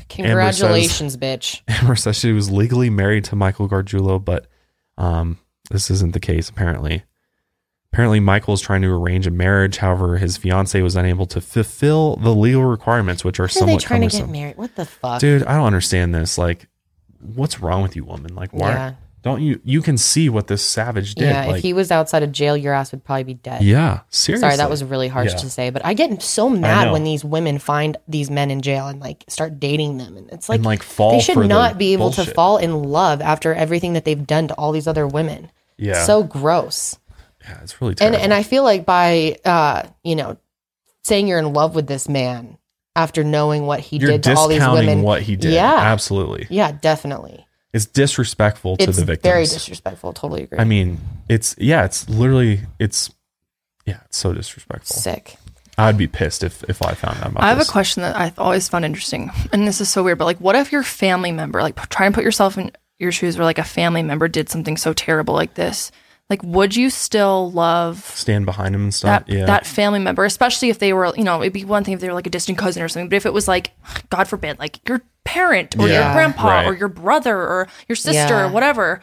congratulations, 0.09 1.17
bitch. 1.17 1.61
Amber 1.67 1.95
says 1.95 2.17
she 2.17 2.31
was 2.31 2.49
legally 2.49 2.89
married 2.89 3.25
to 3.25 3.35
Michael 3.35 3.67
Gargiulo, 3.67 4.23
but 4.23 4.47
um, 4.97 5.37
this 5.69 5.91
isn't 5.91 6.13
the 6.13 6.19
case 6.19 6.49
apparently. 6.49 7.03
Apparently, 7.95 8.19
Michael 8.19 8.53
is 8.53 8.59
trying 8.59 8.81
to 8.81 8.89
arrange 8.89 9.25
a 9.25 9.31
marriage. 9.31 9.77
However, 9.77 10.17
his 10.17 10.35
fiance 10.35 10.81
was 10.81 10.97
unable 10.97 11.25
to 11.27 11.39
fulfill 11.39 12.17
the 12.17 12.35
legal 12.35 12.65
requirements, 12.65 13.23
which 13.23 13.39
are 13.39 13.43
Why 13.43 13.45
are 13.45 13.47
they 13.53 13.59
somewhat 13.59 13.81
trying 13.83 14.01
to 14.09 14.17
get 14.17 14.27
married? 14.29 14.57
What 14.57 14.75
the 14.75 14.83
fuck? 14.85 15.21
Dude, 15.21 15.43
I 15.43 15.55
don't 15.55 15.65
understand 15.67 16.13
this. 16.13 16.37
Like, 16.37 16.67
what's 17.21 17.61
wrong 17.61 17.81
with 17.83 17.95
you, 17.95 18.03
woman? 18.03 18.35
Like, 18.35 18.51
why 18.51 18.71
Yeah. 18.71 18.93
don't 19.21 19.41
you? 19.41 19.61
You 19.63 19.81
can 19.81 19.97
see 19.97 20.27
what 20.27 20.47
this 20.47 20.61
savage 20.61 21.15
did. 21.15 21.29
yeah, 21.29 21.45
like, 21.45 21.55
if 21.55 21.61
he 21.61 21.71
was 21.71 21.89
outside 21.89 22.21
of 22.21 22.33
jail, 22.33 22.57
your 22.57 22.73
ass 22.73 22.91
would 22.91 23.05
probably 23.05 23.23
be 23.23 23.35
dead. 23.35 23.61
yeah, 23.61 24.01
seriously. 24.09 24.41
Sorry, 24.45 24.57
that 24.57 24.69
was 24.69 24.83
really 24.83 25.07
harsh 25.07 25.31
Yeah. 25.31 25.37
to 25.37 25.49
say, 25.49 25.69
but 25.69 25.85
I 25.85 25.93
get 25.93 26.21
so 26.21 26.49
mad 26.49 26.91
when 26.91 27.05
these 27.05 27.23
women 27.23 27.59
find 27.59 27.95
these 28.09 28.29
men 28.29 28.51
in 28.51 28.61
jail 28.61 28.87
and 28.89 28.99
like 28.99 29.23
start 29.29 29.57
dating 29.57 29.99
them, 29.99 30.17
and 30.17 30.29
it's 30.31 30.49
like, 30.49 30.57
And, 30.57 30.65
like, 30.65 30.83
fall 30.83 31.11
they 31.13 31.21
should 31.21 31.47
not 31.47 31.77
be 31.77 31.93
able 31.93 32.11
to 32.11 32.25
fall 32.25 32.57
in 32.57 32.83
love 32.83 33.21
after 33.21 33.53
everything 33.53 33.93
that 33.93 34.03
they've 34.03 34.27
done 34.27 34.49
to 34.49 34.53
all 34.55 34.73
these 34.73 34.85
other 34.85 35.07
women. 35.07 35.49
Yeah. 35.77 36.03
so 36.03 36.23
gross. 36.23 36.97
Yeah, 37.47 37.59
it's 37.61 37.79
really 37.81 37.91
And 37.91 37.97
terrible. 37.99 38.17
and 38.19 38.33
I 38.33 38.43
feel 38.43 38.63
like 38.63 38.85
by 38.85 39.37
uh, 39.45 39.83
you 40.03 40.15
know, 40.15 40.37
saying 41.03 41.27
you're 41.27 41.39
in 41.39 41.53
love 41.53 41.75
with 41.75 41.87
this 41.87 42.09
man 42.09 42.57
after 42.95 43.23
knowing 43.23 43.65
what 43.65 43.79
he 43.81 43.97
You're 43.97 44.11
did 44.11 44.23
to 44.23 44.35
all 44.35 44.47
these 44.47 44.65
women, 44.67 45.01
what 45.01 45.21
he 45.21 45.35
did. 45.35 45.53
Yeah, 45.53 45.73
absolutely. 45.75 46.47
yeah, 46.49 46.71
definitely. 46.71 47.45
It's 47.73 47.85
disrespectful 47.85 48.77
to 48.77 48.83
It's 48.85 48.97
the 48.97 49.03
victims. 49.05 49.29
very 49.31 49.43
disrespectful. 49.43 50.13
Totally 50.13 50.43
agree. 50.43 50.57
I 50.59 50.63
mean, 50.63 50.99
it's 51.27 51.55
yeah, 51.57 51.83
it's 51.85 52.07
literally 52.09 52.61
it's 52.79 53.11
yeah, 53.85 53.99
it's 54.05 54.17
so 54.17 54.33
disrespectful. 54.33 54.95
sick. 54.95 55.35
I'd 55.77 55.97
be 55.97 56.07
pissed 56.07 56.41
if 56.43 56.63
if 56.69 56.81
I 56.81 56.93
found 56.93 57.17
out 57.19 57.31
about 57.31 57.43
I 57.43 57.49
have 57.49 57.57
this. 57.57 57.67
a 57.67 57.71
question 57.71 58.01
that 58.03 58.15
I've 58.15 58.39
always 58.39 58.69
found 58.69 58.85
interesting, 58.85 59.29
and 59.51 59.67
this 59.67 59.81
is 59.81 59.89
so 59.89 60.03
weird, 60.03 60.17
but 60.17 60.23
like, 60.23 60.37
what 60.39 60.55
if 60.55 60.71
your 60.71 60.83
family 60.83 61.33
member, 61.33 61.61
like, 61.61 61.75
p- 61.75 61.83
try 61.89 62.05
and 62.05 62.15
put 62.15 62.23
yourself 62.23 62.57
in 62.57 62.71
your 62.97 63.11
shoes, 63.11 63.37
where 63.37 63.43
like 63.43 63.57
a 63.57 63.63
family 63.65 64.01
member 64.01 64.29
did 64.29 64.47
something 64.47 64.77
so 64.77 64.93
terrible 64.93 65.33
like 65.33 65.55
this? 65.55 65.91
Like, 66.29 66.41
would 66.43 66.75
you 66.75 66.89
still 66.89 67.51
love 67.51 68.03
Stand 68.15 68.45
behind 68.47 68.73
him 68.73 68.81
and 68.83 68.93
stuff. 68.93 69.25
that 69.27 69.31
yeah, 69.31 69.45
that 69.45 69.65
family 69.67 69.99
member, 69.99 70.25
especially 70.25 70.69
if 70.69 70.79
they 70.79 70.91
were, 70.91 71.13
you 71.15 71.23
know, 71.23 71.41
it'd 71.41 71.53
be 71.53 71.63
one 71.65 71.83
thing 71.83 71.93
if 71.93 71.99
they 71.99 72.07
were 72.07 72.15
like 72.15 72.25
a 72.25 72.31
distant 72.31 72.57
cousin 72.57 72.81
or 72.81 72.87
something, 72.87 73.09
but 73.09 73.15
if 73.15 73.25
it 73.27 73.33
was 73.33 73.47
like, 73.47 73.71
God 74.09 74.27
forbid, 74.27 74.57
like 74.57 74.79
your 74.89 75.01
parent 75.23 75.77
or 75.77 75.87
Yeah, 75.87 76.05
your 76.05 76.13
grandpa 76.13 76.47
right. 76.47 76.65
or 76.67 76.73
your 76.75 76.87
brother 76.87 77.37
or 77.37 77.67
your 77.87 77.95
sister 77.95 78.33
Yeah. 78.33 78.45
or 78.45 78.51
whatever, 78.51 79.01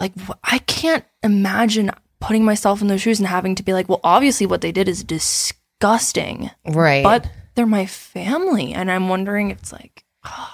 like 0.00 0.12
I 0.42 0.58
can't 0.60 1.04
imagine 1.22 1.90
putting 2.20 2.44
myself 2.46 2.80
in 2.80 2.86
those 2.88 3.02
shoes 3.02 3.18
and 3.18 3.28
having 3.28 3.54
to 3.56 3.62
be 3.62 3.74
like, 3.74 3.88
well, 3.90 4.00
obviously 4.02 4.46
what 4.46 4.62
they 4.62 4.72
did 4.72 4.88
is 4.88 5.04
disgusting, 5.04 6.50
Right. 6.66 7.04
but 7.04 7.30
they're 7.56 7.66
my 7.66 7.86
family, 7.86 8.72
and 8.72 8.90
I'm 8.90 9.08
wondering 9.08 9.50
if 9.50 9.58
it's 9.58 9.72
like 9.72 10.04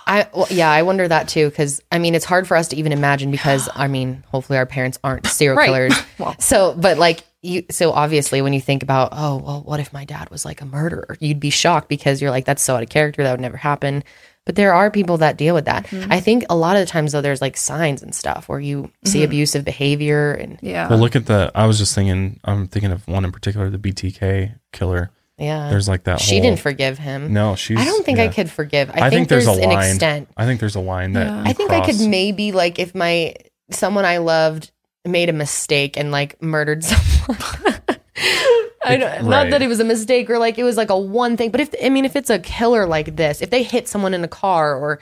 I 0.07 0.29
well, 0.35 0.47
yeah, 0.51 0.71
I 0.71 0.83
wonder 0.83 1.07
that 1.09 1.29
too 1.29 1.49
because 1.49 1.81
I 1.91 1.99
mean 1.99 2.15
it's 2.15 2.25
hard 2.25 2.47
for 2.47 2.57
us 2.57 2.69
to 2.69 2.77
even 2.77 2.93
imagine 2.93 3.31
because 3.31 3.69
I 3.75 3.89
mean 3.89 4.23
hopefully 4.29 4.59
our 4.59 4.67
parents 4.67 4.99
aren't 5.03 5.27
serial 5.39 5.57
Right. 5.57 5.67
killers. 5.67 5.95
Well. 6.19 6.37
so 6.39 6.75
but 6.75 6.99
like 6.99 7.23
you 7.43 7.65
so 7.71 7.93
obviously 7.93 8.41
when 8.43 8.53
you 8.53 8.61
think 8.61 8.83
about 8.83 9.09
oh 9.13 9.37
well 9.39 9.63
what 9.63 9.81
if 9.81 9.93
my 9.93 10.05
dad 10.05 10.31
was 10.31 10.45
like 10.45 10.61
a 10.63 10.65
murderer 10.67 11.17
you'd 11.21 11.41
be 11.41 11.51
shocked 11.51 11.89
because 11.89 12.21
you're 12.23 12.31
like 12.31 12.45
that's 12.45 12.63
so 12.63 12.77
out 12.77 12.83
of 12.83 12.89
character 12.89 13.23
that 13.23 13.31
would 13.33 13.41
never 13.41 13.57
happen. 13.57 14.05
But 14.47 14.57
there 14.57 14.75
are 14.75 14.91
people 14.91 15.17
that 15.19 15.39
deal 15.39 15.55
with 15.55 15.65
that. 15.65 15.87
Mm-hmm. 15.87 16.13
I 16.13 16.21
think 16.21 16.45
a 16.51 16.55
lot 16.55 16.77
of 16.77 16.81
the 16.81 16.87
times 16.87 17.13
though 17.13 17.23
there's 17.23 17.41
like 17.41 17.57
signs 17.57 18.03
and 18.03 18.15
stuff 18.15 18.47
where 18.47 18.61
you 18.61 18.91
see 19.07 19.21
Mm-hmm. 19.21 19.25
abusive 19.25 19.65
behavior 19.65 20.33
and 20.33 20.59
Yeah. 20.61 20.87
Well, 20.91 20.99
look 20.99 21.17
at 21.17 21.25
the. 21.25 21.51
I 21.55 21.67
was 21.67 21.79
just 21.79 21.95
thinking. 21.95 22.41
I'm 22.45 22.67
thinking 22.67 22.93
of 22.93 23.09
one 23.09 23.25
in 23.25 23.33
particular, 23.33 23.71
the 23.71 23.79
BTK 23.79 24.55
killer. 24.73 25.11
Yeah. 25.39 25.71
There's 25.71 25.89
like 25.89 26.05
that. 26.05 26.21
she 26.21 26.37
whole, 26.37 26.43
didn't 26.43 26.61
forgive 26.61 26.99
him. 26.99 27.33
No, 27.33 27.57
she's. 27.57 27.79
I 27.79 27.85
don't 27.85 28.05
think 28.05 28.19
I 28.19 28.29
could 28.29 28.51
forgive. 28.51 28.91
I, 28.91 29.07
I 29.07 29.11
think, 29.11 29.29
there's, 29.29 29.47
a 29.47 29.53
an 29.53 29.71
line. 29.71 29.91
extent. 29.91 30.29
I 30.37 30.47
think 30.47 30.61
there's 30.61 30.77
a 30.77 30.81
line 30.81 31.15
that. 31.15 31.27
Yeah. 31.27 31.43
you 31.43 31.51
I 31.51 31.53
think 31.53 31.71
I 31.71 31.85
could 31.85 32.01
maybe 32.01 32.53
like 32.53 32.79
if 32.79 32.95
my 32.95 33.35
someone 33.71 34.05
I 34.05 34.19
loved 34.19 34.71
made 35.05 35.29
a 35.29 35.33
mistake 35.33 35.97
and 35.97 36.11
like 36.11 36.41
murdered 36.41 36.85
someone. 36.85 37.81
I 38.87 38.99
don't, 38.99 39.29
Not 39.29 39.51
that 39.51 39.63
it 39.63 39.67
was 39.67 39.81
a 39.81 39.85
mistake 39.85 40.29
or 40.29 40.39
like 40.39 40.59
it 40.59 40.63
was 40.63 40.77
like 40.77 40.91
a 40.91 40.99
one 40.99 41.37
thing, 41.37 41.51
but 41.51 41.61
if 41.61 41.75
I 41.83 41.89
mean 41.89 42.05
if 42.05 42.17
it's 42.17 42.31
a 42.31 42.39
killer 42.39 42.87
like 42.87 43.17
this, 43.17 43.41
if 43.41 43.51
they 43.51 43.63
hit 43.63 43.89
someone 43.89 44.15
in 44.15 44.23
a 44.23 44.29
car 44.29 44.77
or 44.77 45.01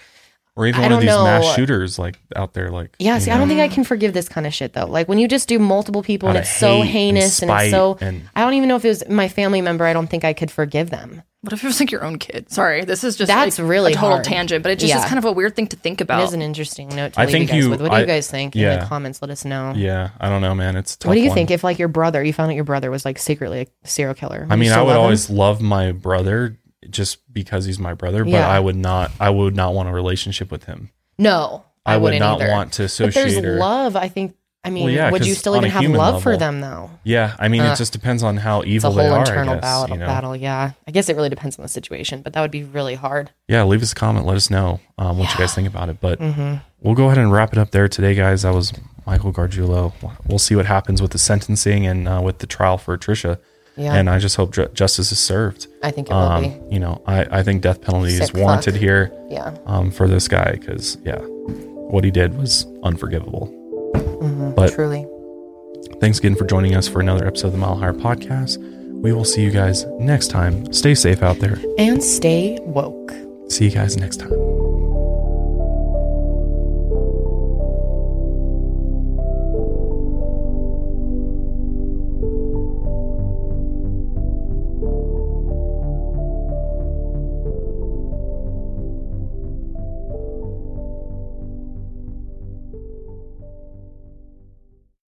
or 0.55 0.67
even 0.67 0.81
I 0.81 0.85
one 0.85 0.93
of 0.93 1.01
these 1.01 1.07
know. 1.09 1.25
mass 1.25 1.55
shooters 1.55 1.99
like 1.99 2.19
out 2.37 2.53
there, 2.55 2.71
like 2.71 2.95
yeah, 2.99 3.15
you 3.15 3.21
see, 3.21 3.31
I 3.31 3.39
don't 3.39 3.49
think 3.49 3.61
I 3.61 3.69
can 3.69 3.85
forgive 3.85 4.13
this 4.13 4.29
kind 4.29 4.47
of 4.47 4.53
shit 4.53 4.73
though. 4.75 4.87
Like 4.87 5.09
when 5.09 5.19
you 5.19 5.29
just 5.29 5.49
do 5.49 5.59
multiple 5.59 6.03
people 6.03 6.29
and 6.29 6.37
Out 6.37 6.43
of 6.43 6.47
it's 6.49 6.57
so 6.57 6.77
hate 6.77 6.81
and 6.81 6.89
heinous 6.91 7.43
and, 7.43 7.51
it's 7.51 7.71
so 7.71 7.97
and- 8.01 8.29
I 8.37 8.43
don't 8.43 8.55
even 8.55 8.69
know 8.69 8.77
if 8.77 8.85
it 8.85 8.89
was 8.89 9.09
my 9.09 9.29
family 9.29 9.63
member. 9.63 9.85
I 9.85 9.93
don't 9.93 10.09
think 10.09 10.25
I 10.25 10.33
could 10.33 10.51
forgive 10.51 10.91
them. 10.91 11.23
What 11.41 11.53
if 11.53 11.65
it 11.65 11.67
was 11.67 11.81
like 11.81 11.91
your 11.91 12.05
own 12.05 12.19
kid? 12.19 12.53
Sorry, 12.53 12.85
this 12.85 13.03
is 13.03 13.17
just 13.17 13.27
That's 13.27 13.59
like, 13.59 13.69
really 13.69 13.93
a 13.95 13.97
total 13.97 14.11
hard. 14.11 14.25
tangent, 14.25 14.63
but 14.63 14.71
it 14.71 14.79
just 14.79 14.91
Yeah. 14.95 15.01
is 15.01 15.07
kind 15.07 15.19
of 15.19 15.25
a 15.25 15.33
weird 15.33 15.57
thing 15.57 15.67
to 15.69 15.77
think 15.77 16.01
about. 16.01 16.23
is 16.23 16.35
an 16.35 16.41
interesting 16.43 16.89
note 16.91 17.15
to 17.15 17.21
I 17.21 17.25
leave 17.25 17.33
think 17.33 17.43
you 17.49 17.55
guys 17.55 17.65
you- 17.65 17.71
with. 17.71 17.81
What 17.83 17.91
do 17.91 17.99
you 17.99 18.07
guys 18.07 18.31
think 18.31 18.55
in 18.55 18.63
yeah. 18.63 18.77
the 18.77 18.87
comments? 18.87 19.21
Let 19.21 19.31
us 19.33 19.45
know. 19.45 19.73
Yeah, 19.75 20.11
I 20.21 20.29
don't 20.29 20.41
know, 20.41 20.55
man. 20.55 20.77
It's 20.77 20.95
a 20.95 20.99
tough 21.01 21.09
What 21.09 21.15
do 21.15 21.21
you 21.21 21.31
one. 21.31 21.35
think 21.35 21.51
if 21.51 21.65
like 21.65 21.81
your 21.81 21.89
brother, 21.89 22.23
you 22.23 22.33
found 22.33 22.53
out 22.53 22.55
your 22.55 22.63
brother 22.63 22.93
was 22.93 23.05
like 23.05 23.19
secretly 23.19 23.67
a 23.85 23.89
serial 23.89 24.15
killer? 24.15 24.47
I 24.51 24.55
mean, 24.55 24.71
I 24.71 24.81
would 24.83 24.89
love 24.89 24.97
him? 24.99 25.03
always 25.03 25.31
love 25.31 25.61
my 25.61 25.91
brother 25.91 26.59
just 26.91 27.33
because 27.33 27.65
he's 27.65 27.79
my 27.79 27.95
brother, 27.95 28.25
but 28.25 28.31
Yeah. 28.31 28.49
I 28.49 28.59
would 28.61 28.77
not. 28.77 29.11
I 29.21 29.31
would 29.31 29.55
not 29.57 29.75
want 29.75 29.89
a 29.89 29.93
relationship 29.93 30.51
with 30.51 30.65
him. 30.65 30.91
No, 31.19 31.65
I, 31.87 31.95
I, 31.95 31.97
would 31.97 32.13
wouldn't 32.15 32.23
either. 32.23 32.49
want 32.51 32.73
to 32.75 32.83
But 32.83 32.87
associate 32.87 33.15
there's 33.15 33.37
or. 33.39 33.57
love. 33.59 33.97
I 33.97 34.09
think. 34.09 34.35
I 34.65 34.71
mean, 34.71 34.85
Well, 34.85 34.93
yeah, 34.95 35.11
would 35.11 35.27
you 35.27 35.35
still 35.35 35.57
even 35.57 35.71
have 35.71 35.83
love 35.91 36.23
for 36.23 36.37
them 36.37 36.61
though? 36.61 36.89
Yeah, 37.03 37.35
I 37.41 37.49
mean, 37.49 37.63
Uh, 37.63 37.73
it 37.73 37.77
just 37.79 37.93
depends 37.93 38.23
on 38.23 38.37
how 38.37 38.61
It's 38.61 38.69
a 38.69 38.71
evil 38.75 38.93
whole 38.93 39.03
they 39.03 39.09
are. 39.09 39.19
internal 39.19 39.55
guess, 39.55 39.61
battle. 39.63 39.89
you 39.97 40.01
know? 40.01 40.07
Battle. 40.07 40.37
Yeah, 40.37 40.71
I 40.87 40.91
guess 40.93 41.09
it 41.09 41.17
really 41.17 41.29
depends 41.31 41.59
on 41.59 41.65
the 41.65 41.69
situation, 41.69 42.23
but 42.23 42.33
that 42.35 42.41
would 42.43 42.53
be 42.53 42.63
really 42.63 42.95
hard. 42.95 43.31
Yeah, 43.49 43.65
leave 43.65 43.83
us 43.83 43.91
a 43.91 43.95
comment. 43.97 44.25
Let 44.25 44.37
us 44.37 44.51
know 44.51 44.79
um, 44.99 45.19
what 45.19 45.33
you 45.33 45.37
guys 45.39 45.53
think 45.53 45.67
about 45.67 45.89
it. 45.89 45.97
But 46.01 46.21
Mm-hmm. 46.21 46.59
we'll 46.81 46.95
go 46.95 47.07
ahead 47.07 47.19
and 47.19 47.33
wrap 47.33 47.53
it 47.53 47.59
up 47.59 47.73
there 47.73 47.89
today, 47.89 48.15
guys. 48.15 48.43
That 48.43 48.55
was 48.55 48.73
Michael 49.05 49.33
Gargiulo. 49.33 49.95
We'll 50.29 50.39
see 50.39 50.55
what 50.55 50.67
happens 50.67 51.03
with 51.03 51.11
the 51.11 51.19
sentencing 51.19 51.85
and 51.85 52.07
uh, 52.07 52.21
with 52.23 52.39
the 52.39 52.47
trial 52.47 52.79
for 52.79 52.97
Trisha. 52.97 53.41
Yeah, 53.77 53.95
And 53.95 54.11
I 54.11 54.19
just 54.19 54.37
hope 54.37 54.53
justice 54.75 55.13
is 55.13 55.19
served. 55.19 55.67
I 55.83 55.91
think 55.91 56.11
it 56.11 56.13
will 56.13 56.21
Um, 56.21 56.43
be. 56.43 56.75
you 56.75 56.79
know, 56.79 57.01
I, 57.07 57.39
I 57.39 57.43
think 57.43 57.63
death 57.63 57.81
penalty 57.81 58.13
is 58.13 58.27
Sick 58.27 58.35
warranted 58.37 58.75
fuck. 58.75 58.81
here 58.83 59.13
Yeah, 59.31 59.57
um, 59.67 59.91
for 59.91 60.07
this 60.07 60.29
guy 60.29 60.53
because, 60.53 60.99
yeah, 61.05 61.19
what 61.19 62.05
he 62.05 62.11
did 62.11 62.37
was 62.37 62.67
unforgivable. 62.83 63.47
But 64.57 64.73
truly. 64.75 65.07
thanks 66.01 66.19
again 66.19 66.35
for 66.37 66.45
joining 66.45 66.75
us 66.75 66.87
for 66.87 67.01
another 67.01 67.27
episode 67.27 67.49
of 67.49 67.53
the 67.55 67.59
Mile 67.59 67.77
Higher 67.77 67.93
Podcast. 67.95 68.59
We 69.03 69.13
will 69.13 69.25
see 69.25 69.43
you 69.43 69.51
guys 69.51 69.85
next 69.99 70.29
time. 70.29 70.71
Stay 70.73 70.95
safe 70.95 71.23
out 71.23 71.39
there. 71.39 71.59
And 71.79 72.03
stay 72.05 72.59
woke. 72.63 73.13
See 73.49 73.65
you 73.65 73.71
guys 73.71 73.97
next 73.97 74.19
time. 74.21 74.62